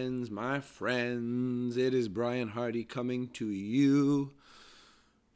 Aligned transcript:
Friends, 0.00 0.30
my 0.30 0.58
friends, 0.60 1.76
it 1.76 1.92
is 1.92 2.08
Brian 2.08 2.48
Hardy 2.48 2.84
coming 2.84 3.28
to 3.28 3.50
you 3.50 4.30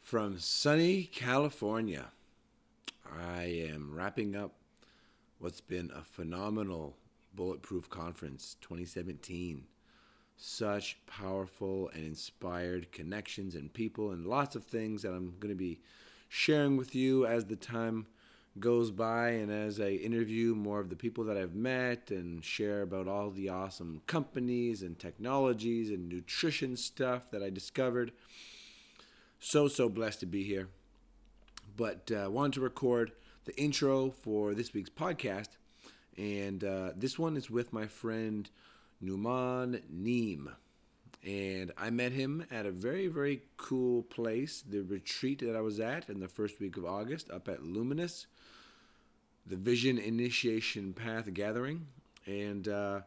from 0.00 0.38
sunny 0.38 1.02
California. 1.04 2.06
I 3.14 3.42
am 3.42 3.94
wrapping 3.94 4.34
up 4.34 4.54
what's 5.38 5.60
been 5.60 5.90
a 5.94 6.00
phenomenal 6.00 6.96
Bulletproof 7.34 7.90
Conference 7.90 8.56
2017. 8.62 9.64
Such 10.38 10.96
powerful 11.06 11.90
and 11.92 12.02
inspired 12.02 12.90
connections 12.90 13.54
and 13.54 13.70
people, 13.70 14.12
and 14.12 14.26
lots 14.26 14.56
of 14.56 14.64
things 14.64 15.02
that 15.02 15.12
I'm 15.12 15.34
going 15.40 15.52
to 15.52 15.58
be 15.58 15.80
sharing 16.30 16.78
with 16.78 16.94
you 16.94 17.26
as 17.26 17.44
the 17.44 17.56
time 17.56 18.06
goes 18.60 18.90
by 18.90 19.30
and 19.30 19.50
as 19.50 19.80
I 19.80 19.90
interview 19.90 20.54
more 20.54 20.78
of 20.78 20.88
the 20.88 20.96
people 20.96 21.24
that 21.24 21.36
I've 21.36 21.54
met 21.54 22.10
and 22.10 22.44
share 22.44 22.82
about 22.82 23.08
all 23.08 23.30
the 23.30 23.48
awesome 23.48 24.00
companies 24.06 24.82
and 24.82 24.98
technologies 24.98 25.90
and 25.90 26.08
nutrition 26.08 26.76
stuff 26.76 27.30
that 27.32 27.42
I 27.42 27.50
discovered. 27.50 28.12
So, 29.40 29.66
so 29.66 29.88
blessed 29.88 30.20
to 30.20 30.26
be 30.26 30.44
here. 30.44 30.68
But 31.76 32.10
uh, 32.12 32.30
wanted 32.30 32.54
to 32.54 32.60
record 32.60 33.12
the 33.44 33.56
intro 33.60 34.10
for 34.10 34.54
this 34.54 34.72
week's 34.72 34.90
podcast. 34.90 35.48
And 36.16 36.62
uh, 36.62 36.90
this 36.94 37.18
one 37.18 37.36
is 37.36 37.50
with 37.50 37.72
my 37.72 37.86
friend 37.86 38.48
Nauman 39.02 39.82
Naeem. 39.92 40.52
And 41.26 41.72
I 41.76 41.90
met 41.90 42.12
him 42.12 42.46
at 42.50 42.66
a 42.66 42.70
very, 42.70 43.08
very 43.08 43.42
cool 43.56 44.02
place, 44.02 44.62
the 44.62 44.82
retreat 44.82 45.40
that 45.40 45.56
I 45.56 45.60
was 45.62 45.80
at 45.80 46.08
in 46.08 46.20
the 46.20 46.28
first 46.28 46.60
week 46.60 46.76
of 46.76 46.84
August 46.84 47.30
up 47.30 47.48
at 47.48 47.64
Luminous 47.64 48.26
the 49.46 49.56
Vision 49.56 49.98
Initiation 49.98 50.92
Path 50.92 51.32
Gathering, 51.32 51.86
and 52.26 52.66
uh, 52.68 53.00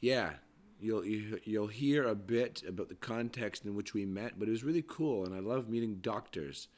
yeah, 0.00 0.32
you'll 0.80 1.04
you, 1.04 1.40
you'll 1.44 1.66
hear 1.66 2.06
a 2.06 2.14
bit 2.14 2.62
about 2.66 2.88
the 2.88 2.94
context 2.94 3.64
in 3.64 3.74
which 3.74 3.94
we 3.94 4.04
met. 4.04 4.38
But 4.38 4.48
it 4.48 4.50
was 4.50 4.64
really 4.64 4.84
cool, 4.86 5.24
and 5.24 5.34
I 5.34 5.40
love 5.40 5.68
meeting 5.68 5.96
doctors, 6.02 6.68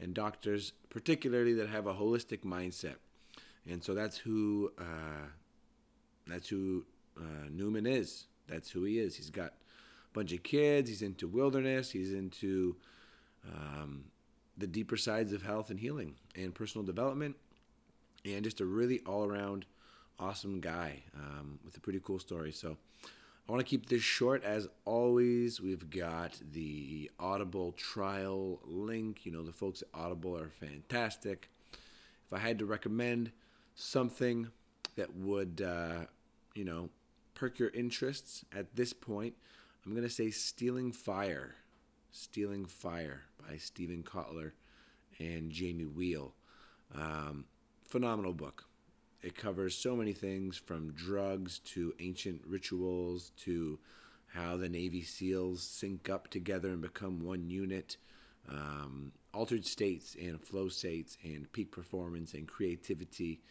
and 0.00 0.14
doctors 0.14 0.72
particularly 0.88 1.54
that 1.54 1.68
have 1.68 1.86
a 1.86 1.94
holistic 1.94 2.40
mindset, 2.40 2.96
and 3.68 3.82
so 3.82 3.94
that's 3.94 4.16
who 4.16 4.72
uh, 4.78 5.26
that's 6.26 6.48
who 6.48 6.84
uh, 7.18 7.48
Nauman 7.50 7.88
is. 7.88 8.26
That's 8.46 8.70
who 8.70 8.84
he 8.84 8.98
is. 8.98 9.16
He's 9.16 9.30
got 9.30 9.48
a 9.50 10.12
bunch 10.12 10.32
of 10.32 10.42
kids. 10.42 10.88
He's 10.88 11.02
into 11.02 11.28
wilderness. 11.28 11.90
He's 11.90 12.12
into 12.12 12.76
um, 13.48 14.04
the 14.58 14.66
deeper 14.66 14.96
sides 14.96 15.32
of 15.32 15.42
health 15.42 15.70
and 15.70 15.78
healing 15.78 16.14
and 16.36 16.54
personal 16.54 16.84
development 16.84 17.36
and 18.24 18.44
just 18.44 18.60
a 18.60 18.66
really 18.66 19.00
all 19.06 19.24
around 19.24 19.66
awesome 20.18 20.60
guy 20.60 21.02
um, 21.16 21.58
with 21.64 21.76
a 21.76 21.80
pretty 21.80 22.00
cool 22.02 22.18
story. 22.18 22.52
So 22.52 22.76
I 23.48 23.52
want 23.52 23.66
to 23.66 23.68
keep 23.68 23.88
this 23.88 24.02
short. 24.02 24.44
As 24.44 24.68
always, 24.84 25.60
we've 25.60 25.90
got 25.90 26.38
the 26.52 27.10
Audible 27.18 27.72
trial 27.72 28.60
link. 28.64 29.24
You 29.24 29.32
know, 29.32 29.42
the 29.42 29.52
folks 29.52 29.82
at 29.82 29.88
Audible 29.92 30.36
are 30.36 30.50
fantastic. 30.50 31.50
If 31.72 32.32
I 32.32 32.38
had 32.38 32.58
to 32.60 32.66
recommend 32.66 33.32
something 33.74 34.48
that 34.96 35.16
would, 35.16 35.62
uh, 35.66 36.04
you 36.54 36.64
know, 36.64 36.90
perk 37.34 37.58
your 37.58 37.70
interests 37.70 38.44
at 38.54 38.76
this 38.76 38.92
point, 38.92 39.34
I'm 39.84 39.92
going 39.92 40.06
to 40.06 40.14
say 40.14 40.30
Stealing 40.30 40.92
Fire. 40.92 41.54
Stealing 42.12 42.66
Fire 42.66 43.22
by 43.48 43.56
Steven 43.56 44.02
Kotler 44.02 44.52
and 45.18 45.50
Jamie 45.50 45.84
Wheal. 45.86 46.32
Um, 46.94 47.46
phenomenal 47.90 48.32
book. 48.32 48.64
It 49.22 49.36
covers 49.36 49.76
so 49.76 49.94
many 49.94 50.12
things 50.12 50.56
from 50.56 50.92
drugs 50.92 51.58
to 51.58 51.92
ancient 52.00 52.40
rituals 52.46 53.32
to 53.38 53.78
how 54.28 54.56
the 54.56 54.68
Navy 54.68 55.02
SEALs 55.02 55.62
sync 55.62 56.08
up 56.08 56.28
together 56.28 56.68
and 56.68 56.80
become 56.80 57.20
one 57.20 57.50
unit, 57.50 57.96
um, 58.48 59.12
altered 59.34 59.66
states 59.66 60.16
and 60.18 60.40
flow 60.40 60.68
states, 60.68 61.18
and 61.22 61.50
peak 61.52 61.70
performance 61.72 62.32
and 62.32 62.48
creativity. 62.48 63.42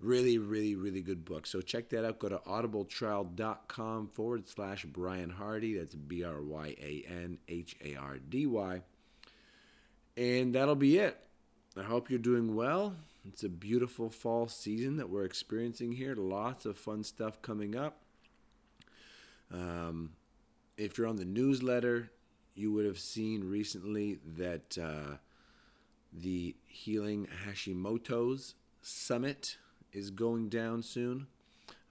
Really, 0.00 0.36
really, 0.38 0.74
really 0.74 1.00
good 1.00 1.24
book. 1.24 1.46
So 1.46 1.60
check 1.60 1.88
that 1.90 2.04
out. 2.04 2.18
Go 2.18 2.28
to 2.28 2.38
audibletrial.com 2.38 4.08
forward 4.08 4.48
slash 4.48 4.84
Brian 4.84 5.30
Hardy. 5.30 5.78
That's 5.78 5.94
B 5.94 6.24
R 6.24 6.42
Y 6.42 6.74
A 6.82 7.04
N 7.08 7.38
H 7.46 7.76
A 7.84 7.94
R 7.94 8.18
D 8.18 8.46
Y. 8.46 8.82
And 10.16 10.54
that'll 10.54 10.74
be 10.74 10.98
it. 10.98 11.16
I 11.76 11.82
hope 11.82 12.10
you're 12.10 12.18
doing 12.18 12.54
well. 12.54 12.94
It's 13.26 13.44
a 13.44 13.48
beautiful 13.48 14.10
fall 14.10 14.46
season 14.46 14.96
that 14.98 15.08
we're 15.08 15.24
experiencing 15.24 15.92
here. 15.92 16.14
Lots 16.14 16.66
of 16.66 16.76
fun 16.76 17.02
stuff 17.02 17.40
coming 17.40 17.76
up. 17.76 18.02
Um, 19.50 20.10
if 20.76 20.98
you're 20.98 21.06
on 21.06 21.16
the 21.16 21.24
newsletter, 21.24 22.10
you 22.54 22.72
would 22.72 22.84
have 22.84 22.98
seen 22.98 23.48
recently 23.48 24.18
that 24.36 24.76
uh, 24.76 25.16
the 26.12 26.54
Healing 26.66 27.28
Hashimoto's 27.46 28.54
Summit 28.82 29.56
is 29.92 30.10
going 30.10 30.50
down 30.50 30.82
soon. 30.82 31.26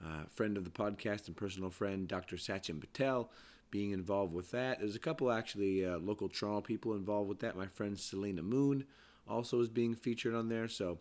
Uh, 0.03 0.25
friend 0.27 0.57
of 0.57 0.63
the 0.63 0.69
podcast 0.69 1.27
and 1.27 1.35
personal 1.35 1.69
friend, 1.71 2.07
Dr. 2.07 2.35
Sachin 2.35 2.79
Patel, 2.79 3.31
being 3.71 3.91
involved 3.91 4.33
with 4.33 4.51
that. 4.51 4.79
There's 4.79 4.95
a 4.95 4.99
couple 4.99 5.31
actually 5.31 5.85
uh, 5.85 5.97
local 5.97 6.29
Toronto 6.29 6.61
people 6.61 6.93
involved 6.93 7.29
with 7.29 7.39
that. 7.39 7.55
My 7.55 7.67
friend 7.67 7.97
Selena 7.97 8.43
Moon 8.43 8.85
also 9.27 9.59
is 9.59 9.69
being 9.69 9.95
featured 9.95 10.35
on 10.35 10.49
there. 10.49 10.67
So 10.67 10.99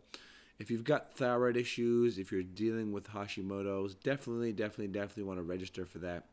if 0.58 0.70
you've 0.70 0.84
got 0.84 1.14
thyroid 1.14 1.56
issues, 1.56 2.19
if 2.19 2.31
you're 2.31 2.42
dealing 2.42 2.92
with 2.92 3.08
Hashimoto's, 3.08 3.94
definitely, 3.94 4.53
definitely, 4.53 4.88
definitely 4.88 5.25
want 5.25 5.38
to 5.38 5.42
register 5.42 5.86
for 5.86 5.98
that. 6.00 6.26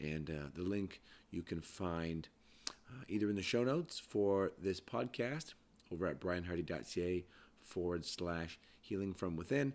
And 0.00 0.30
uh, 0.30 0.48
the 0.54 0.62
link 0.62 1.00
you 1.30 1.42
can 1.42 1.60
find 1.60 2.28
uh, 2.68 3.04
either 3.08 3.28
in 3.28 3.36
the 3.36 3.42
show 3.42 3.62
notes 3.62 3.98
for 3.98 4.52
this 4.60 4.80
podcast 4.80 5.54
over 5.92 6.06
at 6.06 6.20
brianhardy.ca 6.20 7.24
forward 7.62 8.04
slash 8.04 8.58
healing 8.80 9.14
from 9.14 9.36
within 9.36 9.72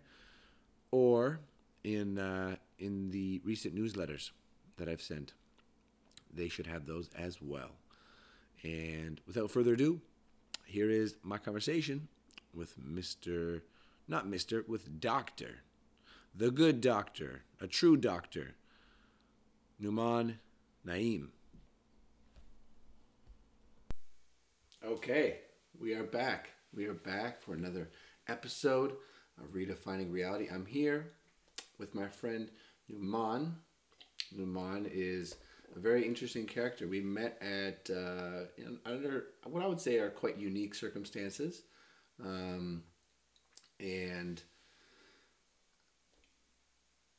or 0.92 1.40
in, 1.84 2.18
uh, 2.18 2.56
in 2.80 3.12
the 3.12 3.42
recent 3.44 3.76
newsletters 3.76 4.32
that 4.78 4.90
I've 4.90 5.02
sent. 5.02 5.34
They 6.34 6.48
should 6.48 6.68
have 6.68 6.86
those 6.86 7.10
as 7.18 7.42
well. 7.42 7.72
And 8.64 9.22
without 9.26 9.52
further 9.52 9.74
ado, 9.74 10.02
here 10.70 10.92
is 10.92 11.16
my 11.24 11.40
conversation 11.40 12.08
with 12.54 12.80
Mr. 12.80 13.62
Not 14.08 14.28
Mr., 14.28 14.68
with 14.68 15.00
Doctor, 15.00 15.62
the 16.36 16.52
good 16.52 16.80
doctor, 16.80 17.42
a 17.60 17.66
true 17.66 17.98
doctor, 17.98 18.54
Nauman 19.82 20.36
Naeem. 20.86 21.30
Okay, 24.86 25.40
we 25.80 25.96
are 25.96 26.04
back. 26.04 26.50
We 26.72 26.86
are 26.86 26.94
back 26.94 27.42
for 27.42 27.56
another 27.56 27.90
episode 28.28 28.94
of 29.40 29.54
Redefining 29.54 30.12
Reality. 30.12 30.50
I'm 30.54 30.68
here 30.68 31.08
with 31.80 31.96
my 31.96 32.08
friend 32.08 32.50
Nauman. 32.92 33.54
Nauman 34.38 34.88
is 34.92 35.36
a 35.76 35.80
very 35.80 36.06
interesting 36.06 36.46
character. 36.46 36.88
We 36.88 37.02
met 37.02 37.42
at 37.42 37.90
uh, 37.90 38.46
under 38.86 39.28
what 39.46 39.64
I 39.64 39.68
would 39.68 39.82
say 39.82 40.00
are 40.00 40.10
quite 40.10 40.38
unique 40.38 40.76
circumstances, 40.76 41.64
um, 42.24 42.84
and 43.80 44.42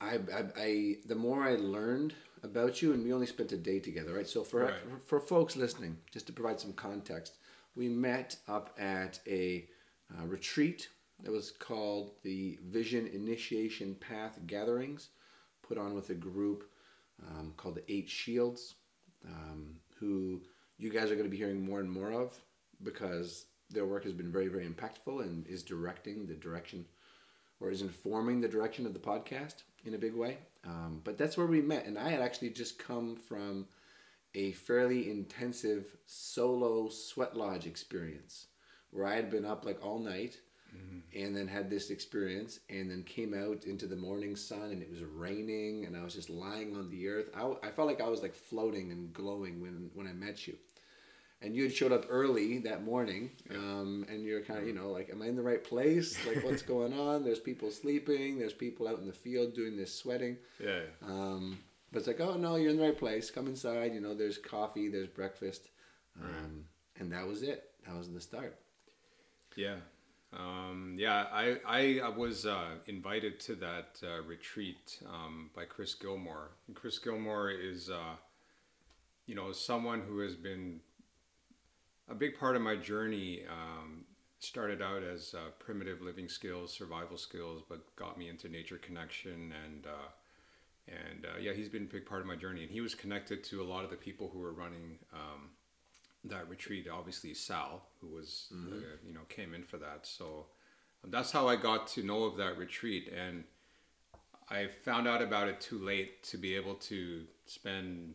I, 0.01 0.15
I, 0.35 0.45
I 0.57 0.97
the 1.07 1.15
more 1.15 1.43
I 1.43 1.57
learned 1.57 2.15
about 2.43 2.81
you, 2.81 2.93
and 2.93 3.05
we 3.05 3.13
only 3.13 3.27
spent 3.27 3.53
a 3.53 3.57
day 3.57 3.81
together, 3.81 4.15
right? 4.15 4.27
So 4.27 4.43
for 4.43 4.65
Right. 4.65 4.75
for, 4.83 4.99
for 4.99 5.21
folks 5.21 5.57
listening, 5.57 5.99
just 6.11 6.27
to 6.29 6.33
provide 6.33 6.61
some 6.61 6.73
context, 6.73 7.39
we 7.75 7.89
met 7.89 8.37
up 8.49 8.75
at 8.79 9.21
a 9.27 9.69
uh, 10.19 10.27
retreat 10.27 10.89
that 11.23 11.31
was 11.31 11.51
called 11.51 12.13
the 12.23 12.59
Vision 12.65 13.07
Initiation 13.07 13.95
Path 13.95 14.39
Gatherings, 14.47 15.11
put 15.63 15.79
on 15.79 15.95
with 15.95 16.11
a 16.11 16.15
group 16.15 16.65
um, 17.29 17.53
called 17.57 17.77
the 17.77 17.93
Eight 17.93 18.09
Shields. 18.09 18.75
um, 19.27 19.77
who 19.99 20.41
you 20.79 20.91
guys 20.91 21.11
are 21.11 21.15
going 21.15 21.27
to 21.27 21.31
be 21.31 21.37
hearing 21.37 21.65
more 21.65 21.81
and 21.81 21.91
more 21.91 22.13
of 22.13 22.39
because 22.83 23.47
their 23.69 23.85
work 23.85 24.05
has 24.05 24.13
been 24.15 24.33
very, 24.33 24.49
very 24.49 24.67
impactful 24.67 25.21
and 25.23 25.47
is 25.47 25.63
directing 25.63 26.27
the 26.27 26.35
direction 26.35 26.87
or 27.61 27.71
is 27.71 27.83
informing 27.83 28.41
the 28.41 28.49
direction 28.49 28.87
of 28.87 28.95
the 28.95 28.99
podcast 28.99 29.57
in 29.85 29.95
a 29.95 29.99
big 29.99 30.15
way. 30.15 30.39
Um, 30.65 31.01
but 31.05 31.19
that's 31.19 31.37
where 31.37 31.47
we 31.47 31.61
met, 31.61 31.87
and 31.87 31.99
I 31.99 32.09
had 32.11 32.21
actually 32.21 32.51
just 32.51 32.79
come 32.79 33.17
from 33.17 33.67
a 34.35 34.53
fairly 34.53 35.11
intensive 35.11 35.97
solo 36.07 36.89
sweat 36.89 37.37
lodge 37.37 37.67
experience 37.67 38.47
where 38.91 39.07
I 39.07 39.15
had 39.17 39.31
been 39.31 39.45
up 39.45 39.65
like 39.65 39.85
all 39.85 39.99
night 39.99 40.39
mm-hmm. 40.75 41.25
and 41.25 41.37
then 41.37 41.49
had 41.49 41.71
this 41.71 41.91
experience 41.91 42.61
and 42.69 42.91
then 42.91 43.03
came 43.03 43.35
out 43.35 43.65
into 43.65 43.87
the 43.87 43.97
morning 43.97 44.37
sun 44.37 44.71
and 44.71 44.83
it 44.83 44.91
was 44.91 45.03
raining 45.03 45.87
and 45.87 45.97
I 45.97 46.03
was 46.03 46.15
just 46.15 46.31
lying 46.31 46.77
on 46.77 46.91
the 46.91 47.09
earth. 47.09 47.31
I, 47.37 47.53
I 47.67 47.71
felt 47.71 47.89
like 47.89 48.01
I 48.01 48.09
was 48.09 48.23
like 48.23 48.35
floating 48.35 48.91
and 48.93 49.13
glowing 49.13 49.61
when, 49.61 49.91
when 49.95 50.07
I 50.07 50.13
met 50.13 50.47
you. 50.47 50.57
And 51.43 51.57
you 51.57 51.63
had 51.63 51.73
showed 51.75 51.93
up 51.93 52.05
early 52.11 52.59
that 52.59 52.85
morning, 52.85 53.31
um, 53.51 54.05
and 54.11 54.23
you're 54.23 54.43
kind 54.43 54.61
of, 54.61 54.67
you 54.67 54.75
know, 54.75 54.91
like, 54.91 55.09
am 55.09 55.23
I 55.23 55.27
in 55.27 55.37
the 55.37 55.43
right 55.43 55.65
place? 55.65 56.19
Like, 56.27 56.45
what's 56.45 56.61
going 56.61 56.93
on? 56.93 57.25
There's 57.25 57.39
people 57.39 57.71
sleeping. 57.71 58.39
There's 58.39 58.53
people 58.53 58.87
out 58.87 58.99
in 58.99 59.07
the 59.07 59.13
field 59.15 59.55
doing 59.55 59.75
this 59.75 59.95
sweating. 59.95 60.37
Yeah. 60.63 60.83
Um, 61.03 61.59
but 61.93 62.01
it's 62.01 62.09
like, 62.09 62.21
oh 62.21 62.37
no, 62.37 62.57
you're 62.57 62.71
in 62.71 62.77
the 62.77 62.83
right 62.83 62.99
place. 62.99 63.31
Come 63.31 63.47
inside. 63.47 63.95
You 63.95 64.01
know, 64.01 64.15
there's 64.15 64.39
coffee. 64.39 64.89
There's 64.89 65.09
breakfast. 65.09 65.71
Um, 66.21 66.29
right. 66.29 67.01
And 67.01 67.13
that 67.13 67.27
was 67.27 67.43
it. 67.43 67.71
That 67.87 67.97
was 67.97 68.13
the 68.13 68.21
start. 68.21 68.59
Yeah. 69.57 69.77
Um, 70.33 70.95
yeah, 70.97 71.27
I, 71.33 71.57
I, 71.67 72.09
was 72.09 72.47
uh, 72.47 72.77
invited 72.87 73.41
to 73.41 73.57
that 73.57 74.01
uh, 74.05 74.23
retreat 74.23 75.01
um, 75.07 75.51
by 75.57 75.65
Chris 75.65 75.95
Gilmore. 75.95 76.51
And 76.69 76.77
Chris 76.77 77.01
Gilmore 77.01 77.51
is, 77.51 77.91
uh, 77.91 78.15
you 79.27 79.35
know, 79.35 79.51
someone 79.51 80.03
who 80.03 80.21
has 80.21 80.37
been 80.37 80.79
a 82.09 82.15
big 82.15 82.39
part 82.39 82.55
of 82.55 82.63
my 82.63 82.77
journey. 82.77 83.43
Um, 83.51 84.05
started 84.41 84.81
out 84.81 85.03
as 85.03 85.35
uh, 85.35 85.51
primitive 85.59 86.01
living 86.01 86.29
skills, 86.29 86.73
survival 86.73 87.19
skills, 87.19 87.63
but 87.69 87.95
got 87.95 88.19
me 88.19 88.29
into 88.29 88.49
nature 88.49 88.79
connection 88.79 89.53
and 89.65 89.87
uh, 89.87 90.09
and 90.89 91.25
uh, 91.25 91.39
yeah, 91.41 91.53
he's 91.53 91.69
been 91.69 91.83
a 91.83 91.93
big 91.93 92.05
part 92.07 92.21
of 92.21 92.27
my 92.27 92.35
journey. 92.35 92.63
And 92.63 92.71
he 92.71 92.81
was 92.81 92.95
connected 92.95 93.45
to 93.45 93.63
a 93.63 93.65
lot 93.65 93.85
of 93.85 93.91
the 93.91 93.97
people 93.97 94.29
who 94.33 94.41
were 94.41 94.53
running 94.53 94.99
um, 95.13 95.51
that 96.25 96.49
retreat. 96.49 96.87
Obviously, 96.93 97.35
Sal, 97.35 97.83
who 98.01 98.09
was 98.09 98.49
mm-hmm. 98.55 98.75
uh, 98.75 98.97
you 99.07 99.15
know 99.15 99.21
came 99.29 99.55
in 99.55 99.63
for 99.63 99.79
that. 99.79 100.07
So 100.07 100.47
that's 101.05 101.33
how 101.33 101.49
I 101.49 101.57
got 101.57 101.87
to 101.89 102.03
know 102.03 102.25
of 102.25 102.37
that 102.37 102.59
retreat, 102.59 103.13
and 103.17 103.45
I 104.49 104.67
found 104.67 105.09
out 105.09 105.23
about 105.23 105.49
it 105.49 105.61
too 105.61 105.79
late 105.79 106.23
to 106.25 106.37
be 106.37 106.55
able 106.57 106.75
to 106.75 107.25
spend 107.47 108.15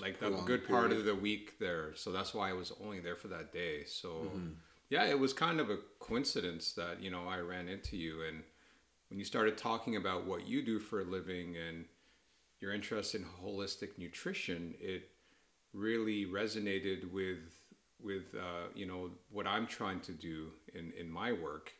like 0.00 0.20
a 0.22 0.30
good 0.30 0.66
part 0.66 0.88
period. 0.88 0.98
of 0.98 1.04
the 1.04 1.14
week 1.14 1.58
there. 1.58 1.94
So 1.94 2.10
that's 2.10 2.32
why 2.32 2.50
I 2.50 2.52
was 2.54 2.72
only 2.82 3.00
there 3.00 3.16
for 3.16 3.28
that 3.28 3.52
day. 3.52 3.84
So. 3.84 4.08
Mm-hmm. 4.08 4.48
Yeah, 4.90 5.06
it 5.06 5.18
was 5.18 5.32
kind 5.32 5.60
of 5.60 5.70
a 5.70 5.78
coincidence 5.98 6.72
that 6.74 7.02
you 7.02 7.10
know 7.10 7.26
I 7.26 7.38
ran 7.38 7.68
into 7.68 7.96
you, 7.96 8.22
and 8.28 8.42
when 9.08 9.18
you 9.18 9.24
started 9.24 9.56
talking 9.56 9.96
about 9.96 10.26
what 10.26 10.46
you 10.46 10.62
do 10.62 10.78
for 10.78 11.00
a 11.00 11.04
living 11.04 11.56
and 11.56 11.86
your 12.60 12.72
interest 12.72 13.14
in 13.14 13.24
holistic 13.42 13.98
nutrition, 13.98 14.74
it 14.80 15.10
really 15.74 16.26
resonated 16.26 17.10
with 17.12 17.38
with 18.02 18.34
uh, 18.34 18.68
you 18.74 18.86
know 18.86 19.10
what 19.30 19.46
I'm 19.46 19.66
trying 19.66 20.00
to 20.00 20.12
do 20.12 20.48
in 20.74 20.92
in 20.98 21.10
my 21.10 21.32
work, 21.32 21.72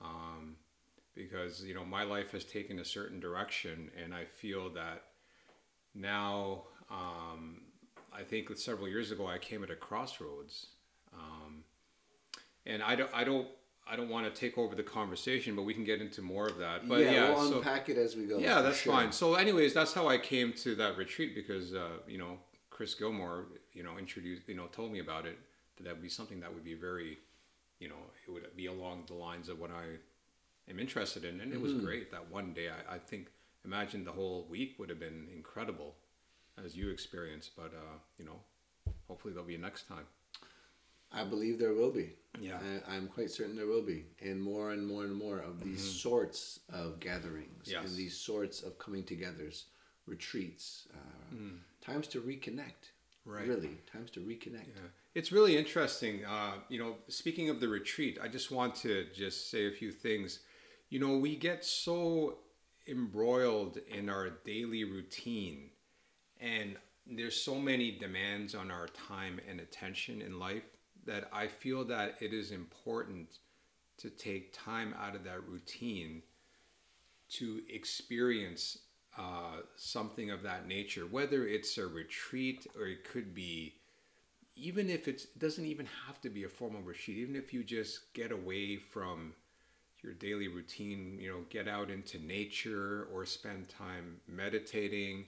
um, 0.00 0.56
because 1.14 1.62
you 1.64 1.74
know 1.74 1.84
my 1.84 2.02
life 2.02 2.32
has 2.32 2.44
taken 2.44 2.78
a 2.78 2.84
certain 2.84 3.20
direction, 3.20 3.90
and 4.02 4.14
I 4.14 4.24
feel 4.24 4.70
that 4.70 5.02
now. 5.94 6.64
Um, 6.90 7.62
I 8.12 8.22
think 8.22 8.56
several 8.56 8.88
years 8.88 9.10
ago 9.10 9.26
I 9.26 9.36
came 9.36 9.62
at 9.62 9.70
a 9.70 9.76
crossroads, 9.76 10.68
um, 11.12 11.64
and 12.64 12.82
I 12.82 12.96
don't 12.96 13.10
I 13.12 13.24
don't 13.24 13.48
I 13.86 13.94
don't 13.94 14.08
want 14.08 14.32
to 14.32 14.40
take 14.40 14.58
over 14.58 14.74
the 14.74 14.82
conversation, 14.82 15.54
but 15.54 15.62
we 15.62 15.74
can 15.74 15.84
get 15.84 16.00
into 16.00 16.22
more 16.22 16.46
of 16.46 16.58
that. 16.58 16.88
But 16.88 17.00
yeah, 17.00 17.12
yeah 17.12 17.34
we'll 17.34 17.50
so, 17.50 17.58
unpack 17.58 17.88
it 17.88 17.98
as 17.98 18.16
we 18.16 18.24
go. 18.24 18.38
Yeah, 18.38 18.60
that's 18.60 18.78
sure. 18.78 18.92
fine. 18.92 19.12
So, 19.12 19.34
anyways, 19.34 19.74
that's 19.74 19.92
how 19.92 20.08
I 20.08 20.18
came 20.18 20.52
to 20.54 20.74
that 20.76 20.96
retreat 20.96 21.34
because 21.34 21.74
uh, 21.74 21.98
you 22.08 22.18
know 22.18 22.38
Chris 22.76 22.94
Gilmore, 22.94 23.46
you 23.72 23.82
know, 23.82 23.96
introduced, 23.96 24.42
you 24.48 24.54
know, 24.54 24.66
told 24.66 24.92
me 24.92 24.98
about 24.98 25.24
it. 25.24 25.38
That 25.78 25.84
that 25.84 25.94
would 25.94 26.02
be 26.02 26.10
something 26.10 26.40
that 26.40 26.52
would 26.52 26.64
be 26.64 26.74
very, 26.74 27.16
you 27.78 27.88
know, 27.88 27.96
it 28.26 28.30
would 28.30 28.54
be 28.54 28.66
along 28.66 29.04
the 29.06 29.14
lines 29.14 29.48
of 29.48 29.58
what 29.58 29.70
I 29.70 29.96
am 30.70 30.78
interested 30.78 31.24
in, 31.24 31.40
and 31.40 31.54
it 31.54 31.60
was 31.60 31.72
mm-hmm. 31.72 31.86
great. 31.86 32.10
That 32.10 32.30
one 32.30 32.52
day, 32.52 32.68
I, 32.68 32.96
I, 32.96 32.98
think, 32.98 33.28
imagine 33.64 34.04
the 34.04 34.12
whole 34.12 34.46
week 34.50 34.78
would 34.78 34.90
have 34.90 35.00
been 35.00 35.26
incredible, 35.34 35.94
as 36.62 36.76
you 36.76 36.90
experienced. 36.90 37.52
But 37.56 37.72
uh, 37.74 37.96
you 38.18 38.26
know, 38.26 38.40
hopefully 39.08 39.32
there'll 39.32 39.48
be 39.48 39.54
a 39.54 39.58
next 39.58 39.88
time. 39.88 40.04
I 41.10 41.24
believe 41.24 41.58
there 41.58 41.72
will 41.72 41.92
be. 41.92 42.10
Yeah. 42.38 42.58
I, 42.86 42.96
am 42.96 43.08
quite 43.08 43.30
certain 43.30 43.56
there 43.56 43.66
will 43.66 43.84
be. 43.84 44.04
And 44.20 44.42
more 44.42 44.72
and 44.72 44.86
more 44.86 45.04
and 45.04 45.14
more 45.14 45.38
of 45.38 45.64
these 45.64 45.80
mm-hmm. 45.80 46.10
sorts 46.10 46.60
of 46.70 47.00
gatherings 47.00 47.64
yes. 47.64 47.86
and 47.86 47.96
these 47.96 48.18
sorts 48.18 48.62
of 48.62 48.78
coming 48.78 49.02
togethers, 49.02 49.64
retreats, 50.06 50.88
uh, 50.94 51.34
mm. 51.34 51.58
times 51.80 52.06
to 52.08 52.20
reconnect. 52.20 52.92
Right. 53.24 53.46
Really, 53.46 53.78
times 53.92 54.10
to 54.12 54.20
reconnect. 54.20 54.68
Yeah. 54.68 54.88
It's 55.14 55.32
really 55.32 55.56
interesting. 55.56 56.24
Uh, 56.24 56.52
you 56.68 56.78
know, 56.78 56.94
speaking 57.08 57.50
of 57.50 57.58
the 57.58 57.68
retreat, 57.68 58.18
I 58.22 58.28
just 58.28 58.52
want 58.52 58.76
to 58.76 59.06
just 59.12 59.50
say 59.50 59.66
a 59.66 59.72
few 59.72 59.90
things. 59.90 60.40
You 60.90 61.00
know, 61.00 61.16
we 61.16 61.34
get 61.34 61.64
so 61.64 62.38
embroiled 62.86 63.78
in 63.88 64.08
our 64.08 64.30
daily 64.44 64.84
routine 64.84 65.70
and 66.40 66.76
there's 67.06 67.40
so 67.40 67.54
many 67.56 67.92
demands 67.92 68.54
on 68.54 68.70
our 68.70 68.88
time 68.88 69.40
and 69.48 69.60
attention 69.60 70.22
in 70.22 70.38
life 70.38 70.64
that 71.06 71.28
I 71.32 71.46
feel 71.46 71.84
that 71.84 72.16
it 72.20 72.32
is 72.32 72.50
important 72.50 73.38
to 73.98 74.10
take 74.10 74.52
time 74.52 74.94
out 75.00 75.14
of 75.14 75.24
that 75.24 75.46
routine 75.48 76.22
to 77.28 77.62
experience 77.72 78.78
uh, 79.18 79.60
something 79.76 80.30
of 80.30 80.42
that 80.42 80.66
nature, 80.66 81.06
whether 81.06 81.46
it's 81.46 81.78
a 81.78 81.86
retreat 81.86 82.66
or 82.78 82.86
it 82.86 83.04
could 83.04 83.34
be, 83.34 83.74
even 84.54 84.88
if 84.90 85.08
it 85.08 85.26
doesn't 85.38 85.64
even 85.66 85.86
have 86.06 86.20
to 86.22 86.30
be 86.30 86.44
a 86.44 86.48
formal 86.48 86.82
retreat, 86.82 87.18
even 87.18 87.36
if 87.36 87.52
you 87.52 87.62
just 87.64 88.12
get 88.14 88.32
away 88.32 88.76
from 88.76 89.34
your 90.02 90.14
daily 90.14 90.48
routine, 90.48 91.18
you 91.20 91.30
know, 91.30 91.44
get 91.50 91.68
out 91.68 91.90
into 91.90 92.18
nature 92.18 93.08
or 93.12 93.24
spend 93.26 93.68
time 93.68 94.18
meditating 94.28 95.26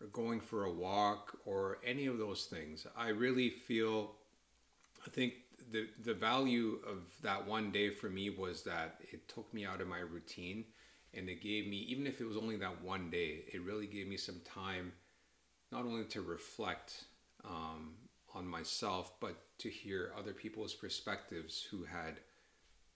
or 0.00 0.06
going 0.08 0.40
for 0.40 0.64
a 0.64 0.72
walk 0.72 1.36
or 1.44 1.78
any 1.84 2.06
of 2.06 2.18
those 2.18 2.46
things. 2.46 2.86
I 2.96 3.08
really 3.08 3.50
feel 3.50 4.12
I 5.06 5.10
think 5.10 5.34
the 5.72 5.88
the 6.04 6.14
value 6.14 6.78
of 6.86 6.98
that 7.22 7.46
one 7.46 7.70
day 7.70 7.90
for 7.90 8.08
me 8.08 8.30
was 8.30 8.62
that 8.62 9.00
it 9.12 9.28
took 9.28 9.52
me 9.52 9.64
out 9.64 9.80
of 9.80 9.88
my 9.88 10.00
routine 10.00 10.64
and 11.14 11.28
it 11.28 11.42
gave 11.42 11.66
me 11.66 11.76
even 11.76 12.06
if 12.06 12.20
it 12.20 12.26
was 12.26 12.36
only 12.36 12.56
that 12.56 12.82
one 12.82 13.10
day 13.10 13.44
it 13.52 13.62
really 13.62 13.86
gave 13.86 14.06
me 14.06 14.16
some 14.16 14.40
time 14.44 14.92
not 15.72 15.84
only 15.84 16.04
to 16.04 16.20
reflect 16.20 17.04
um, 17.44 17.94
on 18.34 18.46
myself 18.46 19.12
but 19.20 19.36
to 19.58 19.68
hear 19.68 20.12
other 20.18 20.32
people's 20.32 20.74
perspectives 20.74 21.66
who 21.70 21.84
had 21.84 22.14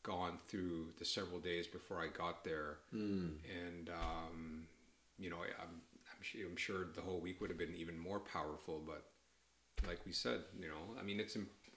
gone 0.02 0.38
through 0.48 0.86
the 0.98 1.04
several 1.04 1.38
days 1.38 1.66
before 1.66 2.02
I 2.02 2.08
got 2.08 2.44
there 2.44 2.78
mm. 2.94 3.30
and 3.66 3.88
um, 3.88 4.64
you 5.18 5.30
know 5.30 5.36
I, 5.36 5.62
I'm, 5.62 5.80
I'm, 6.10 6.50
I'm 6.50 6.56
sure 6.56 6.86
the 6.94 7.02
whole 7.02 7.20
week 7.20 7.40
would 7.40 7.50
have 7.50 7.58
been 7.58 7.76
even 7.76 7.98
more 7.98 8.20
powerful 8.20 8.82
but 8.84 9.04
like 9.86 10.00
we 10.04 10.12
said 10.12 10.40
you 10.58 10.68
know 10.68 10.98
I 11.00 11.02
mean 11.02 11.20
it's 11.20 11.36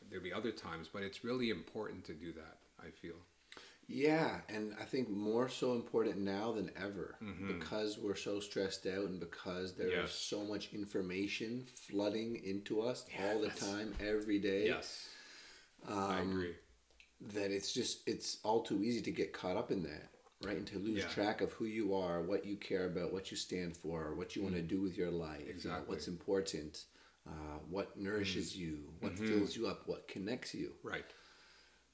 there'll 0.09 0.23
be 0.23 0.33
other 0.33 0.51
times, 0.51 0.89
but 0.91 1.03
it's 1.03 1.23
really 1.23 1.49
important 1.49 2.05
to 2.05 2.13
do 2.13 2.31
that. 2.33 2.57
I 2.79 2.89
feel. 2.89 3.15
Yeah, 3.87 4.37
and 4.49 4.73
I 4.79 4.83
think 4.83 5.09
more 5.09 5.47
so 5.47 5.73
important 5.73 6.17
now 6.17 6.51
than 6.51 6.71
ever 6.75 7.15
mm-hmm. 7.23 7.59
because 7.59 7.99
we're 7.99 8.15
so 8.15 8.39
stressed 8.39 8.87
out 8.87 9.05
and 9.05 9.19
because 9.19 9.75
there's 9.75 9.93
yes. 9.93 10.11
so 10.11 10.43
much 10.43 10.73
information 10.73 11.65
flooding 11.87 12.41
into 12.43 12.81
us 12.81 13.05
yeah, 13.13 13.33
all 13.33 13.41
the 13.41 13.49
time, 13.49 13.93
every 13.99 14.39
day. 14.39 14.65
Yes, 14.67 15.07
um, 15.87 15.97
I 15.97 16.19
agree. 16.21 16.55
That 17.33 17.51
it's 17.51 17.73
just 17.73 18.07
it's 18.07 18.39
all 18.43 18.61
too 18.61 18.83
easy 18.83 19.01
to 19.01 19.11
get 19.11 19.33
caught 19.33 19.55
up 19.55 19.71
in 19.71 19.83
that, 19.83 20.09
right? 20.43 20.57
And 20.57 20.67
to 20.67 20.79
lose 20.79 21.03
yeah. 21.03 21.09
track 21.09 21.41
of 21.41 21.51
who 21.53 21.65
you 21.65 21.95
are, 21.95 22.21
what 22.21 22.45
you 22.45 22.57
care 22.57 22.87
about, 22.87 23.13
what 23.13 23.29
you 23.29 23.37
stand 23.37 23.77
for, 23.77 24.15
what 24.15 24.35
you 24.35 24.41
mm-hmm. 24.41 24.53
want 24.53 24.67
to 24.67 24.75
do 24.75 24.81
with 24.81 24.97
your 24.97 25.11
life, 25.11 25.47
exactly. 25.47 25.69
You 25.69 25.77
know, 25.77 25.83
what's 25.87 26.07
important 26.07 26.85
uh, 27.27 27.57
what 27.69 27.97
nourishes 27.97 28.53
mm. 28.53 28.57
you, 28.57 28.79
what 28.99 29.15
mm-hmm. 29.15 29.27
fills 29.27 29.55
you 29.55 29.67
up, 29.67 29.83
what 29.87 30.07
connects 30.07 30.53
you. 30.53 30.71
Right. 30.83 31.05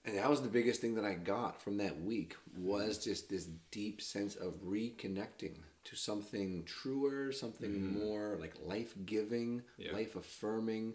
And 0.05 0.17
that 0.17 0.29
was 0.29 0.41
the 0.41 0.49
biggest 0.49 0.81
thing 0.81 0.95
that 0.95 1.05
I 1.05 1.13
got 1.13 1.61
from 1.61 1.77
that 1.77 2.01
week 2.01 2.35
was 2.57 2.97
just 2.97 3.29
this 3.29 3.47
deep 3.69 4.01
sense 4.01 4.35
of 4.35 4.53
reconnecting 4.63 5.57
to 5.83 5.95
something 5.95 6.63
truer, 6.65 7.31
something 7.31 7.69
mm-hmm. 7.69 7.99
more 7.99 8.37
like 8.39 8.53
life 8.65 8.95
giving, 9.05 9.61
life 9.93 10.15
affirming, 10.15 10.93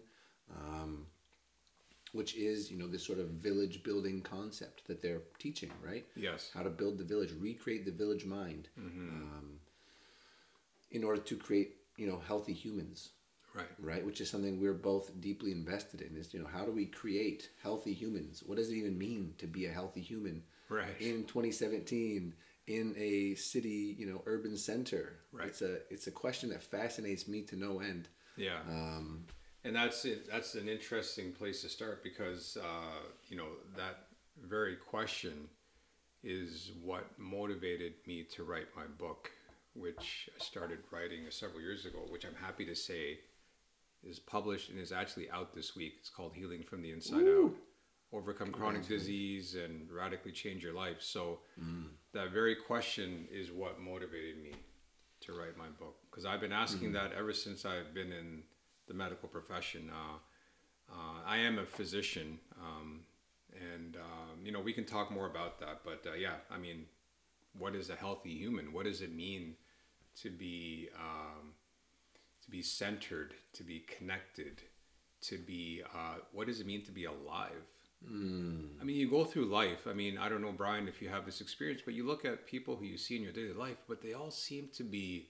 um, 0.56 1.06
which 2.12 2.34
is 2.34 2.70
you 2.70 2.78
know 2.78 2.88
this 2.88 3.06
sort 3.06 3.18
of 3.20 3.28
village 3.28 3.82
building 3.84 4.22
concept 4.22 4.86
that 4.88 5.02
they're 5.02 5.22
teaching, 5.38 5.70
right? 5.84 6.04
Yes. 6.16 6.50
How 6.52 6.62
to 6.62 6.70
build 6.70 6.98
the 6.98 7.04
village, 7.04 7.30
recreate 7.38 7.84
the 7.84 7.92
village 7.92 8.24
mind, 8.24 8.68
mm-hmm. 8.78 9.08
um, 9.08 9.60
in 10.90 11.04
order 11.04 11.20
to 11.20 11.36
create 11.36 11.76
you 11.96 12.08
know 12.08 12.20
healthy 12.26 12.52
humans 12.52 13.10
Right. 13.56 13.66
right? 13.80 14.04
Which 14.04 14.20
is 14.20 14.28
something 14.30 14.60
we're 14.60 14.74
both 14.74 15.18
deeply 15.20 15.50
invested 15.50 16.02
in. 16.02 16.16
Is 16.16 16.34
you 16.34 16.40
know 16.40 16.48
how 16.52 16.64
do 16.64 16.72
we 16.72 16.86
create 16.86 17.50
healthy 17.62 17.94
humans? 17.94 18.42
What 18.44 18.58
does 18.58 18.70
it 18.70 18.74
even 18.74 18.98
mean 18.98 19.34
to 19.38 19.46
be 19.46 19.66
a 19.66 19.72
healthy 19.72 20.02
human? 20.02 20.42
Right. 20.68 21.00
In 21.00 21.24
2017, 21.24 22.34
in 22.66 22.94
a 22.98 23.34
city, 23.36 23.96
you 23.98 24.06
know, 24.06 24.22
urban 24.26 24.56
center. 24.56 25.20
Right. 25.32 25.48
It's 25.48 25.62
a 25.62 25.78
it's 25.90 26.06
a 26.06 26.10
question 26.10 26.50
that 26.50 26.62
fascinates 26.62 27.28
me 27.28 27.42
to 27.42 27.56
no 27.56 27.80
end. 27.80 28.08
Yeah. 28.36 28.58
Um, 28.68 29.24
and 29.64 29.74
that's 29.74 30.04
it. 30.04 30.30
That's 30.30 30.54
an 30.54 30.68
interesting 30.68 31.32
place 31.32 31.62
to 31.62 31.68
start 31.68 32.02
because 32.02 32.58
uh, 32.60 33.00
you 33.28 33.36
know 33.36 33.48
that 33.76 34.08
very 34.42 34.76
question 34.76 35.48
is 36.22 36.72
what 36.82 37.06
motivated 37.18 37.94
me 38.06 38.24
to 38.34 38.44
write 38.44 38.66
my 38.76 38.84
book, 38.98 39.30
which 39.74 40.28
I 40.38 40.42
started 40.42 40.78
writing 40.90 41.20
several 41.30 41.60
years 41.60 41.86
ago. 41.86 42.00
Which 42.10 42.24
I'm 42.24 42.34
happy 42.34 42.64
to 42.66 42.74
say 42.74 43.20
is 44.08 44.18
published 44.18 44.70
and 44.70 44.78
is 44.78 44.92
actually 44.92 45.30
out 45.30 45.54
this 45.54 45.76
week. 45.76 45.94
It's 45.98 46.10
called 46.10 46.32
Healing 46.34 46.62
from 46.62 46.82
the 46.82 46.90
Inside 46.90 47.22
Ooh. 47.22 47.46
Out: 47.46 48.18
Overcome 48.18 48.52
Chronic 48.52 48.86
Disease 48.86 49.56
and 49.56 49.90
Radically 49.90 50.32
Change 50.32 50.62
Your 50.62 50.72
Life. 50.72 51.00
So 51.00 51.40
that 52.12 52.30
very 52.32 52.54
question 52.54 53.26
is 53.30 53.50
what 53.52 53.80
motivated 53.80 54.42
me 54.42 54.52
to 55.20 55.32
write 55.32 55.56
my 55.56 55.68
book 55.78 55.96
because 56.10 56.24
I've 56.24 56.40
been 56.40 56.52
asking 56.52 56.92
that 56.92 57.12
ever 57.12 57.32
since 57.32 57.64
I've 57.64 57.94
been 57.94 58.12
in 58.12 58.42
the 58.86 58.94
medical 58.94 59.28
profession. 59.28 59.90
Uh, 59.90 60.16
uh, 60.92 61.20
I 61.26 61.38
am 61.38 61.58
a 61.58 61.66
physician, 61.66 62.38
um, 62.60 63.00
and 63.52 63.96
um, 63.96 64.44
you 64.44 64.52
know 64.52 64.60
we 64.60 64.72
can 64.72 64.84
talk 64.84 65.10
more 65.10 65.26
about 65.26 65.58
that. 65.60 65.80
But 65.84 66.04
uh, 66.08 66.14
yeah, 66.14 66.34
I 66.50 66.58
mean, 66.58 66.84
what 67.58 67.74
is 67.74 67.90
a 67.90 67.96
healthy 67.96 68.36
human? 68.36 68.72
What 68.72 68.84
does 68.84 69.02
it 69.02 69.14
mean 69.14 69.54
to 70.22 70.30
be 70.30 70.88
um, 70.98 71.52
to 72.46 72.50
be 72.50 72.62
centered, 72.62 73.34
to 73.52 73.62
be 73.62 73.80
connected, 73.80 74.62
to 75.22 75.36
be 75.36 75.82
uh, 75.94 76.16
what 76.32 76.46
does 76.46 76.60
it 76.60 76.66
mean 76.66 76.82
to 76.84 76.92
be 76.92 77.04
alive? 77.04 77.66
Hmm. 78.06 78.66
I 78.80 78.84
mean, 78.84 78.96
you 78.96 79.10
go 79.10 79.24
through 79.24 79.46
life. 79.46 79.86
I 79.86 79.92
mean, 79.92 80.18
I 80.18 80.28
don't 80.28 80.42
know, 80.42 80.52
Brian, 80.52 80.86
if 80.86 81.02
you 81.02 81.08
have 81.08 81.24
this 81.24 81.40
experience, 81.40 81.82
but 81.84 81.94
you 81.94 82.06
look 82.06 82.24
at 82.24 82.46
people 82.46 82.76
who 82.76 82.84
you 82.84 82.98
see 82.98 83.16
in 83.16 83.22
your 83.22 83.32
daily 83.32 83.52
life, 83.52 83.78
but 83.88 84.02
they 84.02 84.12
all 84.12 84.30
seem 84.30 84.68
to 84.74 84.84
be 84.84 85.28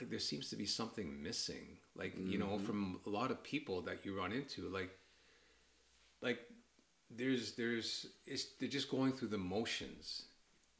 like 0.00 0.10
there 0.10 0.18
seems 0.18 0.48
to 0.50 0.56
be 0.56 0.66
something 0.66 1.20
missing. 1.22 1.76
Like, 1.96 2.14
you 2.16 2.38
know, 2.38 2.46
mm-hmm. 2.46 2.64
from 2.64 3.00
a 3.06 3.10
lot 3.10 3.32
of 3.32 3.42
people 3.42 3.80
that 3.82 4.04
you 4.04 4.16
run 4.16 4.30
into, 4.30 4.68
like, 4.68 4.90
like 6.22 6.38
there's, 7.10 7.52
there's, 7.52 8.06
it's, 8.24 8.46
they're 8.60 8.68
just 8.68 8.88
going 8.88 9.12
through 9.12 9.28
the 9.28 9.38
motions. 9.38 10.22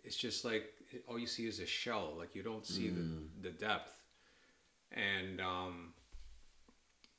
It's 0.05 0.17
just 0.17 0.45
like 0.45 0.73
all 1.09 1.19
you 1.19 1.27
see 1.27 1.47
is 1.49 1.59
a 1.59 1.67
shell. 1.67 2.15
Like, 2.17 2.37
you 2.37 2.45
don't 2.45 2.65
see 2.65 2.89
the, 2.89 3.01
mm. 3.01 3.27
the 3.43 3.51
depth. 3.51 3.93
And, 4.93 5.41
um, 5.41 5.93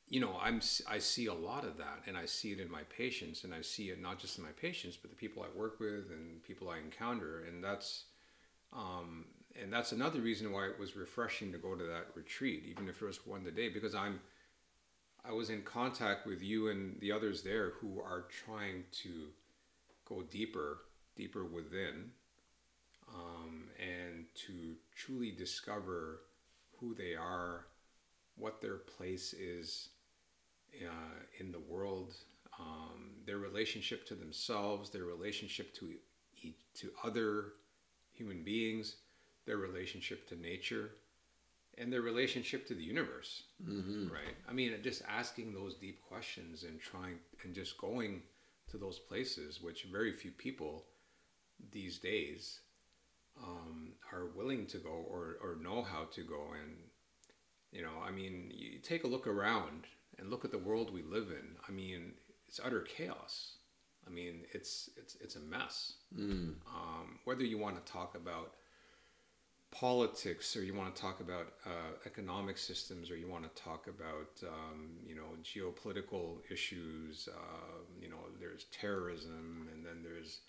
you 0.07 0.19
know, 0.19 0.37
I'm 0.41 0.61
I 0.87 0.97
see 0.97 1.27
a 1.27 1.33
lot 1.33 1.63
of 1.63 1.77
that, 1.77 2.01
and 2.07 2.17
I 2.17 2.25
see 2.25 2.51
it 2.51 2.59
in 2.59 2.69
my 2.69 2.81
patients, 2.83 3.43
and 3.43 3.53
I 3.53 3.61
see 3.61 3.89
it 3.89 4.01
not 4.01 4.17
just 4.19 4.37
in 4.37 4.43
my 4.43 4.51
patients, 4.59 4.97
but 4.97 5.11
the 5.11 5.15
people 5.15 5.43
I 5.43 5.57
work 5.57 5.79
with 5.79 6.09
and 6.09 6.41
people 6.43 6.69
I 6.69 6.79
encounter, 6.79 7.43
and 7.47 7.63
that's, 7.63 8.05
um, 8.73 9.25
and 9.61 9.71
that's 9.71 9.91
another 9.91 10.19
reason 10.19 10.51
why 10.51 10.65
it 10.65 10.79
was 10.79 10.95
refreshing 10.95 11.51
to 11.51 11.59
go 11.59 11.75
to 11.75 11.83
that 11.83 12.07
retreat, 12.15 12.63
even 12.67 12.89
if 12.89 13.01
it 13.01 13.05
was 13.05 13.25
one 13.25 13.43
day, 13.55 13.69
because 13.69 13.93
I'm, 13.93 14.19
I 15.23 15.31
was 15.31 15.51
in 15.51 15.61
contact 15.61 16.25
with 16.25 16.41
you 16.41 16.69
and 16.69 16.99
the 17.01 17.11
others 17.11 17.43
there 17.43 17.73
who 17.79 17.99
are 17.99 18.25
trying 18.45 18.85
to 19.03 19.27
go 20.05 20.23
deeper, 20.23 20.79
deeper 21.15 21.45
within, 21.45 22.11
um, 23.13 23.65
and 23.79 24.25
to 24.47 24.75
truly 24.95 25.31
discover 25.31 26.21
who 26.79 26.93
they 26.95 27.15
are, 27.15 27.65
what 28.35 28.61
their 28.61 28.77
place 28.77 29.33
is 29.33 29.89
uh, 30.85 31.19
in 31.39 31.51
the 31.51 31.59
world, 31.59 32.15
um, 32.59 33.11
their 33.25 33.37
relationship 33.37 34.05
to 34.07 34.15
themselves, 34.15 34.89
their 34.89 35.05
relationship 35.05 35.73
to 35.75 35.93
to 36.73 36.89
other 37.03 37.53
human 38.13 38.43
beings, 38.43 38.95
their 39.45 39.57
relationship 39.57 40.27
to 40.29 40.35
nature, 40.39 40.91
and 41.77 41.91
their 41.91 42.01
relationship 42.01 42.65
to 42.67 42.73
the 42.73 42.83
universe. 42.83 43.43
Right? 44.13 44.35
I 44.47 44.53
mean, 44.53 44.73
just 44.81 45.01
asking 45.07 45.53
those 45.53 45.75
deep 45.75 46.01
questions 46.01 46.63
and 46.63 46.79
trying 46.79 47.19
and 47.43 47.53
just 47.53 47.77
going 47.77 48.21
to 48.71 48.77
those 48.77 48.99
places, 48.99 49.61
which 49.61 49.83
very 49.91 50.13
few 50.13 50.31
people 50.31 50.85
these 51.71 51.97
days 51.97 52.59
um, 53.43 53.93
are 54.11 54.27
willing 54.35 54.65
to 54.67 54.77
go 54.77 55.05
or, 55.09 55.37
or 55.41 55.57
know 55.61 55.81
how 55.83 56.05
to 56.11 56.21
go. 56.23 56.47
And 56.61 56.75
you 57.71 57.81
know 57.81 58.01
i 58.03 58.11
mean 58.11 58.51
you 58.53 58.79
take 58.79 59.03
a 59.03 59.07
look 59.07 59.27
around 59.27 59.85
and 60.17 60.29
look 60.29 60.43
at 60.43 60.51
the 60.51 60.57
world 60.57 60.93
we 60.93 61.03
live 61.03 61.29
in. 61.29 61.55
I 61.67 61.71
mean 61.71 62.13
it's 62.47 62.59
utter 62.63 62.81
chaos. 62.81 63.57
I 64.07 64.09
mean 64.09 64.41
it's 64.51 64.89
it's 64.97 65.15
it's 65.21 65.35
a 65.35 65.39
mess. 65.39 65.93
Um, 66.67 67.19
whether 67.25 67.43
you 67.43 67.57
want 67.57 67.83
to 67.83 67.91
talk 67.91 68.15
about 68.15 68.53
politics 69.71 70.57
or 70.57 70.63
you 70.63 70.73
want 70.73 70.95
to 70.95 71.01
talk 71.01 71.19
about 71.19 71.53
uh, 71.65 71.93
economic 72.05 72.57
systems 72.57 73.11
or 73.11 73.15
you 73.15 73.27
want 73.27 73.43
to 73.43 73.61
talk 73.61 73.87
about 73.87 74.31
um, 74.47 74.89
you 75.05 75.15
know 75.15 75.29
geopolitical 75.43 76.37
issues 76.49 77.29
uh, 77.31 77.77
you 78.01 78.09
know 78.09 78.17
there's 78.39 78.65
terrorism 78.71 79.69
and 79.71 79.85
then 79.85 80.03
there's 80.03 80.39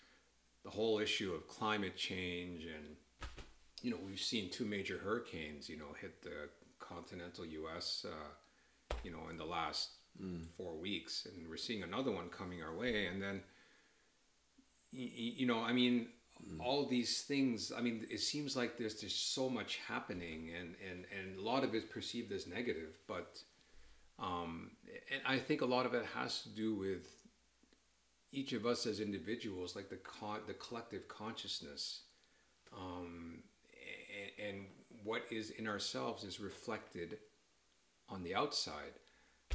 the 0.63 0.69
whole 0.69 0.99
issue 0.99 1.33
of 1.33 1.47
climate 1.47 1.95
change 1.95 2.63
and 2.63 2.95
you 3.81 3.91
know 3.91 3.97
we've 4.05 4.19
seen 4.19 4.49
two 4.49 4.65
major 4.65 4.99
hurricanes 5.03 5.67
you 5.69 5.77
know 5.77 5.95
hit 5.99 6.21
the 6.21 6.49
continental 6.79 7.45
us 7.77 8.05
uh, 8.07 8.95
you 9.03 9.11
know 9.11 9.29
in 9.29 9.37
the 9.37 9.45
last 9.45 9.89
four 10.57 10.75
weeks. 10.75 11.27
And 11.31 11.47
we're 11.49 11.57
seeing 11.57 11.83
another 11.83 12.11
one 12.11 12.29
coming 12.29 12.61
our 12.61 12.73
way. 12.73 13.07
And 13.07 13.21
then 13.21 13.41
you 14.93 15.47
know 15.47 15.59
i 15.59 15.71
mean 15.71 16.07
all 16.59 16.85
these 16.85 17.21
things 17.21 17.71
i 17.77 17.79
mean 17.79 18.05
it 18.09 18.19
seems 18.19 18.57
like 18.57 18.77
there's 18.77 18.95
just 18.95 19.33
so 19.33 19.49
much 19.49 19.79
happening 19.87 20.49
and 20.59 20.75
and 20.85 21.05
and 21.17 21.39
a 21.39 21.41
lot 21.41 21.63
of 21.63 21.73
it 21.73 21.89
perceived 21.89 22.29
as 22.33 22.45
negative. 22.45 22.97
But 23.07 23.39
um 24.19 24.71
and 25.09 25.21
i 25.25 25.39
think 25.39 25.61
a 25.61 25.65
lot 25.65 25.85
of 25.85 25.93
it 25.93 26.05
has 26.13 26.41
to 26.41 26.49
do 26.49 26.75
with 26.75 27.07
each 28.31 28.53
of 28.53 28.65
us 28.65 28.85
as 28.85 28.99
individuals 28.99 29.75
like 29.75 29.89
the 29.89 29.97
con- 29.97 30.41
the 30.47 30.53
collective 30.53 31.07
consciousness 31.07 32.01
um 32.75 33.43
and, 34.39 34.47
and 34.49 34.65
what 35.03 35.23
is 35.31 35.49
in 35.51 35.67
ourselves 35.67 36.23
is 36.23 36.39
reflected 36.39 37.17
on 38.09 38.23
the 38.23 38.35
outside 38.35 38.93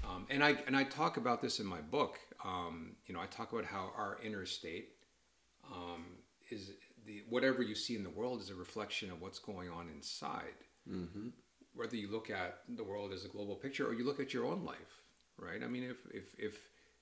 um, 0.04 0.26
and 0.30 0.42
I 0.42 0.56
and 0.66 0.76
I 0.76 0.84
talk 0.84 1.16
about 1.16 1.42
this 1.42 1.60
in 1.60 1.66
my 1.66 1.80
book. 1.80 2.18
Um, 2.44 2.96
you 3.06 3.14
know, 3.14 3.20
I 3.20 3.26
talk 3.26 3.52
about 3.52 3.64
how 3.64 3.90
our 3.96 4.18
inner 4.24 4.46
state 4.46 4.90
um, 5.72 6.04
is 6.50 6.72
the 7.06 7.22
whatever 7.28 7.62
you 7.62 7.74
see 7.74 7.96
in 7.96 8.02
the 8.02 8.10
world 8.10 8.40
is 8.40 8.50
a 8.50 8.54
reflection 8.54 9.10
of 9.10 9.20
what's 9.20 9.38
going 9.38 9.68
on 9.70 9.88
inside. 9.88 10.54
Mm-hmm. 10.90 11.28
Whether 11.74 11.96
you 11.96 12.10
look 12.10 12.30
at 12.30 12.60
the 12.68 12.84
world 12.84 13.12
as 13.12 13.24
a 13.24 13.28
global 13.28 13.56
picture 13.56 13.86
or 13.86 13.94
you 13.94 14.04
look 14.04 14.20
at 14.20 14.32
your 14.32 14.46
own 14.46 14.64
life, 14.64 15.02
right? 15.38 15.62
I 15.62 15.66
mean, 15.66 15.84
if 15.84 15.96
if 16.12 16.34
if 16.38 16.58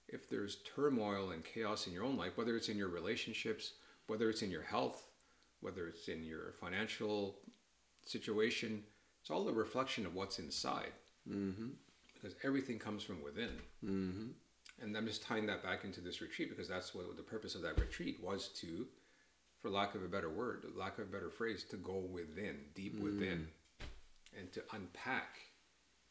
if 0.08 0.28
there's 0.28 0.58
turmoil 0.74 1.30
and 1.30 1.44
chaos 1.44 1.86
in 1.86 1.92
your 1.92 2.04
own 2.04 2.16
life, 2.16 2.36
whether 2.36 2.56
it's 2.56 2.68
in 2.68 2.76
your 2.76 2.88
relationships, 2.88 3.72
whether 4.06 4.28
it's 4.30 4.42
in 4.42 4.50
your 4.50 4.62
health, 4.62 5.08
whether 5.60 5.86
it's 5.86 6.08
in 6.08 6.24
your 6.24 6.52
financial 6.52 7.38
situation, 8.04 8.82
it's 9.20 9.30
all 9.30 9.48
a 9.48 9.52
reflection 9.52 10.04
of 10.04 10.14
what's 10.14 10.38
inside 10.38 10.92
because 12.14 12.34
everything 12.44 12.78
comes 12.78 13.02
from 13.02 13.22
within. 13.22 13.50
Mm-hmm. 13.84 14.26
And 14.82 14.96
I'm 14.96 15.06
just 15.06 15.22
tying 15.22 15.46
that 15.46 15.62
back 15.62 15.84
into 15.84 16.00
this 16.00 16.20
retreat 16.20 16.50
because 16.50 16.68
that's 16.68 16.94
what 16.94 17.16
the 17.16 17.22
purpose 17.22 17.54
of 17.54 17.62
that 17.62 17.80
retreat 17.80 18.18
was 18.22 18.48
to, 18.60 18.86
for 19.62 19.70
lack 19.70 19.94
of 19.94 20.02
a 20.02 20.08
better 20.08 20.28
word, 20.28 20.64
lack 20.76 20.98
of 20.98 21.08
a 21.08 21.10
better 21.10 21.30
phrase, 21.30 21.64
to 21.70 21.76
go 21.76 22.04
within, 22.12 22.56
deep 22.74 22.98
within, 23.00 23.48
and 24.38 24.52
to 24.52 24.62
unpack, 24.72 25.38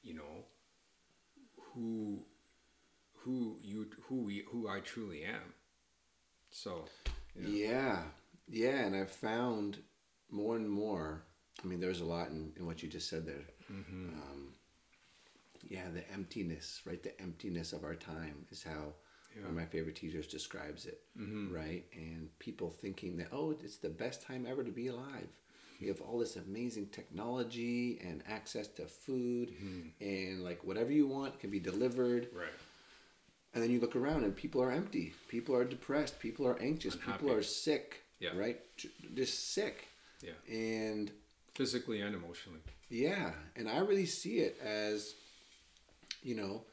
you 0.01 0.15
know, 0.15 0.45
who, 1.73 2.19
who 3.23 3.57
you, 3.61 3.87
who 4.07 4.23
we, 4.23 4.43
who 4.51 4.67
I 4.67 4.79
truly 4.79 5.23
am. 5.23 5.53
So, 6.51 6.85
Yeah, 7.35 7.99
yeah, 8.47 8.85
and 8.85 8.95
I've 8.95 9.11
found 9.11 9.77
more 10.29 10.55
and 10.55 10.69
more. 10.69 11.23
I 11.63 11.67
mean, 11.67 11.79
there's 11.79 12.01
a 12.01 12.05
lot 12.05 12.29
in, 12.29 12.51
in 12.57 12.65
what 12.65 12.83
you 12.83 12.89
just 12.89 13.09
said 13.09 13.25
there. 13.25 13.45
Mm-hmm. 13.71 14.09
Um, 14.09 14.53
yeah, 15.67 15.85
the 15.93 16.09
emptiness, 16.11 16.81
right? 16.85 17.01
The 17.01 17.19
emptiness 17.21 17.73
of 17.73 17.83
our 17.83 17.95
time 17.95 18.45
is 18.51 18.63
how 18.63 18.93
one 19.41 19.49
of 19.49 19.55
my 19.55 19.65
favorite 19.65 19.95
teachers 19.95 20.27
describes 20.27 20.85
it, 20.85 21.01
mm-hmm. 21.19 21.53
right? 21.53 21.85
And 21.93 22.29
people 22.39 22.69
thinking 22.69 23.17
that, 23.17 23.29
oh, 23.31 23.51
it's 23.51 23.77
the 23.77 23.89
best 23.89 24.21
time 24.21 24.45
ever 24.47 24.63
to 24.63 24.71
be 24.71 24.87
alive. 24.87 25.27
We 25.81 25.87
have 25.87 26.01
all 26.01 26.19
this 26.19 26.35
amazing 26.35 26.87
technology 26.87 27.99
and 28.03 28.23
access 28.27 28.67
to 28.69 28.85
food, 28.85 29.49
mm-hmm. 29.49 29.87
and 29.99 30.43
like 30.43 30.63
whatever 30.63 30.91
you 30.91 31.07
want 31.07 31.39
can 31.39 31.49
be 31.49 31.59
delivered. 31.59 32.27
right. 32.35 32.47
And 33.53 33.63
then 33.63 33.69
you 33.69 33.79
look 33.79 33.95
around 33.95 34.23
and 34.23 34.35
people 34.35 34.61
are 34.61 34.71
empty. 34.71 35.13
People 35.27 35.55
are 35.55 35.63
depressed. 35.63 36.19
People 36.19 36.47
are 36.47 36.59
anxious. 36.59 36.95
People 36.95 37.31
are 37.31 37.43
sick. 37.43 38.01
Yeah. 38.19 38.31
Right? 38.35 38.59
Just 39.13 39.53
sick. 39.53 39.87
Yeah. 40.21 40.31
And 40.49 41.11
Physically 41.53 42.01
and 42.01 42.15
emotionally. 42.15 42.61
yeah, 42.89 43.31
and 43.55 43.69
I 43.69 43.77
really 43.79 44.07
see 44.07 44.39
it 44.39 44.57
as 44.59 45.13
you 46.23 46.35
know, 46.35 46.63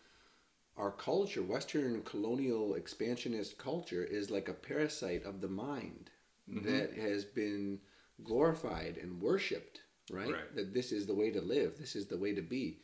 our 0.77 0.93
culture, 0.93 1.43
Western 1.43 2.03
colonial 2.03 2.75
expansionist 2.75 3.59
culture, 3.59 4.05
is 4.05 4.31
like 4.31 4.49
a 4.49 4.55
parasite 4.55 5.25
of 5.25 5.41
the 5.41 5.49
mind 5.49 6.11
mm-hmm. 6.49 6.65
that 6.67 6.95
has 6.95 7.25
been 7.25 7.79
glorified 8.25 8.97
and 8.97 9.21
worshipped, 9.21 9.81
right? 10.11 10.33
Right. 10.33 10.55
That 10.55 10.73
this 10.73 10.93
is 10.93 11.07
the 11.07 11.15
way 11.15 11.31
to 11.31 11.41
live, 11.41 11.77
this 11.79 11.97
is 11.97 12.07
the 12.07 12.17
way 12.17 12.35
to 12.35 12.43
be. 12.43 12.79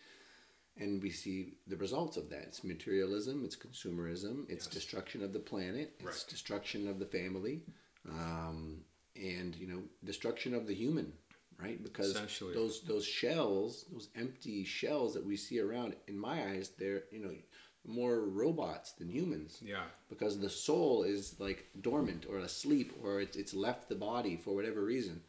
And 0.78 1.02
we 1.02 1.10
see 1.10 1.54
the 1.66 1.76
results 1.76 2.16
of 2.16 2.28
that. 2.30 2.42
It's 2.42 2.62
materialism, 2.62 3.44
it's 3.44 3.56
consumerism, 3.56 4.44
it's 4.50 4.66
Yes. 4.66 4.74
destruction 4.74 5.22
of 5.22 5.32
the 5.32 5.40
planet, 5.40 5.94
it's 5.98 6.04
Right. 6.04 6.26
destruction 6.28 6.86
of 6.86 6.98
the 6.98 7.06
family, 7.06 7.62
um, 8.08 8.84
and 9.14 9.56
you 9.56 9.66
know, 9.66 9.82
destruction 10.04 10.54
of 10.54 10.66
the 10.66 10.74
human, 10.74 11.12
right? 11.58 11.82
Because 11.82 12.12
those 12.52 12.82
those 12.82 13.06
shells, 13.06 13.84
those 13.90 14.08
empty 14.14 14.64
shells 14.64 15.14
that 15.14 15.24
we 15.24 15.36
see 15.36 15.58
around, 15.60 15.96
in 16.06 16.18
my 16.18 16.50
eyes, 16.50 16.70
they're 16.76 17.04
you 17.10 17.20
know 17.20 17.34
more 17.84 18.20
robots 18.28 18.92
than 18.92 19.08
humans 19.08 19.62
Yeah. 19.62 19.88
because 20.08 20.40
the 20.40 20.50
soul 20.50 21.04
is 21.04 21.38
like 21.38 21.70
dormant 21.80 22.26
or 22.26 22.38
asleep 22.38 22.92
or 23.00 23.20
it's, 23.20 23.36
it's 23.36 23.54
left 23.54 23.88
the 23.88 23.94
body 23.94 24.36
for 24.36 24.56
whatever 24.56 24.84
reason 24.84 25.22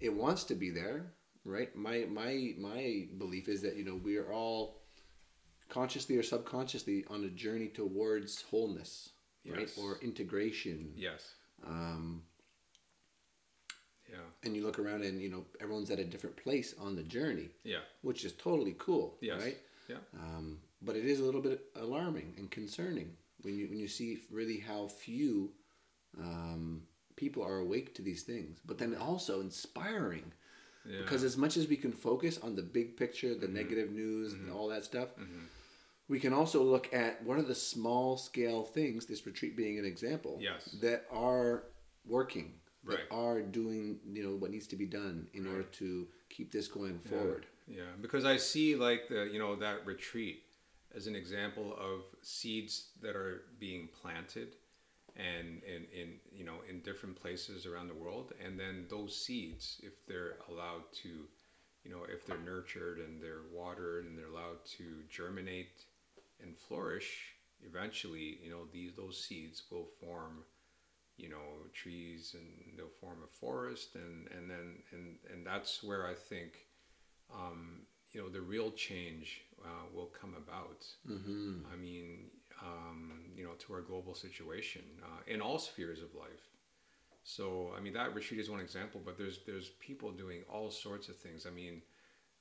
it 0.00 0.12
wants 0.12 0.42
to 0.44 0.54
be 0.56 0.70
there 0.70 1.12
right 1.46 1.74
my 1.76 2.04
my 2.10 2.54
my 2.58 3.06
belief 3.18 3.48
is 3.48 3.62
that 3.62 3.76
you 3.76 3.84
know 3.84 3.94
we 4.02 4.16
are 4.18 4.32
all 4.32 4.82
consciously 5.68 6.16
or 6.16 6.22
subconsciously 6.22 7.04
on 7.08 7.24
a 7.24 7.28
journey 7.28 7.68
towards 7.68 8.42
wholeness 8.50 9.10
right 9.46 9.60
Yes. 9.60 9.78
or 9.78 9.98
integration 10.02 10.92
Yes. 10.96 11.22
um, 11.64 12.22
Yeah. 14.10 14.18
and 14.44 14.54
you 14.56 14.62
look 14.64 14.78
around 14.78 15.02
and 15.02 15.20
you 15.20 15.28
know 15.28 15.44
everyone's 15.60 15.90
at 15.90 15.98
a 15.98 16.04
different 16.04 16.36
place 16.36 16.74
on 16.78 16.94
the 16.96 17.02
journey 17.02 17.48
Yeah. 17.64 17.80
which 18.02 18.24
is 18.24 18.32
totally 18.32 18.74
cool 18.78 19.16
Yes. 19.20 19.40
right 19.42 19.58
Yeah. 19.88 19.98
um, 20.14 20.58
but 20.82 20.96
it 20.96 21.04
is 21.04 21.20
a 21.20 21.24
little 21.24 21.40
bit 21.40 21.60
alarming 21.76 22.34
and 22.38 22.50
concerning 22.50 23.16
when 23.42 23.54
you 23.56 23.68
when 23.68 23.78
you 23.78 23.88
see 23.88 24.22
really 24.30 24.58
how 24.58 24.88
few 24.88 25.52
um, 26.18 26.82
people 27.16 27.42
are 27.42 27.58
awake 27.58 27.94
to 27.94 28.02
these 28.02 28.22
things. 28.22 28.58
But 28.64 28.78
then 28.78 28.94
also 28.94 29.40
inspiring 29.40 30.32
Yeah. 30.88 30.98
because 31.02 31.24
as 31.24 31.36
much 31.36 31.56
as 31.56 31.66
we 31.68 31.76
can 31.76 31.92
focus 31.92 32.38
on 32.42 32.54
the 32.54 32.62
big 32.62 32.96
picture, 32.96 33.28
Mm-hmm. 33.28 33.40
the 33.40 33.48
negative 33.48 33.90
news, 33.90 34.32
and 34.34 34.50
all 34.50 34.68
that 34.68 34.84
stuff, 34.84 35.08
we 36.08 36.20
can 36.20 36.32
also 36.32 36.62
look 36.62 36.92
at 36.94 37.22
what 37.24 37.36
are 37.38 37.42
the 37.42 37.54
small 37.54 38.16
scale 38.16 38.62
things. 38.64 39.06
This 39.06 39.26
retreat 39.26 39.56
being 39.56 39.78
an 39.78 39.84
example, 39.84 40.38
Yes. 40.40 40.64
that 40.80 41.06
are 41.10 41.64
working. 42.06 42.54
That 42.84 42.92
Right. 42.98 43.08
are 43.10 43.42
doing, 43.42 43.98
you 44.12 44.22
know, 44.22 44.36
what 44.36 44.52
needs 44.52 44.68
to 44.68 44.76
be 44.76 44.86
done 44.86 45.28
in 45.34 45.44
order 45.48 45.64
to 45.64 46.06
keep 46.28 46.52
this 46.52 46.68
going 46.68 47.00
forward. 47.00 47.46
Yeah, 47.66 47.90
because 48.00 48.24
I 48.24 48.36
see 48.36 48.76
like 48.76 49.08
the 49.08 49.24
you 49.32 49.40
know 49.40 49.56
that 49.56 49.84
retreat 49.84 50.44
as 50.94 51.08
an 51.08 51.16
example 51.16 51.74
of 51.76 52.04
seeds 52.22 52.90
that 53.02 53.16
are 53.16 53.42
being 53.58 53.88
planted 54.00 54.54
and 55.16 55.62
in, 55.64 55.86
in 55.98 56.14
you 56.32 56.44
know 56.44 56.56
in 56.68 56.80
different 56.80 57.20
places 57.20 57.66
around 57.66 57.88
the 57.88 57.94
world 57.94 58.32
and 58.44 58.58
then 58.58 58.86
those 58.90 59.16
seeds 59.16 59.80
if 59.82 60.06
they're 60.06 60.36
allowed 60.50 60.82
to 60.92 61.08
you 61.84 61.90
know 61.90 62.04
if 62.08 62.26
they're 62.26 62.38
nurtured 62.38 62.98
and 62.98 63.22
they're 63.22 63.48
watered 63.52 64.04
and 64.04 64.18
they're 64.18 64.28
allowed 64.28 64.62
to 64.64 64.84
germinate 65.10 65.84
and 66.42 66.56
flourish 66.56 67.32
eventually 67.66 68.38
you 68.42 68.50
know 68.50 68.64
these 68.72 68.92
those 68.96 69.24
seeds 69.24 69.62
will 69.70 69.88
form 70.00 70.44
you 71.16 71.28
know 71.28 71.64
trees 71.72 72.34
and 72.34 72.76
they'll 72.76 72.88
form 73.00 73.18
a 73.24 73.36
forest 73.38 73.94
and 73.94 74.28
and 74.36 74.50
then 74.50 74.82
and 74.92 75.16
and 75.32 75.46
that's 75.46 75.82
where 75.82 76.06
I 76.06 76.14
think 76.14 76.66
um, 77.34 77.80
you 78.12 78.20
know 78.20 78.28
the 78.28 78.40
real 78.40 78.70
change 78.70 79.42
uh, 79.64 79.86
will 79.94 80.10
come 80.20 80.34
about. 80.36 80.84
Mm-hmm. 81.08 81.66
I 81.72 81.76
mean, 81.76 82.30
um, 82.62 82.95
to 83.66 83.72
our 83.74 83.80
global 83.80 84.14
situation 84.14 84.82
uh, 85.02 85.20
in 85.26 85.40
all 85.40 85.58
spheres 85.58 86.00
of 86.00 86.14
life. 86.14 86.50
So, 87.24 87.72
I 87.76 87.80
mean, 87.80 87.92
that 87.94 88.14
retreat 88.14 88.40
is 88.40 88.48
one 88.48 88.60
example, 88.60 89.00
but 89.04 89.18
there's 89.18 89.40
there's 89.46 89.70
people 89.80 90.12
doing 90.12 90.42
all 90.48 90.70
sorts 90.70 91.08
of 91.08 91.16
things. 91.16 91.46
I 91.46 91.50
mean, 91.50 91.82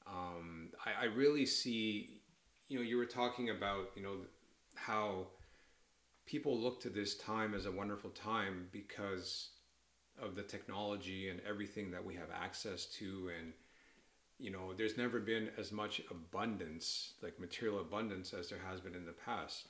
um, 0.05 0.69
I, 0.85 1.03
I 1.03 1.05
really 1.05 1.45
see, 1.45 2.21
you 2.67 2.77
know, 2.77 2.83
you 2.83 2.97
were 2.97 3.07
talking 3.07 3.49
about, 3.49 3.89
you 3.95 4.03
know, 4.03 4.17
how 4.75 5.27
people 6.25 6.57
look 6.57 6.81
to 6.81 6.89
this 6.89 7.15
time 7.15 7.53
as 7.53 7.65
a 7.65 7.71
wonderful 7.71 8.09
time 8.11 8.67
because 8.71 9.49
of 10.21 10.35
the 10.35 10.43
technology 10.43 11.29
and 11.29 11.41
everything 11.47 11.91
that 11.91 12.03
we 12.03 12.15
have 12.15 12.29
access 12.33 12.85
to 12.85 13.29
and 13.37 13.53
you 14.37 14.49
know 14.49 14.73
there's 14.77 14.97
never 14.97 15.19
been 15.19 15.49
as 15.57 15.71
much 15.71 16.01
abundance 16.09 17.13
like 17.21 17.39
material 17.39 17.79
abundance 17.81 18.33
as 18.33 18.49
there 18.49 18.61
has 18.65 18.79
been 18.79 18.95
in 18.95 19.05
the 19.05 19.11
past 19.11 19.69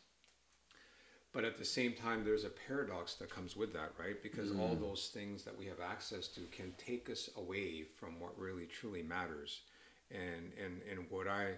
but 1.35 1.43
at 1.43 1.57
the 1.57 1.65
same 1.65 1.93
time 1.93 2.23
there's 2.23 2.45
a 2.45 2.49
paradox 2.67 3.15
that 3.15 3.29
comes 3.29 3.55
with 3.55 3.73
that 3.73 3.91
right 3.99 4.23
because 4.23 4.51
all 4.51 4.75
mm. 4.75 4.79
those 4.79 5.11
things 5.13 5.43
that 5.43 5.57
we 5.57 5.65
have 5.65 5.79
access 5.79 6.27
to 6.27 6.41
can 6.51 6.73
take 6.77 7.09
us 7.09 7.29
away 7.37 7.83
from 7.99 8.19
what 8.19 8.31
really 8.39 8.65
truly 8.65 9.03
matters 9.03 9.61
and 10.11 10.51
and 10.63 10.81
and 10.89 11.05
what 11.09 11.27
i 11.27 11.51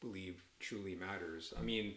believe 0.00 0.42
truly 0.60 0.94
matters 0.94 1.52
i 1.58 1.62
mean 1.62 1.94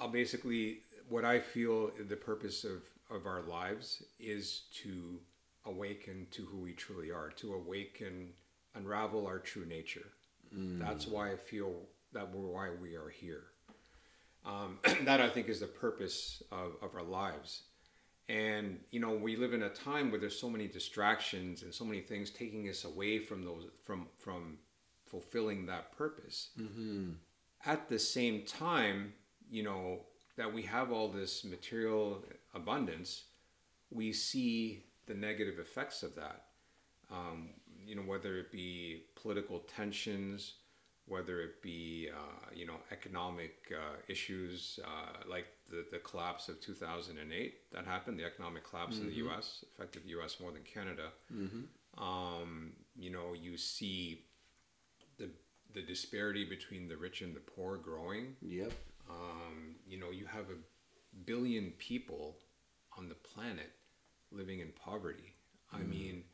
I'll 0.00 0.08
basically 0.08 0.80
what 1.08 1.24
I 1.24 1.40
feel 1.40 1.90
the 2.08 2.16
purpose 2.16 2.64
of 2.64 2.82
of 3.10 3.26
our 3.26 3.42
lives 3.42 4.02
is 4.18 4.62
to 4.82 5.18
awaken 5.64 6.26
to 6.32 6.44
who 6.44 6.58
we 6.58 6.72
truly 6.72 7.10
are, 7.10 7.30
to 7.36 7.54
awaken, 7.54 8.30
unravel 8.74 9.26
our 9.26 9.38
true 9.38 9.64
nature. 9.64 10.08
Mm. 10.56 10.78
That's 10.80 11.06
why 11.06 11.32
I 11.32 11.36
feel 11.36 11.72
that 12.12 12.32
we're 12.32 12.46
why 12.46 12.70
we 12.82 12.96
are 12.96 13.08
here. 13.08 13.44
Um, 14.46 14.78
that 15.04 15.20
I 15.20 15.28
think 15.28 15.48
is 15.48 15.60
the 15.60 15.66
purpose 15.66 16.42
of, 16.52 16.76
of 16.80 16.94
our 16.94 17.02
lives. 17.02 17.62
And 18.28 18.78
you 18.90 19.00
know, 19.00 19.12
we 19.14 19.36
live 19.36 19.52
in 19.52 19.62
a 19.62 19.68
time 19.68 20.10
where 20.10 20.20
there's 20.20 20.38
so 20.38 20.48
many 20.48 20.68
distractions 20.68 21.62
and 21.62 21.74
so 21.74 21.84
many 21.84 22.00
things 22.00 22.30
taking 22.30 22.68
us 22.68 22.84
away 22.84 23.18
from 23.18 23.44
those 23.44 23.64
from 23.84 24.08
from 24.18 24.58
fulfilling 25.04 25.66
that 25.66 25.96
purpose 25.96 26.50
at 27.66 27.88
the 27.88 27.98
same 27.98 28.42
time, 28.42 29.12
you 29.50 29.62
know, 29.62 30.00
that 30.36 30.52
we 30.52 30.62
have 30.62 30.92
all 30.92 31.08
this 31.08 31.44
material 31.44 32.22
abundance, 32.54 33.24
we 33.90 34.12
see 34.12 34.84
the 35.06 35.14
negative 35.14 35.58
effects 35.58 36.02
of 36.02 36.14
that. 36.14 36.44
Um, 37.10 37.50
you 37.86 37.94
know, 37.94 38.02
whether 38.02 38.36
it 38.38 38.50
be 38.50 39.04
political 39.14 39.60
tensions, 39.60 40.54
whether 41.06 41.40
it 41.40 41.62
be, 41.62 42.08
uh, 42.12 42.50
you 42.54 42.66
know, 42.66 42.76
economic 42.90 43.72
uh, 43.72 43.96
issues 44.08 44.80
uh, 44.84 45.28
like 45.28 45.46
the, 45.70 45.84
the 45.92 45.98
collapse 45.98 46.48
of 46.48 46.60
2008 46.60 47.72
that 47.72 47.84
happened, 47.84 48.18
the 48.18 48.24
economic 48.24 48.68
collapse 48.68 48.98
in 48.98 49.06
the 49.06 49.14
US, 49.26 49.64
affected 49.74 50.04
the 50.04 50.10
US 50.20 50.40
more 50.40 50.50
than 50.50 50.62
Canada. 50.62 51.08
Um, 51.98 52.72
you 52.96 53.10
know, 53.10 53.34
you 53.40 53.56
see 53.56 54.24
the, 55.18 55.28
the 55.74 55.82
disparity 55.82 56.44
between 56.44 56.88
the 56.88 56.96
rich 56.96 57.22
and 57.22 57.34
the 57.34 57.40
poor 57.40 57.76
growing. 57.76 58.36
Yep. 58.42 58.72
Um, 59.08 59.76
you 59.86 59.98
know, 59.98 60.10
you 60.10 60.26
have 60.26 60.46
a 60.50 61.20
billion 61.24 61.72
people 61.78 62.36
on 62.98 63.08
the 63.08 63.14
planet 63.14 63.70
living 64.32 64.60
in 64.60 64.68
poverty. 64.72 65.34
I 65.72 65.82
mean, 65.82 66.24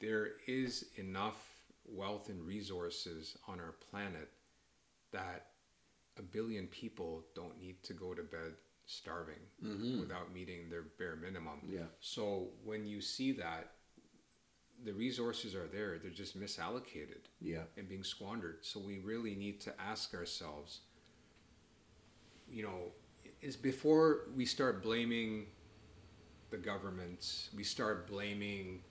there 0.00 0.32
is 0.46 0.86
enough 0.96 1.53
wealth 1.86 2.28
and 2.28 2.46
resources 2.46 3.36
on 3.48 3.60
our 3.60 3.74
planet 3.90 4.30
that 5.12 5.46
a 6.18 6.22
billion 6.22 6.66
people 6.66 7.24
don't 7.34 7.58
need 7.58 7.82
to 7.82 7.92
go 7.92 8.14
to 8.14 8.22
bed 8.22 8.54
starving 8.86 9.40
mm-hmm. 9.64 10.00
without 10.00 10.32
meeting 10.32 10.68
their 10.70 10.84
bare 10.98 11.16
minimum. 11.16 11.60
Yeah. 11.66 11.80
So 12.00 12.48
when 12.64 12.86
you 12.86 13.00
see 13.00 13.32
that, 13.32 13.70
the 14.84 14.92
resources 14.92 15.54
are 15.54 15.66
there, 15.66 15.98
they're 15.98 16.10
just 16.10 16.38
misallocated 16.38 17.28
Yeah. 17.40 17.62
and 17.76 17.88
being 17.88 18.04
squandered. 18.04 18.58
So 18.62 18.80
we 18.80 18.98
really 18.98 19.34
need 19.34 19.60
to 19.62 19.80
ask 19.80 20.14
ourselves, 20.14 20.80
you 22.48 22.62
know, 22.62 22.92
is 23.40 23.56
before 23.56 24.28
we 24.34 24.44
start 24.44 24.82
blaming 24.82 25.46
the 26.50 26.56
governments, 26.56 27.50
we 27.56 27.64
start 27.64 28.06
blaming 28.06 28.82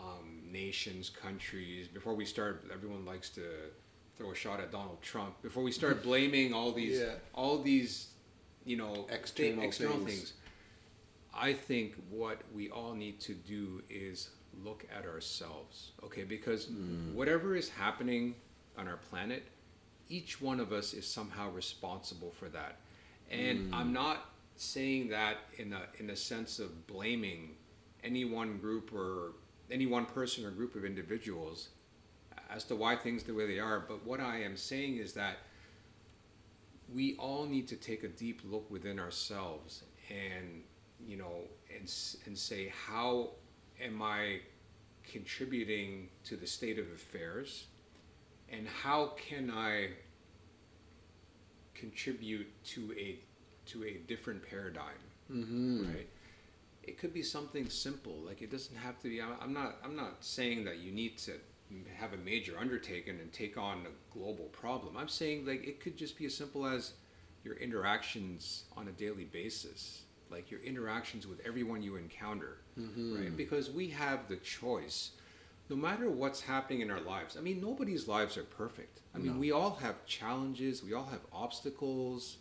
um, 0.00 0.40
nations, 0.50 1.10
countries, 1.10 1.88
before 1.88 2.14
we 2.14 2.24
start, 2.24 2.64
everyone 2.72 3.04
likes 3.04 3.28
to 3.30 3.42
throw 4.16 4.32
a 4.32 4.34
shot 4.34 4.60
at 4.60 4.70
Donald 4.72 5.00
Trump. 5.02 5.40
Before 5.42 5.62
we 5.62 5.72
start 5.72 6.02
blaming 6.10 6.52
all 6.52 6.72
these, 6.72 6.98
Yeah. 6.98 7.14
all 7.34 7.58
these, 7.62 8.08
you 8.64 8.76
know, 8.76 9.06
External 9.10 9.64
external 9.64 9.96
things. 9.98 10.06
things. 10.06 10.32
I 11.34 11.52
think 11.52 11.94
what 12.10 12.40
we 12.54 12.70
all 12.70 12.94
need 12.94 13.20
to 13.20 13.34
do 13.34 13.82
is 13.88 14.30
look 14.64 14.84
at 14.94 15.06
ourselves, 15.06 15.92
okay? 16.04 16.24
Because 16.24 16.68
whatever 17.14 17.54
is 17.54 17.68
happening 17.68 18.34
on 18.76 18.88
our 18.88 18.96
planet, 18.96 19.44
each 20.08 20.40
one 20.40 20.58
of 20.58 20.72
us 20.72 20.92
is 20.92 21.06
somehow 21.06 21.50
responsible 21.52 22.32
for 22.32 22.48
that. 22.48 22.76
And 23.30 23.72
I'm 23.72 23.92
not 23.92 24.28
saying 24.56 25.08
that 25.10 25.36
in 25.56 25.72
a 25.72 25.82
in 26.00 26.10
a 26.10 26.16
sense 26.16 26.58
of 26.58 26.86
blaming 26.88 27.54
any 28.02 28.24
one 28.24 28.58
group 28.58 28.92
or 28.92 29.34
any 29.70 29.86
one 29.86 30.06
person 30.06 30.44
or 30.44 30.50
group 30.50 30.74
of 30.74 30.84
individuals 30.84 31.68
as 32.50 32.64
to 32.64 32.74
why 32.76 32.96
things 32.96 33.22
the 33.22 33.32
way 33.34 33.46
they 33.46 33.58
are. 33.60 33.80
But 33.86 34.04
what 34.04 34.20
I 34.20 34.42
am 34.42 34.56
saying 34.56 34.96
is 34.96 35.12
that 35.14 35.36
we 36.92 37.16
all 37.16 37.46
need 37.46 37.68
to 37.68 37.76
take 37.76 38.02
a 38.02 38.08
deep 38.08 38.40
look 38.44 38.68
within 38.70 38.98
ourselves 38.98 39.84
and 40.10 40.62
you 41.06 41.16
know 41.16 41.42
and 41.74 41.90
and 42.26 42.36
say 42.36 42.72
how 42.86 43.30
am 43.80 44.02
I 44.02 44.40
contributing 45.10 46.08
to 46.24 46.36
the 46.36 46.46
state 46.46 46.78
of 46.78 46.86
affairs 46.92 47.66
and 48.50 48.66
how 48.66 49.12
can 49.16 49.50
I 49.50 49.90
contribute 51.74 52.46
to 52.64 52.92
a 52.98 53.18
to 53.66 53.84
a 53.84 53.94
different 54.06 54.42
paradigm 54.48 54.86
Mm-hmm. 55.32 55.94
right 55.94 56.08
it 56.90 56.98
could 56.98 57.14
be 57.14 57.22
something 57.22 57.66
simple 57.68 58.16
like 58.28 58.42
it 58.42 58.50
doesn't 58.50 58.76
have 58.76 58.96
to 59.02 59.08
be 59.08 59.20
i'm 59.22 59.52
not 59.60 59.70
i'm 59.84 59.96
not 59.96 60.14
saying 60.20 60.64
that 60.64 60.78
you 60.78 60.90
need 60.92 61.16
to 61.16 61.32
have 61.96 62.12
a 62.12 62.16
major 62.16 62.54
undertaking 62.58 63.18
and 63.20 63.32
take 63.32 63.56
on 63.56 63.86
a 63.86 64.18
global 64.18 64.46
problem. 64.46 64.96
I'm 64.96 65.08
saying 65.08 65.46
like 65.46 65.66
it 65.66 65.80
could 65.80 65.96
just 65.96 66.18
be 66.18 66.26
as 66.26 66.34
simple 66.34 66.66
as 66.66 66.92
your 67.44 67.54
interactions 67.56 68.64
on 68.76 68.88
a 68.88 68.92
daily 68.92 69.24
basis 69.24 70.02
like 70.30 70.50
your 70.50 70.60
interactions 70.60 71.26
with 71.26 71.40
everyone 71.44 71.82
you 71.82 71.96
encounter 71.96 72.58
mm-hmm. 72.78 73.16
right? 73.16 73.36
Because 73.36 73.70
we 73.70 73.88
have 73.88 74.28
the 74.28 74.36
choice. 74.36 75.12
No 75.68 75.76
matter 75.76 76.10
what's 76.10 76.40
happening 76.40 76.80
in 76.80 76.90
our 76.90 77.00
lives 77.00 77.36
i 77.36 77.40
mean 77.40 77.60
nobody's 77.60 78.08
lives 78.08 78.36
are 78.36 78.44
perfect. 78.44 79.00
I 79.14 79.18
mean 79.18 79.34
No. 79.34 79.38
we 79.38 79.52
all 79.52 79.76
have 79.76 80.04
challenges 80.06 80.82
we 80.82 80.92
all 80.92 81.06
have 81.06 81.20
obstacles 81.32 82.38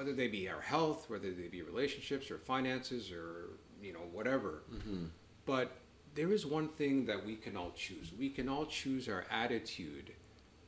whether 0.00 0.14
they 0.14 0.28
be 0.28 0.48
our 0.48 0.62
health, 0.62 1.10
whether 1.10 1.30
they 1.30 1.48
be 1.48 1.60
relationships 1.60 2.30
or 2.30 2.38
finances 2.38 3.12
or 3.12 3.50
you 3.82 3.92
know 3.92 4.06
whatever. 4.12 4.62
Mm-hmm. 4.72 5.04
But 5.44 5.72
there 6.14 6.32
is 6.32 6.46
one 6.46 6.68
thing 6.68 7.04
that 7.04 7.26
we 7.26 7.36
can 7.36 7.54
all 7.54 7.72
choose. 7.76 8.10
We 8.18 8.30
can 8.30 8.48
all 8.48 8.64
choose 8.64 9.10
our 9.10 9.26
attitude 9.30 10.12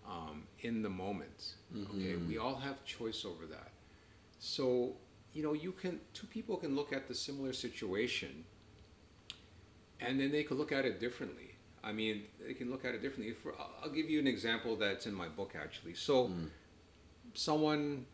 um, 0.07 0.43
in 0.61 0.83
the 0.83 0.91
moment. 0.91 1.55
Okay, 1.75 2.13
mm-hmm. 2.13 2.29
we 2.29 2.37
all 2.37 2.57
have 2.57 2.85
choice 2.85 3.25
over 3.25 3.47
that. 3.47 3.71
So 4.39 4.97
you 5.33 5.43
know, 5.43 5.55
you 5.55 5.73
can 5.73 6.01
two 6.13 6.27
people 6.27 6.59
can 6.59 6.77
look 6.77 6.93
at 6.93 7.09
the 7.09 7.15
similar 7.15 7.55
situation, 7.55 8.45
and 9.99 10.21
then 10.21 10.31
they 10.31 10.43
could 10.43 10.59
look 10.59 10.73
at 10.73 10.85
it 10.85 11.01
differently. 11.01 11.55
I 11.83 11.93
mean, 11.93 12.25
they 12.47 12.53
can 12.53 12.71
look 12.71 12.85
at 12.85 12.95
it 12.95 13.01
differently. 13.01 13.33
For, 13.33 13.55
I'll- 13.59 13.73
I'll 13.83 13.91
give 13.91 14.11
you 14.11 14.21
an 14.21 14.27
example 14.27 14.77
that's 14.77 15.07
in 15.07 15.15
my 15.15 15.29
book 15.29 15.55
actually. 15.57 15.95
So, 15.95 16.29
mm. 16.29 16.51
someone 17.33 18.07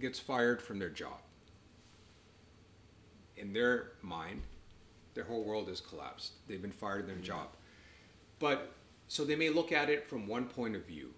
gets 0.00 0.18
fired 0.18 0.62
from 0.62 0.78
their 0.78 0.90
job. 0.90 1.18
In 3.36 3.52
their 3.52 3.92
mind, 4.02 4.42
their 5.14 5.24
whole 5.24 5.44
world 5.44 5.68
has 5.68 5.80
collapsed. 5.80 6.32
They've 6.46 6.62
been 6.62 6.72
fired 6.72 7.00
in 7.00 7.06
their 7.06 7.16
mm-hmm. 7.16 7.24
job. 7.24 7.48
But 8.38 8.72
so 9.08 9.24
they 9.24 9.36
may 9.36 9.50
look 9.50 9.72
at 9.72 9.88
it 9.88 10.08
from 10.08 10.26
one 10.26 10.46
point 10.46 10.76
of 10.76 10.84
view, 10.86 11.10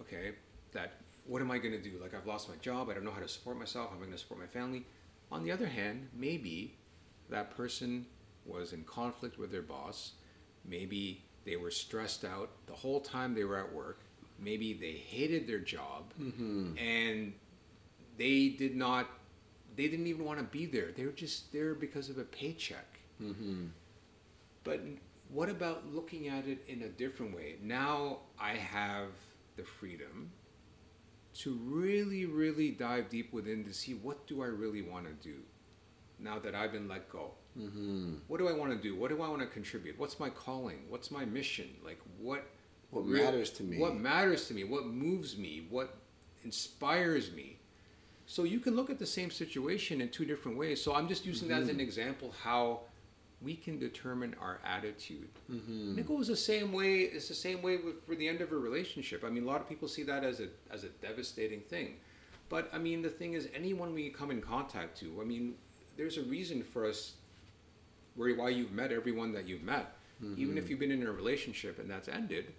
okay? 0.00 0.32
That 0.72 0.92
what 1.26 1.40
am 1.40 1.50
I 1.50 1.58
going 1.58 1.72
to 1.72 1.82
do? 1.82 1.92
Like 2.00 2.14
I've 2.14 2.26
lost 2.26 2.48
my 2.48 2.56
job. 2.56 2.90
I 2.90 2.94
don't 2.94 3.04
know 3.04 3.10
how 3.10 3.20
to 3.20 3.28
support 3.28 3.58
myself. 3.58 3.90
How 3.90 3.96
am 3.96 4.02
I 4.02 4.06
going 4.06 4.12
to 4.12 4.18
support 4.18 4.40
my 4.40 4.46
family? 4.46 4.84
On 5.32 5.42
the 5.42 5.50
other 5.50 5.66
hand, 5.66 6.08
maybe 6.14 6.74
that 7.30 7.56
person 7.56 8.06
was 8.44 8.72
in 8.72 8.84
conflict 8.84 9.38
with 9.38 9.50
their 9.50 9.62
boss. 9.62 10.12
Maybe 10.64 11.24
they 11.44 11.56
were 11.56 11.70
stressed 11.70 12.24
out 12.24 12.50
the 12.66 12.72
whole 12.72 13.00
time 13.00 13.34
they 13.34 13.44
were 13.44 13.58
at 13.58 13.72
work. 13.72 14.00
Maybe 14.38 14.74
they 14.74 14.92
hated 14.92 15.46
their 15.46 15.60
job 15.60 16.12
mm-hmm. 16.20 16.76
and 16.76 17.32
they 18.16 18.48
did 18.48 18.76
not 18.76 19.08
they 19.76 19.88
didn't 19.88 20.06
even 20.06 20.24
want 20.24 20.38
to 20.38 20.44
be 20.44 20.66
there. 20.66 20.92
They 20.96 21.04
were 21.04 21.12
just 21.12 21.52
there 21.52 21.74
because 21.74 22.08
of 22.08 22.18
a 22.18 22.24
paycheck. 22.24 22.98
Mm-hmm. 23.20 23.66
But 24.62 24.80
what 25.30 25.48
about 25.48 25.92
looking 25.92 26.28
at 26.28 26.46
it 26.46 26.64
in 26.68 26.82
a 26.82 26.88
different 26.88 27.34
way? 27.34 27.56
Now 27.62 28.18
I 28.38 28.52
have 28.52 29.08
the 29.56 29.64
freedom 29.64 30.30
to 31.34 31.58
really, 31.64 32.26
really 32.26 32.70
dive 32.70 33.08
deep 33.08 33.32
within 33.32 33.64
to 33.64 33.74
see 33.74 33.94
what 33.94 34.26
do 34.26 34.42
I 34.42 34.46
really 34.46 34.82
want 34.82 35.06
to 35.06 35.28
do 35.28 35.38
now 36.20 36.38
that 36.38 36.54
I've 36.54 36.72
been 36.72 36.88
let 36.88 37.08
go. 37.08 37.32
Mm-hmm. 37.58 38.14
What 38.28 38.38
do 38.38 38.48
I 38.48 38.52
want 38.52 38.70
to 38.72 38.78
do? 38.78 38.96
What 38.96 39.10
do 39.10 39.22
I 39.22 39.28
want 39.28 39.40
to 39.40 39.46
contribute? 39.46 39.98
What's 39.98 40.18
my 40.20 40.30
calling? 40.30 40.84
What's 40.88 41.10
my 41.10 41.24
mission? 41.24 41.68
Like 41.84 42.00
what? 42.18 42.46
What 42.90 43.06
matters 43.06 43.50
to 43.50 43.64
me? 43.64 43.78
What 43.78 43.96
matters 43.96 44.46
to 44.48 44.54
me? 44.54 44.62
What 44.62 44.86
moves 44.86 45.36
me? 45.36 45.66
What 45.68 45.96
inspires 46.44 47.32
me? 47.32 47.58
So 48.26 48.44
you 48.44 48.58
can 48.58 48.74
look 48.74 48.90
at 48.90 48.98
the 48.98 49.06
same 49.06 49.30
situation 49.30 50.00
in 50.00 50.08
two 50.08 50.24
different 50.24 50.56
ways. 50.56 50.82
So 50.82 50.94
I'm 50.94 51.08
just 51.08 51.26
using 51.26 51.48
that 51.48 51.62
as 51.62 51.68
an 51.68 51.80
example 51.80 52.34
how 52.42 52.80
we 53.42 53.54
can 53.54 53.78
determine 53.78 54.34
our 54.40 54.60
attitude. 54.64 55.28
Mm-hmm. 55.52 55.90
And 55.90 55.98
it 55.98 56.08
goes 56.08 56.28
the 56.28 56.36
same 56.36 56.72
way. 56.72 57.00
It's 57.00 57.28
the 57.28 57.34
same 57.34 57.60
way 57.60 57.76
with, 57.76 58.04
for 58.06 58.14
the 58.14 58.26
end 58.26 58.40
of 58.40 58.52
a 58.52 58.56
relationship. 58.56 59.24
I 59.24 59.28
mean, 59.28 59.44
a 59.44 59.46
lot 59.46 59.60
of 59.60 59.68
people 59.68 59.88
see 59.88 60.02
that 60.04 60.24
as 60.24 60.40
a 60.40 60.48
as 60.70 60.84
a 60.84 60.88
devastating 60.88 61.60
thing, 61.60 61.96
but 62.48 62.70
I 62.72 62.78
mean, 62.78 63.02
the 63.02 63.10
thing 63.10 63.34
is, 63.34 63.48
anyone 63.54 63.92
we 63.94 64.08
come 64.08 64.30
in 64.30 64.40
contact 64.40 64.98
to, 65.00 65.20
I 65.20 65.24
mean, 65.24 65.54
there's 65.96 66.16
a 66.16 66.22
reason 66.22 66.62
for 66.62 66.86
us 66.86 67.12
where 68.14 68.34
why 68.34 68.48
you've 68.48 68.72
met 68.72 68.92
everyone 68.92 69.32
that 69.32 69.46
you've 69.46 69.64
met, 69.64 69.96
even 70.36 70.56
if 70.56 70.70
you've 70.70 70.78
been 70.78 70.92
in 70.92 71.02
a 71.06 71.12
relationship 71.12 71.78
and 71.78 71.90
that's 71.90 72.08
ended. 72.08 72.52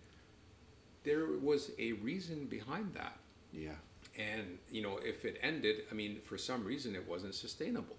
There 1.03 1.27
was 1.41 1.71
a 1.79 1.93
reason 1.93 2.45
behind 2.45 2.93
that. 2.93 3.17
Yeah. 3.53 3.71
And 4.17 4.57
you 4.69 4.81
know, 4.81 4.99
if 5.03 5.25
it 5.25 5.37
ended, 5.41 5.83
I 5.91 5.93
mean, 5.93 6.19
for 6.23 6.37
some 6.37 6.63
reason 6.63 6.95
it 6.95 7.07
wasn't 7.07 7.35
sustainable, 7.35 7.97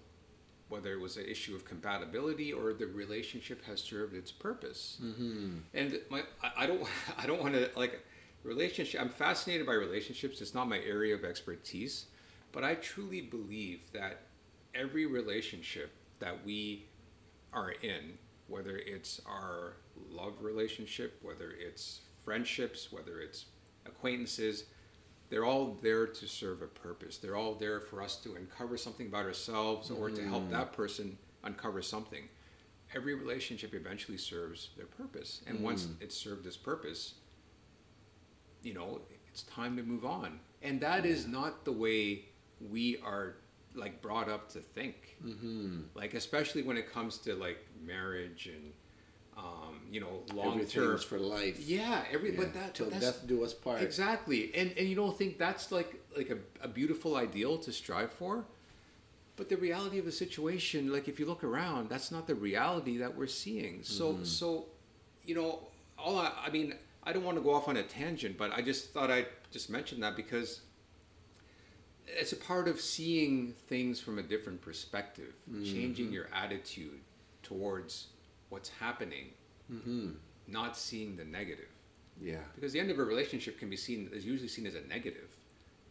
whether 0.69 0.91
it 0.93 0.99
was 0.99 1.17
an 1.17 1.25
issue 1.25 1.55
of 1.55 1.65
compatibility 1.65 2.51
or 2.51 2.73
the 2.73 2.87
relationship 2.87 3.63
has 3.65 3.81
served 3.81 4.15
its 4.15 4.31
purpose. 4.31 4.97
Mm-hmm. 5.03 5.57
And 5.73 5.99
my, 6.09 6.23
I, 6.43 6.63
I 6.63 6.67
don't, 6.67 6.83
I 7.17 7.27
don't 7.27 7.41
want 7.41 7.53
to 7.53 7.69
like 7.75 8.01
relationship. 8.43 9.01
I'm 9.01 9.09
fascinated 9.09 9.65
by 9.65 9.73
relationships. 9.73 10.41
It's 10.41 10.53
not 10.53 10.67
my 10.67 10.79
area 10.79 11.13
of 11.13 11.23
expertise, 11.23 12.05
but 12.51 12.63
I 12.63 12.75
truly 12.75 13.21
believe 13.21 13.81
that 13.93 14.21
every 14.73 15.05
relationship 15.05 15.91
that 16.19 16.45
we 16.45 16.85
are 17.53 17.71
in, 17.71 18.17
whether 18.47 18.77
it's 18.77 19.21
our 19.25 19.73
love 20.09 20.33
relationship, 20.41 21.19
whether 21.21 21.53
it's 21.59 22.01
friendships, 22.23 22.91
whether 22.91 23.19
it's 23.19 23.45
acquaintances, 23.85 24.65
they're 25.29 25.45
all 25.45 25.77
there 25.81 26.07
to 26.07 26.27
serve 26.27 26.61
a 26.61 26.67
purpose. 26.67 27.17
They're 27.17 27.35
all 27.35 27.55
there 27.55 27.81
for 27.81 28.01
us 28.01 28.15
to 28.17 28.35
uncover 28.35 28.77
something 28.77 29.07
about 29.07 29.25
ourselves 29.25 29.91
or 29.91 30.09
to 30.09 30.27
help 30.27 30.49
that 30.51 30.73
person 30.73 31.17
uncover 31.43 31.81
something. 31.81 32.23
Every 32.95 33.15
relationship 33.15 33.73
eventually 33.73 34.17
serves 34.17 34.69
their 34.77 34.85
purpose. 34.85 35.41
And 35.45 35.59
once 35.61 35.87
it's 35.99 36.15
served 36.17 36.45
its 36.45 36.55
purpose, 36.55 37.15
you 38.63 38.73
know, 38.73 39.01
it's 39.29 39.43
time 39.43 39.75
to 39.77 39.83
move 39.83 40.05
on. 40.05 40.39
And 40.61 40.79
that 40.81 41.05
is 41.05 41.27
not 41.27 41.65
the 41.65 41.73
way 41.73 42.25
we 42.71 42.97
are 43.03 43.35
like 43.75 44.01
brought 44.01 44.29
up 44.29 44.49
to 44.53 44.59
think. 44.59 45.17
Mm-hmm. 45.25 45.81
Like 45.93 46.13
especially 46.13 46.63
when 46.63 46.77
it 46.77 46.91
comes 46.91 47.17
to 47.19 47.35
like 47.35 47.65
marriage 47.85 48.49
and 48.51 48.71
um, 49.37 49.79
you 49.91 50.01
know, 50.01 50.23
long 50.33 50.65
term 50.65 50.97
for 50.97 51.19
life. 51.19 51.59
yeah, 51.59 52.03
every 52.11 52.31
Yeah. 52.31 52.37
but 52.41 52.53
that 52.53 52.73
till 52.73 52.89
death 52.89 53.25
do 53.27 53.43
us 53.43 53.53
part. 53.53 53.81
exactly, 53.81 54.53
and 54.55 54.73
and 54.77 54.87
you 54.87 54.95
don't 54.95 55.17
think 55.17 55.37
that's 55.37 55.71
like 55.71 56.01
like 56.15 56.29
a, 56.29 56.37
a 56.61 56.67
beautiful 56.67 57.15
ideal 57.15 57.57
to 57.59 57.71
strive 57.71 58.11
for, 58.11 58.45
but 59.35 59.49
the 59.49 59.57
reality 59.57 59.99
of 59.99 60.05
the 60.05 60.11
situation, 60.11 60.91
like 60.91 61.07
if 61.07 61.19
you 61.19 61.25
look 61.25 61.43
around, 61.43 61.89
that's 61.89 62.11
not 62.11 62.25
the 62.27 62.35
reality 62.35 62.97
that 62.97 63.15
we're 63.15 63.27
seeing. 63.27 63.83
So 63.83 64.17
so, 64.23 64.65
you 65.25 65.35
know, 65.35 65.59
all 65.97 66.17
I, 66.19 66.31
I 66.47 66.49
mean, 66.49 66.73
I 67.03 67.13
don't 67.13 67.23
want 67.23 67.37
to 67.37 67.43
go 67.43 67.53
off 67.53 67.67
on 67.67 67.77
a 67.77 67.83
tangent, 67.83 68.37
but 68.37 68.51
I 68.51 68.61
just 68.61 68.91
thought 68.93 69.11
I'd 69.11 69.27
just 69.51 69.69
mention 69.69 69.99
that 70.01 70.15
because 70.15 70.61
it's 72.07 72.31
a 72.31 72.37
part 72.37 72.67
of 72.67 72.79
seeing 72.79 73.53
things 73.67 73.99
from 73.99 74.17
a 74.17 74.23
different 74.23 74.61
perspective, 74.61 75.33
changing 75.63 76.11
your 76.11 76.27
attitude 76.33 76.99
towards 77.43 78.07
what's 78.49 78.69
happening, 78.69 79.27
Mm-hmm. 79.71 80.11
not 80.47 80.77
seeing 80.77 81.17
the 81.17 81.25
negative 81.25 81.67
Yeah. 82.21 82.37
because 82.55 82.71
the 82.71 82.79
end 82.79 82.89
of 82.89 82.99
a 82.99 83.03
relationship 83.03 83.59
can 83.59 83.69
be 83.69 83.75
seen 83.75 84.09
is 84.13 84.25
usually 84.25 84.47
seen 84.47 84.65
as 84.65 84.75
a 84.75 84.81
negative 84.87 85.27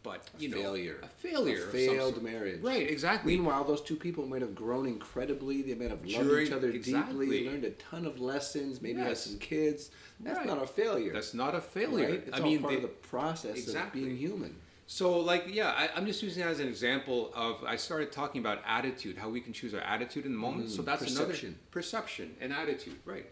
but 0.03 0.31
you 0.39 0.49
know 0.49 0.57
failure. 0.57 0.97
a 1.03 1.09
failure 1.09 1.65
A 1.69 1.73
failed 1.73 2.23
marriage. 2.23 2.63
right 2.63 2.89
exactly 2.89 3.35
Meanwhile, 3.37 3.65
those 3.65 3.83
two 3.83 3.97
people 3.97 4.25
might 4.25 4.41
have 4.41 4.55
grown 4.55 4.87
incredibly. 4.87 5.61
They 5.61 5.75
might 5.75 5.91
have 5.91 6.07
loved 6.07 6.29
During- 6.29 6.47
each 6.47 6.53
other 6.53 6.71
exactly. 6.71 7.27
deeply, 7.27 7.49
learned 7.51 7.65
a 7.65 7.73
ton 7.73 8.07
of 8.07 8.19
lessons, 8.19 8.81
maybe 8.81 9.01
had 9.01 9.19
some 9.19 9.39
kids. 9.41 9.91
That's 10.21 10.39
Right. 10.39 10.47
not 10.47 10.63
a 10.63 10.67
failure. 10.67 11.13
that's 11.13 11.35
not 11.35 11.55
a 11.55 11.61
failure 11.61 12.07
Right? 12.09 12.23
It's 12.27 12.33
i 12.33 12.39
all 12.41 12.45
mean 12.49 12.61
part 12.61 12.71
they- 12.71 12.77
of 12.77 12.83
the 12.83 12.89
process 12.89 13.59
Exactly. 13.59 14.01
of 14.03 14.07
being 14.07 14.17
human. 14.17 14.57
So 14.87 15.19
like 15.19 15.45
yeah 15.49 15.71
I, 15.77 15.89
i'm 15.97 16.07
just 16.07 16.23
using 16.23 16.43
that 16.45 16.51
as 16.51 16.61
an 16.61 16.69
example 16.69 17.33
of 17.35 17.63
i 17.65 17.75
started 17.77 18.13
talking 18.13 18.41
about 18.41 18.61
attitude 18.67 19.17
how 19.19 19.29
we 19.29 19.41
can 19.41 19.53
choose 19.53 19.75
our 19.75 19.81
attitude 19.81 20.25
in 20.27 20.33
the 20.33 20.39
moment 20.39 20.71
so 20.71 20.83
Mm, 20.83 20.87
that's 20.87 21.03
perception. 21.05 21.49
another 21.49 21.59
perception 21.73 22.37
and 22.41 22.53
attitude 22.53 22.97
right 23.05 23.27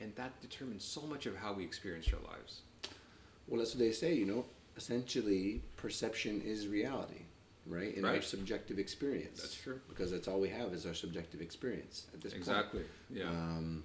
and 0.00 0.14
that 0.16 0.40
determines 0.40 0.84
so 0.84 1.00
much 1.02 1.26
of 1.26 1.36
how 1.36 1.52
we 1.52 1.64
experience 1.64 2.08
our 2.12 2.20
lives 2.32 2.62
Well, 3.48 3.58
that's 3.58 3.72
what 3.74 3.80
they 3.80 3.90
say. 3.92 4.14
You 4.14 4.26
know, 4.26 4.44
essentially, 4.76 5.60
perception 5.76 6.40
is 6.42 6.68
reality, 6.68 7.22
right? 7.66 7.94
In 7.96 8.04
our 8.04 8.12
Right. 8.12 8.24
subjective 8.24 8.78
experience. 8.78 9.42
That's 9.42 9.54
true. 9.54 9.80
Because 9.88 10.10
that's 10.12 10.28
all 10.28 10.40
we 10.40 10.48
have 10.50 10.72
is 10.72 10.86
our 10.86 10.94
subjective 10.94 11.40
experience 11.42 12.06
at 12.14 12.20
this 12.20 12.32
point. 12.32 12.42
exactly 12.42 12.84
yeah 13.10 13.28
Um, 13.28 13.82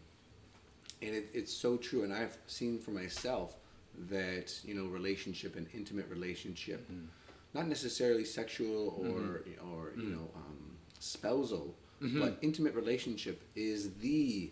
and 1.01 1.15
it, 1.15 1.25
it's 1.33 1.51
so 1.51 1.77
true. 1.77 2.03
And 2.03 2.13
I've 2.13 2.38
seen 2.47 2.79
for 2.79 2.91
myself 2.91 3.55
that 4.10 4.53
you 4.63 4.73
know 4.73 4.86
relationship 4.86 5.55
and 5.55 5.67
intimate 5.73 6.10
relationship, 6.10 6.89
mm-hmm. 6.91 7.05
not 7.53 7.67
necessarily 7.67 8.25
sexual 8.25 8.89
or 8.99 9.19
mm-hmm. 9.19 9.73
or 9.73 9.93
you 9.97 10.10
know 10.10 10.29
um, 10.36 10.77
spousal, 10.99 11.75
mm-hmm. 12.01 12.19
but 12.19 12.38
intimate 12.41 12.75
relationship 12.75 13.41
is 13.55 13.93
the 13.95 14.51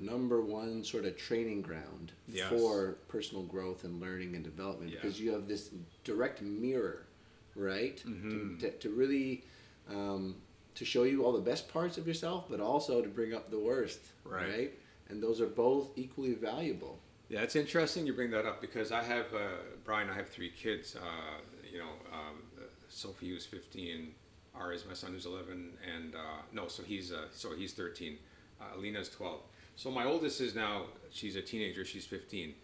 number 0.00 0.40
one 0.40 0.82
sort 0.84 1.04
of 1.04 1.16
training 1.16 1.62
ground 1.62 2.12
Yes. 2.28 2.48
for 2.48 2.96
personal 3.08 3.44
growth 3.44 3.84
and 3.84 4.00
learning 4.00 4.34
and 4.34 4.44
development 4.44 4.90
Yeah. 4.90 4.98
because 5.00 5.20
you 5.20 5.32
have 5.32 5.48
this 5.48 5.70
direct 6.04 6.42
mirror, 6.42 7.06
right? 7.54 7.96
To, 7.98 8.56
to, 8.60 8.70
to 8.70 8.90
really 8.90 9.44
um, 9.88 10.36
to 10.74 10.84
show 10.84 11.02
you 11.02 11.24
all 11.24 11.32
the 11.32 11.40
best 11.40 11.68
parts 11.68 11.98
of 11.98 12.06
yourself, 12.06 12.46
but 12.48 12.60
also 12.60 13.02
to 13.02 13.08
bring 13.08 13.34
up 13.34 13.50
the 13.50 13.58
worst, 13.58 14.00
Right. 14.24 14.48
right? 14.48 14.78
And 15.08 15.22
those 15.22 15.40
are 15.40 15.46
both 15.46 15.90
equally 15.96 16.34
valuable. 16.34 16.98
Yeah, 17.30 17.42
it's 17.42 17.54
interesting 17.54 18.08
you 18.08 18.12
bring 18.12 18.32
that 18.32 18.44
up 18.44 18.60
because 18.60 18.90
I 18.90 19.04
have 19.04 19.26
uh, 19.32 19.62
Brian. 19.84 20.10
I 20.10 20.14
have 20.14 20.28
three 20.28 20.50
kids. 20.50 20.96
Uh, 20.96 21.38
you 21.72 21.78
know, 21.78 21.92
um, 22.12 22.42
Sophie 22.88 23.28
who's 23.28 23.46
fifteen, 23.46 24.14
Ari 24.52 24.74
is 24.74 24.84
my 24.84 24.94
son 24.94 25.12
who's 25.12 25.26
eleven, 25.26 25.74
and 25.94 26.16
uh, 26.16 26.42
no, 26.52 26.66
so 26.66 26.82
he's 26.82 27.12
uh, 27.12 27.26
so 27.32 27.54
he's 27.54 27.72
thirteen. 27.72 28.18
Uh, 28.60 28.76
Alina's 28.76 29.08
twelve. 29.08 29.42
So 29.76 29.92
my 29.92 30.04
oldest 30.04 30.40
is 30.40 30.56
now 30.56 30.86
she's 31.12 31.36
a 31.36 31.40
teenager. 31.40 31.84
She's 31.84 32.04
fifteen, 32.04 32.54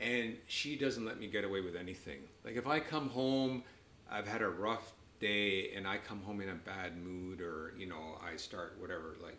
and 0.00 0.34
she 0.46 0.76
doesn't 0.76 1.04
let 1.04 1.20
me 1.20 1.26
get 1.26 1.44
away 1.44 1.60
with 1.60 1.76
anything. 1.76 2.20
Like 2.42 2.56
if 2.56 2.66
I 2.66 2.80
come 2.80 3.10
home, 3.10 3.64
I've 4.10 4.26
had 4.26 4.40
a 4.40 4.48
rough 4.48 4.92
day, 5.20 5.72
and 5.76 5.86
I 5.86 5.98
come 5.98 6.22
home 6.22 6.40
in 6.40 6.48
a 6.48 6.54
bad 6.54 6.96
mood, 6.96 7.42
or 7.42 7.74
you 7.76 7.84
know, 7.84 8.18
I 8.26 8.36
start 8.36 8.78
whatever 8.80 9.14
like 9.22 9.36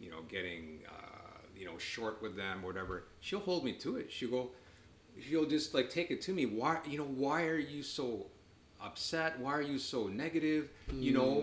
you 0.00 0.10
know, 0.10 0.22
getting, 0.28 0.80
uh, 0.88 1.07
you 1.58 1.66
know, 1.66 1.76
short 1.78 2.22
with 2.22 2.36
them, 2.36 2.62
whatever, 2.62 3.04
she'll 3.20 3.40
hold 3.40 3.64
me 3.64 3.72
to 3.74 3.96
it. 3.96 4.10
She'll 4.12 4.30
go, 4.30 4.50
she'll 5.20 5.46
just 5.46 5.74
like 5.74 5.90
take 5.90 6.10
it 6.10 6.22
to 6.22 6.32
me. 6.32 6.46
Why, 6.46 6.78
you 6.86 6.98
know, 6.98 7.04
why 7.04 7.44
are 7.46 7.58
you 7.58 7.82
so 7.82 8.26
upset? 8.82 9.38
Why 9.40 9.52
are 9.52 9.62
you 9.62 9.78
so 9.78 10.06
negative? 10.06 10.70
You 10.92 11.12
know, 11.12 11.34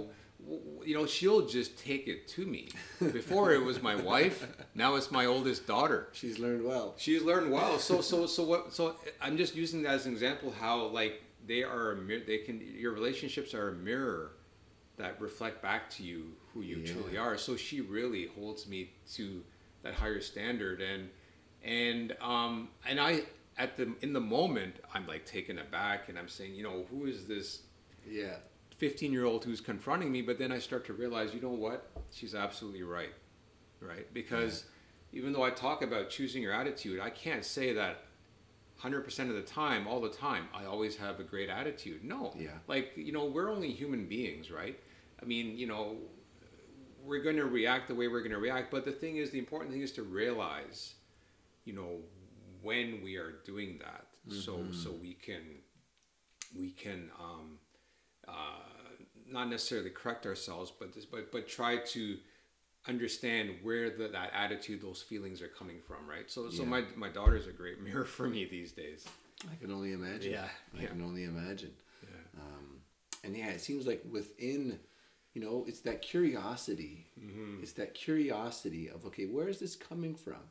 hmm. 0.41 0.43
w- 0.53 0.81
you 0.85 0.95
know, 0.95 1.05
she'll 1.05 1.45
just 1.45 1.77
take 1.77 2.07
it 2.07 2.27
to 2.29 2.45
me. 2.45 2.69
Before 2.99 3.51
it 3.51 3.61
was 3.63 3.81
my 3.81 3.95
wife, 3.95 4.47
now 4.73 4.95
it's 4.95 5.11
my 5.11 5.25
oldest 5.25 5.67
daughter. 5.67 6.07
She's 6.13 6.39
learned 6.39 6.63
well. 6.63 6.93
She's 6.97 7.21
learned 7.21 7.51
well. 7.51 7.77
So 7.79 8.01
so 8.01 8.25
so 8.25 8.43
what? 8.43 8.73
So 8.73 8.95
I'm 9.21 9.35
just 9.37 9.55
using 9.55 9.83
that 9.83 9.93
as 9.93 10.05
an 10.05 10.13
example 10.13 10.53
how 10.59 10.85
like 10.87 11.21
they 11.45 11.63
are 11.63 11.91
a 11.91 11.95
mir- 11.97 12.23
they 12.25 12.37
can 12.39 12.61
your 12.61 12.93
relationships 12.93 13.53
are 13.53 13.69
a 13.69 13.73
mirror 13.73 14.31
that 14.97 15.19
reflect 15.19 15.61
back 15.61 15.89
to 15.89 16.03
you 16.03 16.31
who 16.53 16.61
you 16.61 16.77
Yeah. 16.77 16.93
truly 16.93 17.17
are. 17.17 17.37
So 17.37 17.57
she 17.57 17.81
really 17.81 18.27
holds 18.27 18.65
me 18.65 18.91
to 19.15 19.43
that 19.85 19.93
higher 19.93 20.19
standard. 20.19 20.81
And 20.81 21.09
and 21.63 22.15
um 22.21 22.69
and 22.87 22.99
I 22.99 23.21
at 23.57 23.77
the 23.77 23.93
in 24.01 24.11
the 24.11 24.19
moment 24.19 24.75
I'm 24.93 25.07
like 25.07 25.25
taken 25.25 25.59
aback 25.59 26.09
and 26.09 26.19
I'm 26.19 26.27
saying 26.27 26.55
you 26.55 26.63
know 26.63 26.85
who 26.91 27.05
is 27.05 27.25
this 27.25 27.61
Yeah. 28.09 28.35
15 28.77 29.13
year 29.13 29.23
old 29.25 29.45
who's 29.45 29.61
confronting 29.61 30.11
me? 30.11 30.21
But 30.21 30.37
then 30.37 30.51
i 30.51 30.59
start 30.59 30.85
to 30.87 30.93
realize 30.93 31.33
you 31.33 31.39
know 31.41 31.49
what? 31.49 31.89
She's 32.11 32.35
absolutely 32.35 32.83
right 32.83 33.13
right? 33.79 34.11
Because 34.13 34.65
even 35.13 35.31
though 35.31 35.43
i 35.43 35.49
talk 35.51 35.81
about 35.81 36.09
choosing 36.09 36.41
your 36.41 36.51
attitude 36.51 36.99
i 36.99 37.09
can't 37.09 37.45
say 37.45 37.71
that 37.73 37.95
100% 38.81 39.29
of 39.29 39.35
the 39.35 39.41
time 39.41 39.87
all 39.87 40.01
the 40.01 40.09
time 40.09 40.47
i 40.53 40.65
always 40.65 40.97
have 40.97 41.19
a 41.19 41.23
great 41.23 41.49
attitude. 41.49 42.03
No. 42.03 42.33
Yeah. 42.37 42.49
like 42.67 42.91
you 42.95 43.11
know 43.11 43.25
we're 43.25 43.49
only 43.49 43.71
human 43.71 44.05
beings 44.07 44.49
right? 44.51 44.77
I 45.21 45.25
mean 45.25 45.57
you 45.57 45.67
know 45.67 45.95
we're 47.05 47.21
going 47.23 47.35
to 47.35 47.45
react 47.45 47.87
the 47.87 47.95
way 47.95 48.07
we're 48.07 48.19
going 48.19 48.31
to 48.31 48.37
react 48.39 48.71
but 48.71 48.85
the 48.85 48.91
thing 48.91 49.17
is 49.17 49.31
the 49.31 49.39
important 49.39 49.71
thing 49.71 49.81
is 49.81 49.91
to 49.91 50.03
realize 50.03 50.95
you 51.63 51.73
know 51.73 51.97
when 52.61 53.01
we 53.03 53.15
are 53.15 53.35
doing 53.45 53.79
that 53.79 54.07
so 54.29 54.65
so 54.71 54.91
we 54.91 55.13
can 55.13 55.41
we 56.57 56.71
can 56.71 57.11
um, 57.19 57.59
uh, 58.27 58.31
not 59.29 59.49
necessarily 59.49 59.89
correct 59.89 60.25
ourselves, 60.25 60.71
but 60.77 60.93
this, 60.93 61.05
but 61.05 61.31
but 61.31 61.47
try 61.47 61.77
to 61.77 62.17
understand 62.87 63.51
where 63.63 63.89
the, 63.89 64.07
that 64.07 64.31
attitude, 64.33 64.81
those 64.81 65.01
feelings 65.01 65.41
are 65.41 65.47
coming 65.47 65.79
from, 65.87 66.07
right? 66.07 66.29
So 66.29 66.49
so 66.49 66.63
Yeah. 66.63 66.69
my 66.69 66.83
my 66.95 67.09
daughter's 67.09 67.47
a 67.47 67.51
great 67.51 67.81
mirror 67.81 68.05
for 68.05 68.27
me 68.27 68.45
these 68.45 68.71
days. 68.71 69.05
I 69.51 69.55
can 69.55 69.71
only 69.71 69.93
imagine. 69.93 70.31
Yeah, 70.31 70.47
I 70.77 70.81
yeah. 70.81 70.87
can 70.87 71.01
only 71.01 71.25
imagine. 71.25 71.73
Yeah. 72.03 72.41
Um, 72.41 72.81
and 73.23 73.35
yeah, 73.35 73.47
it 73.49 73.61
seems 73.61 73.85
like 73.85 74.03
within, 74.09 74.79
you 75.35 75.41
know, 75.41 75.65
it's 75.67 75.81
that 75.81 76.01
curiosity. 76.01 77.05
Mm-hmm. 77.21 77.61
It's 77.61 77.73
that 77.73 77.93
curiosity 77.93 78.89
of 78.89 79.05
okay, 79.05 79.25
where 79.25 79.47
is 79.47 79.59
this 79.59 79.75
coming 79.75 80.15
from? 80.15 80.41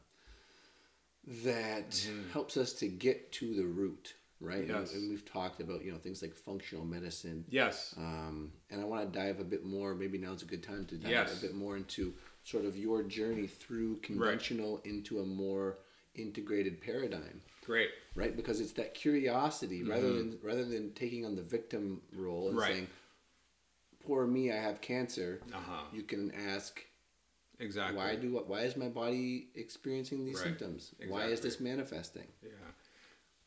That 1.45 1.91
Mm-hmm. 1.91 2.31
helps 2.33 2.57
us 2.59 2.75
to 2.75 2.87
get 2.89 3.33
to 3.33 3.55
the 3.55 3.65
root, 3.65 4.15
right? 4.41 4.59
And- 4.61 4.69
Yes. 4.69 4.93
And, 4.95 5.09
we've 5.09 5.25
talked 5.25 5.61
about 5.61 5.83
you 5.85 5.91
know 5.93 5.99
things 5.99 6.21
like 6.21 6.35
functional 6.35 6.85
medicine. 6.85 7.45
Yes. 7.49 7.95
Um, 7.97 8.53
and 8.71 8.81
I 8.81 8.85
want 8.85 9.11
to 9.11 9.19
dive 9.19 9.41
a 9.41 9.45
bit 9.45 9.65
more. 9.65 9.95
Maybe 9.95 10.19
now's 10.19 10.43
a 10.43 10.47
good 10.47 10.63
time 10.63 10.85
to 10.87 10.97
dive 10.97 11.11
Yes. 11.11 11.39
a 11.39 11.41
bit 11.47 11.55
more 11.55 11.77
into 11.79 12.13
sort 12.43 12.67
of 12.67 12.77
your 12.77 13.03
journey 13.03 13.47
through 13.47 13.97
conventional 14.03 14.83
into 14.85 15.21
a 15.21 15.25
more 15.25 15.79
integrated 16.15 16.79
paradigm 16.81 17.41
Great. 17.65 17.89
right? 18.15 18.37
Because 18.37 18.61
it's 18.61 18.73
that 18.73 18.93
curiosity 18.95 19.83
rather 19.83 20.13
than 20.13 20.39
rather 20.43 20.65
than 20.65 20.93
taking 20.93 21.25
on 21.25 21.35
the 21.37 21.43
victim 21.43 22.03
role 22.15 22.49
and 22.51 22.59
Mm-hmm. 22.59 22.59
Right. 22.59 22.73
saying, 22.75 22.87
"Poor 24.07 24.27
me, 24.27 24.53
I 24.53 24.57
have 24.57 24.81
cancer." 24.81 25.41
Uh 25.53 25.57
huh. 25.59 25.83
You 25.93 26.03
can 26.03 26.31
ask, 26.33 26.81
Exactly. 27.59 27.97
"Why 27.97 28.17
do 28.17 28.43
why 28.47 28.61
is 28.63 28.77
my 28.77 28.89
body 28.89 29.49
experiencing 29.55 30.25
these 30.25 30.37
Right. 30.37 30.45
symptoms? 30.45 30.95
Why 31.09 31.27
is 31.27 31.41
this 31.41 31.61
manifesting?" 31.61 32.27
Yeah. 32.43 32.51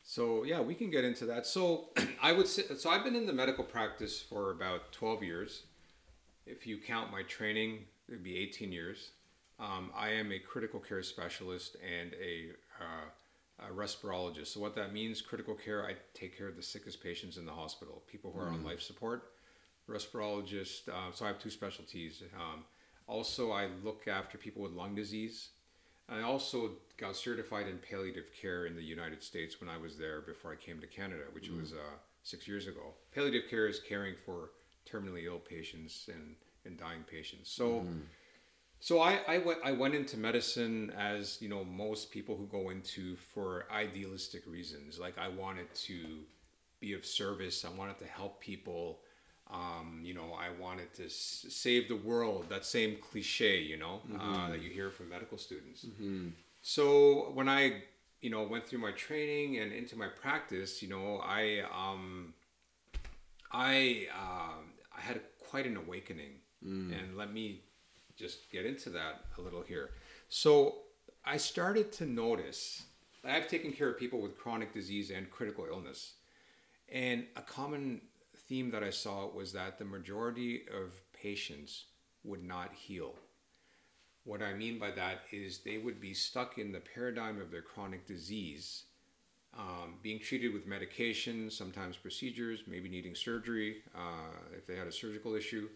So 0.02 0.44
yeah, 0.44 0.60
we 0.60 0.74
can 0.74 0.90
get 0.90 1.04
into 1.04 1.26
that. 1.26 1.46
So 1.46 1.90
I 2.22 2.32
would 2.32 2.46
say 2.48 2.62
so. 2.76 2.88
I've 2.90 3.04
been 3.04 3.16
in 3.16 3.26
the 3.26 3.32
medical 3.32 3.64
practice 3.64 4.20
for 4.20 4.50
about 4.50 4.92
twelve 4.92 5.22
years. 5.22 5.64
If 6.46 6.66
you 6.66 6.78
count 6.78 7.12
my 7.12 7.22
training, 7.24 7.84
it'd 8.08 8.22
be 8.22 8.38
eighteen 8.38 8.72
years. 8.72 9.10
Um, 9.60 9.90
I 9.94 10.10
am 10.10 10.30
a 10.32 10.38
critical 10.38 10.78
care 10.80 11.02
specialist 11.02 11.76
and 11.84 12.14
a, 12.14 12.50
uh, 12.80 13.66
a 13.68 13.72
respirologist. 13.72 14.46
So 14.46 14.60
what 14.60 14.76
that 14.76 14.92
means, 14.92 15.20
critical 15.20 15.56
care, 15.56 15.84
I 15.84 15.96
take 16.14 16.38
care 16.38 16.46
of 16.46 16.54
the 16.54 16.62
sickest 16.62 17.02
patients 17.02 17.38
in 17.38 17.44
the 17.44 17.50
hospital, 17.52 18.04
people 18.06 18.30
who 18.30 18.38
are 18.38 18.48
on 18.50 18.62
life 18.62 18.80
support. 18.80 19.32
Respirologist. 19.88 20.88
Uh, 20.88 21.12
so 21.12 21.24
I 21.24 21.28
have 21.28 21.38
two 21.38 21.50
specialties. 21.50 22.22
Um, 22.36 22.64
also, 23.06 23.52
I 23.52 23.68
look 23.82 24.06
after 24.06 24.36
people 24.36 24.62
with 24.62 24.72
lung 24.72 24.94
disease. 24.94 25.50
I 26.08 26.22
also 26.22 26.72
got 26.96 27.16
certified 27.16 27.68
in 27.68 27.78
palliative 27.78 28.30
care 28.40 28.66
in 28.66 28.74
the 28.74 28.82
United 28.82 29.22
States 29.22 29.60
when 29.60 29.68
I 29.68 29.76
was 29.76 29.96
there 29.96 30.20
before 30.22 30.52
I 30.52 30.56
came 30.56 30.80
to 30.80 30.86
Canada, 30.86 31.24
which 31.32 31.48
was 31.50 31.72
uh, 31.72 31.96
six 32.22 32.48
years 32.48 32.66
ago. 32.66 32.94
Palliative 33.14 33.48
care 33.50 33.66
is 33.66 33.80
caring 33.80 34.14
for 34.24 34.50
terminally 34.90 35.24
ill 35.24 35.38
patients 35.38 36.08
and, 36.12 36.34
and 36.64 36.78
dying 36.78 37.04
patients. 37.10 37.50
So, 37.50 37.84
so 38.80 39.00
I, 39.00 39.20
I 39.28 39.38
went 39.38 39.58
I 39.64 39.72
went 39.72 39.94
into 39.94 40.16
medicine 40.16 40.92
as 40.96 41.38
you 41.42 41.48
know 41.48 41.64
most 41.64 42.10
people 42.10 42.36
who 42.36 42.46
go 42.46 42.70
into 42.70 43.16
for 43.16 43.66
idealistic 43.72 44.46
reasons. 44.46 44.98
Like 44.98 45.18
I 45.18 45.28
wanted 45.28 45.72
to 45.74 45.98
be 46.80 46.92
of 46.92 47.04
service. 47.04 47.64
I 47.64 47.70
wanted 47.76 47.98
to 47.98 48.06
help 48.06 48.40
people. 48.40 49.00
Um, 49.50 50.00
you 50.02 50.12
know, 50.14 50.34
I 50.34 50.50
wanted 50.60 50.92
to 50.94 51.06
s- 51.06 51.46
save 51.48 51.88
the 51.88 51.96
world. 51.96 52.48
That 52.50 52.64
same 52.66 52.96
cliche, 52.96 53.60
you 53.62 53.76
know, 53.78 54.02
uh, 54.20 54.50
that 54.50 54.60
you 54.60 54.70
hear 54.70 54.90
from 54.90 55.08
medical 55.08 55.38
students. 55.38 55.84
So 56.60 57.30
when 57.32 57.48
I, 57.48 57.82
you 58.20 58.28
know, 58.30 58.42
went 58.42 58.66
through 58.66 58.80
my 58.80 58.92
training 58.92 59.58
and 59.58 59.72
into 59.72 59.96
my 59.96 60.08
practice, 60.08 60.82
you 60.82 60.88
know, 60.88 61.18
I, 61.24 61.60
um, 61.72 62.34
I, 63.52 64.08
um, 64.14 64.64
I 64.96 65.00
had 65.00 65.20
quite 65.38 65.66
an 65.66 65.76
awakening, 65.76 66.32
and 66.92 67.16
let 67.16 67.32
me 67.32 67.62
just 68.16 68.50
get 68.50 68.66
into 68.66 68.90
that 68.90 69.24
a 69.38 69.40
little 69.40 69.62
here. 69.62 69.90
So 70.28 70.82
I 71.24 71.36
started 71.36 71.92
to 71.92 72.06
notice. 72.06 72.82
I've 73.24 73.48
taken 73.48 73.72
care 73.72 73.88
of 73.88 73.98
people 73.98 74.20
with 74.20 74.36
chronic 74.36 74.72
disease 74.74 75.10
and 75.10 75.30
critical 75.30 75.66
illness, 75.70 76.14
and 76.90 77.26
a 77.36 77.42
common 77.42 78.00
theme 78.48 78.70
that 78.70 78.82
I 78.82 78.90
saw 78.90 79.28
was 79.28 79.52
that 79.52 79.78
the 79.78 79.84
majority 79.84 80.62
of 80.74 81.00
patients 81.12 81.84
would 82.24 82.42
not 82.42 82.72
heal. 82.72 83.14
What 84.24 84.42
I 84.42 84.54
mean 84.54 84.78
by 84.78 84.90
that 84.92 85.22
is 85.32 85.58
they 85.58 85.78
would 85.78 86.00
be 86.00 86.12
stuck 86.14 86.58
in 86.58 86.72
the 86.72 86.80
paradigm 86.80 87.40
of 87.40 87.50
their 87.50 87.62
chronic 87.62 88.06
disease, 88.06 88.84
um, 89.58 89.94
being 90.02 90.18
treated 90.18 90.52
with 90.52 90.66
medication, 90.66 91.50
sometimes 91.50 91.96
procedures, 91.96 92.60
maybe 92.66 92.88
needing 92.88 93.14
surgery 93.14 93.76
uh, 93.94 94.36
if 94.56 94.66
they 94.66 94.76
had 94.76 94.86
a 94.86 94.92
surgical 94.92 95.34
issue, 95.34 95.68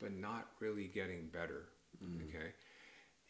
but 0.00 0.12
not 0.12 0.48
really 0.60 0.86
getting 0.86 1.26
better. 1.26 1.64
Okay, 2.02 2.52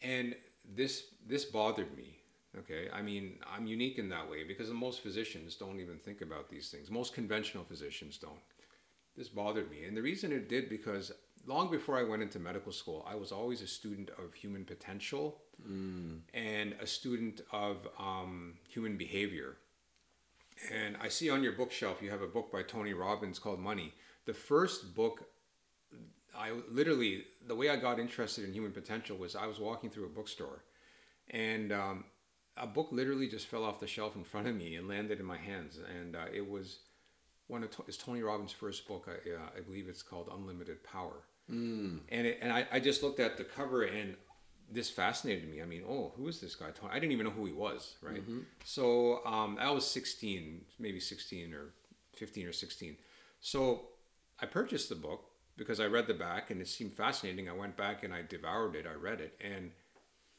and 0.01 0.35
this 0.75 1.05
this 1.27 1.43
bothered 1.43 1.95
me. 1.97 2.17
Okay, 2.57 2.87
I 2.93 3.01
mean 3.01 3.39
I'm 3.53 3.65
unique 3.65 3.97
in 3.97 4.07
that 4.09 4.29
way 4.29 4.43
because 4.43 4.69
most 4.69 5.01
physicians 5.01 5.55
don't 5.55 5.79
even 5.79 5.97
think 5.97 6.21
about 6.21 6.49
these 6.49 6.69
things. 6.69 6.89
Most 6.89 7.13
conventional 7.13 7.65
physicians 7.65 8.17
don't 8.17 8.39
this 9.17 9.29
bothered 9.29 9.69
me. 9.69 9.83
And 9.85 9.95
the 9.95 10.01
reason 10.01 10.31
it 10.31 10.47
did 10.49 10.69
because 10.69 11.11
long 11.45 11.69
before 11.71 11.97
I 11.97 12.03
went 12.03 12.21
into 12.21 12.39
medical 12.39 12.71
school, 12.71 13.05
I 13.09 13.15
was 13.15 13.31
always 13.31 13.61
a 13.61 13.67
student 13.67 14.09
of 14.17 14.33
human 14.33 14.65
potential 14.65 15.41
and 16.33 16.73
a 16.81 16.87
student 16.87 17.41
of 17.51 17.87
um, 17.99 18.55
human 18.67 18.97
behavior. 18.97 19.57
and 20.71 20.95
I 21.01 21.09
see 21.09 21.29
on 21.29 21.43
your 21.43 21.53
bookshelf 21.53 22.01
you 22.01 22.09
have 22.11 22.21
a 22.21 22.27
book 22.27 22.51
by 22.51 22.63
Tony 22.63 22.93
Robbins 22.93 23.39
called 23.39 23.59
Money. 23.59 23.93
The 24.25 24.33
first 24.33 24.95
book, 24.95 25.23
I 26.35 26.51
literally 26.69 27.25
the 27.47 27.55
way 27.55 27.69
I 27.69 27.75
got 27.75 27.99
interested 27.99 28.45
in 28.45 28.53
human 28.53 28.71
potential 28.71 29.17
was 29.17 29.35
I 29.35 29.47
was 29.47 29.59
walking 29.59 29.89
through 29.89 30.05
a 30.05 30.09
bookstore, 30.09 30.63
and 31.29 31.71
um, 31.71 32.05
a 32.57 32.67
book 32.67 32.89
literally 32.91 33.27
just 33.27 33.47
fell 33.47 33.63
off 33.63 33.79
the 33.79 33.87
shelf 33.87 34.15
in 34.15 34.23
front 34.23 34.47
of 34.47 34.55
me 34.55 34.75
and 34.75 34.87
landed 34.87 35.19
in 35.19 35.25
my 35.25 35.37
hands, 35.37 35.79
and 35.99 36.15
uh, 36.15 36.25
it 36.33 36.47
was 36.49 36.79
one 37.51 37.63
of 37.63 37.69
it's 37.87 37.97
Tony 37.97 38.21
Robbins' 38.21 38.51
first 38.51 38.87
book. 38.87 39.07
I, 39.07 39.29
uh, 39.29 39.39
I 39.57 39.61
believe 39.61 39.87
it's 39.89 40.01
called 40.01 40.29
Unlimited 40.33 40.83
Power, 40.83 41.23
mm. 41.51 41.99
and 42.09 42.27
it, 42.27 42.39
and 42.41 42.51
I, 42.51 42.65
I 42.71 42.79
just 42.79 43.03
looked 43.03 43.19
at 43.19 43.37
the 43.37 43.43
cover 43.43 43.83
and 43.83 44.15
this 44.71 44.89
fascinated 44.89 45.49
me. 45.49 45.61
I 45.61 45.65
mean, 45.65 45.83
oh, 45.87 46.13
who 46.15 46.27
is 46.27 46.39
this 46.39 46.55
guy? 46.55 46.67
I 46.89 46.93
didn't 46.93 47.11
even 47.11 47.25
know 47.25 47.31
who 47.31 47.45
he 47.45 47.51
was, 47.51 47.95
right? 48.01 48.21
Mm-hmm. 48.21 48.39
So 48.63 49.19
um, 49.25 49.57
I 49.59 49.69
was 49.69 49.85
16, 49.85 50.61
maybe 50.79 50.99
16 50.99 51.53
or 51.53 51.73
15 52.15 52.47
or 52.47 52.53
16. 52.53 52.95
So 53.41 53.81
I 54.39 54.45
purchased 54.45 54.87
the 54.87 54.95
book 54.95 55.25
because 55.57 55.79
I 55.79 55.87
read 55.87 56.07
the 56.07 56.13
back 56.13 56.51
and 56.51 56.61
it 56.61 56.67
seemed 56.69 56.93
fascinating. 56.93 57.49
I 57.49 57.53
went 57.53 57.75
back 57.75 58.03
and 58.03 58.13
I 58.13 58.21
devoured 58.21 58.75
it. 58.75 58.85
I 58.89 58.93
read 58.93 59.19
it 59.19 59.37
and 59.41 59.71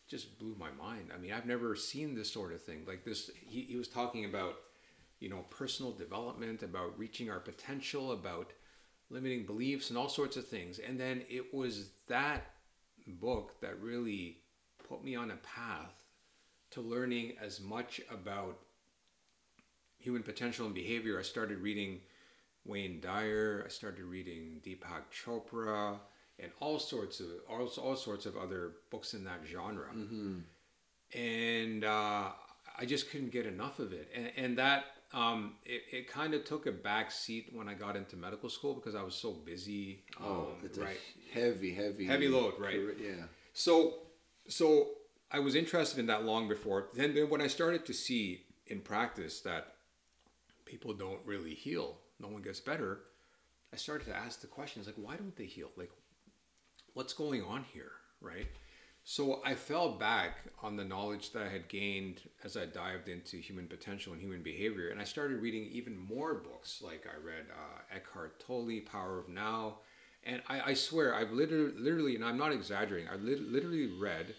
just 0.08 0.38
blew 0.38 0.56
my 0.58 0.70
mind. 0.70 1.10
I 1.14 1.18
mean, 1.18 1.32
I've 1.32 1.46
never 1.46 1.76
seen 1.76 2.14
this 2.14 2.32
sort 2.32 2.52
of 2.52 2.62
thing 2.62 2.84
like 2.86 3.04
this. 3.04 3.30
He, 3.46 3.62
he 3.62 3.76
was 3.76 3.88
talking 3.88 4.24
about, 4.24 4.54
you 5.22 5.28
know, 5.28 5.44
personal 5.50 5.92
development, 5.92 6.64
about 6.64 6.98
reaching 6.98 7.30
our 7.30 7.38
potential, 7.38 8.10
about 8.10 8.52
limiting 9.08 9.46
beliefs 9.46 9.88
and 9.88 9.96
all 9.96 10.08
sorts 10.08 10.36
of 10.36 10.48
things. 10.48 10.80
And 10.80 10.98
then 10.98 11.22
it 11.30 11.54
was 11.54 11.90
that 12.08 12.42
book 13.06 13.60
that 13.60 13.80
really 13.80 14.38
put 14.88 15.04
me 15.04 15.14
on 15.14 15.30
a 15.30 15.36
path 15.36 15.94
to 16.72 16.80
learning 16.80 17.34
as 17.40 17.60
much 17.60 18.00
about 18.10 18.58
human 19.96 20.24
potential 20.24 20.66
and 20.66 20.74
behavior. 20.74 21.20
I 21.20 21.22
started 21.22 21.58
reading 21.58 22.00
Wayne 22.64 23.00
Dyer, 23.00 23.62
I 23.64 23.68
started 23.68 24.04
reading 24.04 24.60
Deepak 24.66 25.04
Chopra, 25.12 25.98
and 26.40 26.50
all 26.58 26.80
sorts 26.80 27.20
of 27.20 27.28
all, 27.48 27.68
all 27.80 27.94
sorts 27.94 28.26
of 28.26 28.36
other 28.36 28.72
books 28.90 29.14
in 29.14 29.22
that 29.24 29.42
genre. 29.46 29.86
Mm-hmm. 29.94 30.38
And 31.16 31.84
uh, 31.84 32.30
I 32.76 32.86
just 32.86 33.08
couldn't 33.10 33.30
get 33.30 33.46
enough 33.46 33.78
of 33.78 33.92
it. 33.92 34.10
And, 34.12 34.32
and 34.36 34.58
that 34.58 34.84
um, 35.12 35.54
it, 35.64 35.82
it 35.92 36.08
kind 36.08 36.32
of 36.34 36.44
took 36.44 36.66
a 36.66 36.72
back 36.72 37.10
seat 37.10 37.50
when 37.52 37.68
I 37.68 37.74
got 37.74 37.96
into 37.96 38.16
medical 38.16 38.48
school 38.48 38.74
because 38.74 38.94
I 38.94 39.02
was 39.02 39.14
so 39.14 39.32
busy. 39.32 40.04
Oh, 40.22 40.30
um, 40.30 40.46
it's 40.64 40.78
right. 40.78 40.96
heavy, 41.32 41.74
heavy, 41.74 42.06
heavy 42.06 42.28
load, 42.28 42.54
right? 42.58 42.80
Yeah. 43.00 43.24
So, 43.52 43.94
so 44.48 44.88
I 45.30 45.38
was 45.38 45.54
interested 45.54 45.98
in 45.98 46.06
that 46.06 46.24
long 46.24 46.48
before. 46.48 46.88
Then, 46.94 47.14
then 47.14 47.28
when 47.28 47.42
I 47.42 47.46
started 47.46 47.84
to 47.86 47.92
see 47.92 48.44
in 48.66 48.80
practice 48.80 49.40
that 49.40 49.74
people 50.64 50.94
don't 50.94 51.20
really 51.26 51.54
heal, 51.54 51.98
no 52.18 52.28
one 52.28 52.40
gets 52.40 52.60
better. 52.60 53.00
I 53.72 53.76
started 53.76 54.06
to 54.06 54.16
ask 54.16 54.40
the 54.40 54.46
questions 54.46 54.86
like, 54.86 54.96
why 54.96 55.16
don't 55.16 55.36
they 55.36 55.46
heal? 55.46 55.68
Like, 55.76 55.90
what's 56.94 57.12
going 57.12 57.42
on 57.42 57.64
here, 57.72 57.92
right? 58.20 58.46
So 59.04 59.40
I 59.44 59.54
fell 59.54 59.98
back 59.98 60.36
on 60.62 60.76
the 60.76 60.84
knowledge 60.84 61.32
that 61.32 61.42
I 61.42 61.48
had 61.48 61.68
gained 61.68 62.20
as 62.44 62.56
I 62.56 62.66
dived 62.66 63.08
into 63.08 63.36
human 63.36 63.66
potential 63.66 64.12
and 64.12 64.22
human 64.22 64.42
behavior, 64.42 64.90
and 64.90 65.00
I 65.00 65.04
started 65.04 65.42
reading 65.42 65.68
even 65.72 65.98
more 65.98 66.34
books. 66.34 66.80
Like 66.84 67.04
I 67.06 67.16
read 67.24 67.46
uh, 67.50 67.96
Eckhart 67.96 68.38
Tolle, 68.38 68.80
Power 68.90 69.18
of 69.18 69.28
Now, 69.28 69.78
and 70.24 70.40
I, 70.48 70.70
I 70.70 70.74
swear 70.74 71.14
I've 71.14 71.32
literally, 71.32 71.72
literally, 71.76 72.14
and 72.14 72.24
I'm 72.24 72.38
not 72.38 72.52
exaggerating, 72.52 73.08
I 73.08 73.16
lit- 73.16 73.50
literally 73.50 73.88
read 74.00 74.34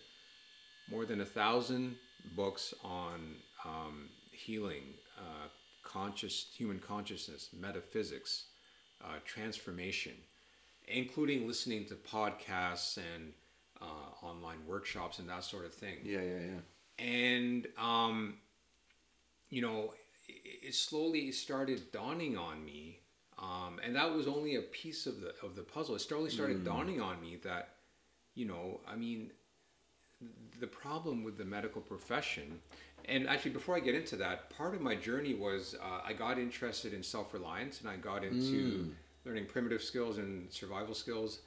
more 0.89 1.05
than 1.05 1.19
a 1.21 1.25
thousand 1.25 1.97
books 2.35 2.73
on 2.83 3.35
um, 3.65 4.09
healing, 4.31 4.93
uh, 5.17 5.47
conscious 5.83 6.47
human 6.55 6.79
consciousness, 6.79 7.49
metaphysics, 7.53 8.45
uh, 9.03 9.17
transformation, 9.25 10.13
including 10.87 11.47
listening 11.47 11.85
to 11.87 11.95
podcasts 11.95 12.97
and 12.97 13.33
uh, 13.83 14.25
online 14.25 14.59
workshops 14.67 15.19
and 15.19 15.29
that 15.29 15.43
sort 15.43 15.65
of 15.65 15.73
thing. 15.73 15.97
Yeah, 16.03 16.21
yeah, 16.21 16.39
yeah. 16.39 17.05
And 17.05 17.67
um, 17.77 18.35
you 19.49 19.61
know, 19.61 19.93
it, 20.27 20.67
it, 20.67 20.75
slowly 20.75 21.31
started 21.31 21.91
dawning 21.91 22.37
on 22.37 22.63
me, 22.63 22.99
um, 23.37 23.79
and 23.83 23.95
that 23.95 24.13
was 24.13 24.27
only 24.27 24.55
a 24.55 24.61
piece 24.61 25.05
of 25.05 25.21
the 25.21 25.33
of 25.43 25.55
the 25.55 25.63
puzzle. 25.63 25.95
It 25.95 25.99
slowly 25.99 26.29
started 26.29 26.61
mm. 26.61 26.65
dawning 26.65 27.01
on 27.01 27.21
me 27.21 27.37
that, 27.43 27.75
you 28.35 28.45
know, 28.45 28.79
I 28.87 28.95
mean, 28.95 29.31
the 30.59 30.67
problem 30.67 31.23
with 31.23 31.37
the 31.37 31.45
medical 31.45 31.81
profession. 31.81 32.59
And 33.05 33.27
actually, 33.27 33.51
before 33.51 33.75
I 33.75 33.81
get 33.81 33.95
into 33.95 34.15
that, 34.17 34.49
part 34.49 34.73
of 34.73 34.81
my 34.81 34.95
journey 34.95 35.33
was 35.33 35.75
uh, 35.83 36.01
I 36.05 36.13
got 36.13 36.39
interested 36.39 36.93
in 36.93 37.03
self 37.03 37.33
reliance 37.33 37.81
and 37.81 37.89
I 37.89 37.97
got 37.97 38.23
into 38.23 38.85
mm. 38.85 38.91
learning 39.25 39.47
primitive 39.47 39.83
skills 39.83 40.17
and 40.19 40.51
survival 40.51 40.95
skills 40.95 41.39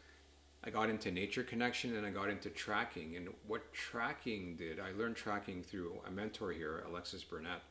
I 0.67 0.71
got 0.71 0.91
into 0.91 1.13
nature 1.13 1.45
connection 1.45 1.97
and 1.97 2.05
I 2.05 2.11
got 2.11 2.29
into 2.29 2.51
tracking. 2.51 3.15
And 3.17 3.29
what 3.47 3.73
tracking 3.73 4.57
did, 4.57 4.81
I 4.81 4.91
learned 4.99 5.15
tracking 5.15 5.63
through 5.63 6.01
a 6.07 6.11
mentor 6.11 6.51
here, 6.51 6.83
Alexis 6.89 7.23
Burnett, 7.23 7.63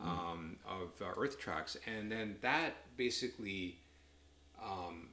mm. 0.00 0.06
um, 0.06 0.56
of 0.66 0.90
uh, 1.02 1.20
Earth 1.20 1.38
Tracks. 1.40 1.76
And 1.86 2.10
then 2.10 2.36
that 2.42 2.76
basically, 2.96 3.78
um, 4.62 5.08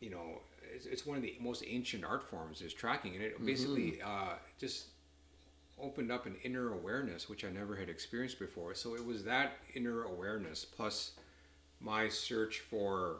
you 0.00 0.10
know, 0.10 0.40
it's, 0.74 0.86
it's, 0.86 1.06
one 1.06 1.16
of 1.16 1.22
the 1.22 1.36
most 1.40 1.62
ancient 1.68 2.04
art 2.04 2.28
forms 2.28 2.62
is 2.62 2.72
tracking. 2.74 3.14
And 3.14 3.22
it 3.22 3.36
mm-hmm. 3.36 3.46
basically 3.46 4.02
uh, 4.04 4.34
just 4.58 4.86
opened 5.80 6.10
up 6.10 6.26
an 6.26 6.34
inner 6.42 6.72
awareness, 6.72 7.28
which 7.28 7.44
I 7.44 7.50
never 7.50 7.76
had 7.76 7.88
experienced 7.88 8.40
before. 8.40 8.74
So 8.74 8.96
it 8.96 9.06
was 9.06 9.22
that 9.24 9.58
inner 9.74 10.02
awareness 10.02 10.64
plus 10.64 11.12
my 11.80 12.08
search 12.08 12.60
for 12.60 13.18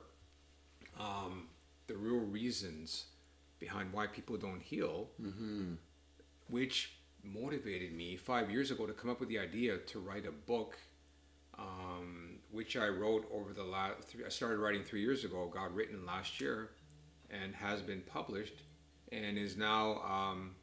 um, 0.99 1.49
the 1.87 1.97
real 1.97 2.21
reasons 2.21 3.07
behind 3.59 3.93
why 3.93 4.07
people 4.07 4.37
don't 4.37 4.63
heal, 4.63 5.09
mm-hmm. 5.21 5.75
which 6.49 6.97
motivated 7.23 7.93
me 7.95 8.17
five 8.17 8.51
years 8.51 8.71
ago 8.71 8.87
to 8.87 8.93
come 8.93 9.11
up 9.11 9.21
with 9.21 9.29
the 9.29 9.39
idea 9.39 9.79
to 9.79 9.99
write 9.99 10.27
a 10.27 10.33
book, 10.33 10.77
um, 11.59 12.39
which 12.51 12.77
I 12.77 12.89
wrote 12.89 13.27
over 13.33 13.53
the 13.53 13.65
last. 13.65 14.15
I 14.25 14.29
started 14.29 14.59
writing 14.59 14.83
three 14.83 15.01
years 15.01 15.25
ago, 15.25 15.51
got 15.53 15.75
written 15.75 16.05
last 16.05 16.41
year, 16.41 16.71
and 17.31 17.55
has 17.55 17.81
been 17.81 18.03
published, 18.03 18.63
and 19.13 19.39
is 19.39 19.57
now 19.57 20.03
um, 20.03 20.55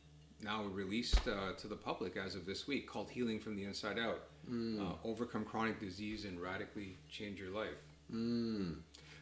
now 0.44 0.64
released 0.64 1.28
uh, 1.28 1.54
to 1.58 1.68
the 1.68 1.76
public 1.76 2.18
as 2.18 2.36
of 2.36 2.46
this 2.46 2.68
week, 2.68 2.88
called 2.88 3.10
"Healing 3.10 3.40
from 3.40 3.56
the 3.56 3.64
Inside 3.64 3.98
Out: 3.98 4.22
mm. 4.50 4.80
uh, 4.80 4.94
Overcome 5.04 5.46
Chronic 5.46 5.80
Disease 5.80 6.26
and 6.26 6.40
Radically 6.40 6.98
Change 7.10 7.40
Your 7.40 7.52
Life." 7.52 7.80
Mm. 8.14 8.76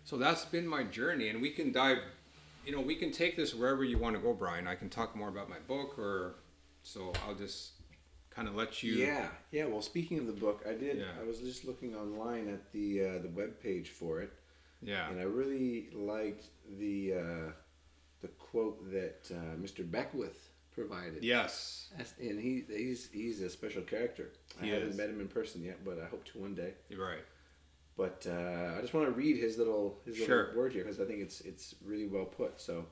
So 0.10 0.18
that's 0.18 0.44
been 0.44 0.68
my 0.68 0.82
journey, 0.86 1.30
and 1.30 1.40
we 1.40 1.52
can 1.52 1.72
dive. 1.72 2.00
You 2.66 2.72
know, 2.72 2.82
we 2.82 2.96
can 2.96 3.12
take 3.12 3.38
this 3.38 3.54
wherever 3.54 3.84
you 3.84 4.00
want 4.00 4.16
to 4.16 4.20
go, 4.20 4.34
Brian. 4.34 4.68
I 4.68 4.74
can 4.74 4.90
talk 4.90 5.16
more 5.16 5.30
about 5.30 5.52
my 5.52 5.60
book, 5.68 6.00
or 6.00 6.38
so 6.82 7.14
I'll 7.28 7.36
just 7.36 7.74
kind 8.32 8.48
of 8.48 8.56
let 8.56 8.82
you. 8.82 8.94
Yeah, 8.94 9.28
yeah. 9.52 9.66
Well, 9.66 9.84
speaking 9.84 10.18
of 10.18 10.26
the 10.26 10.34
book, 10.34 10.66
I 10.68 10.74
did. 10.74 10.98
Yeah. 10.98 11.22
I 11.22 11.28
was 11.28 11.38
just 11.38 11.64
looking 11.64 11.94
online 11.94 12.50
at 12.50 12.72
the 12.72 13.06
uh, 13.06 13.22
the 13.22 13.30
web 13.36 13.62
page 13.62 13.90
for 13.90 14.20
it. 14.20 14.34
Yeah. 14.82 15.12
And 15.12 15.20
I 15.20 15.26
really 15.26 15.90
liked 15.94 16.46
the 16.80 17.14
uh, 17.14 17.52
the 18.24 18.30
quote 18.40 18.92
that 18.92 19.30
uh, 19.30 19.58
Mr. 19.62 19.90
Beckwith 19.90 20.50
provided. 20.74 21.24
Yes. 21.24 21.90
And 22.20 22.40
he 22.40 22.64
he's 22.68 23.10
he's 23.14 23.42
a 23.42 23.50
special 23.52 23.84
character. 23.84 24.32
He 24.60 24.72
I 24.72 24.74
is. 24.74 24.80
haven't 24.82 24.98
met 24.98 25.10
him 25.12 25.22
in 25.22 25.28
person 25.28 25.64
yet, 25.64 25.86
but 25.86 26.02
I 26.02 26.08
hope 26.08 26.26
to 26.32 26.40
one 26.40 26.56
day. 26.56 26.74
You're 26.90 27.06
right. 27.06 27.24
But 28.00 28.26
uh, 28.30 28.78
I 28.78 28.80
just 28.80 28.94
want 28.94 29.08
to 29.08 29.12
read 29.12 29.36
his 29.36 29.58
little 29.58 30.00
his 30.06 30.16
sure. 30.16 30.46
little 30.46 30.62
word 30.62 30.72
here 30.72 30.84
because 30.84 31.02
I 31.02 31.04
think 31.04 31.20
it's 31.20 31.42
it's 31.42 31.76
really 31.84 32.08
well 32.08 32.24
put. 32.24 32.62
So, 32.62 32.86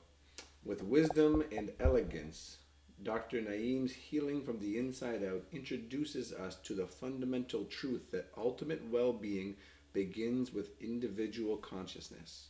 with 0.65 0.83
wisdom 0.83 1.45
and 1.49 1.71
elegance, 1.79 2.57
Dr. 3.03 3.41
Naeem's 3.41 3.93
healing 3.93 4.43
from 4.43 4.59
the 4.59 4.77
inside 4.77 5.23
out 5.23 5.45
introduces 5.53 6.33
us 6.33 6.55
to 6.55 6.73
the 6.73 6.85
fundamental 6.85 7.63
truth 7.63 8.11
that 8.11 8.33
ultimate 8.37 8.83
well-being 8.91 9.55
begins 9.93 10.53
with 10.53 10.81
individual 10.81 11.55
consciousness. 11.55 12.47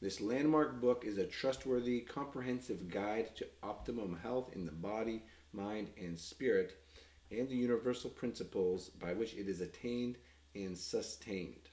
This 0.00 0.20
landmark 0.20 0.80
book 0.80 1.04
is 1.06 1.16
a 1.16 1.26
trustworthy, 1.26 2.00
comprehensive 2.00 2.88
guide 2.88 3.36
to 3.36 3.46
optimum 3.62 4.18
health 4.20 4.50
in 4.52 4.66
the 4.66 4.72
body, 4.72 5.22
mind, 5.52 5.90
and 5.96 6.18
spirit, 6.18 6.82
and 7.30 7.48
the 7.48 7.54
universal 7.54 8.10
principles 8.10 8.88
by 8.88 9.12
which 9.12 9.34
it 9.34 9.48
is 9.48 9.60
attained 9.60 10.16
and 10.64 10.76
sustained. 10.76 11.68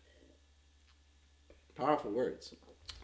Powerful 1.76 2.12
words. 2.12 2.54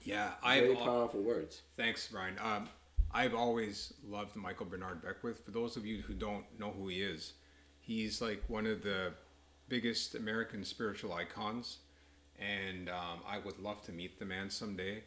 Yeah, 0.04 0.32
very 0.44 0.72
I've, 0.72 0.78
powerful 0.78 1.22
words. 1.22 1.62
Thanks, 1.76 2.08
Brian. 2.12 2.36
Um, 2.42 2.70
I've 3.12 3.34
always 3.34 3.94
loved 4.08 4.36
Michael 4.36 4.68
Bernard 4.68 5.02
Beckwith. 5.02 5.44
For 5.44 5.52
those 5.52 5.76
of 5.76 5.86
you 5.86 6.02
who 6.02 6.14
don't 6.14 6.46
know 6.60 6.72
who 6.72 6.88
he 6.88 7.02
is, 7.02 7.34
he's 7.82 8.22
like 8.22 8.44
one 8.48 8.66
of 8.66 8.84
the 8.84 9.14
biggest 9.68 10.16
American 10.16 10.64
spiritual 10.64 11.14
icons, 11.14 11.78
and 12.40 12.90
um, 12.90 13.20
I 13.28 13.40
would 13.40 13.60
love 13.60 13.82
to 13.84 13.92
meet 13.92 14.20
the 14.20 14.26
man 14.26 14.50
someday. 14.50 15.04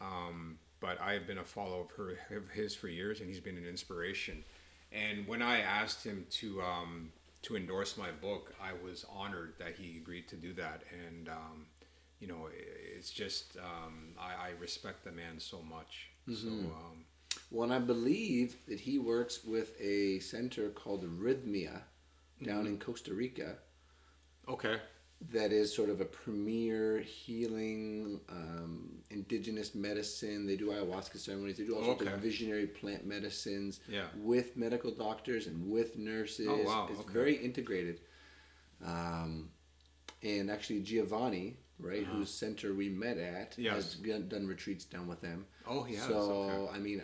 Um, 0.00 0.58
but 0.80 1.00
I 1.00 1.12
have 1.14 1.26
been 1.26 1.38
a 1.38 1.44
follower 1.44 1.82
of, 1.82 1.90
her, 1.92 2.36
of 2.36 2.50
his 2.50 2.74
for 2.74 2.88
years, 2.88 3.20
and 3.20 3.28
he's 3.28 3.40
been 3.40 3.56
an 3.56 3.66
inspiration. 3.66 4.44
And 4.92 5.26
when 5.26 5.42
I 5.42 5.60
asked 5.60 6.04
him 6.04 6.26
to 6.30 6.60
um, 6.62 7.12
to 7.46 7.56
endorse 7.56 7.96
my 7.96 8.10
book, 8.10 8.52
I 8.60 8.72
was 8.84 9.04
honored 9.08 9.54
that 9.58 9.76
he 9.76 9.96
agreed 9.98 10.28
to 10.28 10.36
do 10.36 10.52
that, 10.54 10.82
and 11.06 11.28
um, 11.28 11.66
you 12.20 12.26
know, 12.26 12.48
it's 12.52 13.10
just 13.10 13.56
um, 13.58 14.14
I, 14.18 14.48
I, 14.48 14.50
respect 14.60 15.04
the 15.04 15.12
man 15.12 15.38
so 15.38 15.62
much. 15.62 16.08
Mm-hmm. 16.28 16.48
So. 16.48 16.48
Um, 16.48 17.04
well, 17.50 17.64
and 17.64 17.72
I 17.72 17.78
believe 17.78 18.56
that 18.66 18.80
he 18.80 18.98
works 18.98 19.44
with 19.44 19.80
a 19.80 20.18
center 20.18 20.70
called 20.70 21.04
Rythmia 21.04 21.82
down 22.42 22.64
mm-hmm. 22.64 22.66
in 22.66 22.78
Costa 22.78 23.14
Rica. 23.14 23.56
Okay 24.48 24.78
that 25.32 25.52
is 25.52 25.74
sort 25.74 25.88
of 25.88 26.00
a 26.00 26.04
premier 26.04 27.00
healing 27.00 28.20
um, 28.28 28.88
indigenous 29.10 29.74
medicine. 29.74 30.46
They 30.46 30.56
do 30.56 30.68
ayahuasca 30.68 31.18
ceremonies. 31.18 31.56
They 31.56 31.64
do 31.64 31.74
all 31.74 31.84
sorts 31.84 32.02
okay. 32.02 32.12
of 32.12 32.20
visionary 32.20 32.66
plant 32.66 33.06
medicines 33.06 33.80
yeah. 33.88 34.04
with 34.16 34.56
medical 34.56 34.90
doctors 34.90 35.46
and 35.46 35.70
with 35.70 35.96
nurses. 35.96 36.48
Oh, 36.50 36.62
wow. 36.62 36.88
It's 36.90 37.00
okay. 37.00 37.12
very 37.12 37.34
integrated. 37.36 38.00
Um, 38.84 39.48
and 40.22 40.50
actually, 40.50 40.80
Giovanni, 40.80 41.56
right, 41.80 42.02
uh-huh. 42.02 42.18
whose 42.18 42.30
center 42.30 42.74
we 42.74 42.90
met 42.90 43.16
at, 43.16 43.54
yes. 43.56 43.74
has 43.74 43.94
done 43.94 44.46
retreats 44.46 44.84
down 44.84 45.08
with 45.08 45.22
them. 45.22 45.46
Oh, 45.66 45.82
he 45.82 45.94
has. 45.94 46.06
So, 46.06 46.18
okay. 46.68 46.76
I 46.76 46.78
mean, 46.78 47.02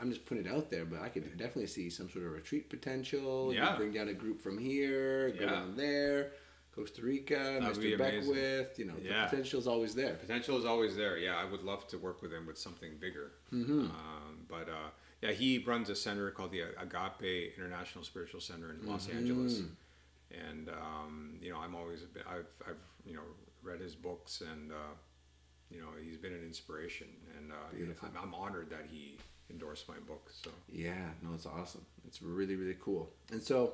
I'm 0.00 0.10
just 0.10 0.26
putting 0.26 0.44
it 0.44 0.52
out 0.52 0.70
there, 0.70 0.84
but 0.84 1.00
I 1.02 1.08
could 1.08 1.24
definitely 1.36 1.66
see 1.66 1.88
some 1.88 2.10
sort 2.10 2.24
of 2.24 2.32
retreat 2.32 2.68
potential. 2.68 3.54
Yeah. 3.54 3.72
You 3.72 3.76
bring 3.76 3.92
down 3.92 4.08
a 4.08 4.12
group 4.12 4.40
from 4.40 4.58
here, 4.58 5.30
go 5.30 5.44
yeah. 5.44 5.50
down 5.50 5.76
there 5.76 6.32
Costa 6.78 7.02
Rica, 7.02 7.58
That'd 7.60 7.76
Mr. 7.76 7.98
Beckwith. 7.98 8.78
You 8.78 8.84
know, 8.86 8.94
yeah. 9.02 9.24
the 9.24 9.30
potential 9.30 9.58
is 9.58 9.66
always 9.66 9.94
there. 9.94 10.14
Potential 10.14 10.56
is 10.58 10.64
always 10.64 10.94
there. 10.94 11.18
Yeah, 11.18 11.36
I 11.36 11.44
would 11.44 11.64
love 11.64 11.88
to 11.88 11.98
work 11.98 12.22
with 12.22 12.32
him 12.32 12.46
with 12.46 12.56
something 12.56 12.92
bigger. 13.00 13.32
Mm-hmm. 13.52 13.80
Um, 13.80 14.46
but 14.48 14.68
uh, 14.68 14.90
yeah, 15.20 15.32
he 15.32 15.58
runs 15.58 15.90
a 15.90 15.96
center 15.96 16.30
called 16.30 16.52
the 16.52 16.62
Agape 16.80 17.54
International 17.56 18.04
Spiritual 18.04 18.40
Center 18.40 18.70
in 18.70 18.88
Los 18.88 19.06
mm-hmm. 19.06 19.18
Angeles, 19.18 19.62
and 20.30 20.68
um, 20.68 21.38
you 21.42 21.50
know, 21.50 21.58
I'm 21.58 21.74
always 21.74 22.02
been, 22.02 22.22
I've 22.28 22.46
I've 22.66 22.76
you 23.04 23.14
know 23.14 23.22
read 23.62 23.80
his 23.80 23.96
books 23.96 24.40
and 24.40 24.70
uh, 24.70 24.94
you 25.70 25.80
know 25.80 25.88
he's 26.00 26.16
been 26.16 26.32
an 26.32 26.44
inspiration, 26.44 27.08
and 27.36 27.50
uh, 27.50 28.06
I'm, 28.06 28.12
I'm 28.22 28.34
honored 28.34 28.70
that 28.70 28.86
he 28.88 29.18
endorsed 29.50 29.88
my 29.88 29.98
book. 30.06 30.30
So 30.30 30.50
yeah, 30.70 31.10
no, 31.22 31.30
it's 31.34 31.46
awesome. 31.46 31.84
It's 32.06 32.22
really 32.22 32.54
really 32.54 32.76
cool, 32.80 33.10
and 33.32 33.42
so 33.42 33.72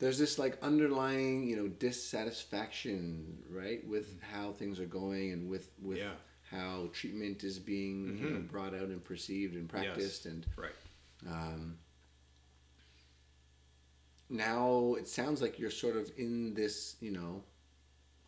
there's 0.00 0.18
this 0.18 0.38
like 0.38 0.58
underlying 0.62 1.46
you 1.46 1.54
know 1.54 1.68
dissatisfaction 1.68 3.38
right 3.48 3.86
with 3.86 4.20
how 4.20 4.50
things 4.52 4.80
are 4.80 4.86
going 4.86 5.30
and 5.30 5.48
with 5.48 5.70
with 5.80 5.98
yeah. 5.98 6.10
how 6.50 6.88
treatment 6.92 7.44
is 7.44 7.58
being 7.58 8.06
mm-hmm. 8.06 8.24
you 8.24 8.30
know, 8.30 8.38
mm-hmm. 8.38 8.46
brought 8.46 8.74
out 8.74 8.88
and 8.88 9.04
perceived 9.04 9.54
and 9.54 9.68
practiced 9.68 10.24
yes. 10.24 10.32
and 10.34 10.46
right 10.56 10.72
um, 11.28 11.76
now 14.30 14.96
it 14.98 15.06
sounds 15.06 15.40
like 15.40 15.58
you're 15.58 15.70
sort 15.70 15.96
of 15.96 16.10
in 16.16 16.54
this 16.54 16.96
you 17.00 17.12
know 17.12 17.42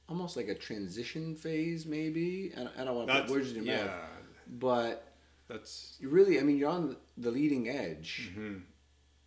almost 0.08 0.36
like 0.36 0.48
a 0.48 0.54
transition 0.54 1.34
phase 1.34 1.86
maybe 1.86 2.52
i, 2.56 2.82
I 2.82 2.84
don't 2.84 2.94
want 2.94 3.08
to 3.08 3.22
put 3.22 3.30
words 3.30 3.50
in 3.50 3.64
your 3.64 3.76
yeah. 3.76 3.84
mouth 3.86 3.94
but 4.58 5.14
that's 5.48 5.96
you 5.98 6.10
really 6.10 6.38
i 6.38 6.42
mean 6.42 6.58
you're 6.58 6.70
on 6.70 6.96
the 7.16 7.30
leading 7.30 7.68
edge 7.68 8.30
mm-hmm 8.32 8.58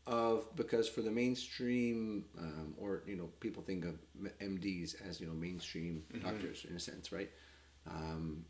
of 0.08 0.56
because 0.56 0.88
for 0.88 1.02
the 1.02 1.12
mainstream 1.12 2.26
um, 2.38 2.76
or 2.78 3.04
you 3.08 3.16
know 3.16 3.30
people 3.40 3.64
think 3.64 3.86
of 3.86 3.96
MDs 4.40 4.96
as 5.08 5.20
you 5.20 5.28
know 5.28 5.34
mainstream 5.34 6.04
mm-hmm. 6.14 6.26
doctors 6.26 6.66
in 6.70 6.76
a 6.76 6.80
sense, 6.80 7.12
right? 7.12 7.30
Um, 7.90 8.46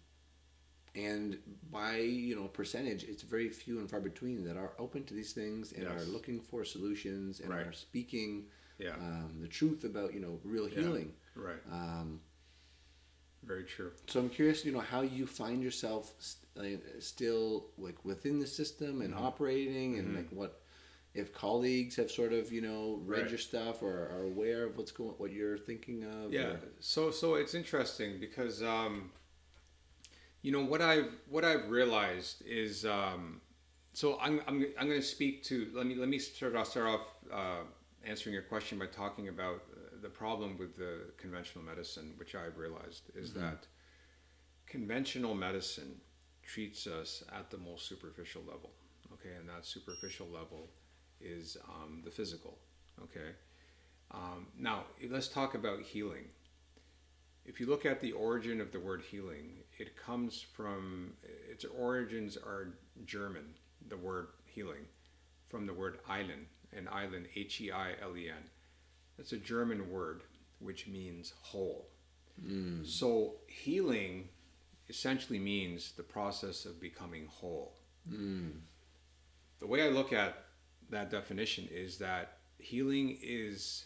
and 0.96 1.38
by 1.72 1.98
you 1.98 2.36
know 2.36 2.48
percentage, 2.48 3.04
it's 3.04 3.24
very 3.24 3.50
few 3.50 3.80
and 3.80 3.90
far 3.90 4.00
between 4.00 4.44
that 4.46 4.58
are 4.58 4.74
open 4.80 5.04
to 5.06 5.14
these 5.14 5.34
things 5.34 5.72
and 5.72 5.84
yes. 5.84 5.92
are 5.92 6.06
looking 6.06 6.42
for 6.42 6.66
solutions 6.66 7.40
and 7.40 7.50
right. 7.50 7.68
are 7.68 7.74
speaking 7.74 8.46
yeah. 8.78 8.94
um, 8.94 9.38
the 9.40 9.48
truth 9.48 9.84
about 9.84 10.14
you 10.14 10.20
know 10.20 10.40
real 10.44 10.68
healing. 10.68 11.14
Yeah. 11.36 11.44
Right. 11.44 11.62
Um, 11.72 12.22
very 13.44 13.64
true. 13.64 13.92
So 14.08 14.20
I'm 14.20 14.30
curious, 14.30 14.66
you 14.66 14.72
know, 14.72 14.80
how 14.80 15.02
you 15.02 15.28
find 15.28 15.62
yourself 15.62 16.14
st- 16.18 16.82
still 17.00 17.68
like 17.78 18.04
within 18.04 18.40
the 18.40 18.48
system 18.48 19.02
and 19.02 19.14
mm-hmm. 19.14 19.24
operating, 19.24 20.00
and 20.00 20.08
mm-hmm. 20.08 20.18
like 20.18 20.30
what 20.32 20.62
if 21.16 21.34
colleagues 21.34 21.96
have 21.96 22.12
sort 22.12 22.34
of 22.34 22.52
you 22.52 22.62
know 22.62 23.00
read 23.06 23.22
right. 23.22 23.30
your 23.30 23.40
stuff 23.40 23.82
or 23.82 24.10
are 24.14 24.26
aware 24.26 24.66
of 24.66 24.78
what's 24.78 24.92
going 24.92 25.12
what 25.18 25.32
you're 25.32 25.58
thinking 25.58 26.04
of 26.04 26.32
yeah 26.32 26.42
or... 26.42 26.60
so 26.80 27.10
so 27.10 27.36
it's 27.36 27.56
interesting 27.56 28.20
because 28.20 28.62
um, 28.62 29.10
you 30.42 30.52
know 30.52 30.64
what 30.64 30.82
i've 30.82 31.12
what 31.30 31.44
i've 31.46 31.70
realized 31.70 32.44
is 32.46 32.86
um, 32.86 33.42
so 33.94 34.20
i'm 34.22 34.42
i'm, 34.48 34.66
I'm 34.78 34.88
going 34.88 35.02
to 35.02 35.08
speak 35.08 35.44
to 35.46 35.72
let 35.74 35.88
me 35.88 35.96
let 35.96 36.10
me 36.10 36.20
start 36.20 36.56
off 36.56 36.68
start 36.68 36.88
off 36.88 37.02
uh, 37.34 37.64
answering 38.04 38.34
your 38.34 38.44
question 38.44 38.78
by 38.78 38.88
talking 38.88 39.30
about 39.30 39.64
uh, 39.74 40.02
the 40.02 40.10
problem 40.10 40.58
with 40.58 40.76
the 40.76 41.14
conventional 41.18 41.64
medicine 41.64 42.14
which 42.18 42.36
i've 42.36 42.58
realized 42.58 43.10
is 43.16 43.32
mm-hmm. 43.32 43.42
that 43.42 43.68
conventional 44.68 45.34
medicine 45.34 45.96
treats 46.44 46.86
us 46.86 47.24
at 47.36 47.50
the 47.50 47.58
most 47.58 47.88
superficial 47.88 48.42
level 48.42 48.72
okay 49.14 49.36
and 49.40 49.48
that 49.48 49.66
superficial 49.66 50.28
level 50.28 50.70
is 51.22 51.58
um, 51.68 52.02
the 52.04 52.12
physical. 52.12 52.58
Okay. 53.04 53.32
Um, 54.12 54.48
now 54.58 54.86
let's 55.10 55.28
talk 55.28 55.56
about 55.56 55.82
healing. 55.82 56.26
If 57.46 57.60
you 57.60 57.68
look 57.68 57.86
at 57.86 58.02
the 58.02 58.12
origin 58.14 58.60
of 58.60 58.72
the 58.72 58.80
word 58.80 59.04
healing, 59.10 59.58
it 59.78 59.96
comes 59.98 60.46
from 60.56 61.14
its 61.50 61.66
origins 61.66 62.38
are 62.38 62.74
German. 63.06 63.46
The 63.88 63.98
word 63.98 64.28
healing, 64.46 64.86
from 65.50 65.68
the 65.68 65.74
word 65.74 66.00
heilen, 66.10 66.46
and 66.76 66.88
heilen, 66.88 67.26
H-E-I-L-E-N. 67.36 68.50
That's 69.18 69.32
a 69.32 69.38
German 69.38 69.92
word 69.92 70.24
which 70.60 70.88
means 70.88 71.34
whole. 71.42 71.88
Mm. 72.44 72.86
So 72.86 73.36
healing 73.48 74.30
essentially 74.90 75.40
means 75.40 75.92
the 75.92 76.04
process 76.04 76.66
of 76.66 76.82
becoming 76.82 77.28
whole. 77.28 77.74
Mm. 78.10 78.60
The 79.60 79.68
way 79.68 79.84
I 79.84 79.90
look 79.90 80.14
at 80.14 80.45
that 80.90 81.10
definition 81.10 81.68
is 81.72 81.98
that 81.98 82.38
healing 82.58 83.18
is 83.22 83.86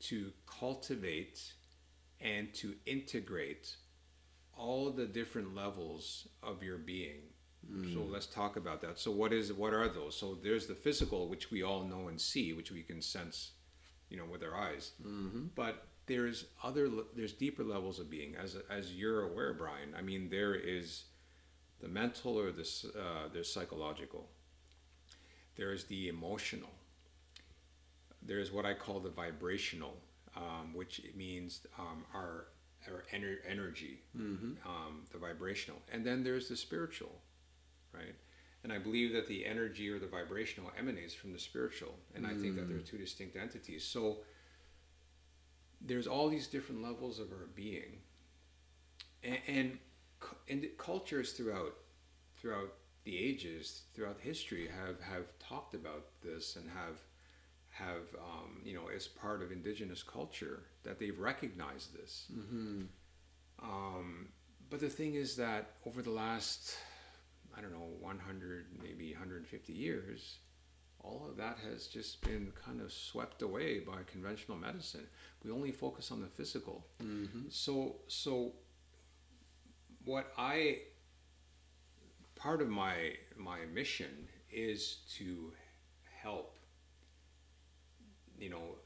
to 0.00 0.32
cultivate 0.46 1.40
and 2.20 2.52
to 2.54 2.74
integrate 2.86 3.76
all 4.56 4.90
the 4.90 5.06
different 5.06 5.54
levels 5.54 6.28
of 6.42 6.62
your 6.62 6.78
being. 6.78 7.20
Mm. 7.70 7.94
So 7.94 8.00
let's 8.00 8.26
talk 8.26 8.56
about 8.56 8.80
that. 8.82 8.98
So 8.98 9.10
what 9.10 9.32
is 9.32 9.52
what 9.52 9.72
are 9.72 9.88
those? 9.88 10.16
So 10.16 10.36
there's 10.42 10.66
the 10.66 10.74
physical, 10.74 11.28
which 11.28 11.50
we 11.50 11.62
all 11.62 11.84
know 11.84 12.08
and 12.08 12.20
see, 12.20 12.52
which 12.52 12.70
we 12.72 12.82
can 12.82 13.00
sense, 13.00 13.52
you 14.10 14.16
know, 14.16 14.24
with 14.24 14.42
our 14.42 14.56
eyes. 14.56 14.92
Mm-hmm. 15.04 15.46
But 15.54 15.86
there's 16.06 16.46
other 16.62 16.90
there's 17.14 17.32
deeper 17.32 17.62
levels 17.62 17.98
of 17.98 18.10
being, 18.10 18.34
as 18.36 18.56
as 18.70 18.92
you're 18.92 19.22
aware, 19.22 19.54
Brian. 19.54 19.94
I 19.96 20.02
mean, 20.02 20.28
there 20.28 20.54
is 20.54 21.04
the 21.80 21.88
mental 21.88 22.38
or 22.38 22.50
this 22.50 22.84
uh, 22.84 23.28
there's 23.32 23.52
psychological 23.52 24.28
there's 25.56 25.84
the 25.84 26.08
emotional. 26.08 26.70
There's 28.22 28.52
what 28.52 28.64
I 28.64 28.74
call 28.74 29.00
the 29.00 29.10
vibrational, 29.10 29.96
um, 30.36 30.72
which 30.74 31.02
means 31.16 31.60
um, 31.78 32.04
our 32.14 32.46
our 32.90 33.04
ener- 33.14 33.38
energy, 33.48 34.00
mm-hmm. 34.16 34.52
um, 34.68 35.02
the 35.12 35.18
vibrational, 35.18 35.80
and 35.92 36.04
then 36.04 36.24
there's 36.24 36.48
the 36.48 36.56
spiritual, 36.56 37.12
right? 37.92 38.14
And 38.64 38.72
I 38.72 38.78
believe 38.78 39.12
that 39.12 39.26
the 39.26 39.46
energy 39.46 39.88
or 39.88 39.98
the 39.98 40.06
vibrational 40.06 40.70
emanates 40.78 41.14
from 41.14 41.32
the 41.32 41.38
spiritual, 41.38 41.94
and 42.14 42.24
mm. 42.24 42.30
I 42.30 42.40
think 42.40 42.56
that 42.56 42.68
they're 42.68 42.78
mm. 42.78 42.86
two 42.86 42.98
distinct 42.98 43.36
entities. 43.36 43.84
So 43.84 44.18
there's 45.80 46.06
all 46.06 46.28
these 46.28 46.46
different 46.46 46.82
levels 46.82 47.18
of 47.18 47.30
our 47.32 47.48
being, 47.54 47.98
and, 49.22 49.38
and, 49.46 49.78
and 50.48 50.66
cultures 50.78 51.32
throughout 51.32 51.74
throughout 52.36 52.72
the 53.04 53.18
ages 53.18 53.82
throughout 53.94 54.18
history 54.20 54.68
have 54.68 55.00
have 55.00 55.26
talked 55.38 55.74
about 55.74 56.04
this 56.22 56.56
and 56.56 56.68
have 56.70 57.00
have 57.70 58.02
um, 58.18 58.60
you 58.64 58.74
know 58.74 58.88
as 58.94 59.08
part 59.08 59.42
of 59.42 59.50
indigenous 59.50 60.02
culture 60.02 60.64
that 60.84 60.98
they've 60.98 61.18
recognized 61.18 61.94
this. 61.94 62.26
Mm-hmm. 62.32 62.82
Um, 63.62 64.28
but 64.70 64.80
the 64.80 64.88
thing 64.88 65.14
is 65.14 65.36
that 65.36 65.72
over 65.86 66.02
the 66.02 66.10
last 66.10 66.76
I 67.56 67.60
don't 67.60 67.72
know 67.72 67.88
100 68.00 68.66
maybe 68.82 69.12
150 69.12 69.72
years, 69.72 70.38
all 71.00 71.26
of 71.28 71.36
that 71.36 71.58
has 71.68 71.86
just 71.86 72.20
been 72.22 72.52
kind 72.64 72.80
of 72.80 72.92
swept 72.92 73.42
away 73.42 73.80
by 73.80 73.98
conventional 74.06 74.56
medicine. 74.56 75.06
We 75.44 75.50
only 75.50 75.72
focus 75.72 76.10
on 76.12 76.20
the 76.20 76.28
physical. 76.28 76.86
Mm-hmm. 77.02 77.48
So 77.50 77.96
so 78.06 78.52
what 80.04 80.32
I 80.38 80.78
part 82.42 82.60
of 82.60 82.68
my 82.68 82.94
my 83.36 83.58
mission 83.72 84.28
is 84.50 84.98
to 85.16 85.52
help 86.22 86.56
you 88.38 88.50
know 88.50 88.76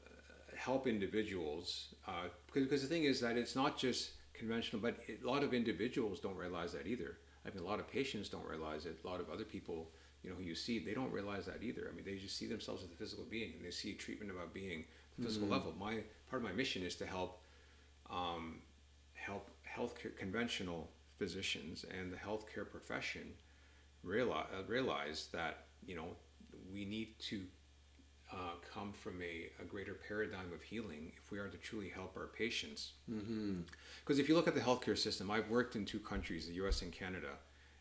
help 0.55 0.87
individuals 0.87 1.95
uh, 2.07 2.11
because, 2.45 2.63
because 2.63 2.81
the 2.81 2.87
thing 2.87 3.03
is 3.03 3.19
that 3.19 3.37
it's 3.37 3.55
not 3.55 3.77
just 3.77 4.11
conventional 4.33 4.81
but 4.81 4.97
it, 5.07 5.19
a 5.23 5.27
lot 5.27 5.43
of 5.43 5.53
individuals 5.53 6.19
don't 6.19 6.37
realize 6.37 6.71
that 6.71 6.85
either. 6.85 7.17
I 7.45 7.49
mean 7.49 7.63
a 7.63 7.67
lot 7.67 7.79
of 7.79 7.89
patients 7.89 8.29
don't 8.29 8.45
realize 8.45 8.85
it. 8.85 8.97
A 9.03 9.07
lot 9.07 9.19
of 9.19 9.29
other 9.29 9.43
people 9.43 9.89
you 10.23 10.29
know 10.29 10.35
who 10.35 10.43
you 10.43 10.55
see 10.55 10.77
they 10.79 10.93
don't 10.93 11.11
realize 11.11 11.45
that 11.47 11.63
either. 11.63 11.89
I 11.91 11.95
mean 11.95 12.05
they 12.05 12.15
just 12.15 12.37
see 12.37 12.45
themselves 12.45 12.83
as 12.83 12.91
a 12.91 12.95
physical 12.95 13.25
being 13.25 13.53
and 13.57 13.65
they 13.65 13.71
see 13.71 13.93
treatment 13.93 14.29
about 14.29 14.53
being 14.53 14.85
the 15.17 15.25
physical 15.25 15.47
level. 15.47 15.73
My 15.79 16.01
part 16.29 16.43
of 16.43 16.47
my 16.47 16.53
mission 16.53 16.83
is 16.83 16.95
to 16.95 17.07
help 17.07 17.41
um, 18.11 18.59
help 19.13 19.49
healthcare 19.75 20.15
conventional 20.15 20.89
physicians 21.17 21.85
and 21.97 22.13
the 22.13 22.17
healthcare 22.17 22.69
profession 22.69 23.33
realize 24.07 24.47
realize 24.67 25.27
that 25.33 25.65
you 25.85 25.95
know 25.95 26.07
we 26.73 26.85
need 26.85 27.19
to 27.19 27.41
uh, 28.31 28.35
come 28.73 28.91
from 28.93 29.21
a, 29.21 29.49
a 29.61 29.65
greater 29.65 29.93
paradigm 30.07 30.51
of 30.53 30.61
healing 30.61 31.11
if 31.23 31.31
we 31.31 31.39
are 31.39 31.47
to 31.47 31.57
truly 31.57 31.89
help 31.89 32.15
our 32.17 32.27
patients. 32.27 32.93
Because 34.03 34.19
if 34.19 34.27
you 34.27 34.35
look 34.35 34.47
at 34.47 34.55
the 34.55 34.59
healthcare 34.61 34.97
system, 34.97 35.31
I've 35.31 35.49
worked 35.49 35.75
in 35.77 35.85
two 35.85 35.99
countries, 35.99 36.47
the 36.47 36.53
U.S. 36.55 36.81
and 36.81 36.91
Canada, 36.91 37.33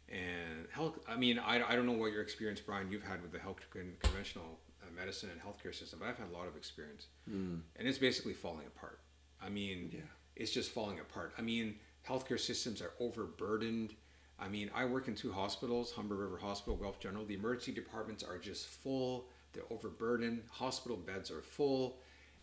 and 0.08 0.66
health. 0.70 0.98
I 1.08 1.16
mean, 1.16 1.38
I, 1.40 1.54
I 1.68 1.74
don't 1.74 1.84
know 1.86 1.92
what 1.92 2.12
your 2.12 2.22
experience, 2.22 2.60
Brian, 2.60 2.90
you've 2.92 3.02
had 3.02 3.22
with 3.22 3.32
the 3.32 3.40
health 3.40 3.56
conventional 4.02 4.60
uh, 4.82 4.86
medicine 4.94 5.30
and 5.32 5.40
healthcare 5.40 5.74
system, 5.74 5.98
but 6.00 6.08
I've 6.08 6.18
had 6.18 6.28
a 6.28 6.36
lot 6.36 6.46
of 6.46 6.56
experience, 6.56 7.06
and 7.26 7.62
it's 7.76 7.98
basically 7.98 8.34
falling 8.34 8.66
apart. 8.66 9.00
I 9.42 9.48
mean, 9.48 9.90
Yeah. 9.92 10.00
it's 10.36 10.52
just 10.52 10.70
falling 10.70 11.00
apart. 11.00 11.32
I 11.38 11.42
mean, 11.42 11.80
healthcare 12.08 12.38
systems 12.38 12.80
are 12.80 12.92
overburdened. 13.00 13.94
I 14.38 14.48
mean, 14.48 14.70
I 14.74 14.84
work 14.84 15.08
in 15.08 15.14
two 15.14 15.32
hospitals, 15.32 15.92
Humber 15.92 16.14
River 16.16 16.36
Hospital, 16.38 16.76
Guelph 16.76 17.00
General. 17.00 17.24
The 17.24 17.34
emergency 17.34 17.72
departments 17.72 18.22
are 18.22 18.38
just 18.38 18.66
full. 18.66 19.26
They're 19.52 19.64
overburdened. 19.70 20.42
Hospital 20.50 20.96
beds 20.96 21.30
are 21.30 21.40
full, 21.40 21.96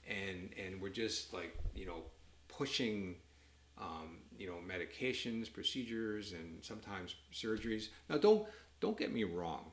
and 0.07 0.49
and 0.63 0.81
we're 0.81 0.89
just 0.89 1.33
like 1.33 1.55
you 1.75 1.85
know 1.85 2.01
pushing, 2.47 3.15
um, 3.79 4.17
you 4.37 4.47
know, 4.47 4.57
medications, 4.67 5.51
procedures, 5.51 6.33
and 6.33 6.63
sometimes 6.63 7.15
surgeries. 7.31 7.89
Now, 8.09 8.17
don't 8.17 8.47
don't 8.79 8.97
get 8.97 9.13
me 9.13 9.23
wrong. 9.23 9.71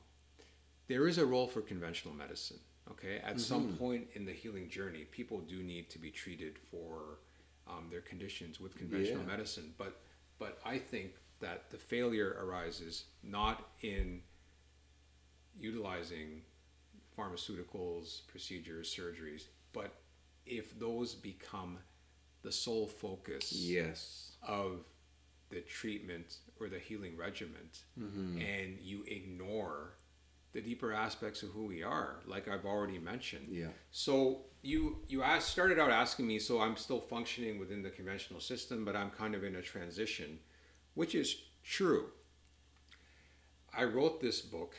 There 0.87 1.07
is 1.07 1.17
a 1.17 1.25
role 1.25 1.47
for 1.47 1.61
conventional 1.61 2.13
medicine. 2.13 2.59
Okay, 2.89 3.21
at 3.23 3.39
some 3.39 3.69
point 3.77 4.07
in 4.13 4.25
the 4.25 4.33
healing 4.33 4.67
journey, 4.69 5.05
people 5.11 5.39
do 5.39 5.63
need 5.63 5.89
to 5.91 5.99
be 5.99 6.11
treated 6.11 6.57
for 6.69 7.19
um, 7.67 7.87
their 7.89 8.01
conditions 8.01 8.59
with 8.59 8.75
conventional 8.75 9.21
Yeah. 9.21 9.27
medicine. 9.27 9.73
But 9.77 10.01
but 10.39 10.59
I 10.65 10.77
think 10.77 11.13
that 11.41 11.69
the 11.69 11.77
failure 11.77 12.37
arises 12.41 13.05
not 13.23 13.67
in 13.81 14.21
utilizing 15.59 16.41
pharmaceuticals, 17.17 18.25
procedures, 18.27 18.93
surgeries, 18.95 19.43
but 19.73 19.93
if 20.45 20.77
those 20.79 21.13
become 21.13 21.77
the 22.43 22.51
sole 22.51 22.87
focus 22.87 23.51
Yes. 23.51 24.31
of 24.47 24.85
the 25.49 25.61
treatment 25.61 26.37
or 26.59 26.69
the 26.69 26.79
healing 26.79 27.17
regimen 27.17 27.69
mm-hmm. 27.99 28.37
and 28.39 28.79
you 28.81 29.03
ignore 29.05 29.95
the 30.53 30.61
deeper 30.61 30.91
aspects 30.93 31.43
of 31.43 31.49
who 31.49 31.65
we 31.65 31.83
are 31.83 32.21
like 32.25 32.47
i've 32.47 32.65
already 32.65 32.97
mentioned 32.97 33.47
Yeah. 33.49 33.67
so 33.91 34.45
you 34.61 34.99
you 35.09 35.23
asked, 35.23 35.49
started 35.49 35.77
out 35.77 35.91
asking 35.91 36.25
me 36.25 36.39
so 36.39 36.61
i'm 36.61 36.77
still 36.77 37.01
functioning 37.01 37.59
within 37.59 37.83
the 37.83 37.89
conventional 37.89 38.39
system 38.39 38.85
but 38.85 38.95
i'm 38.95 39.09
kind 39.09 39.35
of 39.35 39.43
in 39.43 39.55
a 39.57 39.61
transition 39.61 40.39
which 40.93 41.15
is 41.15 41.35
true 41.63 42.05
i 43.75 43.83
wrote 43.83 44.21
this 44.21 44.41
book 44.41 44.75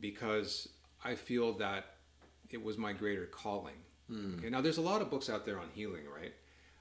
because 0.00 0.68
i 1.04 1.14
feel 1.14 1.52
that 1.52 1.84
it 2.50 2.62
was 2.62 2.76
my 2.78 2.92
greater 2.92 3.26
calling 3.26 3.74
okay 4.38 4.50
now 4.50 4.60
there's 4.60 4.78
a 4.78 4.82
lot 4.82 5.00
of 5.00 5.10
books 5.10 5.28
out 5.30 5.44
there 5.46 5.58
on 5.58 5.68
healing 5.74 6.04
right 6.12 6.34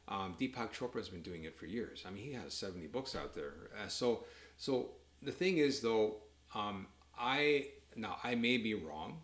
um, 0.07 0.35
Deepak 0.39 0.73
Chopra 0.73 0.97
has 0.97 1.09
been 1.09 1.21
doing 1.21 1.45
it 1.45 1.57
for 1.57 1.65
years. 1.65 2.03
I 2.05 2.11
mean, 2.11 2.23
he 2.23 2.33
has 2.33 2.53
70 2.53 2.87
books 2.87 3.15
out 3.15 3.33
there. 3.33 3.53
Uh, 3.81 3.87
so, 3.87 4.25
so 4.57 4.89
the 5.21 5.31
thing 5.31 5.57
is, 5.57 5.79
though, 5.79 6.17
um, 6.53 6.87
I 7.17 7.67
now 7.95 8.17
I 8.23 8.35
may 8.35 8.57
be 8.57 8.73
wrong. 8.73 9.21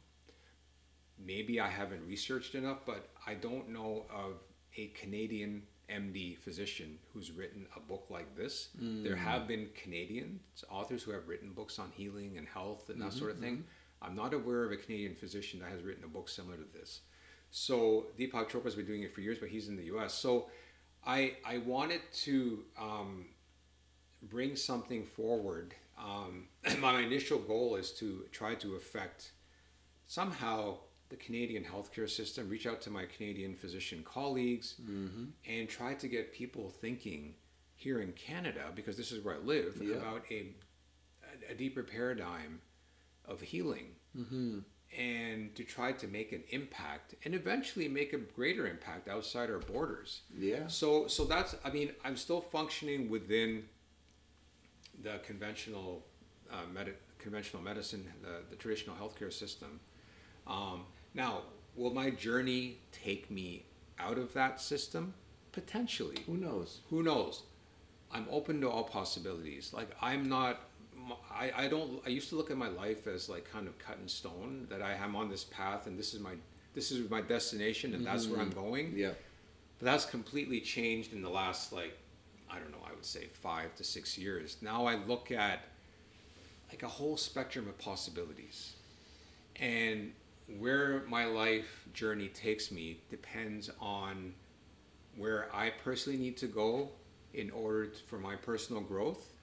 Maybe 1.17 1.59
I 1.59 1.67
haven't 1.67 2.07
researched 2.07 2.55
enough, 2.55 2.79
but 2.85 3.09
I 3.27 3.33
don't 3.33 3.69
know 3.69 4.05
of 4.13 4.35
a 4.77 4.87
Canadian 4.87 5.63
MD 5.91 6.37
physician 6.37 6.97
who's 7.13 7.31
written 7.31 7.65
a 7.75 7.79
book 7.79 8.05
like 8.09 8.35
this. 8.35 8.69
There 9.03 9.15
have 9.15 9.47
been 9.47 9.69
Canadian 9.81 10.39
authors 10.69 11.03
who 11.03 11.11
have 11.11 11.27
written 11.27 11.51
books 11.51 11.79
on 11.79 11.91
healing 11.95 12.37
and 12.37 12.47
health 12.47 12.89
and 12.89 13.01
that 13.01 13.13
sort 13.13 13.31
of 13.31 13.39
thing. 13.39 13.63
I'm 14.01 14.15
not 14.15 14.33
aware 14.33 14.63
of 14.63 14.71
a 14.71 14.77
Canadian 14.77 15.15
physician 15.15 15.59
that 15.59 15.69
has 15.71 15.83
written 15.83 16.03
a 16.03 16.07
book 16.07 16.29
similar 16.29 16.57
to 16.57 16.63
this. 16.73 17.01
So 17.51 18.07
Deepak 18.17 18.49
Chopra's 18.49 18.75
been 18.75 18.85
doing 18.85 19.03
it 19.03 19.13
for 19.13 19.21
years, 19.21 19.39
but 19.39 19.49
he's 19.49 19.67
in 19.67 19.75
the 19.75 19.85
U.S. 19.85 20.13
So 20.13 20.47
I 21.05 21.33
I 21.45 21.57
wanted 21.59 22.01
to 22.25 22.63
um, 22.79 23.25
bring 24.23 24.55
something 24.55 25.03
forward. 25.03 25.73
Um, 25.97 26.47
my 26.79 27.01
initial 27.01 27.39
goal 27.39 27.75
is 27.75 27.91
to 27.93 28.25
try 28.31 28.55
to 28.55 28.75
affect 28.75 29.31
somehow 30.07 30.77
the 31.09 31.15
Canadian 31.15 31.63
healthcare 31.63 32.09
system, 32.09 32.47
reach 32.49 32.67
out 32.67 32.81
to 32.81 32.89
my 32.89 33.05
Canadian 33.05 33.55
physician 33.55 34.03
colleagues, 34.03 34.75
and 35.47 35.67
try 35.67 35.93
to 35.95 36.07
get 36.07 36.31
people 36.33 36.69
thinking 36.69 37.33
here 37.75 38.01
in 38.01 38.11
Canada, 38.13 38.65
because 38.75 38.95
this 38.97 39.11
is 39.11 39.23
where 39.23 39.35
I 39.35 39.39
live, 39.39 39.79
Yeah. 39.81 39.95
about 39.95 40.23
a, 40.31 40.47
a 41.49 41.53
deeper 41.55 41.81
paradigm 41.83 42.61
of 43.25 43.41
healing 43.41 43.95
and 44.97 45.55
to 45.55 45.63
try 45.63 45.91
to 45.91 46.07
make 46.07 46.31
an 46.31 46.43
impact 46.49 47.13
and 47.23 47.35
eventually 47.35 47.87
make 47.87 48.11
a 48.13 48.17
greater 48.17 48.65
impact 48.67 49.07
outside 49.07 49.49
our 49.49 49.59
borders. 49.59 50.21
Yeah. 50.37 50.65
So 50.67 51.07
so 51.07 51.25
that's 51.25 51.55
I 51.63 51.69
mean 51.69 51.91
I'm 52.03 52.17
still 52.17 52.41
functioning 52.41 53.07
within 53.09 53.65
the 55.03 55.19
conventional 55.25 56.05
uh, 56.51 56.55
med- 56.73 56.95
conventional 57.19 57.61
medicine, 57.61 58.11
the, 58.23 58.41
the 58.49 58.55
traditional 58.55 58.95
healthcare 58.95 59.31
system. 59.31 59.79
Um, 60.47 60.85
now, 61.13 61.41
will 61.75 61.93
my 61.93 62.09
journey 62.09 62.77
take 62.91 63.29
me 63.31 63.65
out 63.97 64.17
of 64.17 64.33
that 64.33 64.61
system? 64.61 65.13
Potentially. 65.51 66.17
Who 66.25 66.37
knows? 66.37 66.81
who 66.89 67.03
knows? 67.03 67.43
I'm 68.11 68.25
open 68.31 68.59
to 68.61 68.69
all 68.69 68.83
possibilities. 68.83 69.71
Like 69.73 69.89
i'm 70.01 70.27
not 70.27 70.61
I, 71.31 71.51
I 71.55 71.67
don't 71.67 72.01
i 72.05 72.09
used 72.09 72.29
to 72.29 72.35
look 72.35 72.51
at 72.51 72.57
my 72.57 72.67
life 72.67 73.07
as 73.07 73.29
like 73.29 73.49
kind 73.49 73.67
of 73.67 73.77
cut 73.79 73.97
in 74.01 74.07
stone 74.07 74.67
that 74.69 74.81
i 74.81 74.93
am 74.93 75.15
on 75.15 75.29
this 75.29 75.43
path 75.43 75.87
and 75.87 75.97
this 75.97 76.13
is 76.13 76.19
my 76.19 76.33
this 76.75 76.91
is 76.91 77.09
my 77.09 77.21
destination 77.21 77.95
and 77.95 78.05
that's 78.05 78.27
where 78.27 78.39
i'm 78.39 78.51
mm-hmm. 78.51 78.59
going. 78.59 78.93
Yeah. 78.95 79.11
but 79.79 79.85
that's 79.85 80.05
completely 80.05 80.59
changed 80.59 81.13
in 81.13 81.21
the 81.21 81.29
last 81.29 81.71
like 81.73 81.97
i 82.49 82.59
don't 82.59 82.71
know 82.71 82.85
i 82.87 82.93
would 82.93 83.05
say 83.05 83.25
five 83.33 83.75
to 83.75 83.83
six 83.83 84.17
years. 84.17 84.57
Now 84.61 84.85
i 84.85 84.95
look 84.95 85.31
at 85.31 85.61
like 86.69 86.83
a 86.83 86.87
whole 86.87 87.17
spectrum 87.17 87.67
of 87.67 87.77
possibilities. 87.77 88.73
And 89.55 90.13
where 90.57 91.03
my 91.07 91.25
life 91.25 91.85
journey 91.93 92.27
takes 92.29 92.71
me 92.71 92.99
depends 93.09 93.69
on 93.79 94.33
where 95.15 95.53
I 95.53 95.71
personally 95.83 96.17
need 96.17 96.37
to 96.37 96.47
go 96.47 96.89
in 97.33 97.51
order 97.51 97.87
to, 97.87 98.03
for 98.03 98.17
my 98.17 98.35
personal 98.35 98.81
growth 98.81 99.33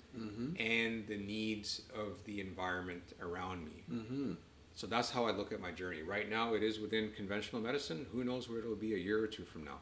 and 0.59 1.07
the 1.07 1.17
needs 1.19 1.83
of 1.95 2.25
the 2.25 2.41
environment 2.41 3.03
around 3.21 3.65
me. 3.67 3.83
Mm-hmm. 3.93 4.33
So 4.75 4.87
that's 4.87 5.11
how 5.11 5.27
I 5.27 5.31
look 5.31 5.53
at 5.53 5.61
my 5.61 5.71
journey. 5.73 6.03
Right 6.03 6.29
now, 6.29 6.55
it 6.55 6.63
is 6.63 6.79
within 6.81 7.11
conventional 7.13 7.61
medicine. 7.61 8.07
Who 8.13 8.25
knows 8.25 8.49
where 8.49 8.59
it'll 8.59 8.75
be 8.77 8.95
a 8.95 8.99
year 8.99 9.23
or 9.23 9.27
two 9.27 9.45
from 9.45 9.65
now? 9.65 9.79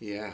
Yeah. 0.00 0.32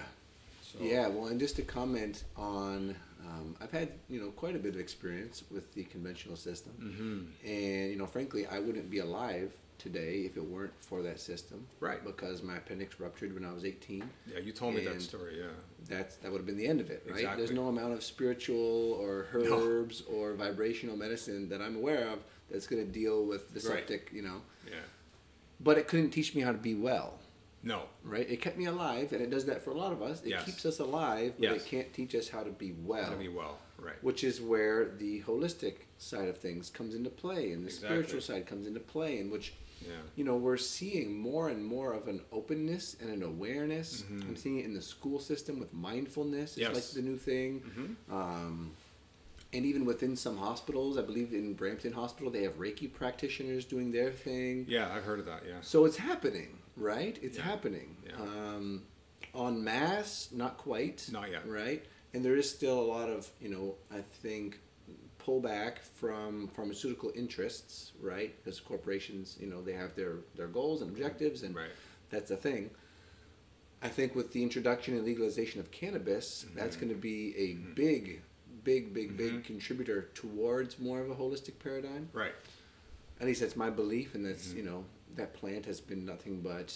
So, 0.63 0.79
Yeah, 0.83 1.09
well, 1.09 1.29
and 1.29 1.41
just 1.41 1.57
to 1.57 1.63
comment 1.63 2.25
on, 2.37 2.95
um, 3.27 3.57
I've 3.61 3.71
had 3.71 3.91
you 4.09 4.21
know 4.21 4.31
quite 4.31 4.57
a 4.57 4.59
bit 4.59 4.75
of 4.75 4.81
experience 4.81 5.43
with 5.51 5.73
the 5.75 5.85
conventional 5.85 6.37
system, 6.37 6.73
Mm-hmm. 6.81 7.49
and 7.49 7.91
you 7.91 7.97
know, 7.97 8.07
frankly, 8.07 8.47
I 8.47 8.59
wouldn't 8.61 8.91
be 8.91 8.99
alive 8.99 9.53
today 9.79 10.23
if 10.27 10.37
it 10.37 10.45
weren't 10.45 10.73
for 10.81 11.01
that 11.03 11.19
system. 11.19 11.67
Right. 11.81 12.05
Because 12.05 12.43
my 12.43 12.57
appendix 12.59 13.01
ruptured 13.01 13.33
when 13.35 13.47
I 13.47 13.53
was 13.53 13.65
18. 13.65 14.05
Yeah, 14.31 14.39
you 14.41 14.53
told 14.53 14.75
me 14.75 14.85
that 14.85 15.01
story. 15.01 15.39
Yeah. 15.39 15.47
That's 15.89 16.17
that 16.17 16.31
would 16.31 16.37
have 16.39 16.47
been 16.47 16.59
the 16.59 16.67
end 16.67 16.81
of 16.81 16.91
it, 16.91 17.03
right? 17.07 17.21
Exactly. 17.21 17.45
There's 17.47 17.57
no 17.57 17.69
amount 17.69 17.95
of 17.95 18.03
spiritual 18.03 18.93
or 19.01 19.27
No. 19.35 19.59
herbs 19.59 20.03
or 20.03 20.35
vibrational 20.35 20.97
medicine 20.99 21.49
that 21.49 21.63
I'm 21.63 21.77
aware 21.77 22.09
of 22.09 22.19
that's 22.51 22.67
going 22.67 22.85
to 22.85 22.93
deal 22.93 23.25
with 23.25 23.55
the 23.55 23.61
Right. 23.71 23.79
septic, 23.79 24.11
you 24.13 24.21
know. 24.23 24.43
Yeah. 24.67 24.75
But 25.61 25.79
it 25.79 25.89
couldn't 25.89 26.11
teach 26.11 26.35
me 26.35 26.43
how 26.43 26.53
to 26.53 26.59
be 26.59 26.75
well. 26.75 27.19
No. 27.63 27.83
right? 28.05 28.29
It 28.31 28.41
kept 28.41 28.57
me 28.57 28.67
alive, 28.67 29.13
and 29.13 29.21
it 29.21 29.31
does 29.31 29.45
that 29.47 29.63
for 29.63 29.71
a 29.71 29.75
lot 29.75 29.93
of 29.93 30.01
us. 30.03 30.23
It 30.23 30.31
Yes. 30.31 30.45
keeps 30.45 30.65
us 30.65 30.79
alive, 30.79 31.35
but 31.39 31.43
Yes. 31.51 31.63
it 31.63 31.69
can't 31.69 31.93
teach 31.93 32.15
us 32.15 32.29
how 32.29 32.43
to 32.43 32.51
be 32.51 32.73
well. 32.73 33.05
How 33.05 33.11
to 33.13 33.17
be 33.19 33.29
well. 33.29 33.59
Right. 33.79 34.03
Which 34.03 34.25
is 34.25 34.41
where 34.41 34.87
the 34.97 35.21
holistic 35.23 35.75
side 35.99 36.29
of 36.29 36.39
things 36.39 36.71
comes 36.71 36.95
into 36.95 37.11
play, 37.11 37.53
and 37.53 37.63
the 37.63 37.69
Exactly. 37.69 37.89
spiritual 37.89 38.21
side 38.23 38.47
comes 38.47 38.67
into 38.67 38.81
play, 38.81 39.19
in 39.19 39.31
which 39.31 39.55
Yeah. 39.83 39.93
you 40.17 40.25
know 40.25 40.37
we're 40.37 40.57
seeing 40.59 41.19
more 41.19 41.49
and 41.49 41.65
more 41.65 41.93
of 41.95 42.09
an 42.09 42.23
openness 42.33 42.97
and 43.01 43.11
an 43.11 43.23
awareness. 43.23 44.03
Mhm. 44.03 44.23
I'm 44.29 44.37
seeing 44.37 44.59
it 44.59 44.65
in 44.67 44.75
the 44.75 44.83
school 44.83 45.19
system 45.19 45.59
with 45.59 45.73
mindfulness. 45.73 46.53
It's 46.53 46.59
Yes. 46.59 46.75
like 46.75 46.85
the 46.85 47.03
new 47.03 47.17
thing. 47.17 47.61
Mhm. 48.09 48.13
Um, 48.13 48.73
and 49.53 49.67
even 49.67 49.85
within 49.85 50.17
some 50.17 50.37
hospitals, 50.37 50.97
I 50.97 51.03
believe 51.03 51.33
in 51.35 51.55
Brampton 51.55 51.93
Hospital, 51.93 52.31
they 52.31 52.43
have 52.45 52.59
Reiki 52.59 52.93
practitioners 52.93 53.65
doing 53.65 53.91
their 53.91 54.13
thing. 54.13 54.65
Yeah, 54.69 54.95
I've 54.95 55.05
heard 55.05 55.19
of 55.19 55.27
that. 55.27 55.45
Yeah. 55.47 55.61
So 55.63 55.85
it's 55.87 55.97
happening, 55.97 56.59
right? 56.81 57.19
It's 57.23 57.37
Yeah. 57.37 57.45
happening. 57.45 57.97
Yeah. 58.07 58.17
Um, 58.21 58.83
on 59.35 59.63
mass, 59.63 60.29
not 60.33 60.57
quite. 60.57 61.09
Not 61.13 61.31
yet. 61.31 61.47
Right? 61.49 61.85
And 62.15 62.25
there 62.25 62.37
is 62.37 62.51
still 62.51 62.81
a 62.81 62.89
lot 62.97 63.09
of, 63.09 63.31
you 63.41 63.49
know, 63.49 63.77
I 63.93 64.01
think, 64.23 64.59
pullback 65.25 65.79
from 65.79 66.49
pharmaceutical 66.49 67.13
interests, 67.15 67.93
right? 68.01 68.35
Because 68.43 68.59
corporations, 68.59 69.37
you 69.39 69.47
know, 69.47 69.61
they 69.63 69.75
have 69.75 69.95
their, 69.95 70.15
their 70.35 70.49
goals 70.49 70.81
and 70.83 70.91
objectives, 70.91 71.43
and 71.43 71.55
Right. 71.55 71.71
that's 72.09 72.31
the 72.31 72.37
thing. 72.37 72.71
I 73.83 73.89
think 73.89 74.15
with 74.15 74.33
the 74.33 74.43
introduction 74.43 74.95
and 74.97 75.05
legalization 75.05 75.61
of 75.61 75.71
cannabis, 75.71 76.47
that's 76.55 76.77
Mm-hmm. 76.77 76.85
going 76.87 76.95
to 76.97 77.01
be 77.01 77.37
a 77.37 77.55
big, 77.75 78.23
big, 78.65 78.93
big, 78.93 79.17
big 79.17 79.45
contributor 79.45 80.09
towards 80.15 80.79
more 80.79 81.01
of 81.01 81.11
a 81.11 81.15
holistic 81.15 81.59
paradigm. 81.59 82.09
Right. 82.13 82.35
At 83.21 83.27
least 83.27 83.41
that's 83.43 83.57
my 83.57 83.71
belief, 83.71 84.15
and 84.15 84.25
that's 84.25 84.49
Mm-hmm. 84.49 84.57
you 84.59 84.65
know 84.65 84.85
that 85.17 85.35
plant 85.35 85.67
has 85.67 85.81
been 85.81 86.05
nothing 86.07 86.41
but, 86.41 86.75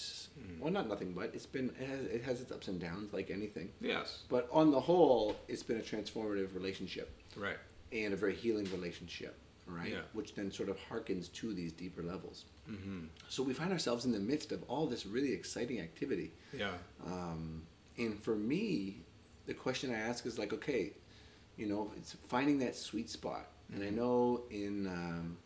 well, 0.61 0.73
not 0.73 0.89
nothing 0.89 1.13
but 1.13 1.31
it's 1.35 1.47
been 1.47 1.71
it 1.81 1.89
has, 1.89 2.01
it 2.07 2.23
has 2.23 2.41
its 2.41 2.53
ups 2.53 2.69
and 2.69 2.81
downs 2.81 3.13
like 3.13 3.31
anything. 3.31 3.71
Yes. 3.81 4.23
But 4.29 4.49
on 4.53 4.71
the 4.71 4.81
whole, 4.81 5.37
it's 5.49 5.63
been 5.63 5.79
a 5.79 5.83
transformative 5.83 6.55
relationship 6.55 7.11
Right. 7.37 7.57
and 7.93 8.13
a 8.13 8.17
very 8.17 8.35
healing 8.35 8.65
relationship, 8.73 9.37
right? 9.67 9.93
Yeah. 9.93 10.01
Which 10.13 10.35
then 10.35 10.51
sort 10.51 10.69
of 10.69 10.79
harkens 10.91 11.33
to 11.35 11.55
these 11.55 11.73
deeper 11.73 12.03
levels. 12.03 12.45
Mm-hmm. 12.71 13.07
So 13.29 13.43
we 13.43 13.53
find 13.55 13.73
ourselves 13.73 14.05
in 14.05 14.13
the 14.13 14.19
midst 14.21 14.53
of 14.53 14.63
all 14.69 14.87
this 14.87 15.07
really 15.07 15.33
exciting 15.33 15.81
activity. 15.81 16.33
Yeah. 16.53 16.71
Um, 17.07 17.63
and 17.99 18.19
for 18.23 18.35
me, 18.35 18.99
the 19.47 19.55
question 19.55 19.93
I 19.95 19.99
ask 19.99 20.27
is 20.27 20.39
like, 20.39 20.53
okay, 20.53 20.93
you 21.57 21.67
know, 21.67 21.93
it's 21.97 22.17
finding 22.27 22.59
that 22.61 22.75
sweet 22.75 23.09
spot. 23.11 23.47
And 23.73 23.83
I 23.83 23.91
know 23.91 24.43
in 24.51 24.87
um, 24.87 25.37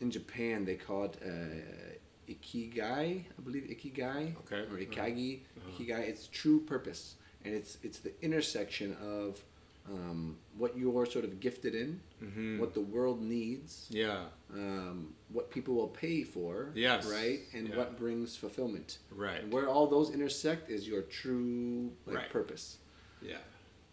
in 0.00 0.10
Japan 0.10 0.64
they 0.64 0.76
call 0.76 1.04
it 1.04 1.16
uh, 1.24 2.30
ikigai, 2.32 3.24
I 3.38 3.42
believe 3.42 3.64
ikigai, 3.64 4.36
Okay. 4.40 4.60
or 4.70 4.78
ikagi, 4.78 5.40
ikigai. 5.70 6.00
It's 6.08 6.26
true 6.28 6.60
purpose, 6.60 7.14
and 7.44 7.54
it's 7.54 7.78
it's 7.82 7.98
the 7.98 8.12
intersection 8.22 8.96
of 9.02 9.40
um, 9.88 10.36
what 10.56 10.76
you're 10.76 11.06
sort 11.06 11.24
of 11.24 11.40
gifted 11.40 11.74
in, 11.74 12.00
Mm-hmm. 12.22 12.58
what 12.60 12.74
the 12.74 12.82
world 12.82 13.20
needs, 13.22 13.86
Yeah. 13.90 14.26
um, 14.52 15.14
what 15.32 15.50
people 15.50 15.74
will 15.74 15.88
pay 15.88 16.22
for, 16.22 16.70
Yes. 16.74 17.06
right, 17.06 17.40
and 17.54 17.68
Yeah. 17.68 17.76
what 17.78 17.98
brings 17.98 18.36
fulfillment. 18.36 18.98
Right. 19.10 19.42
And 19.42 19.50
where 19.52 19.68
all 19.68 19.86
those 19.86 20.10
intersect 20.10 20.70
is 20.70 20.86
your 20.86 21.02
true 21.02 21.90
like 22.06 22.16
Right. 22.16 22.30
purpose. 22.30 22.76
Yeah. 23.22 23.38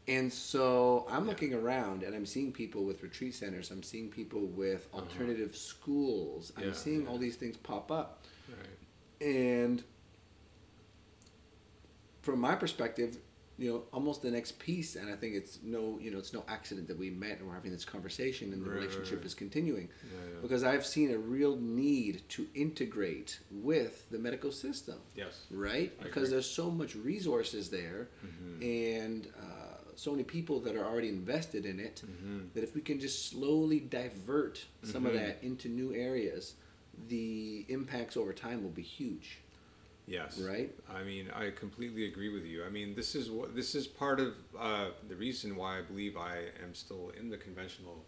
And 0.07 0.31
so 0.31 1.05
I'm 1.09 1.27
looking 1.27 1.53
around 1.53 2.03
and 2.03 2.15
I'm 2.15 2.25
seeing 2.25 2.51
people 2.53 2.83
with 2.85 3.03
retreat 3.03 3.35
centers. 3.35 3.71
I'm 3.71 3.83
seeing 3.83 4.09
people 4.09 4.45
with 4.47 4.87
alternative 4.93 5.55
schools. 5.55 6.51
I'm 6.55 6.63
Uh-huh. 6.63 6.71
Yeah, 6.71 6.77
seeing 6.77 7.01
yeah. 7.03 7.09
all 7.09 7.17
these 7.17 7.35
things 7.35 7.57
pop 7.57 7.91
up. 7.91 8.23
Right. 8.49 9.27
And 9.27 9.83
from 12.21 12.39
my 12.39 12.55
perspective, 12.55 13.17
you 13.59 13.71
know, 13.71 13.83
almost 13.91 14.21
the 14.21 14.29
next 14.29 14.59
piece, 14.59 14.95
and 14.95 15.09
I 15.09 15.15
think 15.15 15.33
it's 15.33 15.59
no, 15.63 15.97
you 15.99 16.11
know, 16.11 16.19
it's 16.19 16.31
no 16.31 16.43
accident 16.47 16.87
that 16.89 16.97
we 16.97 17.09
met 17.09 17.39
and 17.39 17.47
we're 17.47 17.55
having 17.55 17.71
this 17.71 17.85
conversation 17.85 18.53
and 18.53 18.63
the 18.63 18.69
Right, 18.69 18.79
relationship 18.81 19.17
right. 19.17 19.25
is 19.25 19.33
continuing 19.33 19.89
Yeah, 20.03 20.39
because 20.43 20.63
I've 20.63 20.85
seen 20.85 21.11
a 21.11 21.17
real 21.17 21.55
need 21.57 22.21
to 22.29 22.45
integrate 22.53 23.39
with 23.51 24.07
the 24.11 24.19
medical 24.19 24.51
system 24.51 24.99
Yes. 25.15 25.47
right? 25.49 25.91
I 25.99 26.03
Because 26.03 26.07
agree. 26.09 26.23
Mm-hmm. 26.23 26.31
there's 26.33 26.49
so 26.49 26.69
much 26.69 26.95
resources 26.95 27.69
there, 27.69 28.09
and 28.61 29.27
uh, 29.39 29.56
so 29.97 30.11
many 30.11 30.23
people 30.23 30.59
that 30.61 30.75
are 30.75 30.85
already 30.85 31.09
invested 31.09 31.65
in 31.65 31.79
it. 31.79 32.03
Mm-hmm. 32.05 32.39
That 32.53 32.63
if 32.63 32.75
we 32.75 32.81
can 32.81 32.99
just 32.99 33.29
slowly 33.29 33.79
divert 33.79 34.63
some 34.83 35.05
of 35.05 35.13
that 35.13 35.39
into 35.41 35.67
new 35.67 35.93
areas, 35.93 36.53
the 37.09 37.65
impacts 37.67 38.15
over 38.15 38.31
time 38.31 38.63
will 38.63 38.69
be 38.69 38.83
huge, 38.83 39.39
Yes. 40.05 40.39
right? 40.39 40.73
I 40.93 41.03
mean, 41.03 41.29
I 41.35 41.49
completely 41.49 42.05
agree 42.05 42.29
with 42.31 42.45
you. 42.45 42.63
I 42.63 42.69
mean, 42.69 42.95
this 42.95 43.15
is 43.15 43.29
what 43.31 43.55
this 43.55 43.73
is 43.75 43.87
part 43.87 44.19
of 44.19 44.35
uh, 44.57 44.89
the 45.09 45.15
reason 45.15 45.55
why 45.55 45.79
I 45.79 45.81
believe 45.81 46.15
I 46.15 46.45
am 46.63 46.73
still 46.73 47.11
in 47.19 47.29
the 47.29 47.37
conventional 47.37 48.05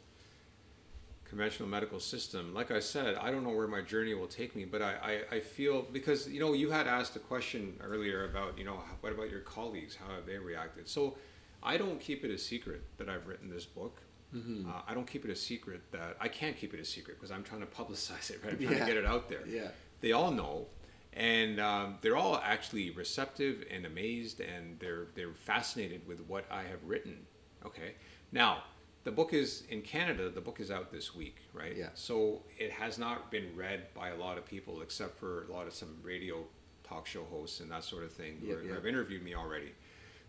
conventional 1.26 1.70
medical 1.70 2.00
system. 2.00 2.54
Like 2.56 2.72
I 2.72 2.80
said, 2.80 3.16
I 3.16 3.30
don't 3.30 3.44
know 3.44 3.52
where 3.52 3.68
my 3.68 3.82
journey 3.82 4.16
will 4.16 4.28
take 4.28 4.56
me, 4.56 4.66
but 4.66 4.82
I, 4.82 5.22
I, 5.32 5.36
I 5.36 5.40
feel 5.40 5.84
because 5.84 6.28
you 6.28 6.40
know 6.40 6.54
you 6.54 6.70
had 6.70 6.88
asked 6.88 7.16
a 7.16 7.20
question 7.20 7.78
earlier 7.84 8.26
about 8.26 8.58
you 8.60 8.64
know 8.64 8.80
what 9.02 9.12
about 9.12 9.30
your 9.32 9.42
colleagues? 9.42 9.96
How 9.96 10.14
have 10.14 10.26
they 10.28 10.38
reacted? 10.38 10.88
So 10.88 11.16
I 11.62 11.78
don't 11.78 12.00
keep 12.00 12.24
it 12.24 12.32
a 12.32 12.38
secret 12.38 12.82
that 12.98 13.10
I've 13.10 13.28
written 13.28 13.50
this 13.50 13.66
book. 13.66 14.02
Mm-hmm. 14.36 14.70
Uh, 14.70 14.74
I 14.88 14.94
don't 14.94 15.08
keep 15.08 15.26
it 15.26 15.32
a 15.32 15.36
secret 15.36 15.82
that 15.92 16.16
I 16.22 16.28
can't 16.28 16.56
keep 16.56 16.74
it 16.74 16.80
a 16.80 16.86
secret 16.86 17.18
because 17.18 17.32
I'm 17.32 17.44
trying 17.44 17.62
to 17.62 17.68
publicize 17.68 18.30
it, 18.30 18.40
right? 18.44 18.54
I'm 18.54 18.60
trying 18.60 18.72
Yeah. 18.74 18.80
to 18.80 18.86
get 18.86 18.98
it 18.98 19.06
out 19.06 19.28
there 19.28 19.46
Yeah. 19.48 19.70
they 20.02 20.12
all 20.12 20.32
know 20.32 20.68
and 21.14 21.60
um, 21.60 21.98
they're 22.02 22.16
all 22.16 22.38
actually 22.38 22.92
receptive 22.92 23.66
and 23.72 23.86
amazed 23.88 24.40
and 24.40 24.80
they're 24.80 25.08
they're 25.16 25.34
fascinated 25.34 26.08
with 26.08 26.20
what 26.28 26.46
I 26.52 26.62
have 26.62 26.84
written 26.86 27.26
okay 27.66 27.94
now 28.32 28.64
the 29.04 29.12
book 29.12 29.34
is 29.34 29.64
in 29.70 29.82
Canada 29.82 30.30
the 30.30 30.42
book 30.42 30.60
is 30.60 30.70
out 30.70 30.92
this 30.92 31.16
week 31.16 31.38
right 31.52 31.76
Yeah. 31.76 31.90
so 31.96 32.44
it 32.60 32.70
has 32.72 33.00
not 33.00 33.32
been 33.32 33.48
read 33.56 33.92
by 33.96 34.10
a 34.10 34.16
lot 34.16 34.38
of 34.38 34.46
people 34.46 34.82
except 34.84 35.18
for 35.18 35.46
a 35.46 35.52
lot 35.52 35.66
of 35.66 35.74
some 35.74 35.98
radio 36.04 36.44
talk 36.84 37.08
show 37.08 37.24
hosts 37.32 37.62
and 37.62 37.72
that 37.72 37.84
sort 37.84 38.04
of 38.04 38.12
thing 38.14 38.38
Yep, 38.44 38.58
who 38.60 38.66
yep. 38.68 38.76
have 38.76 38.86
interviewed 38.86 39.24
me 39.24 39.34
already 39.34 39.72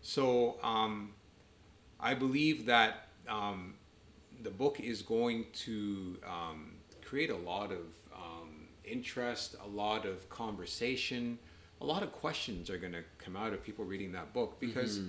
so 0.01 0.57
um, 0.63 1.13
I 2.01 2.13
believe 2.13 2.65
that 2.65 3.07
um, 3.27 3.75
the 4.41 4.49
book 4.49 4.79
is 4.79 5.01
going 5.01 5.45
to 5.53 6.17
um, 6.25 6.71
create 7.05 7.29
a 7.29 7.37
lot 7.37 7.71
of 7.71 7.85
um, 8.13 8.67
interest, 8.83 9.55
a 9.63 9.67
lot 9.67 10.05
of 10.05 10.29
conversation, 10.29 11.37
a 11.79 11.85
lot 11.85 12.03
of 12.03 12.11
questions 12.11 12.69
are 12.69 12.77
going 12.77 12.93
to 12.93 13.03
come 13.17 13.35
out 13.35 13.53
of 13.53 13.63
people 13.63 13.85
reading 13.85 14.11
that 14.13 14.33
book 14.33 14.59
because 14.59 14.99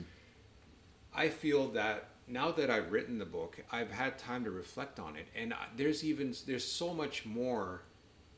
I 1.14 1.28
feel 1.28 1.68
that 1.68 2.08
now 2.26 2.50
that 2.52 2.70
I've 2.70 2.92
written 2.92 3.18
the 3.18 3.26
book, 3.26 3.58
I've 3.70 3.90
had 3.90 4.18
time 4.18 4.44
to 4.44 4.50
reflect 4.50 4.98
on 4.98 5.16
it, 5.16 5.26
and 5.36 5.54
there's 5.76 6.04
even 6.04 6.34
there's 6.46 6.64
so 6.64 6.94
much 6.94 7.26
more 7.26 7.82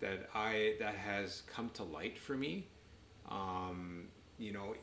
that 0.00 0.28
I 0.34 0.74
that 0.80 0.96
has 0.96 1.42
come 1.46 1.70
to 1.74 1.84
light 1.84 2.18
for 2.18 2.34
me. 2.36 2.66
Um, 3.28 4.08
you 4.38 4.52
know, 4.52 4.74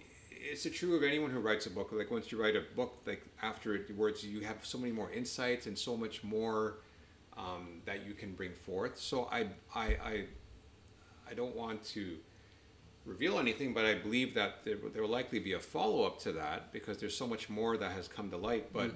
it's 0.41 0.67
true 0.71 0.95
of 0.95 1.03
anyone 1.03 1.29
who 1.29 1.39
writes 1.39 1.65
a 1.67 1.69
book. 1.69 1.91
Like 1.91 2.09
once 2.09 2.31
you 2.31 2.41
write 2.41 2.55
a 2.55 2.63
book, 2.75 2.97
like 3.05 3.23
after 3.41 3.75
it 3.75 3.95
words, 3.95 4.23
you 4.25 4.41
have 4.41 4.57
so 4.63 4.77
many 4.77 4.91
more 4.91 5.11
insights 5.11 5.67
and 5.67 5.77
so 5.77 5.95
much 5.95 6.23
more 6.23 6.77
um, 7.37 7.81
that 7.85 8.05
you 8.05 8.13
can 8.13 8.33
bring 8.33 8.53
forth. 8.53 8.97
So 8.97 9.29
I 9.31 9.47
I 9.73 9.85
I, 9.85 10.25
I 11.29 11.33
don't 11.35 11.55
want 11.55 11.83
to 11.89 12.17
reveal 13.05 13.39
anything, 13.39 13.73
but 13.73 13.85
I 13.85 13.95
believe 13.95 14.33
that 14.35 14.63
there, 14.65 14.77
there 14.93 15.01
will 15.01 15.09
likely 15.09 15.39
be 15.39 15.53
a 15.53 15.59
follow 15.59 16.03
up 16.03 16.19
to 16.21 16.31
that 16.33 16.71
because 16.71 16.97
there's 16.97 17.15
so 17.15 17.27
much 17.27 17.49
more 17.49 17.77
that 17.77 17.91
has 17.91 18.07
come 18.07 18.29
to 18.31 18.37
light. 18.37 18.71
But 18.73 18.91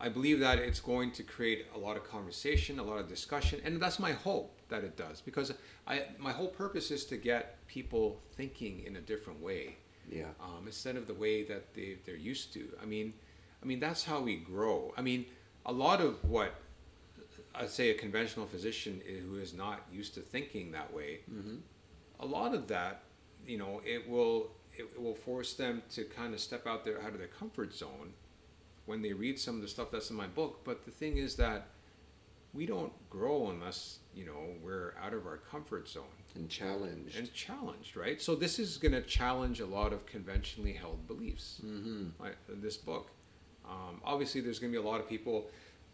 I 0.00 0.08
believe 0.08 0.40
that 0.40 0.58
it's 0.58 0.80
going 0.80 1.12
to 1.12 1.22
create 1.22 1.66
a 1.74 1.78
lot 1.78 1.96
of 1.96 2.04
conversation, 2.04 2.78
a 2.78 2.82
lot 2.82 2.98
of 2.98 3.08
discussion, 3.08 3.60
and 3.64 3.80
that's 3.80 3.98
my 3.98 4.12
hope 4.12 4.56
that 4.68 4.84
it 4.84 4.96
does 4.96 5.20
because 5.20 5.52
I 5.88 6.04
my 6.18 6.30
whole 6.32 6.48
purpose 6.48 6.92
is 6.92 7.04
to 7.06 7.16
get 7.16 7.66
people 7.66 8.20
thinking 8.36 8.84
in 8.86 8.96
a 8.96 9.00
different 9.00 9.42
way 9.42 9.76
Yeah. 10.10 10.24
um, 10.40 10.64
instead 10.66 10.96
of 10.96 11.06
the 11.06 11.14
way 11.14 11.44
that 11.44 11.72
they, 11.74 11.96
they're 12.04 12.16
used 12.16 12.52
to. 12.54 12.68
I 12.82 12.84
mean, 12.84 13.12
I 13.62 13.66
mean 13.66 13.80
that's 13.80 14.04
how 14.04 14.20
we 14.20 14.36
grow. 14.36 14.92
I 14.96 15.02
mean, 15.02 15.26
a 15.66 15.72
lot 15.72 16.00
of 16.00 16.22
what 16.24 16.54
I'd 17.54 17.68
say 17.70 17.90
a 17.90 17.94
conventional 17.94 18.46
physician 18.46 19.00
who 19.28 19.36
is 19.38 19.54
not 19.54 19.80
used 19.92 20.14
to 20.14 20.20
thinking 20.20 20.72
that 20.72 20.92
way, 20.92 21.20
a 22.18 22.26
lot 22.26 22.54
of 22.54 22.68
that, 22.68 23.02
you 23.46 23.58
know, 23.58 23.80
it 23.84 24.08
will 24.08 24.50
it, 24.76 24.82
it 24.94 25.00
will 25.02 25.14
force 25.14 25.54
them 25.54 25.82
to 25.90 26.04
kind 26.04 26.32
of 26.34 26.40
step 26.40 26.66
out 26.66 26.84
there 26.84 27.00
out 27.02 27.12
of 27.12 27.18
their 27.18 27.28
comfort 27.28 27.74
zone 27.74 28.12
when 28.86 29.02
they 29.02 29.12
read 29.12 29.38
some 29.38 29.56
of 29.56 29.62
the 29.62 29.68
stuff 29.68 29.90
that's 29.90 30.10
in 30.10 30.16
my 30.16 30.26
book. 30.26 30.60
But 30.64 30.84
the 30.84 30.90
thing 30.90 31.16
is 31.18 31.36
that 31.36 31.66
we 32.52 32.66
don't 32.66 32.92
grow 33.10 33.50
unless 33.50 33.98
you 34.14 34.24
know 34.26 34.40
we're 34.62 34.94
out 35.02 35.14
of 35.14 35.26
our 35.26 35.36
comfort 35.38 35.88
zone 35.88 36.04
And 36.34 36.48
challenged. 36.48 37.16
and 37.16 37.32
challenged, 37.32 37.96
right? 37.96 38.20
So 38.20 38.34
this 38.34 38.58
is 38.58 38.76
going 38.76 38.92
to 38.92 39.02
challenge 39.02 39.60
a 39.60 39.66
lot 39.66 39.92
of 39.92 40.04
conventionally 40.06 40.72
held 40.72 41.06
beliefs. 41.06 41.60
mm-hmm. 41.64 42.08
Right, 42.22 42.34
in 42.52 42.60
this 42.60 42.76
book, 42.76 43.10
um, 43.68 44.00
obviously, 44.04 44.40
there's 44.40 44.58
going 44.58 44.72
to 44.72 44.78
be 44.80 44.84
a 44.84 44.88
lot 44.88 45.00
of 45.00 45.08
people 45.08 45.48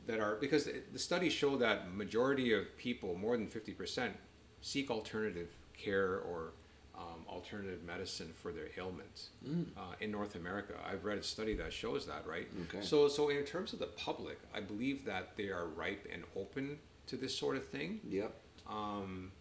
that 0.06 0.18
are 0.20 0.36
because 0.36 0.64
the- 0.64 0.82
the 0.92 0.98
studies 0.98 1.32
show 1.32 1.56
that 1.58 1.94
majority 1.94 2.52
of 2.52 2.64
people, 2.78 3.14
more 3.16 3.36
than 3.36 3.48
fifty 3.48 3.72
percent, 3.72 4.14
seek 4.62 4.90
alternative 4.90 5.48
care 5.76 6.20
or 6.20 6.52
um, 6.98 7.24
alternative 7.28 7.82
medicine 7.84 8.32
for 8.42 8.52
their 8.52 8.68
ailments 8.78 9.30
uh, 9.76 9.80
in 10.00 10.10
North 10.10 10.34
America. 10.34 10.74
I've 10.84 11.04
read 11.04 11.18
a 11.18 11.22
study 11.22 11.54
that 11.56 11.72
shows 11.72 12.06
that, 12.06 12.26
right? 12.26 12.48
Okay. 12.68 12.84
So, 12.84 13.08
so 13.08 13.28
in 13.28 13.44
terms 13.44 13.72
of 13.72 13.78
the 13.78 13.86
public, 13.86 14.38
I 14.54 14.60
believe 14.60 15.04
that 15.04 15.36
they 15.36 15.48
are 15.48 15.66
ripe 15.66 16.06
and 16.12 16.24
open 16.34 16.78
to 17.06 17.16
this 17.16 17.36
sort 17.36 17.56
of 17.56 17.66
thing. 17.66 18.00
Yep. 18.08 18.34
Um, 18.68 19.32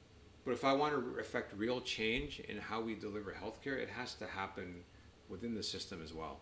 but 0.44 0.52
if 0.52 0.64
I 0.64 0.74
want 0.74 0.94
to 0.94 1.20
affect 1.20 1.58
real 1.58 1.82
change 1.82 2.40
in 2.42 2.58
how 2.58 2.82
we 2.82 2.94
deliver 2.96 3.32
healthcare, 3.32 3.78
it 3.78 3.90
has 3.90 4.14
to 4.16 4.28
happen 4.28 4.84
within 5.28 5.56
the 5.56 5.64
system 5.64 6.02
as 6.04 6.14
well. 6.14 6.40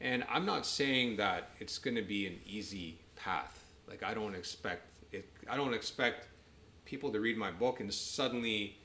And 0.00 0.24
I'm 0.30 0.46
not 0.46 0.66
saying 0.66 1.16
that 1.16 1.50
it's 1.58 1.78
going 1.78 1.96
to 1.96 2.02
be 2.02 2.26
an 2.26 2.38
easy 2.46 2.98
path. 3.16 3.64
Like 3.88 4.02
I 4.02 4.14
don't 4.14 4.34
expect 4.34 4.88
it. 5.12 5.28
I 5.48 5.56
don't 5.56 5.74
expect 5.74 6.28
people 6.84 7.12
to 7.12 7.20
read 7.20 7.36
my 7.36 7.50
book 7.50 7.80
and 7.80 7.92
suddenly, 7.92 8.76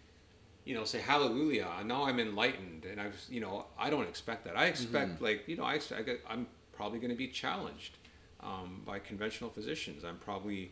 you 0.65 0.73
know, 0.73 0.83
say 0.83 0.99
hallelujah. 0.99 1.67
Now 1.85 2.05
I'm 2.05 2.19
enlightened, 2.19 2.85
and 2.85 2.99
I've, 2.99 3.23
you 3.29 3.39
know, 3.39 3.65
I 3.77 3.89
don't 3.89 4.07
expect 4.07 4.45
that. 4.45 4.57
I 4.57 4.65
expect 4.65 5.21
like, 5.21 5.47
you 5.47 5.55
know, 5.55 5.63
I 5.63 5.75
expect 5.75 6.09
I'm 6.27 6.47
probably 6.73 6.99
going 6.99 7.11
to 7.11 7.17
be 7.17 7.27
challenged 7.27 7.97
um, 8.41 8.81
by 8.85 8.99
conventional 8.99 9.49
physicians. 9.49 10.03
I'm 10.03 10.17
probably, 10.17 10.71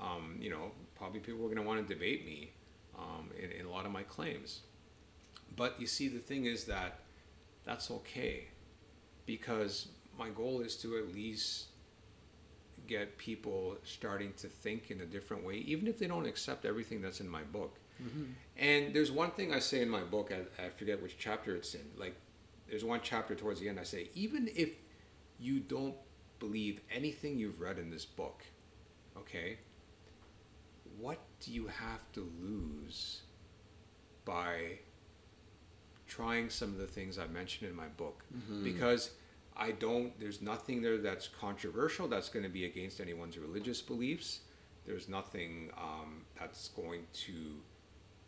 um, 0.00 0.36
you 0.40 0.48
know, 0.48 0.70
probably 0.96 1.20
people 1.20 1.40
are 1.40 1.48
going 1.48 1.56
to 1.56 1.62
want 1.62 1.86
to 1.86 1.94
debate 1.94 2.24
me 2.24 2.52
um, 2.96 3.30
in, 3.36 3.50
in 3.50 3.66
a 3.66 3.70
lot 3.70 3.84
of 3.84 3.92
my 3.92 4.04
claims. 4.04 4.60
But 5.56 5.80
you 5.80 5.86
see, 5.86 6.08
the 6.08 6.20
thing 6.20 6.46
is 6.46 6.64
that 6.64 7.00
that's 7.64 7.90
okay 7.90 8.46
because 9.26 9.88
my 10.18 10.30
goal 10.30 10.60
is 10.60 10.76
to 10.76 10.96
at 10.96 11.14
least 11.14 11.66
get 12.86 13.16
people 13.18 13.76
starting 13.84 14.32
to 14.36 14.48
think 14.48 14.90
in 14.90 15.00
a 15.00 15.06
different 15.06 15.44
way, 15.44 15.56
even 15.56 15.86
if 15.86 15.98
they 15.98 16.06
don't 16.06 16.26
accept 16.26 16.64
everything 16.64 17.00
that's 17.00 17.20
in 17.20 17.28
my 17.28 17.42
book. 17.42 17.76
And 18.56 18.94
there's 18.94 19.10
one 19.10 19.30
thing 19.30 19.52
I 19.52 19.58
say 19.58 19.82
in 19.82 19.88
my 19.88 20.02
book, 20.02 20.32
I, 20.32 20.62
I 20.62 20.68
forget 20.70 21.02
which 21.02 21.16
chapter 21.18 21.54
it's 21.56 21.74
in. 21.74 21.84
Like, 21.96 22.14
there's 22.68 22.84
one 22.84 23.00
chapter 23.02 23.34
towards 23.34 23.60
the 23.60 23.68
end, 23.68 23.78
I 23.80 23.84
say, 23.84 24.08
even 24.14 24.48
if 24.54 24.70
you 25.38 25.60
don't 25.60 25.94
believe 26.38 26.80
anything 26.94 27.38
you've 27.38 27.60
read 27.60 27.78
in 27.78 27.90
this 27.90 28.04
book, 28.04 28.44
okay, 29.16 29.58
what 30.98 31.18
do 31.40 31.52
you 31.52 31.66
have 31.66 32.00
to 32.12 32.30
lose 32.40 33.22
by 34.24 34.78
trying 36.06 36.50
some 36.50 36.68
of 36.70 36.78
the 36.78 36.86
things 36.86 37.18
I 37.18 37.26
mentioned 37.26 37.70
in 37.70 37.76
my 37.76 37.88
book? 37.96 38.22
Because 38.62 39.10
I 39.56 39.72
don't, 39.72 40.18
there's 40.20 40.40
nothing 40.42 40.82
there 40.82 40.98
that's 40.98 41.28
controversial 41.28 42.08
that's 42.08 42.28
going 42.28 42.44
to 42.44 42.48
be 42.48 42.64
against 42.64 43.00
anyone's 43.00 43.38
religious 43.38 43.80
beliefs. 43.82 44.40
There's 44.86 45.08
nothing 45.08 45.70
um, 45.76 46.22
that's 46.38 46.68
going 46.68 47.02
to 47.26 47.32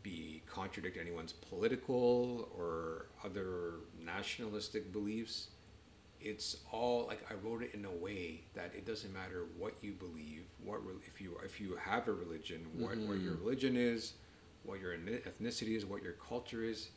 be 0.04 0.42
contradict 0.46 0.96
anyone's 0.96 1.32
political 1.32 2.48
or 2.56 3.06
other 3.24 3.80
nationalistic 4.04 4.92
beliefs. 4.92 5.48
It's 6.20 6.58
all 6.70 7.06
like 7.08 7.26
I 7.28 7.34
wrote 7.34 7.62
it 7.64 7.74
in 7.74 7.84
a 7.84 7.90
way 7.90 8.42
that 8.54 8.72
it 8.76 8.86
doesn't 8.86 9.12
matter 9.12 9.46
what 9.58 9.74
you 9.82 9.92
believe, 9.92 10.44
what 10.62 10.80
if 11.06 11.20
you 11.20 11.36
if 11.44 11.60
you 11.60 11.76
have 11.76 12.06
a 12.06 12.12
religion, 12.12 12.64
what, 12.76 12.96
what 12.98 13.18
your 13.18 13.34
religion 13.34 13.76
is, 13.76 14.12
what 14.62 14.80
your 14.80 14.94
ethnicity 14.94 15.76
is, 15.76 15.84
what 15.84 16.02
your 16.02 16.12
culture 16.12 16.62
is. 16.62 16.90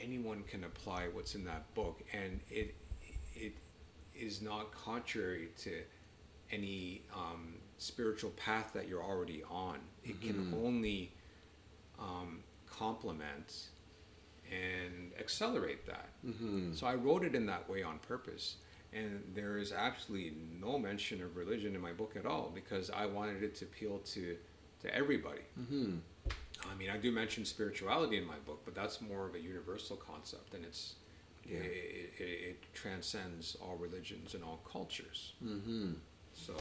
Anyone 0.00 0.44
can 0.44 0.62
apply 0.64 1.08
what's 1.12 1.34
in 1.34 1.44
that 1.44 1.74
book, 1.74 2.00
and 2.12 2.40
it 2.48 2.74
it 3.34 3.54
is 4.14 4.40
not 4.40 4.72
contrary 4.72 5.48
to 5.58 5.82
any 6.50 7.02
um, 7.14 7.54
spiritual 7.78 8.30
path 8.30 8.72
that 8.74 8.88
you're 8.88 9.02
already 9.02 9.42
on. 9.50 9.78
It 10.04 10.20
can 10.22 10.54
only 10.64 11.12
um, 11.98 12.40
complement 12.66 13.68
and 14.50 15.12
accelerate 15.18 15.86
that. 15.86 16.08
So 16.74 16.86
I 16.86 16.94
wrote 16.94 17.24
it 17.24 17.34
in 17.34 17.46
that 17.46 17.68
way 17.68 17.82
on 17.82 17.98
purpose. 17.98 18.56
And 18.92 19.22
there 19.34 19.58
is 19.58 19.70
absolutely 19.72 20.32
no 20.60 20.78
mention 20.78 21.22
of 21.22 21.36
religion 21.36 21.74
in 21.74 21.80
my 21.82 21.92
book 21.92 22.14
at 22.16 22.24
all 22.24 22.50
because 22.54 22.90
I 22.90 23.04
wanted 23.04 23.42
it 23.42 23.54
to 23.56 23.66
appeal 23.66 23.98
to, 24.14 24.36
to 24.82 24.94
everybody. 24.94 25.42
I 26.70 26.74
mean, 26.78 26.88
I 26.90 26.96
do 26.96 27.12
mention 27.12 27.44
spirituality 27.44 28.16
in 28.16 28.26
my 28.26 28.38
book, 28.46 28.62
but 28.64 28.74
that's 28.74 29.00
more 29.00 29.26
of 29.26 29.34
a 29.34 29.40
universal 29.40 29.96
concept, 29.96 30.54
and 30.54 30.64
it's 30.64 30.94
Yeah. 31.46 31.58
it, 31.58 32.12
it, 32.18 32.22
it 32.50 32.62
transcends 32.74 33.56
all 33.62 33.76
religions 33.76 34.34
and 34.34 34.42
all 34.42 34.60
cultures. 34.70 35.32
Mm-hmm. 35.44 35.92
So 36.34 36.54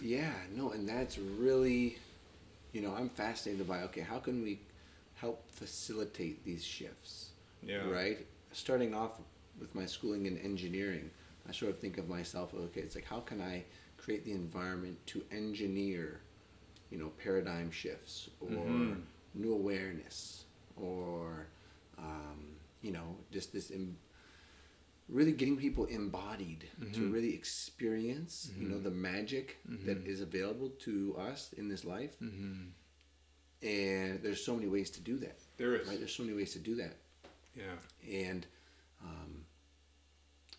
Yeah, 0.00 0.32
no, 0.54 0.70
and 0.72 0.88
that's 0.88 1.18
really, 1.18 1.98
you 2.72 2.80
know, 2.82 2.94
I'm 2.94 3.08
fascinated 3.08 3.66
by 3.66 3.82
okay, 3.84 4.02
how 4.02 4.18
can 4.18 4.42
we 4.42 4.60
help 5.20 5.50
facilitate 5.50 6.44
these 6.44 6.64
shifts? 6.64 7.30
Yeah. 7.62 7.88
Right? 7.88 8.26
Starting 8.52 8.94
off 8.94 9.20
with 9.58 9.74
my 9.74 9.86
schooling 9.86 10.26
in 10.26 10.38
engineering, 10.38 11.10
I 11.48 11.52
sort 11.52 11.70
of 11.72 11.78
think 11.78 11.98
of 11.98 12.08
myself, 12.08 12.52
okay, 12.54 12.80
it's 12.80 12.94
like 12.94 13.04
how 13.04 13.20
can 13.20 13.40
I 13.40 13.64
create 13.98 14.24
the 14.24 14.32
environment 14.32 14.96
to 15.08 15.22
engineer, 15.30 16.20
you 16.90 16.98
know, 16.98 17.10
paradigm 17.22 17.70
shifts 17.70 18.30
or 18.40 18.48
Mhm. 18.48 19.02
new 19.34 19.52
awareness 19.52 20.44
or, 20.76 21.46
um, 21.98 22.56
you 22.82 22.92
know, 22.92 23.16
just 23.30 23.52
this. 23.52 23.70
Im- 23.70 23.98
really 25.08 25.32
getting 25.32 25.56
people 25.56 25.86
embodied 25.86 26.68
to 26.92 27.00
Mhm. 27.00 27.12
really 27.12 27.34
experience 27.34 28.52
you 28.56 28.68
know 28.68 28.76
Mhm. 28.78 28.84
the 28.84 28.90
magic 28.92 29.58
that 29.84 29.98
Mhm. 30.04 30.06
is 30.06 30.20
available 30.20 30.70
to 30.86 31.16
us 31.16 31.52
in 31.54 31.68
this 31.68 31.84
life 31.84 32.14
mm-hmm. 32.20 32.68
And 33.62 34.22
there's 34.22 34.44
so 34.44 34.54
many 34.54 34.68
ways 34.68 34.90
to 34.90 35.00
do 35.00 35.18
that 35.18 35.38
there 35.56 35.74
is, 35.74 35.88
right? 35.88 35.98
There's 35.98 36.14
so 36.14 36.22
many 36.22 36.36
ways 36.36 36.52
to 36.54 36.58
do 36.58 36.74
that. 36.76 36.96
Yeah, 37.54 37.64
and 38.30 38.46
um, 39.02 39.44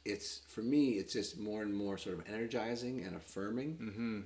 it's 0.06 0.42
for 0.48 0.62
me 0.62 0.92
it's 0.94 1.14
just 1.14 1.40
more 1.40 1.62
and 1.62 1.74
more 1.74 1.98
sort 1.98 2.18
of 2.18 2.28
energizing 2.28 3.04
and 3.06 3.16
affirming 3.16 3.78
mm-hmm. 3.78 4.20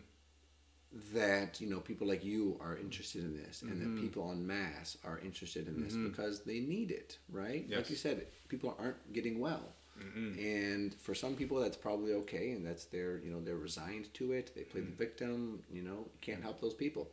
that 1.14 1.60
you 1.60 1.68
know 1.70 1.80
people 1.80 2.08
like 2.08 2.24
you 2.24 2.58
are 2.62 2.78
interested 2.78 3.24
in 3.24 3.36
this 3.36 3.62
and 3.62 3.72
Mhm. 3.74 3.96
that 3.96 4.02
people 4.02 4.32
en 4.32 4.46
masse 4.48 4.98
are 5.04 5.20
interested 5.20 5.68
in 5.68 5.84
this 5.84 5.94
Mhm. 5.94 6.10
because 6.10 6.44
they 6.44 6.60
need 6.62 6.92
it 6.92 7.18
right? 7.30 7.70
Like 7.70 7.90
you 7.90 7.96
said 7.96 8.28
people 8.48 8.76
aren't 8.80 9.14
getting 9.14 9.40
well. 9.40 9.74
Mm-hmm. 9.98 10.38
and 10.40 10.94
for 10.96 11.16
some 11.16 11.38
people 11.38 11.58
that's 11.62 11.78
probably 11.78 12.12
okay 12.16 12.52
and 12.52 12.66
that's 12.68 12.84
their 12.84 13.18
you 13.20 13.32
know 13.32 13.40
they're 13.42 13.56
resigned 13.56 14.14
to 14.16 14.34
it. 14.34 14.52
They 14.54 14.64
play 14.64 14.82
the 14.82 14.92
victim 14.92 15.64
you 15.72 15.84
know? 15.84 16.00
You 16.14 16.20
can't 16.22 16.42
help 16.42 16.60
those 16.60 16.74
people 16.74 17.12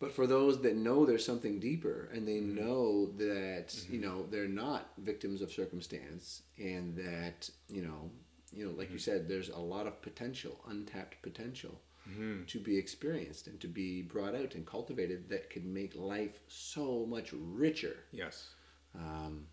but 0.00 0.12
for 0.12 0.26
those 0.26 0.60
that 0.62 0.76
know 0.76 1.04
there's 1.06 1.24
something 1.24 1.60
deeper 1.60 2.08
and 2.12 2.26
they 2.26 2.40
know 2.40 3.06
that 3.18 3.68
you 3.90 4.00
know 4.00 4.26
they're 4.30 4.48
not 4.48 4.90
victims 4.98 5.40
of 5.42 5.52
circumstance 5.52 6.42
and 6.58 6.96
that 6.96 7.48
you 7.68 7.82
know 7.82 8.10
you 8.52 8.64
know 8.66 8.72
like 8.72 8.90
you 8.90 8.98
said 8.98 9.28
there's 9.28 9.50
a 9.50 9.58
lot 9.58 9.86
of 9.86 10.00
potential 10.02 10.60
untapped 10.68 11.20
potential 11.22 11.80
Mm-hmm. 12.10 12.44
to 12.46 12.58
be 12.58 12.76
experienced 12.78 13.46
and 13.46 13.60
to 13.60 13.68
be 13.68 14.00
brought 14.02 14.34
out 14.34 14.54
and 14.56 14.66
cultivated 14.66 15.28
that 15.28 15.50
could 15.50 15.66
make 15.66 15.94
life 15.94 16.40
so 16.48 17.06
much 17.06 17.28
richer. 17.34 17.94
Yes, 18.10 18.48
um, 18.96 19.46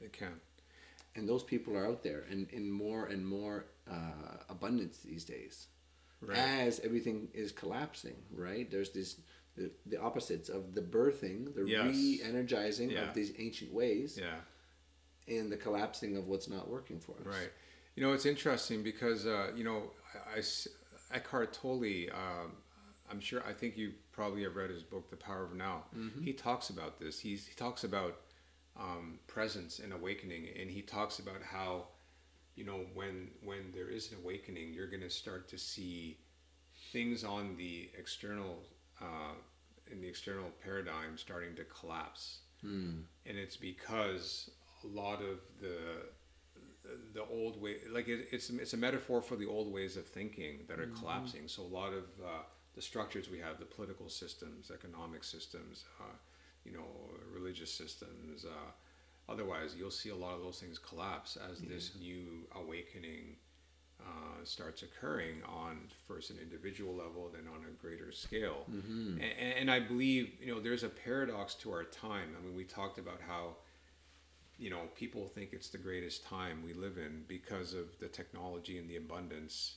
it 0.00 0.12
can. 0.12 0.34
and 1.14 1.26
those 1.26 1.44
people 1.44 1.76
are 1.78 1.86
out 1.86 2.02
there 2.02 2.24
and 2.28 2.50
in 2.50 2.68
more 2.70 3.06
and 3.06 3.24
more 3.26 3.66
uh, 3.90 4.36
abundance 4.50 4.98
these 4.98 5.24
days. 5.24 5.68
Right. 6.20 6.36
as 6.36 6.80
everything 6.80 7.28
is 7.32 7.52
collapsing 7.52 8.16
right? 8.34 8.68
There's 8.70 8.90
this 8.90 9.16
the, 9.56 9.70
the 9.86 10.00
opposites 10.00 10.48
of 10.48 10.74
the 10.74 10.80
birthing 10.82 11.54
the 11.54 11.64
Yes. 11.64 11.84
re-energizing 11.94 12.90
Yeah. 12.90 13.08
of 13.08 13.14
these 13.14 13.32
ancient 13.38 13.72
ways 13.72 14.18
Yeah. 14.18 14.40
and 15.28 15.50
the 15.50 15.56
collapsing 15.56 16.16
of 16.16 16.26
what's 16.26 16.48
not 16.48 16.68
working 16.68 17.00
for 17.00 17.12
us 17.20 17.26
Right. 17.26 17.50
You 17.96 18.02
know, 18.02 18.12
it's 18.12 18.26
interesting 18.26 18.82
because, 18.82 19.24
uh, 19.26 19.52
you 19.54 19.62
know, 19.62 19.92
I, 20.34 20.38
I 20.40 20.42
Eckhart 21.16 21.52
Tolle, 21.52 22.10
um, 22.12 22.56
I'm 23.08 23.20
sure, 23.20 23.46
I 23.46 23.52
think 23.52 23.76
you 23.76 23.92
probably 24.10 24.42
have 24.42 24.56
read 24.56 24.70
his 24.70 24.82
book, 24.82 25.08
The 25.10 25.16
Power 25.16 25.44
of 25.44 25.54
Now. 25.54 25.84
He 26.24 26.32
talks 26.32 26.70
about 26.70 26.98
this. 26.98 27.20
He's, 27.20 27.46
he 27.46 27.54
talks 27.54 27.84
about 27.84 28.22
um, 28.76 29.20
presence 29.28 29.78
and 29.78 29.92
awakening, 29.92 30.48
and 30.58 30.68
he 30.68 30.82
talks 30.82 31.20
about 31.20 31.40
how, 31.42 31.86
you 32.56 32.64
know, 32.64 32.86
when 32.94 33.30
when 33.44 33.70
there 33.72 33.88
is 33.88 34.10
an 34.10 34.18
awakening, 34.24 34.72
you're 34.74 34.88
going 34.88 35.02
to 35.02 35.10
start 35.10 35.48
to 35.50 35.58
see 35.58 36.18
things 36.92 37.22
on 37.22 37.56
the 37.56 37.90
external, 37.96 38.64
uh, 39.00 39.34
in 39.90 40.00
the 40.00 40.08
external 40.08 40.50
paradigm 40.62 41.16
starting 41.16 41.54
to 41.56 41.64
collapse. 41.64 42.38
Hmm. 42.60 43.00
and 43.26 43.36
it's 43.36 43.58
because 43.58 44.50
a 44.82 44.86
lot 44.86 45.20
of 45.20 45.38
the 45.60 45.76
the 47.12 47.22
old 47.30 47.60
way 47.60 47.76
like 47.90 48.08
it, 48.08 48.28
it's 48.30 48.48
it's 48.50 48.72
a 48.72 48.76
metaphor 48.76 49.20
for 49.20 49.36
the 49.36 49.46
old 49.46 49.72
ways 49.72 49.96
of 49.96 50.06
thinking 50.06 50.60
that 50.68 50.78
are 50.78 50.86
collapsing. 50.98 51.42
So 51.46 51.62
a 51.62 51.72
lot 51.80 51.92
of 51.92 52.04
uh, 52.24 52.42
the 52.74 52.82
structures 52.82 53.30
we 53.30 53.38
have 53.38 53.58
the 53.58 53.64
political 53.64 54.08
systems 54.08 54.70
economic 54.70 55.24
systems 55.24 55.84
uh, 56.00 56.16
you 56.64 56.72
know 56.72 56.86
religious 57.32 57.72
systems 57.72 58.44
uh, 58.44 59.32
otherwise 59.32 59.74
you'll 59.78 59.90
see 59.90 60.10
a 60.10 60.16
lot 60.16 60.34
of 60.34 60.42
those 60.42 60.58
things 60.60 60.78
collapse 60.78 61.36
as 61.50 61.60
this 61.60 61.92
new 62.00 62.46
awakening 62.56 63.36
uh, 64.04 64.44
starts 64.44 64.82
occurring 64.82 65.42
on 65.48 65.78
first 66.06 66.30
an 66.30 66.36
individual 66.40 66.94
level, 66.94 67.30
then 67.32 67.46
on 67.48 67.64
a 67.64 67.72
greater 67.80 68.12
scale. 68.12 68.64
Mm-hmm. 68.70 69.18
And, 69.20 69.54
and 69.58 69.70
I 69.70 69.80
believe, 69.80 70.32
you 70.40 70.54
know, 70.54 70.60
there's 70.60 70.82
a 70.84 70.88
paradox 70.88 71.54
to 71.56 71.72
our 71.72 71.84
time. 71.84 72.36
I 72.38 72.44
mean, 72.44 72.54
we 72.54 72.64
talked 72.64 72.98
about 72.98 73.20
how, 73.26 73.56
you 74.58 74.70
know, 74.70 74.82
people 74.94 75.26
think 75.26 75.52
it's 75.52 75.68
the 75.68 75.78
greatest 75.78 76.24
time 76.24 76.62
we 76.64 76.74
live 76.74 76.98
in 76.98 77.24
because 77.26 77.74
of 77.74 77.98
the 77.98 78.08
technology 78.08 78.78
and 78.78 78.88
the 78.88 78.96
abundance 78.96 79.76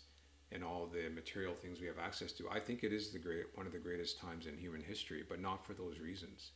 and 0.51 0.63
all 0.63 0.87
the 0.87 1.09
material 1.09 1.53
things 1.53 1.81
we 1.81 1.87
have 1.87 1.99
access 1.99 2.31
to. 2.33 2.49
I 2.49 2.59
think 2.59 2.83
it 2.83 2.93
is 2.93 3.11
the 3.11 3.19
great 3.19 3.45
one 3.55 3.65
of 3.65 3.73
the 3.73 3.79
greatest 3.79 4.19
times 4.19 4.45
in 4.47 4.57
human 4.57 4.81
history, 4.81 5.23
but 5.27 5.41
not 5.41 5.65
for 5.65 5.73
those 5.73 5.99
reasons. 5.99 6.51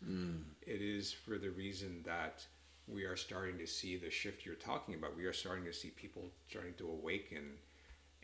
It 0.62 0.82
is 0.82 1.12
for 1.12 1.38
the 1.38 1.50
reason 1.50 2.02
that 2.06 2.46
we 2.88 3.04
are 3.04 3.16
starting 3.16 3.58
to 3.58 3.68
see 3.68 3.98
the 3.98 4.10
shift 4.10 4.46
you're 4.46 4.56
talking 4.56 4.96
about. 4.96 5.16
We 5.16 5.26
are 5.26 5.34
starting 5.34 5.66
to 5.66 5.74
see 5.74 5.90
people 5.90 6.30
starting 6.50 6.74
to 6.76 6.88
awaken 6.90 7.58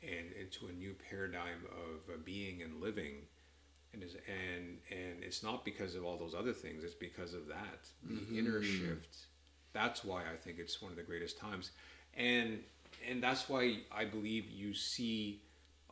and 0.01 0.31
into 0.39 0.67
a 0.67 0.71
new 0.71 0.95
paradigm 1.09 1.65
of 1.71 2.13
uh, 2.13 2.17
being 2.23 2.61
and 2.61 2.81
living. 2.81 3.15
And, 3.93 4.03
is, 4.03 4.15
and 4.15 4.77
and 4.91 5.23
it's 5.23 5.41
not 5.41 5.63
because 5.63 5.95
of 5.95 6.03
all 6.03 6.17
those 6.17 6.35
other 6.35 6.53
things. 6.53 6.83
It's 6.83 6.93
because 6.93 7.33
of 7.33 7.47
that 7.47 7.87
the 8.03 8.37
inner 8.37 8.61
shift. 8.61 9.15
That's 9.73 10.03
why 10.03 10.21
I 10.21 10.35
think 10.35 10.59
it's 10.59 10.81
one 10.81 10.91
of 10.91 10.97
the 10.97 11.03
greatest 11.03 11.37
times, 11.37 11.71
and 12.15 12.59
and 13.09 13.23
that's 13.23 13.47
why 13.47 13.79
I 13.91 14.05
believe 14.05 14.49
you 14.49 14.73
see 14.73 15.41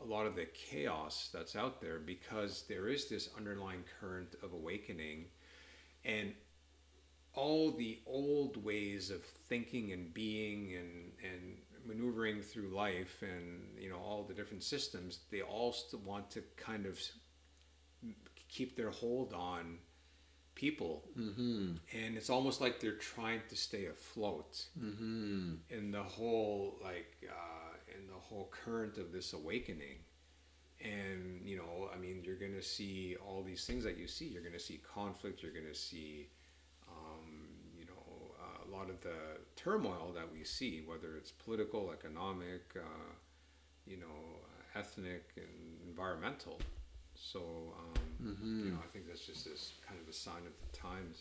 a 0.02 0.04
lot 0.04 0.26
of 0.26 0.36
the 0.36 0.46
chaos 0.46 1.30
that's 1.34 1.56
out 1.56 1.82
there 1.82 2.00
because 2.00 2.66
there 2.68 2.90
is 2.90 3.08
this 3.08 3.30
underlying 3.38 3.84
current 4.00 4.36
of 4.44 4.52
awakening, 4.54 5.26
and 6.04 6.34
all 7.36 7.72
the 7.72 8.00
old 8.06 8.64
ways 8.64 9.12
of 9.12 9.24
thinking 9.24 9.92
and 9.92 10.14
being 10.14 10.74
and 10.76 11.12
and 11.24 11.58
maneuvering 11.86 12.42
through 12.42 12.70
life 12.70 13.22
and 13.22 13.62
you 13.80 13.90
know 13.90 13.98
all 13.98 14.24
the 14.24 14.34
different 14.34 14.64
systems 14.64 15.20
they 15.30 15.42
all 15.42 15.72
still 15.72 16.00
want 16.00 16.32
to 16.32 16.42
kind 16.58 16.86
of 16.86 17.00
keep 18.50 18.76
their 18.76 18.90
hold 18.90 19.34
on 19.34 19.78
people. 20.56 21.04
Mm-hmm. 21.20 21.74
and 21.94 22.18
it's 22.18 22.30
almost 22.30 22.62
like 22.62 22.80
they're 22.80 22.94
trying 22.94 23.42
to 23.50 23.56
stay 23.56 23.86
afloat. 23.88 24.66
Mm-hmm. 24.82 25.56
in 25.70 25.92
the 25.92 26.04
whole 26.04 26.78
like 26.84 27.18
uh, 27.30 27.76
in 27.96 28.08
the 28.08 28.14
whole 28.14 28.50
current 28.52 28.98
of 28.98 29.12
this 29.12 29.34
awakening. 29.34 29.98
And 30.82 31.42
you 31.46 31.58
know 31.58 31.90
i 31.94 31.98
mean 31.98 32.22
you're 32.24 32.36
gonna 32.36 32.62
see 32.62 33.16
all 33.26 33.44
these 33.44 33.66
things 33.66 33.84
that 33.84 33.98
you 33.98 34.08
see. 34.08 34.26
You're 34.26 34.44
gonna 34.44 34.60
see 34.60 34.82
conflict. 34.94 35.44
You're 35.44 35.54
gonna 35.54 35.76
see 35.76 36.30
um, 36.88 37.48
you 37.78 37.86
know 37.86 38.36
uh, 38.40 38.65
a 38.65 38.65
lot 38.76 38.90
of 38.90 39.00
the 39.02 39.20
turmoil 39.56 40.12
that 40.16 40.28
we 40.36 40.44
see 40.44 40.74
whether 40.86 41.16
it's 41.20 41.32
political 41.32 41.92
economic 41.92 42.64
uh, 42.76 43.12
you 43.86 43.98
know 43.98 44.18
ethnic 44.76 45.24
and 45.38 45.54
environmental 45.90 46.60
so 47.16 47.40
um, 47.80 48.02
Mm-hmm. 48.24 48.66
you 48.66 48.72
know 48.72 48.80
i 48.88 48.90
think 48.94 49.08
that's 49.08 49.26
just 49.26 49.44
this 49.46 49.74
kind 49.88 50.00
of 50.02 50.08
a 50.08 50.14
sign 50.14 50.44
of 50.52 50.54
the 50.64 50.78
times 50.78 51.18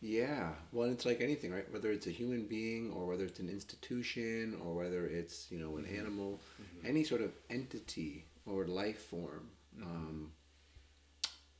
Yeah. 0.00 0.52
Well, 0.72 0.90
it's 0.94 1.06
like 1.10 1.20
anything, 1.22 1.50
right? 1.56 1.68
Whether 1.72 1.90
it's 1.96 2.06
a 2.06 2.10
human 2.20 2.42
being 2.46 2.92
or 2.92 3.06
whether 3.06 3.24
it's 3.24 3.40
an 3.40 3.48
institution 3.48 4.58
or 4.62 4.74
whether 4.80 5.06
it's, 5.06 5.36
you 5.50 5.58
know, 5.62 5.72
an 5.78 5.84
Mhm. 5.86 5.98
animal, 6.00 6.30
Mhm. 6.60 6.84
any 6.90 7.04
sort 7.10 7.22
of 7.22 7.32
entity 7.48 8.26
or 8.44 8.66
life 8.66 9.02
form 9.12 9.44
um, 9.80 10.32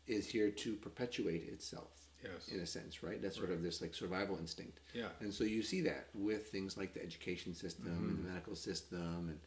is 0.06 0.26
here 0.28 0.50
to 0.50 0.76
perpetuate 0.76 1.44
itself 1.48 2.03
yes 2.24 2.48
in 2.48 2.60
a 2.60 2.66
sense, 2.66 3.02
right? 3.02 3.20
That's 3.22 3.36
sort 3.36 3.50
of 3.50 3.62
this 3.62 3.80
like 3.82 3.94
survival 3.94 4.36
instinct. 4.38 4.80
yeah 4.94 5.08
And 5.20 5.32
so 5.32 5.44
you 5.44 5.62
see 5.62 5.80
that 5.82 6.08
with 6.14 6.48
things 6.48 6.76
like 6.76 6.94
the 6.94 7.02
education 7.02 7.54
system 7.54 7.86
and 8.10 8.18
the 8.24 8.28
medical 8.28 8.56
system 8.56 9.28
and, 9.30 9.40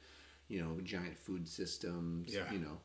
you 0.48 0.62
know, 0.62 0.80
giant 0.84 1.18
food 1.18 1.48
systems, 1.48 2.34
Yeah. 2.34 2.52
you 2.54 2.60
know. 2.60 2.78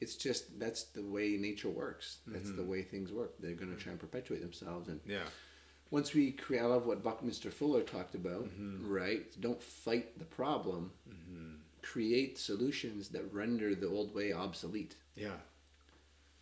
It's 0.00 0.16
just 0.16 0.58
that's 0.58 0.84
the 0.84 1.02
way 1.02 1.36
nature 1.36 1.70
works. 1.70 2.18
That's 2.26 2.50
the 2.50 2.62
Mhm. 2.62 2.66
way 2.72 2.82
things 2.82 3.12
work. 3.12 3.32
They're 3.38 3.54
going 3.62 3.74
to 3.76 3.80
try 3.82 3.92
and 3.92 4.00
perpetuate 4.00 4.40
themselves 4.40 4.88
and 4.88 5.00
yeah 5.06 5.28
once 5.90 6.12
we 6.14 6.32
create, 6.32 6.60
I 6.62 6.64
love 6.66 6.86
what 6.86 7.04
Buckminster 7.04 7.50
Fuller 7.52 7.82
talked 7.82 8.14
about, 8.16 8.46
Mhm. 8.46 8.78
right? 9.00 9.26
Don't 9.40 9.62
fight 9.62 10.18
the 10.18 10.24
problem, 10.24 10.92
hmm 11.08 11.54
create 11.82 12.38
solutions 12.38 13.10
that 13.10 13.22
render 13.32 13.74
the 13.74 13.86
old 13.86 14.14
way 14.14 14.32
obsolete. 14.32 14.96
Yeah. 15.14 15.38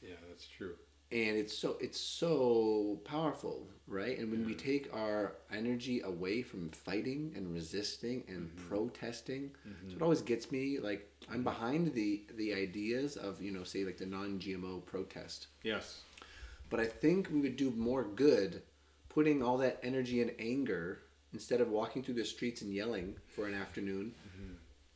Yeah, 0.00 0.14
that's 0.28 0.46
true. 0.46 0.76
And 1.12 1.36
it's 1.36 1.56
so 1.56 1.76
it's 1.78 2.00
so 2.00 2.98
powerful, 3.04 3.68
right? 3.86 4.18
And 4.18 4.30
when 4.30 4.46
we 4.46 4.54
take 4.54 4.88
our 4.94 5.34
energy 5.52 6.00
away 6.00 6.40
from 6.42 6.70
fighting 6.70 7.34
and 7.36 7.52
resisting 7.52 8.24
and 8.28 8.48
Mhm. 8.50 8.56
protesting, 8.68 9.50
Mhm. 9.68 9.90
so 9.90 9.96
it 9.96 10.02
always 10.02 10.22
gets 10.22 10.50
me 10.50 10.78
like 10.78 11.06
I'm 11.28 11.44
behind 11.44 11.92
the 11.92 12.22
the 12.36 12.54
ideas 12.54 13.18
of 13.18 13.42
you 13.42 13.50
know 13.50 13.62
say 13.64 13.84
like 13.84 13.98
the 13.98 14.06
non-GMO 14.06 14.80
protest, 14.86 15.48
Yes. 15.62 16.00
but 16.70 16.80
I 16.80 16.86
think 16.86 17.28
we 17.30 17.40
would 17.42 17.56
do 17.56 17.70
more 17.70 18.04
good 18.04 18.62
putting 19.10 19.42
all 19.42 19.58
that 19.58 19.78
energy 19.82 20.22
and 20.22 20.32
anger 20.38 21.02
instead 21.34 21.60
of 21.60 21.68
walking 21.68 22.02
through 22.02 22.14
the 22.14 22.24
streets 22.24 22.62
and 22.62 22.72
yelling 22.72 23.16
for 23.26 23.46
an 23.46 23.52
afternoon. 23.54 24.14
Mm-hmm. 24.26 24.54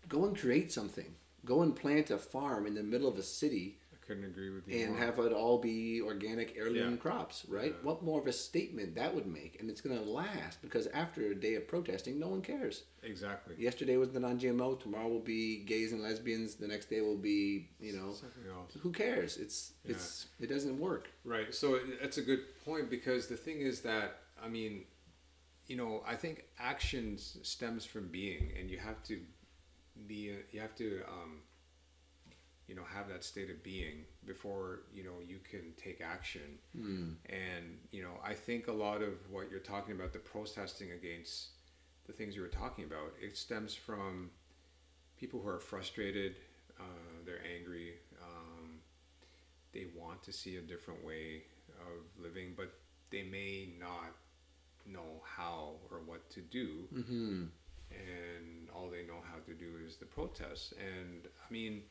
Go 0.09 0.25
and 0.25 0.35
create 0.39 0.73
something. 0.73 1.15
Go 1.45 1.61
and 1.61 1.77
plant 1.77 2.11
a 2.11 2.17
farm 2.19 2.67
in 2.67 2.75
the 2.75 2.83
middle 2.83 3.07
of 3.09 3.19
a 3.19 3.23
city 3.23 3.79
couldn't 4.07 4.25
agree 4.25 4.51
with 4.51 4.67
you 4.69 4.81
and 4.85 4.91
more. 4.95 4.99
have 5.05 5.19
it 5.19 5.33
all 5.33 5.59
be 5.59 6.01
organic 6.01 6.57
heirloom 6.57 6.93
Yeah. 6.93 6.97
crops, 6.97 7.45
right? 7.49 7.73
Yeah. 7.73 7.83
What 7.83 8.03
more 8.03 8.21
of 8.21 8.27
a 8.27 8.33
statement 8.33 8.95
that 8.95 9.15
would 9.15 9.27
make? 9.27 9.59
And 9.61 9.69
it's 9.69 9.81
going 9.81 9.97
to 9.99 10.05
last 10.05 10.63
because 10.63 10.87
after 10.89 11.27
a 11.27 11.35
day 11.35 11.55
of 11.55 11.67
protesting, 11.67 12.19
no 12.19 12.29
one 12.29 12.43
cares. 12.43 12.85
exactly. 13.03 13.55
Yesterday 13.59 13.97
was 13.97 14.11
the 14.13 14.21
non-GMO. 14.21 14.81
Tomorrow 14.81 15.09
will 15.09 15.21
be 15.21 15.65
gays 15.65 15.93
and 15.93 16.03
lesbians. 16.03 16.55
The 16.57 16.69
next 16.69 16.87
day 16.91 17.01
will 17.01 17.17
be, 17.17 17.69
you 17.81 17.93
know, 17.93 18.15
who 18.81 18.91
cares? 18.93 19.37
It's 19.37 19.73
Yeah. 19.85 19.93
it's 19.93 20.27
it 20.41 20.47
doesn't 20.49 20.79
work. 20.79 21.09
Right. 21.25 21.55
So 21.55 21.75
it- 21.77 22.01
that's 22.01 22.19
a 22.19 22.23
good 22.23 22.43
point 22.65 22.91
because 22.91 23.27
the 23.29 23.37
thing 23.37 23.61
is 23.61 23.81
that 23.83 24.23
I 24.43 24.49
mean, 24.49 24.85
you 25.67 25.77
know, 25.77 26.03
I 26.07 26.15
think 26.17 26.45
actions 26.59 27.39
stems 27.43 27.85
from 27.85 28.09
being, 28.09 28.53
and 28.59 28.71
you 28.71 28.79
have 28.79 29.03
to 29.05 29.21
be, 30.07 30.37
you 30.53 30.61
have 30.61 30.75
to, 30.77 31.03
um, 31.09 31.41
you 32.69 32.75
know, 32.75 32.83
have 32.93 33.09
that 33.09 33.23
state 33.25 33.49
of 33.51 33.63
being 33.63 34.05
before 34.27 34.81
you 34.93 35.05
know 35.05 35.19
you 35.27 35.39
can 35.49 35.73
take 35.77 36.01
action. 36.01 36.59
Hmm. 36.77 37.11
And 37.29 37.79
you 37.93 38.03
know, 38.03 38.19
I 38.25 38.35
think 38.35 38.69
a 38.69 38.73
lot 38.73 39.03
of 39.03 39.15
what 39.31 39.51
you're 39.51 39.61
talking 39.61 39.95
about, 39.95 40.13
the 40.13 40.19
protesting 40.19 40.91
against 40.93 41.49
the 42.07 42.13
things 42.13 42.35
you 42.37 42.43
were 42.43 42.49
talking 42.49 42.85
about, 42.85 43.13
it 43.21 43.37
stems 43.37 43.75
from 43.75 44.31
people 45.19 45.41
who 45.41 45.49
are 45.49 45.59
frustrated, 45.59 46.37
uh, 46.79 46.83
they're 47.25 47.43
angry, 47.59 47.95
um, 48.23 48.79
they 49.73 49.87
want 49.97 50.23
to 50.23 50.33
see 50.33 50.57
a 50.57 50.61
different 50.61 51.05
way 51.05 51.43
of 51.81 52.23
living, 52.23 52.53
but 52.57 52.73
they 53.11 53.23
may 53.23 53.71
not 53.79 54.13
know 54.87 55.21
how 55.25 55.75
or 55.91 55.99
what 56.05 56.29
to 56.31 56.41
do, 56.41 56.85
Mm-hmm. 56.95 57.45
and 57.91 58.69
all 58.75 58.89
they 58.89 59.05
know 59.05 59.21
how 59.31 59.39
to 59.47 59.53
do 59.55 59.67
is 59.85 59.97
the 59.97 60.05
protests. 60.07 60.73
And 60.79 61.27
I 61.27 61.53
mean, 61.53 61.83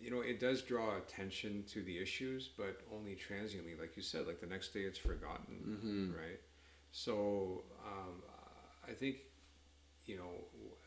you 0.00 0.10
know, 0.10 0.20
it 0.20 0.40
does 0.40 0.62
draw 0.62 0.96
attention 0.98 1.64
to 1.72 1.82
the 1.82 1.98
issues, 1.98 2.48
but 2.56 2.80
only 2.94 3.14
transiently, 3.14 3.74
like 3.80 3.96
you 3.96 4.02
said. 4.02 4.26
Like 4.26 4.40
the 4.40 4.46
next 4.46 4.72
day, 4.74 4.80
it's 4.80 4.98
forgotten, 4.98 5.56
Mm-hmm. 5.66 6.12
right? 6.14 6.40
So 6.92 7.62
um, 7.84 8.22
I 8.88 8.92
think 8.92 9.16
you 10.06 10.16
know 10.16 10.30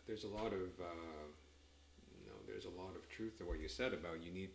there's 0.08 0.24
a 0.24 0.30
lot 0.30 0.48
of 0.54 0.70
uh, 0.80 1.26
you 2.22 2.26
know 2.28 2.38
there's 2.48 2.66
a 2.66 2.70
lot 2.82 2.96
of 2.96 3.08
truth 3.10 3.38
to 3.40 3.46
what 3.46 3.60
you 3.60 3.68
said 3.68 3.94
about 3.94 4.24
you 4.24 4.32
need 4.32 4.50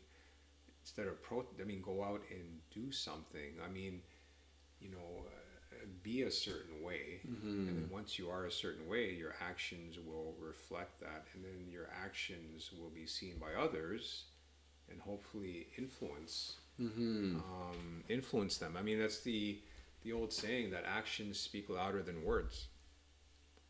instead 0.83 1.07
of 1.07 1.23
pro. 1.23 1.45
I 1.61 1.65
mean, 1.65 1.83
go 1.83 2.03
out 2.05 2.23
and 2.31 2.61
do 2.73 2.93
something. 2.93 3.55
I 3.65 3.71
mean, 3.71 4.01
you 4.81 4.91
know, 4.91 5.27
uh, 5.27 5.87
be 6.03 6.23
a 6.23 6.31
certain 6.31 6.83
way, 6.83 7.21
Mm-hmm. 7.29 7.69
and 7.69 7.77
then 7.79 7.89
once 7.91 8.19
you 8.19 8.31
are 8.31 8.47
a 8.47 8.53
certain 8.53 8.89
way, 8.89 9.13
your 9.13 9.35
actions 9.41 9.99
will 9.99 10.35
reflect 10.41 11.01
that, 11.01 11.27
and 11.35 11.45
then 11.45 11.71
your 11.71 11.89
actions 12.05 12.71
will 12.79 12.91
be 12.91 13.07
seen 13.07 13.35
by 13.39 13.55
others, 13.61 14.25
and 14.91 15.01
hopefully 15.01 15.67
influence 15.79 16.57
Mm-hmm. 16.81 17.37
um, 17.37 18.03
influence 18.09 18.59
them. 18.59 18.77
I 18.77 18.83
mean, 18.83 18.99
that's 18.99 19.21
the 19.21 19.59
the 20.03 20.13
old 20.13 20.33
saying 20.33 20.71
that 20.73 20.85
actions 20.85 21.39
speak 21.39 21.69
louder 21.71 22.03
than 22.03 22.25
words. 22.25 22.67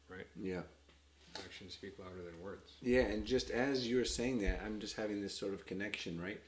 Right? 0.08 0.26
Yeah. 0.40 0.62
Actions 1.44 1.74
speak 1.74 1.98
louder 1.98 2.22
than 2.24 2.40
words. 2.42 2.72
Yeah, 2.80 3.02
and 3.02 3.24
just 3.26 3.50
as 3.50 3.86
you're 3.88 4.04
saying 4.06 4.40
that, 4.40 4.62
I'm 4.64 4.80
just 4.80 4.96
having 4.96 5.20
this 5.20 5.36
sort 5.36 5.52
of 5.52 5.66
connection, 5.66 6.18
right? 6.20 6.40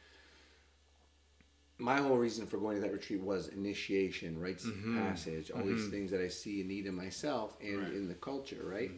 My 1.79 1.99
whole 1.99 2.17
reason 2.17 2.47
for 2.47 2.57
going 2.57 2.77
to 2.77 2.81
that 2.83 2.93
retreat 2.93 3.21
was 3.21 3.49
initiation, 3.49 4.41
rites 4.41 4.65
of 4.65 4.73
Mhm. 4.73 4.95
passage, 4.95 5.51
all 5.51 5.65
these 5.65 5.87
Mhm. 5.87 5.91
things 5.91 6.11
that 6.11 6.23
I 6.23 6.29
see 6.29 6.61
and 6.61 6.69
need 6.71 6.87
in 6.87 6.95
myself 6.95 7.57
and 7.61 7.81
Right. 7.83 7.93
in 7.93 8.09
the 8.09 8.15
culture, 8.15 8.65
right? 8.65 8.91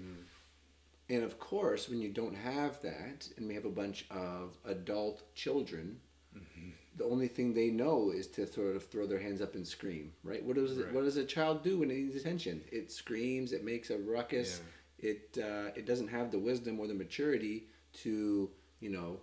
And 1.11 1.23
of 1.25 1.39
course, 1.39 1.89
when 1.89 2.01
you 2.01 2.11
don't 2.11 2.35
have 2.37 2.81
that, 2.83 3.29
and 3.37 3.49
we 3.49 3.55
have 3.55 3.65
a 3.65 3.71
bunch 3.71 4.05
of 4.11 4.57
adult 4.65 5.23
children, 5.35 6.01
Mm-hmm. 6.37 6.69
the 6.97 7.05
only 7.05 7.27
thing 7.27 7.55
they 7.55 7.71
know 7.71 8.11
is 8.11 8.27
to 8.27 8.47
sort 8.47 8.77
of 8.77 8.87
throw 8.87 9.07
their 9.07 9.19
hands 9.19 9.41
up 9.41 9.55
and 9.55 9.67
scream, 9.67 10.13
right? 10.23 10.45
What 10.45 10.57
does 10.57 10.77
Right. 10.77 10.93
what 10.93 11.05
does 11.05 11.17
a 11.17 11.25
child 11.25 11.65
do 11.65 11.79
when 11.79 11.91
it 11.91 11.95
needs 11.95 12.17
attention? 12.17 12.63
It 12.71 12.93
screams, 12.93 13.53
it 13.53 13.65
makes 13.65 13.89
a 13.91 13.97
ruckus, 13.99 14.61
Yeah. 15.01 15.11
it 15.11 15.39
uh, 15.43 15.71
it 15.75 15.87
doesn't 15.87 16.09
have 16.09 16.31
the 16.31 16.39
wisdom 16.39 16.79
or 16.79 16.87
the 16.87 16.95
maturity 16.95 17.69
to 18.05 18.51
you 18.81 18.91
know 18.91 19.21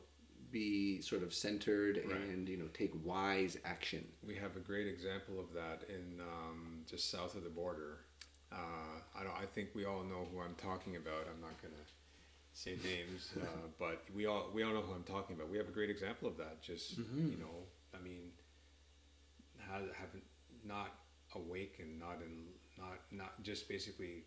be 0.51 0.99
sort 1.01 1.21
of 1.21 1.31
centered 1.33 1.97
Right. 1.97 2.19
and 2.31 2.49
you 2.49 2.57
know 2.57 2.67
take 2.73 2.91
wise 3.05 3.57
action. 3.63 4.03
We 4.25 4.35
have 4.35 4.55
a 4.57 4.59
great 4.61 4.87
example 4.87 5.39
of 5.39 5.53
that 5.53 5.83
in 5.87 6.19
um, 6.21 6.83
just 6.89 7.11
south 7.11 7.35
of 7.35 7.43
the 7.43 7.49
border. 7.51 7.99
Uh, 8.55 9.19
I 9.19 9.23
don't. 9.23 9.35
I 9.35 9.45
think 9.53 9.69
we 9.75 9.83
all 9.85 10.03
know 10.03 10.27
who 10.31 10.39
I'm 10.41 10.55
talking 10.55 10.95
about. 10.95 11.27
I'm 11.29 11.41
not 11.41 11.61
gonna 11.61 11.83
say 12.53 12.77
names, 12.83 13.33
uh, 13.41 13.45
but 13.77 14.03
we 14.15 14.25
all 14.25 14.49
we 14.53 14.63
all 14.63 14.73
know 14.73 14.81
who 14.81 14.93
I'm 14.93 15.03
talking 15.03 15.35
about. 15.35 15.49
We 15.49 15.57
have 15.57 15.67
a 15.67 15.71
great 15.79 15.89
example 15.89 16.27
of 16.27 16.37
that. 16.37 16.61
Just 16.61 16.99
Mhm. 16.99 17.31
you 17.31 17.37
know, 17.37 17.55
I 17.93 17.99
mean, 18.01 18.31
have, 19.59 19.83
have 19.95 20.09
not 20.63 20.91
awakened, 21.35 21.99
not 21.99 22.21
in, 22.21 22.45
not 22.77 22.99
not 23.11 23.43
just 23.43 23.67
basically 23.67 24.23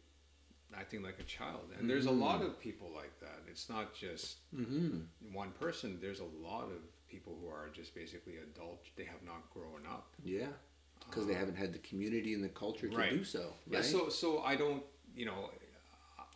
acting 0.77 1.03
like 1.03 1.19
a 1.19 1.23
child. 1.25 1.73
And 1.79 1.89
there's 1.89 2.05
a 2.07 2.11
lot 2.11 2.43
of 2.43 2.61
people 2.61 2.91
like 2.95 3.19
that. 3.21 3.41
It's 3.51 3.69
not 3.71 3.95
just 3.95 4.39
Mm-hmm. 4.55 5.33
one 5.33 5.53
person. 5.53 5.99
There's 6.01 6.21
a 6.21 6.31
lot 6.47 6.65
of 6.65 6.81
people 7.09 7.39
who 7.41 7.49
are 7.49 7.71
just 7.73 7.95
basically 7.95 8.37
adult. 8.37 8.85
They 8.97 9.05
have 9.05 9.23
not 9.25 9.49
grown 9.55 9.87
up. 9.91 10.13
Yeah, 10.23 10.49
because 11.09 11.27
they 11.27 11.35
haven't 11.35 11.57
had 11.57 11.73
the 11.73 11.79
community 11.79 12.35
and 12.35 12.43
the 12.43 12.49
culture 12.49 12.89
to 12.89 12.97
Right. 12.97 13.11
do 13.11 13.25
so. 13.25 13.53
Yeah, 13.71 13.83
so 13.83 14.09
so 14.09 14.41
I 14.41 14.57
don't, 14.57 14.83
you 15.15 15.27
know, 15.27 15.51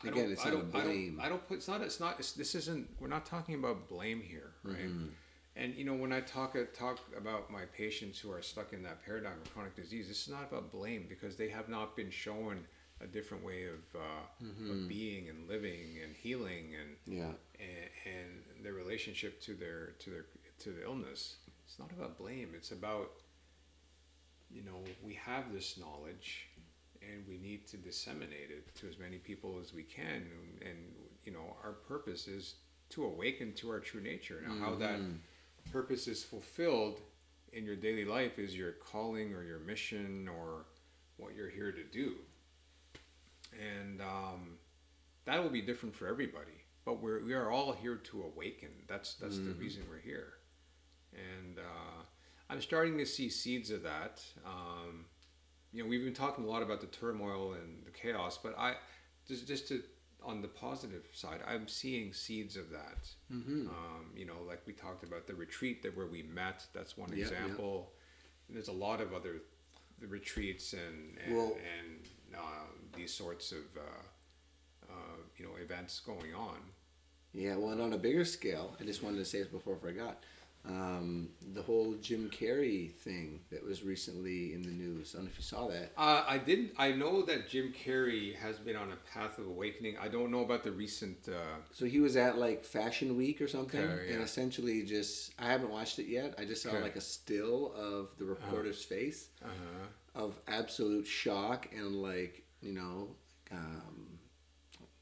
I 0.05 0.09
Again, 0.09 0.25
don't, 0.25 0.33
it's 0.33 0.45
I 0.47 0.51
not 0.51 0.73
don't, 0.73 0.75
I 0.83 0.85
blame. 0.85 1.17
don't, 1.17 1.25
I 1.25 1.29
don't 1.29 1.47
put. 1.49 1.59
It's 1.59 1.69
not. 1.69 1.81
It's 1.81 2.01
not. 2.01 2.19
It's, 2.19 2.33
this 2.33 2.55
isn't. 2.57 2.89
We're 3.01 3.07
not 3.09 3.25
talking 3.25 3.55
about 3.55 3.89
blame 3.89 4.21
here, 4.21 4.51
right? 4.65 4.89
Mhm. 4.89 5.11
And 5.55 5.75
you 5.75 5.85
know, 5.85 5.95
when 5.95 6.13
I 6.13 6.21
talk 6.21 6.57
talk 6.75 6.99
about 7.17 7.51
my 7.51 7.65
patients 7.67 8.19
who 8.19 8.33
are 8.33 8.43
stuck 8.43 8.73
in 8.73 8.83
that 8.83 9.05
paradigm 9.05 9.39
of 9.45 9.53
chronic 9.55 9.77
disease, 9.77 10.09
this 10.09 10.23
is 10.23 10.29
not 10.29 10.45
about 10.51 10.73
blame 10.73 11.07
because 11.09 11.37
they 11.37 11.49
have 11.51 11.69
not 11.69 11.95
been 11.95 12.11
shown 12.11 12.67
a 13.01 13.07
different 13.07 13.45
way 13.45 13.65
of, 13.67 13.81
uh, 13.95 14.01
Mm-hmm. 14.43 14.71
of 14.71 14.89
being 14.89 15.29
and 15.29 15.49
living 15.49 15.99
and 16.03 16.17
healing 16.17 16.75
and, 16.81 16.97
Yeah. 17.07 17.33
and 17.61 17.91
and 18.17 18.65
their 18.65 18.73
relationship 18.73 19.41
to 19.43 19.55
their 19.55 19.93
to 20.01 20.11
their 20.11 20.25
to 20.61 20.71
the 20.73 20.83
illness. 20.83 21.37
It's 21.67 21.79
not 21.79 21.93
about 21.93 22.19
blame. 22.19 22.55
It's 22.57 22.73
about 22.73 23.11
you 24.53 24.63
know 24.63 24.79
we 25.03 25.15
have 25.15 25.53
this 25.53 25.79
knowledge 25.79 26.49
and 27.01 27.25
we 27.29 27.39
need 27.39 27.67
to 27.67 27.77
disseminate 27.77 28.51
it 28.51 28.75
to 28.77 28.89
as 28.89 28.99
many 28.99 29.19
people 29.19 29.59
as 29.61 29.75
we 29.75 29.83
can. 29.83 30.05
And, 30.07 30.63
and 30.63 30.79
you 31.25 31.33
know 31.33 31.57
our 31.65 31.73
purpose 31.73 32.29
is 32.29 32.55
to 32.91 33.05
awaken 33.05 33.53
to 33.55 33.71
our 33.71 33.81
true 33.81 34.01
nature. 34.01 34.43
Now 34.47 34.65
how 34.65 34.75
that 34.77 35.01
purpose 35.73 36.09
is 36.09 36.23
fulfilled 36.23 37.01
in 37.53 37.65
your 37.65 37.77
daily 37.77 38.05
life 38.05 38.39
is 38.39 38.57
your 38.57 38.73
calling 38.73 39.35
or 39.35 39.43
your 39.43 39.59
mission 39.59 40.29
or 40.29 40.67
what 41.17 41.35
you're 41.35 41.51
here 41.51 41.73
to 41.73 41.85
do. 41.85 42.15
And 43.53 44.01
um, 44.01 44.59
that 45.27 45.43
will 45.43 45.51
be 45.51 45.61
different 45.61 45.95
for 45.95 46.07
everybody 46.07 46.63
but 46.85 47.01
we're, 47.01 47.25
we 47.25 47.33
are 47.35 47.51
all 47.51 47.73
here 47.73 47.97
to 47.97 48.23
awaken. 48.23 48.69
That's 48.89 49.15
that's 49.15 49.39
the 49.39 49.53
reason 49.53 49.85
we're 49.89 50.01
here. 50.01 50.35
And 51.13 51.59
uh, 51.59 52.03
i'm 52.53 52.61
starting 52.61 52.99
to 52.99 53.07
see 53.07 53.29
seeds 53.29 53.71
of 53.71 53.83
that 53.83 54.21
um, 54.47 55.07
you 55.73 55.83
know 55.83 55.89
we've 55.89 56.05
been 56.05 56.15
talking 56.15 56.45
a 56.45 56.47
lot 56.49 56.63
about 56.63 56.81
the 56.81 56.87
turmoil 56.89 57.55
and 57.55 57.85
the 57.85 57.91
chaos 57.91 58.39
but 58.43 58.57
i 58.59 58.75
just 59.27 59.47
just 59.49 59.67
to 59.69 59.83
on 60.25 60.41
the 60.43 60.49
positive 60.49 61.05
side 61.13 61.41
i'm 61.49 61.67
seeing 61.67 62.13
seeds 62.13 62.57
of 62.57 62.71
that 62.71 63.09
Mm-hmm. 63.33 63.69
um, 63.69 64.05
you 64.15 64.27
know 64.27 64.37
like 64.47 64.61
we 64.67 64.73
talked 64.75 65.03
about 65.05 65.27
the 65.27 65.35
retreat 65.35 65.83
that 65.83 65.97
where 65.97 66.07
we 66.07 66.23
met 66.23 66.65
that's 66.75 66.97
one 66.97 67.09
Yeah, 67.11 67.17
yeah. 67.17 67.23
example 67.25 67.93
and 68.49 68.57
there's 68.57 68.69
a 68.69 68.73
lot 68.73 69.01
of 69.01 69.13
other 69.15 69.37
the 70.01 70.07
retreats 70.07 70.75
and 70.75 71.17
and, 71.25 71.35
Well- 71.37 71.57
and 71.79 72.07
uh, 72.37 72.67
these 72.97 73.13
sorts 73.13 73.53
of 73.53 73.65
uh, 73.77 74.93
uh, 74.93 75.17
you 75.39 75.45
know 75.47 75.53
events 75.63 76.01
going 76.01 76.35
on 76.35 76.59
Yeah, 77.33 77.57
well, 77.57 77.71
and 77.71 77.81
on 77.81 77.93
a 77.95 77.99
bigger 77.99 78.25
scale, 78.27 78.77
I 78.81 78.85
just 78.85 79.03
wanted 79.03 79.17
to 79.19 79.25
say 79.25 79.39
this 79.39 79.49
before 79.49 79.77
I 79.77 79.79
forgot. 79.79 80.23
Um, 80.65 81.31
the 81.55 81.63
whole 81.63 81.95
Jim 82.01 82.31
Carrey 82.31 82.89
thing 82.93 83.41
that 83.51 83.65
was 83.65 83.83
recently 83.83 84.55
in 84.55 84.63
the 84.63 84.71
news. 84.71 85.13
I 85.13 85.19
don't 85.19 85.25
know 85.25 85.31
if 85.33 85.39
you 85.39 85.43
saw 85.43 85.67
that. 85.67 85.91
Uh, 85.97 86.25
I 86.27 86.39
didn't. 86.39 86.71
I 86.79 86.93
know 86.93 87.23
that 87.23 87.49
Jim 87.49 87.75
Carrey 87.85 88.37
has 88.37 88.59
been 88.59 88.77
on 88.77 88.93
a 88.93 88.97
path 89.13 89.39
of 89.39 89.49
awakening. 89.49 89.97
I 90.01 90.07
don't 90.07 90.31
know 90.31 90.43
about 90.45 90.63
the 90.63 90.71
recent. 90.71 91.29
Uh, 91.29 91.57
So 91.73 91.85
he 91.85 91.99
was 91.99 92.17
at 92.17 92.39
like 92.39 92.65
Fashion 92.65 93.17
Week 93.17 93.41
or 93.41 93.49
something, 93.49 93.81
Okay, 93.81 94.13
and 94.13 94.23
essentially 94.23 94.83
just 94.85 95.33
I 95.37 95.47
haven't 95.47 95.71
watched 95.71 95.99
it 95.99 96.07
yet. 96.07 96.35
I 96.39 96.45
just 96.45 96.63
saw 96.63 96.69
Okay. 96.71 96.83
like 96.83 96.95
a 96.97 97.01
still 97.01 97.73
of 97.75 98.11
the 98.19 98.25
reporter's 98.25 98.85
face 98.85 99.31
uh, 99.45 99.49
of 100.15 100.39
absolute 100.47 101.07
shock 101.09 101.69
and 101.77 101.97
like 102.03 102.45
you 102.61 102.73
know, 102.73 103.09
um, 103.51 104.17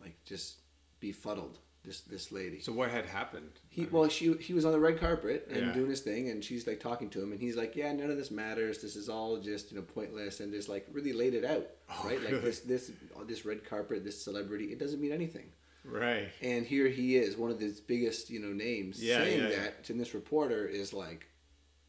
like 0.01 0.17
just 0.25 0.61
befuddled. 1.01 1.59
This 1.83 2.03
this 2.03 2.31
lady. 2.31 2.61
so 2.61 2.73
what 2.73 2.91
had 2.91 3.07
happened? 3.07 3.53
He 3.71 3.87
well, 3.87 4.07
she 4.09 4.35
he 4.35 4.53
was 4.53 4.67
on 4.67 4.73
the 4.73 4.79
red 4.79 5.01
carpet 5.01 5.47
and 5.51 5.69
Yeah. 5.69 5.73
doing 5.73 5.89
his 5.89 6.01
thing, 6.03 6.29
and 6.29 6.45
she's 6.45 6.67
like 6.67 6.79
talking 6.79 7.09
to 7.11 7.23
him, 7.23 7.33
and 7.33 7.41
he's 7.41 7.57
like, 7.57 7.75
"Yeah, 7.75 7.91
none 7.95 8.11
of 8.11 8.19
this 8.19 8.31
matters. 8.31 8.83
This 8.83 8.97
is 8.97 9.09
all 9.09 9.39
just 9.39 9.71
you 9.73 9.79
know 9.79 9.83
pointless," 9.83 10.41
and 10.41 10.53
just 10.53 10.69
like 10.69 10.87
really 10.93 11.15
laid 11.15 11.33
it 11.33 11.45
out, 11.45 11.67
Oh, 11.89 12.03
right? 12.07 12.23
Like 12.23 12.43
this 12.43 12.61
this 12.61 12.93
this 13.27 13.47
red 13.47 13.65
carpet, 13.65 14.05
this 14.05 14.21
celebrity, 14.23 14.67
it 14.73 14.79
doesn't 14.79 15.01
mean 15.01 15.13
anything. 15.13 15.53
Right. 15.83 16.29
And 16.43 16.67
here 16.67 16.89
he 16.89 17.17
is, 17.17 17.39
one 17.39 17.51
of 17.51 17.59
the 17.59 17.75
biggest 17.87 18.29
you 18.29 18.41
know 18.41 18.53
names, 18.53 19.03
Yeah, 19.03 19.19
saying 19.25 19.41
yeah. 19.41 19.49
that, 19.49 19.89
and 19.89 19.99
this 19.99 20.13
reporter 20.13 20.67
is 20.67 20.93
like, 20.93 21.29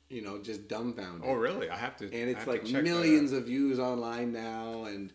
you 0.09 0.21
know, 0.21 0.41
just 0.41 0.69
dumbfounded. 0.69 1.29
Oh, 1.29 1.33
really? 1.33 1.69
I 1.69 1.75
have 1.75 1.97
to. 1.97 2.05
And 2.05 2.29
it's 2.29 2.47
like 2.47 2.63
millions 2.69 3.33
of 3.33 3.47
views 3.47 3.77
online 3.77 4.31
now, 4.31 4.85
and 4.85 5.11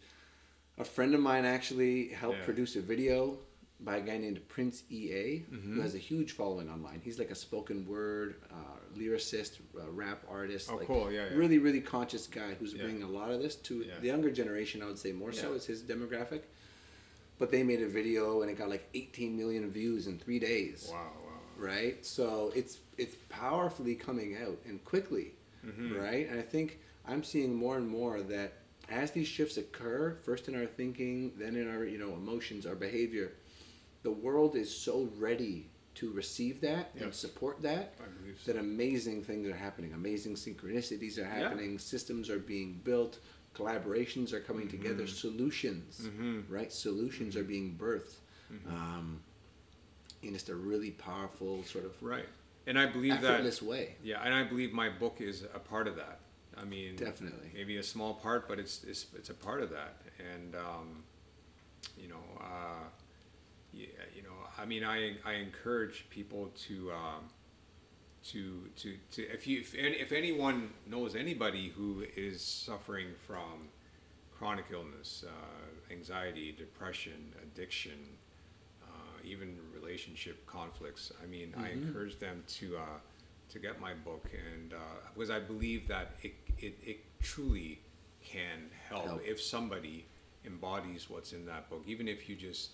a 0.77 0.85
friend 0.85 1.15
of 1.15 1.21
mine 1.23 1.47
actually 1.47 2.09
helped 2.09 2.41
Yeah. 2.41 2.45
produce 2.45 2.77
a 2.77 2.83
video 2.83 3.39
by 3.81 3.99
a 3.99 4.01
guy 4.01 4.17
named 4.17 4.41
Prince 4.49 4.85
EA, 4.91 5.45
Mm-hmm. 5.53 5.75
who 5.75 5.81
has 5.83 5.95
a 5.95 5.99
huge 5.99 6.33
following 6.33 6.69
online. 6.71 7.01
He's 7.05 7.19
like 7.19 7.31
a 7.31 7.35
spoken 7.35 7.87
word 7.87 8.37
uh, 8.51 8.55
lyricist, 8.99 9.59
uh, 9.79 9.91
rap 9.91 10.23
artist. 10.31 10.71
Oh, 10.73 10.77
like, 10.77 10.87
cool. 10.87 11.13
Yeah, 11.13 11.27
yeah. 11.31 11.37
Really, 11.37 11.59
really 11.59 11.81
conscious 11.81 12.27
guy 12.27 12.55
who's 12.59 12.73
Yeah. 12.73 12.83
bringing 12.85 13.03
a 13.03 13.09
lot 13.09 13.31
of 13.31 13.41
this 13.43 13.55
to 13.57 13.83
Yeah. 13.83 13.99
the 14.01 14.07
younger 14.07 14.31
generation. 14.31 14.83
I 14.83 14.87
would 14.87 14.99
say 14.99 15.13
more 15.13 15.33
so 15.33 15.53
is 15.53 15.67
his 15.67 15.83
demographic. 15.83 16.43
But 17.39 17.51
they 17.51 17.63
made 17.63 17.83
a 17.83 17.89
video 17.89 18.41
and 18.41 18.51
it 18.51 18.57
got 18.57 18.71
like 18.71 18.89
18 18.95 19.37
million 19.37 19.71
views 19.71 20.07
in 20.07 20.19
three 20.19 20.39
days 20.39 20.89
Wow. 20.91 21.13
Wow. 21.27 21.33
right? 21.59 22.05
So 22.05 22.51
it's 22.55 22.79
it's 22.97 23.17
powerfully 23.29 23.95
coming 23.95 24.37
out 24.39 24.59
and 24.65 24.83
quickly, 24.87 25.35
Mm-hmm. 25.67 25.97
right? 25.97 26.29
And 26.31 26.39
I 26.39 26.43
think 26.43 26.79
I'm 27.07 27.23
seeing 27.23 27.55
more 27.55 27.77
and 27.77 27.87
more 27.87 28.23
that 28.23 28.55
as 28.89 29.11
these 29.11 29.29
shifts 29.29 29.59
occur, 29.59 30.17
first 30.23 30.49
in 30.49 30.55
our 30.57 30.65
thinking, 30.65 31.33
then 31.37 31.57
in 31.57 31.69
our 31.69 31.85
you 31.85 31.99
know 31.99 32.15
emotions, 32.15 32.65
our 32.65 32.75
behavior, 32.75 33.33
the 34.07 34.13
world 34.27 34.55
is 34.55 34.71
so 34.89 35.09
ready 35.19 35.57
to 35.97 36.13
receive 36.13 36.61
that 36.61 36.91
and 36.95 37.07
Yes. 37.07 37.17
support 37.27 37.61
that 37.63 37.95
I 38.01 38.07
believe 38.21 38.39
so. 38.41 38.53
that 38.53 38.59
amazing 38.61 39.25
things 39.25 39.49
are 39.49 39.57
happening. 39.67 39.93
Amazing 39.95 40.35
synchronicities 40.37 41.19
are 41.19 41.25
happening. 41.39 41.79
Systems 41.79 42.31
are 42.31 42.39
being 42.39 42.71
built. 42.85 43.19
Collaborations 43.55 44.33
are 44.33 44.41
coming 44.49 44.69
Mm-hmm. 44.69 44.83
together. 44.83 45.07
Solutions, 45.09 46.09
right? 46.49 46.73
Solutions 46.73 47.35
are 47.37 47.43
being 47.55 47.77
birthed. 47.83 48.17
Mm-hmm. 48.53 48.71
Um, 48.77 49.07
in 50.23 50.33
just 50.35 50.49
a 50.51 50.55
really 50.55 50.93
powerful 50.93 51.65
sort 51.65 51.85
of 51.85 51.95
Right. 52.01 52.29
And 52.69 52.79
I 52.79 52.87
believe 52.87 53.15
effortless 53.15 53.59
that. 53.61 53.69
way. 53.73 53.97
Yeah, 54.11 54.23
and 54.25 54.33
I 54.35 54.43
believe 54.45 54.73
my 54.73 54.89
book 55.03 55.17
is 55.21 55.37
a 55.61 55.63
part 55.73 55.87
of 55.89 55.97
that. 55.97 56.21
I 56.57 56.65
mean, 56.65 56.95
Definitely. 56.97 57.51
maybe 57.55 57.77
a 57.79 57.83
small 57.95 58.13
part, 58.27 58.49
but 58.51 58.59
it's 58.63 58.85
it's, 58.85 59.03
it's 59.19 59.31
a 59.31 59.39
part 59.49 59.61
of 59.65 59.69
that. 59.79 59.93
And 60.33 60.55
um, 60.55 60.89
you 62.03 62.09
know, 62.13 62.25
uh, 62.41 62.45
you 62.45 62.49
know, 62.49 63.06
I 64.59 64.65
mean, 64.65 64.85
I 64.85 65.17
I 65.25 65.35
encourage 65.35 66.07
people 66.11 66.51
to. 66.69 66.93
Um, 66.93 67.31
to, 68.33 68.69
to, 68.79 68.97
to 69.13 69.23
if 69.23 69.47
you 69.47 69.61
if, 69.61 69.73
if 69.73 70.11
anyone 70.11 70.71
knows 70.85 71.15
anybody 71.15 71.69
who 71.69 72.05
is 72.17 72.43
suffering 72.43 73.07
from 73.25 73.69
chronic 74.37 74.67
illness, 74.73 75.25
uh, 75.27 75.93
anxiety, 75.93 76.53
depression, 76.57 77.33
addiction, 77.43 77.99
uh, 78.83 78.87
even 79.25 79.57
relationship 79.75 80.45
conflicts. 80.47 81.13
I 81.23 81.27
mean, 81.27 81.55
I 81.57 81.71
encourage 81.71 82.19
them 82.19 82.43
to 82.59 82.77
uh, 82.77 82.81
to 83.51 83.59
get 83.59 83.81
my 83.81 83.95
book, 83.95 84.27
and 84.33 84.73
uh, 84.73 84.77
because 85.15 85.31
I 85.31 85.41
believe 85.41 85.89
that 85.89 86.13
it, 86.23 86.35
it, 86.59 86.77
it 86.85 86.99
truly 87.23 87.81
can 88.25 88.69
help, 88.89 89.07
Help. 89.07 89.21
if 89.25 89.41
somebody 89.41 90.05
embodies 90.45 91.09
what's 91.09 91.33
in 91.33 91.47
that 91.47 91.71
book, 91.71 91.83
even 91.87 92.09
if 92.09 92.29
you 92.29 92.35
just 92.37 92.71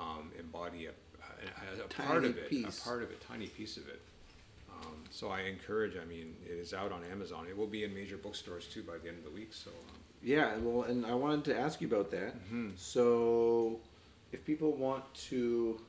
um, 0.00 0.30
embody 0.38 0.86
a, 0.86 0.90
a, 0.90 1.84
a 1.84 1.88
part 1.88 2.24
of 2.24 2.36
it, 2.36 2.48
piece. 2.50 2.78
a 2.80 2.82
part 2.88 3.02
of 3.02 3.10
it, 3.10 3.20
tiny 3.20 3.46
piece 3.46 3.76
of 3.76 3.86
it. 3.88 4.00
Um, 4.72 4.96
so 5.10 5.28
I 5.28 5.40
encourage. 5.42 5.94
I 5.96 6.04
mean, 6.06 6.34
it 6.44 6.52
is 6.58 6.72
out 6.72 6.90
on 6.92 7.02
Amazon. 7.12 7.46
It 7.48 7.56
will 7.56 7.66
be 7.66 7.84
in 7.84 7.92
major 7.94 8.16
bookstores 8.16 8.66
too 8.66 8.82
by 8.82 8.96
the 9.02 9.08
end 9.08 9.18
of 9.18 9.24
the 9.24 9.30
week. 9.40 9.52
So. 9.52 9.70
Um, 9.70 9.96
Yeah, 10.22 10.56
well, 10.62 10.82
and 10.90 11.04
I 11.06 11.14
wanted 11.14 11.44
to 11.50 11.58
ask 11.58 11.80
you 11.82 11.88
about 11.88 12.10
that. 12.10 12.32
Mm-hmm. 12.36 12.68
So, 12.76 13.80
if 14.32 14.44
people 14.44 14.72
want 14.72 15.04
to 15.30 15.80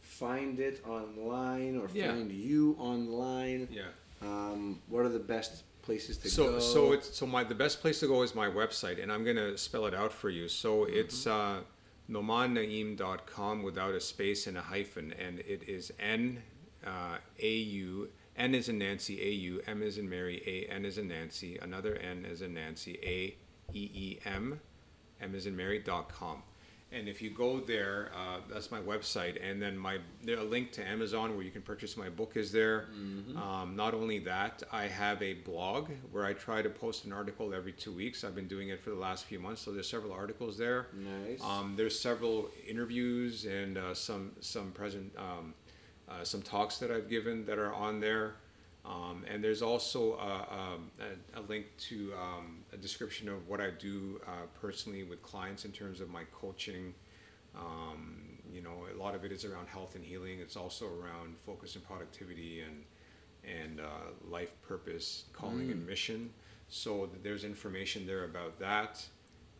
find 0.00 0.58
it 0.60 0.82
online 0.86 1.76
or 1.80 1.88
Yeah. 1.92 2.08
find 2.12 2.30
you 2.32 2.76
online, 2.78 3.68
yeah. 3.70 3.82
um, 4.22 4.80
what 4.88 5.04
are 5.04 5.08
the 5.08 5.18
best 5.18 5.62
places 5.82 6.18
to 6.18 6.28
so 6.28 6.44
go? 6.52 6.58
so 6.58 6.92
it's 6.92 7.16
so 7.16 7.26
my 7.26 7.42
the 7.42 7.54
best 7.54 7.80
place 7.80 7.98
to 8.00 8.06
go 8.06 8.22
is 8.22 8.34
my 8.34 8.46
website 8.46 9.02
and 9.02 9.10
i'm 9.10 9.24
going 9.24 9.36
to 9.36 9.56
spell 9.56 9.86
it 9.86 9.94
out 9.94 10.12
for 10.12 10.28
you 10.28 10.46
so 10.46 10.70
Mm-hmm. 10.84 10.96
it's 11.00 11.26
uh 11.26 11.60
naumannaeem.com 12.10 13.62
without 13.62 13.94
a 13.94 14.00
space 14.00 14.46
and 14.46 14.56
a 14.56 14.62
hyphen 14.62 15.14
and 15.18 15.40
it 15.40 15.62
is 15.68 15.92
n 15.98 16.42
uh, 16.86 17.16
a 17.40 17.54
u 17.56 18.08
n 18.36 18.54
is 18.54 18.68
in 18.68 18.78
nancy 18.78 19.20
a 19.20 19.30
u 19.30 19.60
m 19.66 19.82
is 19.82 19.98
in 19.98 20.08
mary 20.08 20.42
a 20.46 20.72
n 20.72 20.84
is 20.84 20.96
in 20.96 21.08
nancy 21.08 21.58
another 21.58 21.96
n 21.96 22.24
is 22.24 22.40
in 22.40 22.54
nancy 22.54 22.98
a 23.02 23.36
e 23.76 23.90
e 23.94 24.18
m 24.24 24.60
m 25.20 25.34
is 25.34 25.46
in 25.46 25.56
mary 25.56 25.78
dot 25.78 26.08
com 26.08 26.42
and 26.90 27.08
if 27.08 27.20
you 27.20 27.30
go 27.30 27.60
there, 27.60 28.10
uh, 28.16 28.38
that's 28.50 28.70
my 28.70 28.80
website, 28.80 29.36
and 29.42 29.60
then 29.60 29.76
my 29.76 29.98
a 30.26 30.42
link 30.42 30.72
to 30.72 30.86
Amazon 30.86 31.34
where 31.34 31.44
you 31.44 31.50
can 31.50 31.62
purchase 31.62 31.96
my 31.96 32.08
book 32.08 32.36
is 32.36 32.50
there. 32.50 32.86
Um, 33.36 33.74
not 33.76 33.92
only 33.94 34.18
that, 34.20 34.62
I 34.72 34.86
have 34.86 35.22
a 35.22 35.34
blog 35.34 35.90
where 36.12 36.24
I 36.24 36.32
try 36.32 36.62
to 36.62 36.70
post 36.70 37.04
an 37.04 37.12
article 37.12 37.52
every 37.52 37.72
two 37.72 37.92
weeks. 37.92 38.24
I've 38.24 38.34
been 38.34 38.48
doing 38.48 38.70
it 38.70 38.80
for 38.80 38.90
the 38.90 38.96
last 38.96 39.26
few 39.26 39.38
months, 39.38 39.60
so 39.62 39.70
there's 39.70 39.88
several 39.88 40.12
articles 40.12 40.56
there. 40.56 40.86
Nice. 40.94 41.42
Um, 41.42 41.74
there's 41.76 41.98
several 41.98 42.48
interviews 42.66 43.44
and 43.44 43.76
uh, 43.76 43.92
some 43.94 44.32
some 44.40 44.72
present 44.72 45.12
um, 45.18 45.54
uh, 46.08 46.24
some 46.24 46.40
talks 46.42 46.78
that 46.78 46.90
I've 46.90 47.08
given 47.10 47.44
that 47.46 47.58
are 47.58 47.72
on 47.74 48.00
there. 48.00 48.36
Um, 48.88 49.24
and 49.28 49.44
there's 49.44 49.60
also 49.60 50.14
a, 50.14 50.46
um, 50.50 50.90
a, 50.98 51.40
a 51.40 51.42
link 51.42 51.66
to 51.88 52.12
um, 52.14 52.64
a 52.72 52.76
description 52.76 53.28
of 53.28 53.46
what 53.46 53.60
I 53.60 53.70
do 53.70 54.20
uh, 54.26 54.46
personally 54.60 55.02
with 55.02 55.22
clients 55.22 55.66
in 55.66 55.72
terms 55.72 56.00
of 56.00 56.08
my 56.08 56.22
coaching. 56.32 56.94
Um, 57.54 58.38
you 58.50 58.62
know, 58.62 58.86
a 58.92 58.96
lot 58.96 59.14
of 59.14 59.24
it 59.24 59.32
is 59.32 59.44
around 59.44 59.68
health 59.68 59.94
and 59.94 60.04
healing. 60.04 60.38
It's 60.40 60.56
also 60.56 60.86
around 60.86 61.36
focus 61.44 61.74
and 61.74 61.84
productivity 61.84 62.62
and 62.62 62.84
and 63.44 63.80
uh, 63.80 64.10
life 64.28 64.52
purpose, 64.62 65.24
calling, 65.32 65.70
and 65.70 65.86
mission. 65.86 66.30
So 66.68 67.08
there's 67.22 67.44
information 67.44 68.06
there 68.06 68.24
about 68.24 68.58
that, 68.58 69.04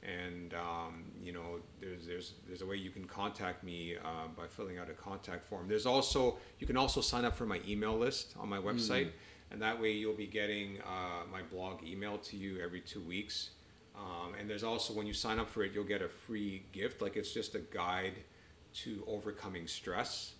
and 0.03 0.55
um, 0.55 1.05
you 1.22 1.32
know 1.32 1.59
there's 1.80 2.07
there's 2.07 2.34
there's 2.46 2.62
a 2.62 2.66
way 2.66 2.76
you 2.76 2.90
can 2.90 3.05
contact 3.05 3.64
me 3.64 3.96
uh, 3.96 4.28
by 4.36 4.46
filling 4.46 4.78
out 4.78 4.88
a 4.90 4.94
contact 4.94 5.46
form. 5.49 5.68
There's 5.68 5.86
also 5.86 6.38
you 6.59 6.66
can 6.66 6.76
also 6.76 7.01
sign 7.01 7.24
up 7.24 7.34
for 7.36 7.46
my 7.46 7.61
email 7.66 7.96
list 7.96 8.34
on 8.38 8.49
my 8.49 8.59
website, 8.59 9.11
and 9.51 9.61
that 9.62 9.80
way 9.80 9.92
you'll 9.92 10.14
be 10.16 10.26
getting 10.26 10.78
uh, 10.82 11.26
my 11.30 11.42
blog 11.42 11.82
emailed 11.82 12.22
to 12.30 12.36
you 12.36 12.61
every 12.62 12.80
two 12.80 13.01
weeks. 13.01 13.51
Um, 13.96 14.34
and 14.38 14.49
there's 14.49 14.62
also 14.62 14.92
when 14.94 15.07
you 15.09 15.12
sign 15.12 15.38
up 15.40 15.51
for 15.51 15.64
it, 15.64 15.72
you'll 15.74 15.82
get 15.84 16.03
a 16.03 16.09
free 16.09 16.62
gift. 16.72 17.03
Like 17.03 17.16
it's 17.16 17.32
just 17.32 17.55
a 17.57 17.61
guide 17.61 18.14
to 18.74 19.03
overcoming 19.09 19.66
stress 19.66 20.34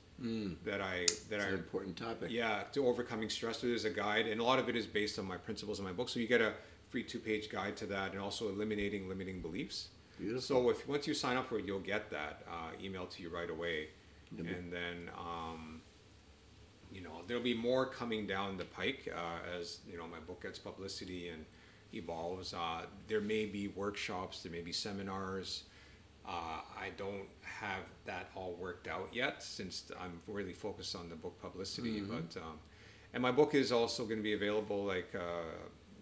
that 0.65 0.81
I 0.81 1.07
that 1.31 1.37
It's 1.37 1.45
I 1.45 1.49
an 1.49 1.55
important 1.55 1.97
topic. 1.97 2.31
yeah, 2.33 2.65
to 2.73 2.87
overcoming 2.87 3.31
stress. 3.31 3.61
There's 3.61 3.85
a 3.85 3.91
guide, 3.91 4.27
and 4.27 4.41
a 4.41 4.45
lot 4.45 4.59
of 4.59 4.69
it 4.69 4.75
is 4.77 4.85
based 4.87 5.19
on 5.19 5.25
my 5.27 5.37
principles 5.37 5.79
in 5.79 5.85
my 5.85 5.93
book. 5.93 6.09
So 6.09 6.19
you 6.21 6.27
get 6.27 6.41
a 6.41 6.55
free 6.91 7.03
two-page 7.03 7.51
guide 7.51 7.77
to 7.77 7.87
that, 7.87 8.13
and 8.13 8.21
also 8.21 8.49
eliminating 8.49 9.09
limiting 9.09 9.41
beliefs. 9.41 9.89
Beautiful. 10.19 10.41
So 10.41 10.71
if 10.71 10.89
once 10.89 11.07
you 11.07 11.15
sign 11.15 11.37
up 11.37 11.49
for 11.49 11.59
it, 11.59 11.65
you'll 11.65 11.79
get 11.81 12.11
that 12.11 12.43
uh, 12.51 12.71
emailed 12.83 13.11
to 13.11 13.23
you 13.23 13.29
right 13.29 13.51
away, 13.51 13.89
and 14.37 14.73
then 14.73 15.11
um, 15.17 15.81
you 16.93 17.01
know 17.01 17.23
there'll 17.27 17.43
be 17.43 17.55
more 17.55 17.87
coming 17.87 18.27
down 18.27 18.57
the 18.57 18.65
pike 18.65 19.13
uh, 19.15 19.57
as 19.59 19.79
you 19.91 19.97
know 19.97 20.07
my 20.07 20.19
book 20.19 20.43
gets 20.43 20.59
publicity 20.59 21.29
and 21.29 21.45
evolves. 21.95 22.53
Uh, 22.53 22.83
there 23.07 23.21
may 23.21 23.47
be 23.47 23.69
workshops, 23.69 24.43
there 24.43 24.53
may 24.53 24.61
be 24.61 24.73
seminars. 24.73 25.65
Uh, 26.27 26.61
I 26.79 26.91
don't 26.99 27.27
have 27.41 27.85
that 28.05 28.29
all 28.35 28.55
worked 28.61 28.87
out 28.87 29.09
yet 29.13 29.43
since 29.43 29.91
I'm 29.99 30.21
really 30.27 30.53
focused 30.53 30.95
on 30.95 31.09
the 31.09 31.17
book 31.17 31.41
publicity. 31.41 32.01
But 32.01 32.37
um, 32.37 32.59
and 33.15 33.23
my 33.23 33.31
book 33.31 33.55
is 33.55 33.73
also 33.73 34.05
going 34.05 34.19
to 34.19 34.23
be 34.23 34.35
available. 34.35 34.85
Like 34.85 35.15
uh, 35.15 35.57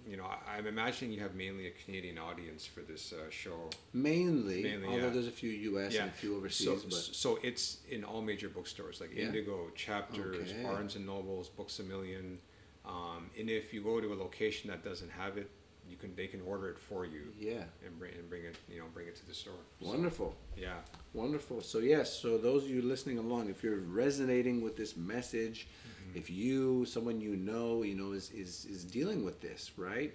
you 0.09 0.17
know, 0.17 0.25
I, 0.25 0.57
I'm 0.59 0.67
imagining 0.67 1.13
you 1.13 1.21
have 1.21 1.35
mainly 1.35 1.67
a 1.67 1.71
Canadian 1.85 2.19
audience 2.19 2.65
for 2.67 2.81
this 2.81 3.13
uh, 3.13 3.29
show. 3.31 3.71
Mainly, 3.93 4.63
Mainly, 4.63 4.87
although 4.89 5.07
yeah. 5.07 5.11
there's 5.11 5.27
a 5.27 5.33
few 5.33 5.51
U.S. 5.51 5.95
and 5.97 6.09
a 6.09 6.13
few 6.13 6.37
overseas, 6.37 6.67
so, 6.67 6.79
but 6.89 6.93
so 6.95 7.39
it's 7.43 7.79
in 7.91 8.05
all 8.05 8.23
major 8.23 8.49
bookstores 8.49 9.01
like 9.01 9.11
Yeah. 9.15 9.25
Indigo, 9.27 9.71
Chapters, 9.75 10.53
Okay. 10.53 10.63
Barnes 10.63 10.97
and 10.97 11.07
Nobles, 11.07 11.49
Books 11.49 11.79
a 11.81 11.83
Million. 11.83 12.39
Um, 12.85 13.31
and 13.39 13.51
if 13.51 13.75
you 13.75 13.81
go 13.83 14.01
to 14.01 14.13
a 14.13 14.15
location 14.15 14.71
that 14.71 14.85
doesn't 14.85 15.11
have 15.11 15.37
it, 15.39 15.51
you 15.89 15.97
can 15.97 16.15
they 16.17 16.27
can 16.27 16.41
order 16.43 16.69
it 16.69 16.79
for 16.79 17.05
you 17.07 17.23
yeah, 17.39 17.63
and 17.85 17.97
bring 17.97 18.13
and 18.15 18.29
bring 18.29 18.43
it 18.45 18.57
you 18.69 18.81
know 18.81 18.87
bring 18.93 19.07
it 19.07 19.15
to 19.17 19.27
the 19.27 19.35
store. 19.35 19.55
So, 19.81 19.89
wonderful. 19.89 20.35
yeah. 20.57 20.75
Wonderful. 21.15 21.61
So 21.63 21.79
yes, 21.79 22.13
so 22.13 22.39
those 22.39 22.65
of 22.65 22.71
you 22.71 22.83
listening 22.83 23.19
along, 23.19 23.49
if 23.51 23.63
you're 23.63 23.79
resonating 23.79 24.63
with 24.63 24.77
this 24.77 24.97
message, 24.97 25.67
Mm-hmm. 25.69 25.96
If 26.17 26.31
you, 26.31 26.85
someone 26.85 27.21
you 27.21 27.37
know, 27.37 27.83
you 27.83 27.95
know, 27.95 28.13
is, 28.13 28.31
is 28.31 28.67
is 28.71 28.85
dealing 28.85 29.25
with 29.25 29.41
this, 29.41 29.73
right? 29.77 30.13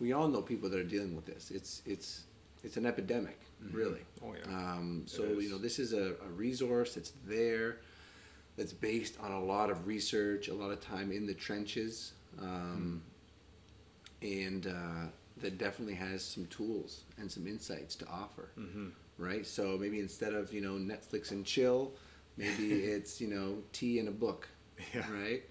We 0.00 0.12
all 0.12 0.28
know 0.28 0.42
people 0.42 0.68
that 0.70 0.78
are 0.78 0.84
dealing 0.84 1.14
with 1.14 1.26
this. 1.26 1.50
It's 1.50 1.82
it's 1.86 2.24
it's 2.62 2.76
an 2.76 2.86
epidemic, 2.86 3.38
really. 3.72 4.00
Oh 4.24 4.34
yeah. 4.34 4.52
Um, 4.56 5.02
so 5.06 5.22
you 5.24 5.50
know, 5.50 5.58
this 5.58 5.78
is 5.78 5.92
a, 5.92 6.14
a 6.26 6.30
resource 6.34 6.94
that's 6.94 7.12
there, 7.26 7.78
that's 8.56 8.72
based 8.72 9.16
on 9.20 9.32
a 9.32 9.42
lot 9.42 9.70
of 9.70 9.86
research, 9.86 10.48
a 10.48 10.54
lot 10.54 10.70
of 10.70 10.80
time 10.80 11.12
in 11.12 11.26
the 11.26 11.34
trenches, 11.34 12.12
um, 12.40 13.02
and 14.22 14.66
uh, 14.66 15.06
that 15.38 15.58
definitely 15.58 15.94
has 15.94 16.24
some 16.24 16.46
tools 16.46 17.02
and 17.18 17.30
some 17.30 17.46
insights 17.46 17.94
to 17.96 18.06
offer 18.08 18.48
hmm 18.56 18.88
right? 19.18 19.46
So 19.46 19.76
maybe 19.80 20.00
instead 20.00 20.34
of 20.34 20.52
you 20.52 20.60
know 20.60 20.72
Netflix 20.74 21.30
and 21.30 21.44
chill, 21.44 21.92
maybe 22.36 22.72
it's 22.94 23.20
you 23.20 23.28
know 23.28 23.58
tea 23.72 23.98
and 23.98 24.08
a 24.08 24.12
book, 24.12 24.48
Yeah. 24.94 25.10
right? 25.12 25.42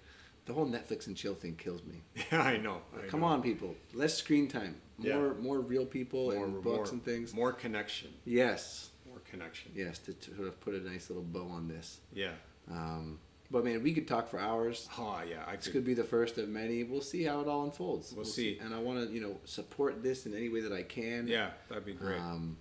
The 0.46 0.52
whole 0.52 0.66
Netflix 0.66 1.06
and 1.06 1.16
chill 1.16 1.34
thing 1.34 1.56
kills 1.56 1.82
me. 1.84 2.02
Yeah, 2.30 2.42
I 2.42 2.58
know. 2.58 2.82
I 3.02 3.06
Come 3.06 3.20
know. 3.20 3.26
on, 3.26 3.42
people, 3.42 3.74
less 3.94 4.14
screen 4.14 4.46
time, 4.48 4.76
Yeah. 4.98 5.16
more 5.16 5.34
more 5.34 5.60
real 5.60 5.86
people 5.86 6.32
More, 6.32 6.44
and 6.44 6.62
books 6.62 6.90
more, 6.90 6.94
and 6.94 7.04
things. 7.04 7.32
More 7.34 7.52
connection. 7.52 8.10
Yes, 8.26 8.90
More 9.08 9.20
connection. 9.30 9.72
yes, 9.74 9.98
to, 10.00 10.12
to 10.12 10.34
sort 10.36 10.48
of 10.48 10.60
put 10.60 10.74
a 10.74 10.80
nice 10.80 11.08
little 11.08 11.22
bow 11.24 11.46
on 11.48 11.66
this. 11.68 12.00
Yeah. 12.12 12.32
Um, 12.70 13.18
but 13.50 13.64
man, 13.64 13.82
we 13.82 13.94
could 13.94 14.06
talk 14.08 14.28
for 14.28 14.38
hours. 14.38 14.86
Oh 14.98 15.22
yeah. 15.26 15.44
I 15.46 15.56
This 15.56 15.64
could. 15.66 15.72
could 15.74 15.84
be 15.86 15.94
the 15.94 16.04
first 16.04 16.36
of 16.38 16.48
many. 16.50 16.84
We'll 16.84 17.00
see 17.00 17.22
how 17.22 17.40
it 17.40 17.48
all 17.48 17.64
unfolds. 17.64 18.12
We'll 18.14 18.24
see. 18.26 18.58
And 18.58 18.74
I 18.74 18.78
want 18.80 19.06
to, 19.08 19.14
you 19.14 19.20
know, 19.22 19.36
support 19.44 20.02
this 20.02 20.26
in 20.26 20.34
any 20.34 20.48
way 20.50 20.60
that 20.60 20.72
I 20.72 20.82
can. 20.82 21.26
Yeah, 21.26 21.50
that'd 21.70 21.84
be 21.86 21.92
great. 21.94 22.18
Um, 22.20 22.56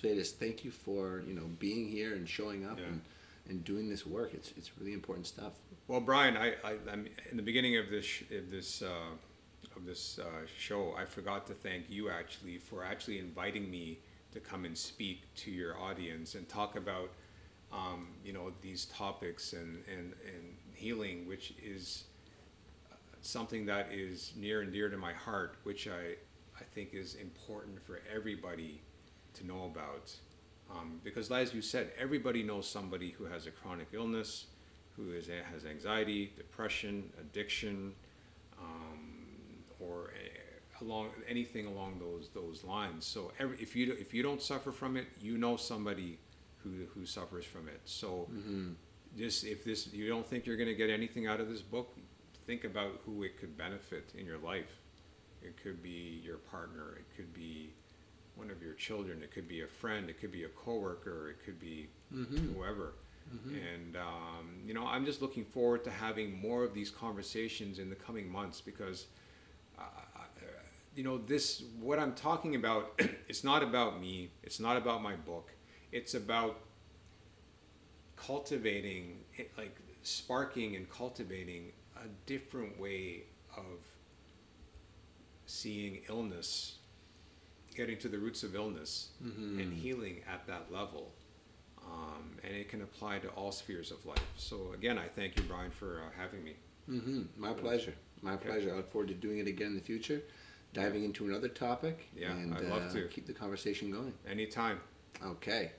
so 0.00 0.14
just 0.14 0.38
thank 0.38 0.64
you 0.64 0.70
for 0.70 1.22
you 1.26 1.34
know 1.34 1.44
being 1.58 1.88
here 1.88 2.14
and 2.14 2.26
showing 2.26 2.64
up 2.64 2.78
Yeah. 2.78 2.86
and, 2.86 3.00
and 3.50 3.64
doing 3.64 3.90
this 3.90 4.06
work. 4.06 4.32
It's 4.32 4.52
it's 4.56 4.70
really 4.78 4.94
important 4.94 5.26
stuff. 5.26 5.52
Well, 5.88 6.00
Brian, 6.00 6.36
I, 6.36 6.54
I 6.64 6.76
I'm 6.90 7.06
in 7.30 7.36
the 7.36 7.42
beginning 7.42 7.76
of 7.76 7.90
this 7.90 8.22
of 8.30 8.50
this 8.50 8.80
uh, 8.82 9.16
of 9.76 9.86
this 9.86 10.18
uh, 10.18 10.46
show, 10.58 10.94
I 10.96 11.04
forgot 11.04 11.46
to 11.48 11.54
thank 11.54 11.88
you 11.88 12.10
actually 12.10 12.58
for 12.58 12.84
actually 12.84 13.18
inviting 13.18 13.70
me 13.70 13.98
to 14.32 14.40
come 14.40 14.64
and 14.64 14.76
speak 14.76 15.22
to 15.36 15.50
your 15.50 15.78
audience 15.78 16.34
and 16.34 16.48
talk 16.48 16.76
about 16.76 17.10
um, 17.72 18.08
you 18.24 18.32
know 18.32 18.52
these 18.62 18.86
topics 18.86 19.52
and 19.52 19.82
and 19.88 20.12
and 20.26 20.56
healing, 20.74 21.26
which 21.26 21.54
is 21.62 22.04
uh, 22.90 22.96
something 23.22 23.66
that 23.66 23.88
is 23.92 24.32
near 24.36 24.62
and 24.62 24.72
dear 24.72 24.88
to 24.88 24.96
my 24.96 25.12
heart, 25.12 25.56
which 25.64 25.88
I 25.88 26.14
I 26.58 26.64
think 26.74 26.94
is 26.94 27.14
important 27.16 27.82
for 27.84 28.00
everybody 28.14 28.80
to 29.34 29.46
know 29.46 29.64
about. 29.64 30.14
Um, 30.70 31.00
because 31.02 31.30
as 31.30 31.52
you 31.52 31.62
said, 31.62 31.90
everybody 31.98 32.42
knows 32.42 32.68
somebody 32.68 33.10
who 33.10 33.24
has 33.24 33.46
a 33.46 33.50
chronic 33.50 33.88
illness, 33.92 34.46
who 34.96 35.12
is, 35.12 35.28
has 35.52 35.64
anxiety, 35.64 36.32
depression, 36.36 37.10
addiction, 37.20 37.92
um, 38.58 39.64
or 39.80 40.10
a, 40.10 40.84
along 40.84 41.08
anything 41.28 41.66
along 41.66 41.98
those 41.98 42.28
those 42.34 42.64
lines. 42.64 43.04
So 43.06 43.32
every, 43.38 43.56
if 43.60 43.74
you 43.74 43.92
if 43.98 44.14
you 44.14 44.22
don't 44.22 44.42
suffer 44.42 44.72
from 44.72 44.96
it, 44.96 45.06
you 45.20 45.38
know 45.38 45.56
somebody 45.56 46.18
who 46.62 46.86
who 46.94 47.04
suffers 47.06 47.44
from 47.44 47.68
it. 47.68 47.80
So 47.84 48.28
just 49.18 49.44
if 49.44 49.64
this 49.64 49.92
you 49.92 50.08
don't 50.08 50.26
think 50.26 50.46
you're 50.46 50.56
going 50.56 50.68
to 50.68 50.74
get 50.74 50.90
anything 50.90 51.26
out 51.26 51.40
of 51.40 51.48
this 51.48 51.62
book, 51.62 51.96
think 52.46 52.64
about 52.64 53.00
who 53.04 53.22
it 53.22 53.38
could 53.38 53.56
benefit 53.56 54.12
in 54.16 54.24
your 54.26 54.38
life. 54.38 54.78
It 55.42 55.56
could 55.62 55.82
be 55.82 56.20
your 56.22 56.36
partner. 56.36 56.96
It 56.98 57.16
could 57.16 57.32
be 57.32 57.70
one 58.40 58.50
of 58.50 58.62
your 58.62 58.72
children. 58.72 59.22
It 59.22 59.30
could 59.32 59.46
be 59.46 59.60
a 59.60 59.66
friend. 59.66 60.08
It 60.08 60.18
could 60.18 60.32
be 60.32 60.44
a 60.44 60.48
coworker. 60.48 61.30
It 61.30 61.44
could 61.44 61.60
be 61.60 61.88
whoever. 62.54 62.94
And 63.54 63.96
um, 63.96 64.46
you 64.66 64.74
know, 64.74 64.86
I'm 64.86 65.04
just 65.04 65.22
looking 65.22 65.44
forward 65.44 65.84
to 65.84 65.90
having 65.90 66.40
more 66.40 66.64
of 66.64 66.74
these 66.74 66.90
conversations 66.90 67.78
in 67.78 67.88
the 67.90 67.94
coming 67.94 68.28
months 68.28 68.60
because, 68.60 69.06
uh, 69.78 69.82
you 70.96 71.04
know, 71.04 71.18
this 71.18 71.62
what 71.80 71.98
I'm 71.98 72.14
talking 72.14 72.56
about. 72.56 72.92
it's 73.28 73.44
not 73.44 73.62
about 73.62 74.00
me. 74.00 74.30
It's 74.42 74.58
not 74.58 74.76
about 74.76 75.02
my 75.02 75.14
book. 75.14 75.52
It's 75.92 76.14
about 76.14 76.60
cultivating, 78.16 79.18
like 79.56 79.76
sparking 80.02 80.76
and 80.76 80.88
cultivating 80.90 81.72
a 81.96 82.08
different 82.26 82.80
way 82.80 83.24
of 83.56 83.78
seeing 85.46 86.00
illness, 86.08 86.79
getting 87.80 87.96
to 87.96 88.08
the 88.08 88.18
roots 88.18 88.42
of 88.42 88.54
illness 88.54 89.08
and 89.22 89.72
healing 89.72 90.20
at 90.30 90.46
that 90.46 90.70
level. 90.70 91.10
Um, 91.82 92.36
and 92.44 92.54
it 92.54 92.68
can 92.68 92.82
apply 92.82 93.20
to 93.20 93.28
all 93.28 93.50
spheres 93.50 93.90
of 93.90 94.04
life. 94.04 94.22
So 94.36 94.72
again, 94.74 94.98
I 94.98 95.06
thank 95.06 95.38
you, 95.38 95.42
Brian, 95.44 95.70
for 95.70 96.02
uh, 96.04 96.10
having 96.20 96.44
me. 96.44 96.56
Mm-hmm. 96.90 97.22
My 97.38 97.54
pleasure. 97.54 97.94
My 98.20 98.34
Okay. 98.34 98.48
pleasure. 98.50 98.74
I 98.74 98.76
look 98.76 98.92
forward 98.92 99.08
to 99.08 99.14
doing 99.14 99.38
it 99.38 99.46
again 99.46 99.68
in 99.68 99.74
the 99.76 99.80
future, 99.80 100.20
diving 100.74 101.04
into 101.04 101.24
another 101.26 101.48
topic. 101.48 102.06
Yeah, 102.14 102.32
and 102.32 102.52
I'd 102.54 102.64
love 102.64 102.90
uh, 102.90 102.92
to. 102.92 103.08
keep 103.08 103.26
the 103.26 103.32
conversation 103.32 103.90
going. 103.90 104.12
Anytime. 104.30 104.78
Okay. 105.24 105.72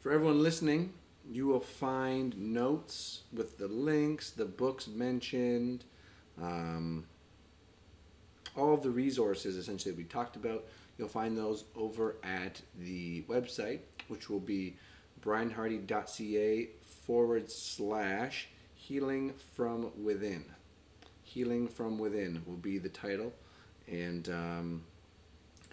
For 0.00 0.10
everyone 0.10 0.42
listening, 0.42 0.94
you 1.30 1.46
will 1.46 1.60
find 1.60 2.36
notes 2.36 3.22
with 3.32 3.56
the 3.56 3.68
links, 3.68 4.30
the 4.30 4.46
books 4.46 4.88
mentioned, 4.88 5.84
um, 6.42 7.04
all 8.56 8.74
of 8.74 8.82
the 8.82 8.90
resources 8.90 9.56
essentially 9.56 9.92
that 9.92 9.98
we 9.98 10.04
talked 10.04 10.34
about. 10.34 10.64
You'll 10.98 11.08
find 11.08 11.36
those 11.36 11.64
over 11.76 12.16
at 12.24 12.60
the 12.78 13.22
website, 13.22 13.80
which 14.08 14.30
will 14.30 14.40
be 14.40 14.76
brianhardy.ca 15.22 16.68
forward 17.06 17.50
slash 17.50 18.48
healing 18.74 19.34
from 19.54 19.90
within. 20.02 20.44
Healing 21.22 21.68
from 21.68 21.98
within 21.98 22.42
will 22.46 22.56
be 22.56 22.78
the 22.78 22.88
title. 22.88 23.32
And 23.88 24.28
um, 24.28 24.82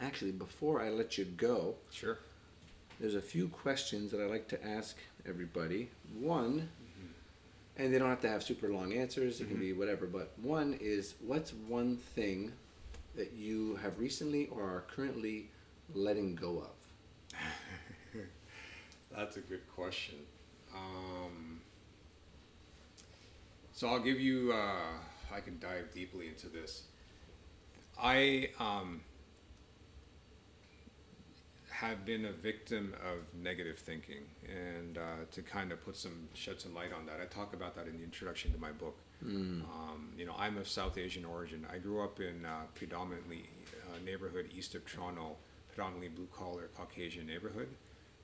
actually, 0.02 0.32
before 0.32 0.82
I 0.82 0.90
let 0.90 1.18
you 1.18 1.26
go, 1.26 1.76
Sure. 1.92 2.20
there's 3.00 3.16
a 3.16 3.22
few 3.22 3.48
questions 3.48 4.12
that 4.12 4.22
I 4.22 4.26
like 4.26 4.48
to 4.50 4.66
ask 4.66 4.98
everybody. 5.28 5.90
One, 6.20 6.70
and 7.78 7.94
they 7.94 7.98
don't 8.00 8.10
have 8.10 8.22
to 8.22 8.30
have 8.30 8.44
super 8.44 8.70
long 8.70 8.94
answers, 8.94 9.42
it 9.42 9.48
can 9.48 9.58
be 9.58 9.74
whatever, 9.74 10.06
but 10.06 10.34
one 10.42 10.78
is 10.82 11.16
what's 11.26 11.54
one 11.54 11.98
thing 11.98 12.52
that 13.16 13.34
you 13.34 13.76
have 13.78 14.00
recently 14.00 14.48
or 14.48 14.64
are 14.64 14.84
currently 14.94 15.50
letting 15.94 16.36
go 16.36 16.60
of? 16.60 17.40
That's 19.16 19.38
a 19.38 19.42
good 19.42 19.62
question. 19.76 20.16
Um, 20.76 21.62
so 23.72 23.88
I'll 23.88 24.00
give 24.00 24.20
you 24.20 24.54
uh, 24.54 24.98
I 25.34 25.40
can 25.40 25.60
dive 25.60 25.94
deeply 25.94 26.28
into 26.28 26.48
this. 26.48 26.84
I 28.02 28.50
um, 28.60 29.02
have 31.70 32.06
been 32.06 32.26
a 32.26 32.32
victim 32.32 32.94
of 33.04 33.18
negative 33.40 33.78
thinking, 33.78 34.24
and 34.48 34.98
uh, 34.98 35.02
to 35.32 35.42
kind 35.42 35.72
of 35.72 35.84
put 35.84 35.96
some 35.96 36.28
shed 36.34 36.60
some 36.62 36.74
light 36.74 36.94
on 36.94 37.06
that, 37.06 37.20
I 37.22 37.26
talk 37.26 37.54
about 37.54 37.76
that 37.76 37.88
in 37.88 37.98
the 37.98 38.04
introduction 38.04 38.52
to 38.54 38.60
my 38.60 38.72
book. 38.72 38.98
Um, 39.26 40.10
you 40.18 40.26
know, 40.26 40.36
I'm 40.38 40.58
of 40.58 40.68
South 40.68 40.98
Asian 40.98 41.26
origin. 41.26 41.66
I 41.72 41.78
grew 41.78 42.04
up 42.04 42.20
in 42.20 42.46
uh, 42.46 42.64
predominantly 42.76 43.50
uh, 43.86 44.04
neighborhood 44.06 44.50
east 44.56 44.76
of 44.76 44.86
Toronto, 44.86 45.36
predominantly 45.70 46.10
blue 46.10 46.28
collar 46.34 46.70
Caucasian 46.76 47.28
neighborhood, 47.28 47.70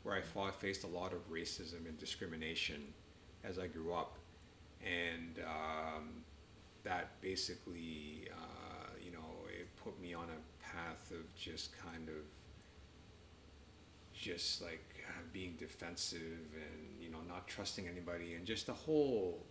where 0.03 0.15
I 0.15 0.21
fought, 0.21 0.59
faced 0.59 0.83
a 0.83 0.87
lot 0.87 1.13
of 1.13 1.29
racism 1.31 1.87
and 1.87 1.97
discrimination 1.97 2.93
as 3.43 3.57
I 3.59 3.67
grew 3.67 3.93
up, 3.93 4.17
and 4.83 5.39
um, 5.45 6.09
that 6.83 7.21
basically, 7.21 8.27
uh, 8.31 8.89
you 9.03 9.11
know, 9.11 9.47
it 9.47 9.67
put 9.83 9.99
me 10.01 10.13
on 10.13 10.25
a 10.25 10.63
path 10.63 11.11
of 11.11 11.33
just 11.35 11.71
kind 11.77 12.09
of 12.09 12.25
just 14.13 14.61
like 14.61 14.83
being 15.31 15.55
defensive 15.59 16.19
and 16.21 17.01
you 17.01 17.09
know 17.09 17.19
not 17.27 17.47
trusting 17.47 17.87
anybody 17.87 18.35
and 18.35 18.45
just 18.45 18.69
a 18.69 18.73
whole 18.73 19.45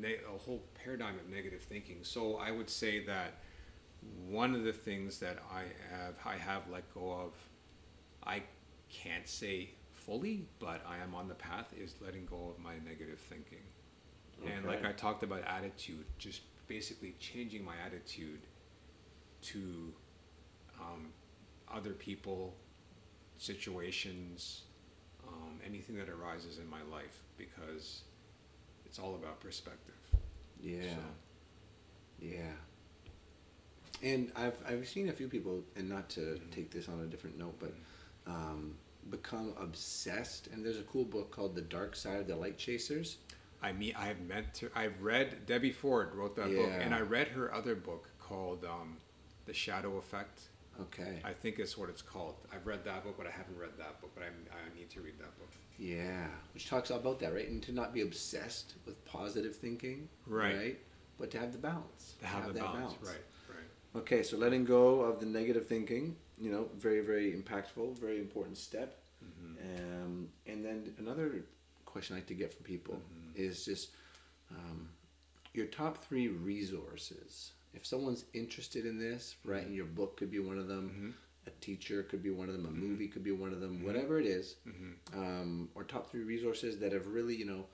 ne- 0.00 0.20
a 0.34 0.38
whole 0.38 0.62
paradigm 0.74 1.18
of 1.18 1.28
negative 1.28 1.62
thinking. 1.62 1.98
So 2.02 2.36
i 2.36 2.50
would 2.50 2.70
say 2.70 3.04
that 3.06 3.40
one 4.28 4.54
of 4.54 4.62
the 4.62 4.72
things 4.72 5.18
that 5.18 5.38
i 5.52 5.62
have 5.90 6.14
i 6.24 6.36
have 6.36 6.62
let 6.70 6.92
go 6.94 7.12
of 7.12 7.32
i 8.24 8.40
can't 8.88 9.26
say 9.26 9.70
fully 9.92 10.46
but 10.60 10.80
i 10.88 10.98
am 10.98 11.14
on 11.14 11.26
the 11.28 11.34
path 11.34 11.74
is 11.76 11.94
letting 12.00 12.24
go 12.26 12.54
of 12.56 12.62
my 12.62 12.74
negative 12.86 13.18
thinking. 13.18 13.64
And 14.46 14.64
like 14.66 14.84
i 14.84 14.92
talked 14.92 15.22
about 15.22 15.42
attitude 15.44 16.04
just 16.18 16.42
basically 16.68 17.14
changing 17.18 17.64
my 17.64 17.74
attitude 17.84 18.40
to 19.40 19.92
um, 20.80 21.08
other 21.72 21.92
people 21.92 22.54
situations, 23.38 24.62
um, 25.26 25.60
anything 25.64 25.96
that 25.96 26.08
arises 26.08 26.58
in 26.58 26.68
my 26.68 26.82
life 26.92 27.22
because 27.36 28.02
it's 28.88 28.98
all 28.98 29.14
about 29.14 29.40
perspective. 29.40 29.94
Yeah. 30.60 30.82
So- 30.82 30.96
Yeah. 32.20 32.52
And 34.02 34.30
I've 34.36 34.56
I've 34.66 34.86
seen 34.88 35.08
a 35.08 35.12
few 35.12 35.28
people, 35.28 35.62
and 35.76 35.88
not 35.88 36.08
to 36.10 36.38
take 36.52 36.70
this 36.70 36.88
on 36.88 37.00
a 37.00 37.06
different 37.06 37.36
note, 37.38 37.56
but 37.58 37.72
um, 38.26 38.76
become 39.10 39.54
obsessed. 39.60 40.46
And 40.48 40.64
there's 40.64 40.78
a 40.78 40.82
cool 40.84 41.04
book 41.04 41.30
called 41.32 41.54
The 41.56 41.62
Dark 41.62 41.96
Side 41.96 42.20
of 42.20 42.26
the 42.28 42.36
Light 42.36 42.58
Chasers. 42.58 43.16
I 43.60 43.72
mean, 43.72 43.94
I've 43.98 44.20
meant 44.20 44.54
to. 44.54 44.70
I've 44.74 45.02
read 45.02 45.46
Debbie 45.46 45.72
Ford 45.72 46.14
wrote 46.14 46.36
that 46.36 46.46
book, 46.46 46.70
and 46.80 46.94
I 46.94 47.00
read 47.00 47.28
her 47.28 47.52
other 47.52 47.74
book 47.74 48.08
called 48.20 48.64
um, 48.64 48.98
The 49.46 49.52
Shadow 49.54 49.96
Effect. 49.96 50.42
Okay. 50.80 51.20
I 51.24 51.32
think 51.32 51.58
it's 51.58 51.76
what 51.76 51.88
it's 51.88 52.02
called. 52.02 52.36
I've 52.52 52.66
read 52.66 52.84
that 52.84 53.04
book, 53.04 53.16
but 53.18 53.26
I 53.26 53.30
haven't 53.30 53.58
read 53.58 53.70
that 53.78 54.00
book. 54.00 54.12
But 54.14 54.24
I, 54.24 54.26
I 54.26 54.78
need 54.78 54.90
to 54.90 55.00
read 55.00 55.18
that 55.18 55.36
book. 55.38 55.50
Yeah, 55.78 56.26
which 56.54 56.68
talks 56.68 56.90
all 56.90 56.98
about 56.98 57.20
that, 57.20 57.32
right? 57.32 57.48
And 57.48 57.62
to 57.64 57.72
not 57.72 57.94
be 57.94 58.02
obsessed 58.02 58.74
with 58.86 59.04
positive 59.04 59.54
thinking, 59.54 60.08
Right. 60.26 60.78
But 61.18 61.32
to 61.32 61.38
have 61.38 61.52
the 61.52 61.58
balance. 61.58 62.14
To 62.20 62.26
have, 62.26 62.46
the 62.46 62.52
that 62.54 62.62
balance. 62.62 62.94
Right. 63.02 63.16
Right. 63.48 64.00
Okay, 64.02 64.22
so 64.22 64.36
letting 64.36 64.64
go 64.64 65.00
of 65.00 65.18
the 65.18 65.26
negative 65.26 65.66
thinking, 65.66 66.14
you 66.40 66.50
know, 66.50 66.68
very, 66.78 67.00
very 67.00 67.32
impactful, 67.32 67.98
very 67.98 68.18
important 68.18 68.56
step. 68.56 68.98
Um, 69.60 70.28
and 70.46 70.64
then 70.64 70.94
another 70.98 71.44
question 71.84 72.14
I 72.14 72.18
like 72.18 72.26
to 72.28 72.34
get 72.34 72.54
from 72.54 72.64
people 72.64 73.00
is 73.34 73.64
just 73.64 73.90
um, 74.50 74.88
your 75.54 75.66
top 75.66 76.04
three 76.04 76.28
resources. 76.28 77.52
If 77.78 77.86
someone's 77.86 78.24
interested 78.34 78.86
in 78.86 78.98
this, 78.98 79.36
writing 79.44 79.72
your 79.72 79.84
book 79.84 80.16
could 80.16 80.32
be 80.32 80.40
one 80.40 80.58
of 80.58 80.66
them, 80.66 81.14
a 81.46 81.50
teacher 81.60 82.02
could 82.02 82.24
be 82.24 82.30
one 82.30 82.48
of 82.48 82.54
them, 82.54 82.66
a 82.66 82.70
movie 82.72 83.06
could 83.06 83.22
be 83.22 83.30
one 83.30 83.52
of 83.52 83.60
them, 83.60 83.84
whatever 83.84 84.18
it 84.18 84.26
is, 84.26 84.56
um, 85.14 85.68
or 85.76 85.84
top 85.84 86.10
three 86.10 86.24
resources 86.24 86.78
that 86.80 86.92
have 86.92 87.06
really, 87.06 87.36
you 87.36 87.44
know, 87.44 87.66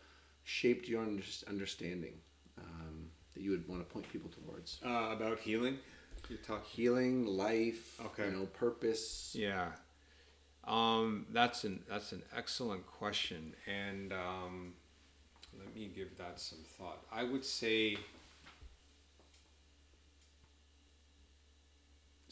shaped 0.43 0.86
your 0.89 1.01
under- 1.02 1.22
understanding 1.48 2.12
um, 2.59 3.06
that 3.32 3.40
you 3.43 3.51
would 3.51 3.66
want 3.66 3.81
to 3.81 3.90
point 3.90 4.06
people 4.12 4.28
towards 4.31 4.78
Uh, 4.85 5.09
about 5.16 5.39
healing. 5.39 5.78
You 6.28 6.36
talk. 6.36 6.66
healing, 6.66 7.26
life, 7.26 7.98
Okay. 8.01 8.26
you 8.26 8.32
know, 8.32 8.44
purpose. 8.47 9.35
Yeah, 9.35 9.72
um, 10.64 11.26
that's 11.31 11.64
an 11.64 11.82
that's 11.89 12.12
an 12.12 12.22
excellent 12.36 12.86
question, 12.86 13.55
and 13.66 14.12
um, 14.12 14.74
let 15.59 15.74
me 15.74 15.90
give 15.94 16.16
that 16.18 16.39
some 16.40 16.59
thought. 16.76 17.06
I 17.10 17.24
would 17.24 17.44
say. 17.44 17.97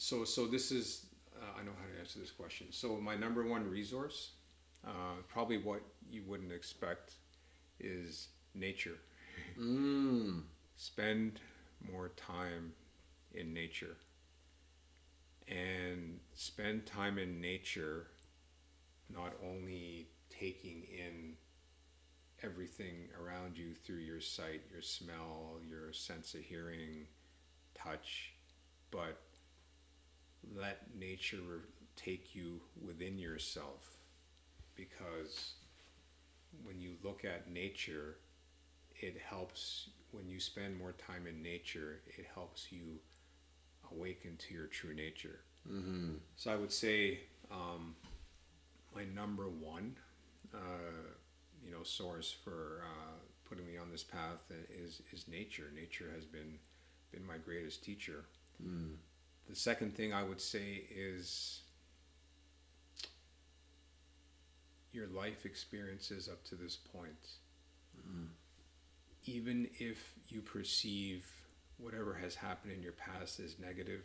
So 0.03 0.25
so 0.25 0.47
this 0.47 0.69
is 0.69 1.05
uh, 1.33 1.57
I 1.57 1.63
know 1.63 1.71
how 1.79 1.87
to 1.87 1.97
answer 1.97 2.19
this 2.19 2.29
question. 2.29 2.67
So 2.71 2.97
my 2.97 3.15
number 3.15 3.47
one 3.47 3.69
resource, 3.69 4.31
uh, 4.85 5.21
probably 5.29 5.59
what 5.59 5.79
you 6.11 6.23
wouldn't 6.27 6.51
expect, 6.51 7.13
is 7.79 8.27
nature. 8.53 8.97
Mm. 9.57 10.41
Spend 10.75 11.39
more 11.89 12.09
time 12.17 12.73
in 13.33 13.53
nature 13.53 13.95
and 15.47 16.19
spend 16.33 16.85
time 16.85 17.17
in 17.17 17.39
nature 17.39 18.07
not 19.09 19.31
only 19.41 20.09
taking 20.29 20.83
in 20.91 21.35
everything 22.43 23.07
around 23.23 23.57
you 23.57 23.73
through 23.73 23.99
your 23.99 24.19
sight, 24.19 24.63
your 24.69 24.81
smell, 24.81 25.61
your 25.65 25.93
sense 25.93 26.33
of 26.33 26.41
hearing, 26.41 27.07
touch, 27.73 28.33
but 28.91 29.17
let 30.55 30.81
nature 30.97 31.65
take 31.95 32.35
you 32.35 32.59
within 32.85 33.17
yourself 33.17 33.97
because 34.75 35.53
when 36.63 36.79
you 36.79 36.91
look 37.03 37.25
at 37.25 37.49
nature, 37.51 38.17
it 38.95 39.17
helps 39.27 39.89
when 40.11 40.29
you 40.29 40.39
spend 40.39 40.77
more 40.77 40.93
time 40.93 41.25
in 41.27 41.41
nature, 41.41 41.99
it 42.05 42.25
helps 42.33 42.71
you 42.71 42.99
awaken 43.91 44.37
to 44.37 44.53
your 44.53 44.67
true 44.67 44.93
nature. 44.93 45.39
Mm-hmm. 45.71 46.13
So 46.35 46.51
I 46.51 46.55
would 46.55 46.71
say 46.71 47.21
um, 47.51 47.95
my 48.95 49.05
number 49.05 49.47
one, 49.47 49.95
uh, 50.53 50.57
you 51.65 51.71
know, 51.71 51.83
source 51.83 52.31
for 52.31 52.83
uh, 52.83 53.13
putting 53.49 53.65
me 53.65 53.77
on 53.77 53.89
this 53.91 54.03
path 54.03 54.51
is 54.69 55.01
is 55.11 55.27
nature. 55.27 55.71
Nature 55.75 56.11
has 56.13 56.25
been 56.25 56.59
been 57.11 57.25
my 57.25 57.37
greatest 57.37 57.83
teacher. 57.83 58.25
Mm. 58.63 58.95
The 59.49 59.55
second 59.55 59.95
thing 59.95 60.13
I 60.13 60.23
would 60.23 60.41
say 60.41 60.83
is 60.89 61.61
your 64.91 65.07
life 65.07 65.45
experiences 65.45 66.29
up 66.29 66.43
to 66.45 66.55
this 66.55 66.75
point. 66.75 67.37
Even 69.25 69.69
if 69.79 70.13
you 70.27 70.41
perceive 70.41 71.25
whatever 71.77 72.13
has 72.13 72.35
happened 72.35 72.73
in 72.73 72.81
your 72.81 72.93
past 72.93 73.39
as 73.39 73.57
negative, 73.59 74.03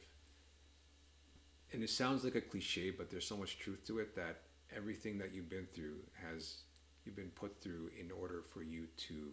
and 1.73 1.83
it 1.83 1.91
sounds 1.91 2.25
like 2.25 2.35
a 2.35 2.41
cliche, 2.41 2.91
but 2.91 3.11
there's 3.11 3.27
so 3.27 3.37
much 3.37 3.59
truth 3.59 3.85
to 3.87 3.99
it 3.99 4.17
that 4.17 4.41
everything 4.75 5.19
that 5.19 5.35
you've 5.35 5.51
been 5.51 5.67
through 5.75 5.97
has 6.15 6.63
you've 7.05 7.17
been 7.17 7.31
put 7.31 7.61
through 7.61 7.91
in 7.99 8.11
order 8.11 8.43
for 8.53 8.63
you 8.63 8.87
to 8.97 9.31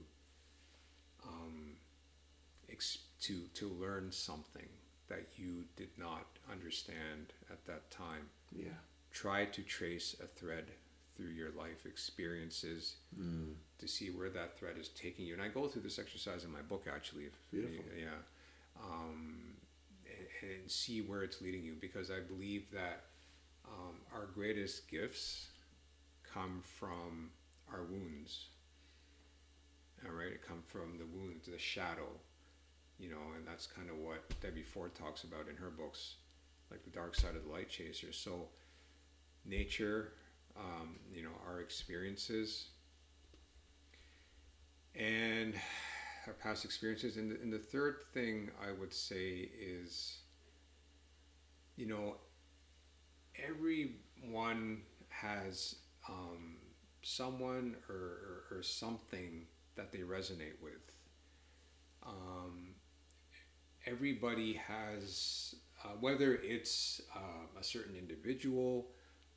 um, 1.27 1.73
ex- 2.69 2.99
to 3.21 3.43
to 3.53 3.69
learn 3.69 4.11
something 4.11 4.67
that 5.07 5.25
you 5.37 5.63
did 5.75 5.89
not 5.97 6.25
understand 6.51 7.33
at 7.51 7.63
that 7.65 7.89
time. 7.91 8.29
Yeah. 8.55 8.69
Try 9.11 9.45
to 9.45 9.61
trace 9.61 10.15
a 10.23 10.27
thread 10.27 10.65
through 11.15 11.29
your 11.29 11.51
life 11.51 11.85
experiences 11.85 12.95
Mm. 13.17 13.53
to 13.77 13.87
see 13.87 14.09
where 14.09 14.29
that 14.29 14.57
thread 14.59 14.77
is 14.77 14.89
taking 14.89 15.25
you. 15.25 15.33
And 15.33 15.41
I 15.41 15.47
go 15.47 15.67
through 15.67 15.83
this 15.83 15.97
exercise 15.99 16.43
in 16.43 16.51
my 16.51 16.61
book 16.61 16.85
actually. 16.93 17.25
If, 17.25 17.33
Beautiful. 17.51 17.85
Yeah. 17.97 18.07
Um, 18.83 19.55
and, 20.05 20.51
and 20.51 20.69
see 20.71 21.01
where 21.01 21.23
it's 21.23 21.41
leading 21.41 21.63
you 21.63 21.75
because 21.79 22.11
I 22.11 22.19
believe 22.19 22.69
that 22.71 23.03
um, 23.65 23.95
our 24.13 24.25
greatest 24.25 24.89
gifts 24.89 25.47
come 26.23 26.61
from 26.77 27.31
our 27.71 27.83
wounds. 27.83 28.47
All 30.05 30.11
right, 30.13 30.27
it 30.33 30.41
come 30.47 30.61
from 30.67 30.97
the 30.99 31.05
wounds, 31.05 31.47
the 31.47 31.57
shadow, 31.57 32.09
you 32.99 33.09
know, 33.09 33.21
and 33.35 33.47
that's 33.47 33.67
kind 33.67 33.89
of 33.89 33.97
what 33.97 34.23
Debbie 34.41 34.63
Ford 34.63 34.95
talks 34.95 35.23
about 35.23 35.47
in 35.49 35.55
her 35.57 35.69
books, 35.69 36.15
like 36.71 36.83
the 36.83 36.89
dark 36.89 37.15
side 37.15 37.35
of 37.35 37.43
the 37.45 37.51
light 37.51 37.69
chaser. 37.69 38.11
So, 38.11 38.47
nature, 39.45 40.13
um, 40.57 40.99
you 41.13 41.23
know, 41.23 41.31
our 41.47 41.59
experiences, 41.61 42.69
and 44.95 45.53
our 46.27 46.33
past 46.33 46.65
experiences. 46.65 47.17
And 47.17 47.31
the, 47.31 47.35
and 47.41 47.51
the 47.51 47.59
third 47.59 47.97
thing 48.13 48.49
I 48.65 48.71
would 48.71 48.93
say 48.93 49.49
is, 49.59 50.19
you 51.75 51.85
know, 51.87 52.15
everyone 53.47 54.81
has 55.09 55.75
um, 56.07 56.57
someone 57.01 57.75
or, 57.89 58.43
or, 58.51 58.57
or 58.57 58.63
something 58.63 59.45
that 59.75 59.91
they 59.91 59.99
resonate 59.99 60.61
with. 60.61 60.91
Um, 62.05 62.64
everybody 63.87 64.53
has, 64.53 65.55
uh, 65.83 65.89
whether 65.99 66.35
it's 66.35 67.01
uh, 67.15 67.59
a 67.59 67.63
certain 67.63 67.95
individual, 67.95 68.87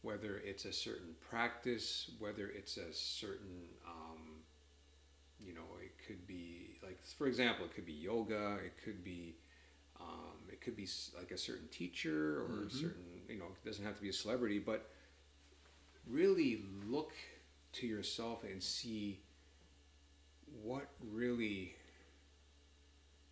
whether 0.02 0.40
it's 0.44 0.64
a 0.64 0.72
certain 0.72 1.14
practice, 1.28 2.10
whether 2.18 2.48
it's 2.48 2.76
a 2.76 2.92
certain, 2.92 3.64
um, 3.86 4.42
you 5.44 5.54
know, 5.54 5.66
it 5.82 5.92
could 6.06 6.26
be 6.26 6.78
like, 6.82 6.98
for 7.16 7.26
example, 7.26 7.64
it 7.66 7.74
could 7.74 7.86
be 7.86 7.92
yoga, 7.92 8.58
it 8.64 8.74
could 8.82 9.04
be, 9.04 9.34
um, 10.00 10.38
it 10.50 10.60
could 10.60 10.76
be 10.76 10.88
like 11.16 11.30
a 11.30 11.38
certain 11.38 11.68
teacher 11.68 12.42
or 12.42 12.66
a 12.66 12.70
certain, 12.70 13.22
you 13.28 13.38
know, 13.38 13.46
it 13.46 13.66
doesn't 13.68 13.84
have 13.84 13.96
to 13.96 14.02
be 14.02 14.08
a 14.08 14.12
celebrity, 14.12 14.58
but 14.58 14.88
really 16.08 16.62
look 16.86 17.12
to 17.72 17.86
yourself 17.86 18.44
and 18.44 18.62
see 18.62 19.20
what 20.62 20.88
really 21.12 21.74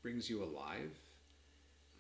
brings 0.02 0.28
you 0.28 0.42
alive. 0.44 0.92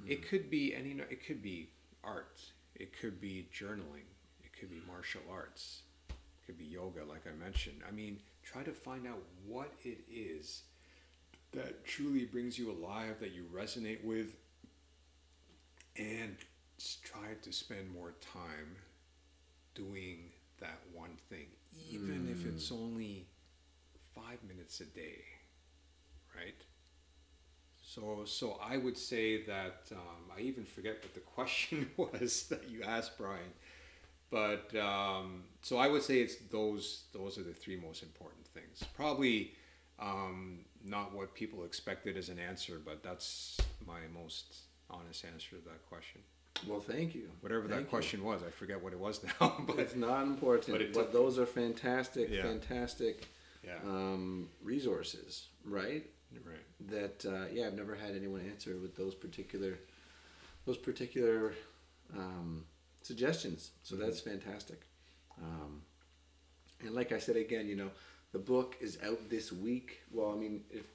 Hmm. 0.00 0.10
It 0.10 0.28
could 0.28 0.50
be 0.50 0.74
any. 0.74 0.90
It 1.10 1.24
could 1.26 1.42
be 1.42 1.68
art. 2.04 2.40
It 2.74 2.98
could 2.98 3.20
be 3.20 3.48
journaling. 3.54 4.06
It 4.44 4.52
could 4.58 4.70
be 4.70 4.76
hmm. 4.76 4.90
martial 4.90 5.22
arts. 5.30 5.82
It 6.10 6.46
could 6.46 6.58
be 6.58 6.64
yoga, 6.64 7.04
like 7.04 7.22
I 7.26 7.34
mentioned. 7.42 7.82
I 7.86 7.90
mean, 7.90 8.20
try 8.42 8.62
to 8.62 8.72
find 8.72 9.06
out 9.06 9.22
what 9.46 9.72
it 9.84 10.00
is 10.10 10.62
that 11.52 11.84
truly 11.84 12.24
brings 12.24 12.58
you 12.58 12.70
alive, 12.70 13.16
that 13.20 13.32
you 13.32 13.44
resonate 13.54 14.04
with, 14.04 14.36
and 15.96 16.36
try 17.02 17.34
to 17.42 17.52
spend 17.52 17.90
more 17.90 18.14
time 18.20 18.76
doing 19.74 20.30
that 20.60 20.80
one 20.92 21.16
thing, 21.28 21.46
even 21.90 22.28
if 22.30 22.46
it's 22.46 22.68
hmm. 22.68 22.76
only 22.76 23.26
five 24.14 24.38
minutes 24.46 24.80
a 24.80 24.84
day, 24.84 25.22
right? 26.34 26.54
So, 27.96 28.24
so 28.26 28.60
I 28.62 28.76
would 28.76 28.98
say 28.98 29.42
that 29.44 29.88
um, 29.92 30.30
I 30.36 30.40
even 30.40 30.64
forget 30.64 30.98
what 31.02 31.14
the 31.14 31.20
question 31.36 31.90
was 31.96 32.44
that 32.50 32.68
you 32.68 32.82
asked, 32.82 33.16
Brian. 33.16 33.52
But 34.30 34.74
um, 34.76 35.44
so 35.62 35.78
I 35.78 35.88
would 35.88 36.02
say 36.02 36.18
it's 36.20 36.36
those 36.50 37.04
those 37.12 37.38
are 37.38 37.42
the 37.42 37.54
three 37.54 37.76
most 37.76 38.02
important 38.02 38.46
things. 38.48 38.82
Probably 38.94 39.52
um, 39.98 40.58
not 40.84 41.14
what 41.14 41.32
people 41.34 41.64
expected 41.64 42.16
as 42.16 42.28
an 42.28 42.38
answer, 42.38 42.80
but 42.84 43.02
that's 43.02 43.56
my 43.86 44.00
most 44.12 44.56
honest 44.90 45.24
answer 45.24 45.56
to 45.56 45.62
that 45.64 45.86
question. 45.88 46.20
Well, 46.66 46.80
thank 46.80 47.14
you. 47.14 47.28
Whatever 47.40 47.68
that 47.68 47.74
Thank 47.74 47.86
you. 47.86 47.90
question 47.90 48.24
was, 48.24 48.42
I 48.42 48.50
forget 48.50 48.82
what 48.82 48.92
it 48.92 48.98
was 48.98 49.22
now. 49.40 49.56
But 49.66 49.78
It's 49.78 49.94
not 49.94 50.22
important, 50.22 50.78
But 50.78 50.92
but 50.92 51.12
those 51.12 51.38
are 51.38 51.46
fantastic, 51.46 52.28
Yeah. 52.30 52.42
fantastic 52.42 53.28
yeah, 53.62 53.74
um, 53.84 54.48
resources, 54.62 55.48
right? 55.64 56.04
Right. 56.44 56.90
That 56.90 57.24
uh, 57.26 57.46
yeah, 57.52 57.66
I've 57.66 57.74
never 57.76 57.94
had 57.94 58.14
anyone 58.14 58.40
answer 58.48 58.76
with 58.76 58.96
those 58.96 59.14
particular 59.14 59.78
those 60.64 60.76
particular 60.78 61.54
um, 62.16 62.64
suggestions. 63.02 63.70
So 63.82 63.94
Mm-hmm. 63.96 64.04
that's 64.04 64.20
fantastic. 64.20 64.82
Um, 65.42 65.82
and 66.80 66.94
like 66.94 67.12
I 67.12 67.18
said 67.18 67.36
again, 67.36 67.66
you 67.68 67.76
know, 67.76 67.90
the 68.32 68.38
book 68.38 68.76
is 68.80 68.98
out 69.04 69.30
this 69.30 69.52
week. 69.52 70.00
Well, 70.10 70.30
I 70.32 70.34
mean, 70.36 70.62
if 70.70 70.86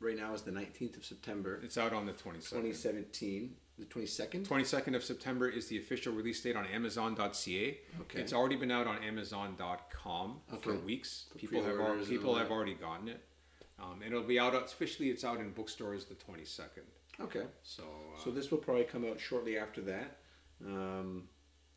right 0.00 0.16
now 0.16 0.34
is 0.34 0.42
the 0.42 0.52
nineteenth 0.52 0.96
of 0.96 1.04
September, 1.04 1.60
It's 1.62 1.78
out 1.78 1.92
on 1.92 2.06
the 2.06 2.12
twenty 2.12 2.40
twenty 2.40 2.72
second. 2.72 2.74
seventeen. 2.74 3.54
The 3.76 3.86
twenty 3.86 4.06
second. 4.06 4.48
22nd 4.48 4.94
of 4.94 5.02
September 5.02 5.48
is 5.48 5.66
the 5.66 5.78
official 5.78 6.12
release 6.12 6.40
date 6.40 6.54
on 6.54 6.64
Amazon.ca. 6.66 7.80
Okay. 8.02 8.20
It's 8.20 8.32
already 8.32 8.54
been 8.54 8.70
out 8.70 8.86
on 8.86 9.02
Amazon.com 9.02 10.36
for 10.60 10.70
Okay. 10.70 10.78
weeks. 10.84 11.24
For 11.32 11.38
people 11.38 11.60
have 11.64 12.08
people 12.08 12.36
have 12.36 12.52
already 12.52 12.74
gotten 12.74 13.08
it, 13.08 13.20
um, 13.80 14.00
and 14.02 14.12
it'll 14.12 14.22
be 14.26 14.38
out 14.38 14.54
officially. 14.54 15.10
It's 15.10 15.24
out 15.24 15.40
in 15.40 15.50
bookstores 15.50 16.04
the 16.04 16.14
22nd. 16.14 16.84
Okay. 17.20 17.44
So, 17.62 17.82
uh, 18.16 18.20
So 18.22 18.30
this 18.30 18.50
will 18.50 18.58
probably 18.58 18.84
come 18.84 19.04
out 19.04 19.20
shortly 19.20 19.56
after 19.58 19.80
that, 19.82 20.18
um, 20.66 21.28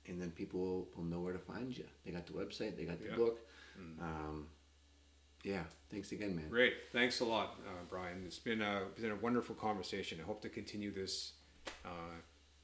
and 0.07 0.19
then 0.21 0.31
people 0.31 0.59
will, 0.59 0.87
will 0.95 1.03
know 1.03 1.19
where 1.19 1.33
to 1.33 1.39
find 1.39 1.75
you. 1.77 1.85
They 2.05 2.11
got 2.11 2.25
the 2.25 2.33
website, 2.33 2.75
they 2.77 2.85
got 2.85 2.99
the 2.99 3.09
Yeah. 3.09 3.15
book. 3.15 3.39
Um, 4.01 4.47
yeah, 5.43 5.63
thanks 5.91 6.11
again, 6.11 6.35
man. 6.35 6.49
great. 6.49 6.73
Thanks 6.91 7.19
a 7.19 7.25
lot, 7.25 7.59
uh, 7.67 7.83
Brian. 7.89 8.23
It's 8.25 8.39
been 8.39 8.61
a 8.63 8.85
it's 8.91 9.01
been 9.01 9.11
a 9.11 9.15
wonderful 9.15 9.53
conversation. 9.55 10.19
I 10.19 10.23
hope 10.23 10.41
to 10.41 10.49
continue 10.49 10.91
this 10.91 11.33
uh, 11.85 12.15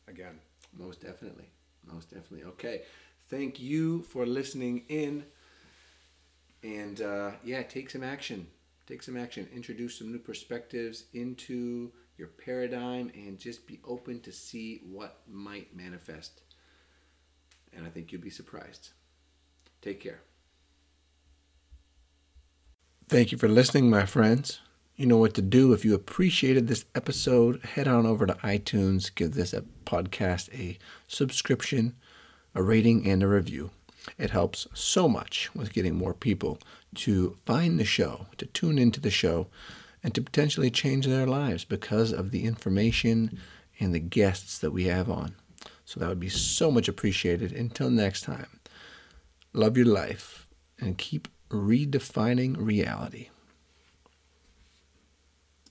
again. 0.07 0.39
Most 0.76 0.99
definitely, 1.01 1.45
most 1.84 2.10
definitely. 2.10 2.43
Okay, 2.45 2.81
thank 3.30 3.60
you 3.60 4.01
for 4.01 4.26
listening 4.26 4.85
in, 4.89 5.23
and 6.64 6.99
uh, 7.01 7.31
yeah, 7.43 7.61
take 7.61 7.91
some 7.91 8.03
action. 8.03 8.47
Take 8.85 9.01
some 9.03 9.18
action. 9.18 9.47
Introduce 9.53 9.97
some 9.97 10.11
new 10.11 10.19
perspectives 10.19 11.05
into 11.14 11.91
your 12.18 12.27
paradigm, 12.27 13.11
and 13.15 13.39
just 13.39 13.65
be 13.65 13.80
open 13.85 14.19
to 14.22 14.31
see 14.31 14.81
what 14.85 15.22
might 15.27 15.76
manifest. 15.76 16.41
And 17.76 17.85
I 17.85 17.89
think 17.89 18.11
you'll 18.11 18.22
be 18.22 18.30
surprised. 18.30 18.91
Take 19.81 19.99
care. 19.99 20.22
Thank 23.10 23.31
you 23.31 23.38
for 23.38 23.47
listening, 23.47 23.89
my 23.89 24.05
friends. 24.05 24.60
You 24.95 25.07
know 25.07 25.18
what 25.18 25.34
to 25.34 25.41
do. 25.41 25.73
If 25.73 25.84
you 25.84 25.95
appreciated 25.95 26.68
this 26.68 26.85
episode, 26.93 27.64
head 27.64 27.88
on 27.88 28.05
over 28.05 28.27
to 28.27 28.34
iTunes, 28.35 29.14
give 29.14 29.34
this 29.34 29.55
podcast 29.85 30.53
a 30.53 30.77
subscription, 31.07 31.95
a 32.53 32.61
rating, 32.61 33.10
and 33.10 33.23
a 33.23 33.27
review. 33.27 33.72
It 34.18 34.32
helps 34.32 34.68
so 34.74 35.08
much 35.08 35.50
with 35.56 35.74
getting 35.74 35.96
more 35.96 36.14
people 36.14 36.60
to 36.96 37.38
find 37.46 37.80
the 37.80 37.86
show, 37.86 38.28
to 38.38 38.46
tune 38.48 38.78
into 38.78 39.00
the 39.00 39.10
show, 39.10 39.48
and 40.04 40.14
to 40.14 40.22
potentially 40.22 40.70
change 40.70 41.06
their 41.06 41.26
lives 41.26 41.64
because 41.64 42.12
of 42.12 42.32
the 42.32 42.44
information 42.44 43.40
and 43.80 43.94
the 43.94 44.00
guests 44.00 44.58
that 44.60 44.72
we 44.72 44.86
have 44.86 45.10
on. 45.10 45.36
So 45.86 46.00
that 46.00 46.10
would 46.10 46.20
be 46.20 46.30
so 46.30 46.70
much 46.70 46.88
appreciated. 46.88 47.52
Until 47.52 47.90
next 47.90 48.22
time, 48.22 48.60
love 49.54 49.78
your 49.78 49.86
life 49.86 50.48
and 50.80 50.98
keep 50.98 51.28
redefining 51.50 52.56
reality. 52.58 53.30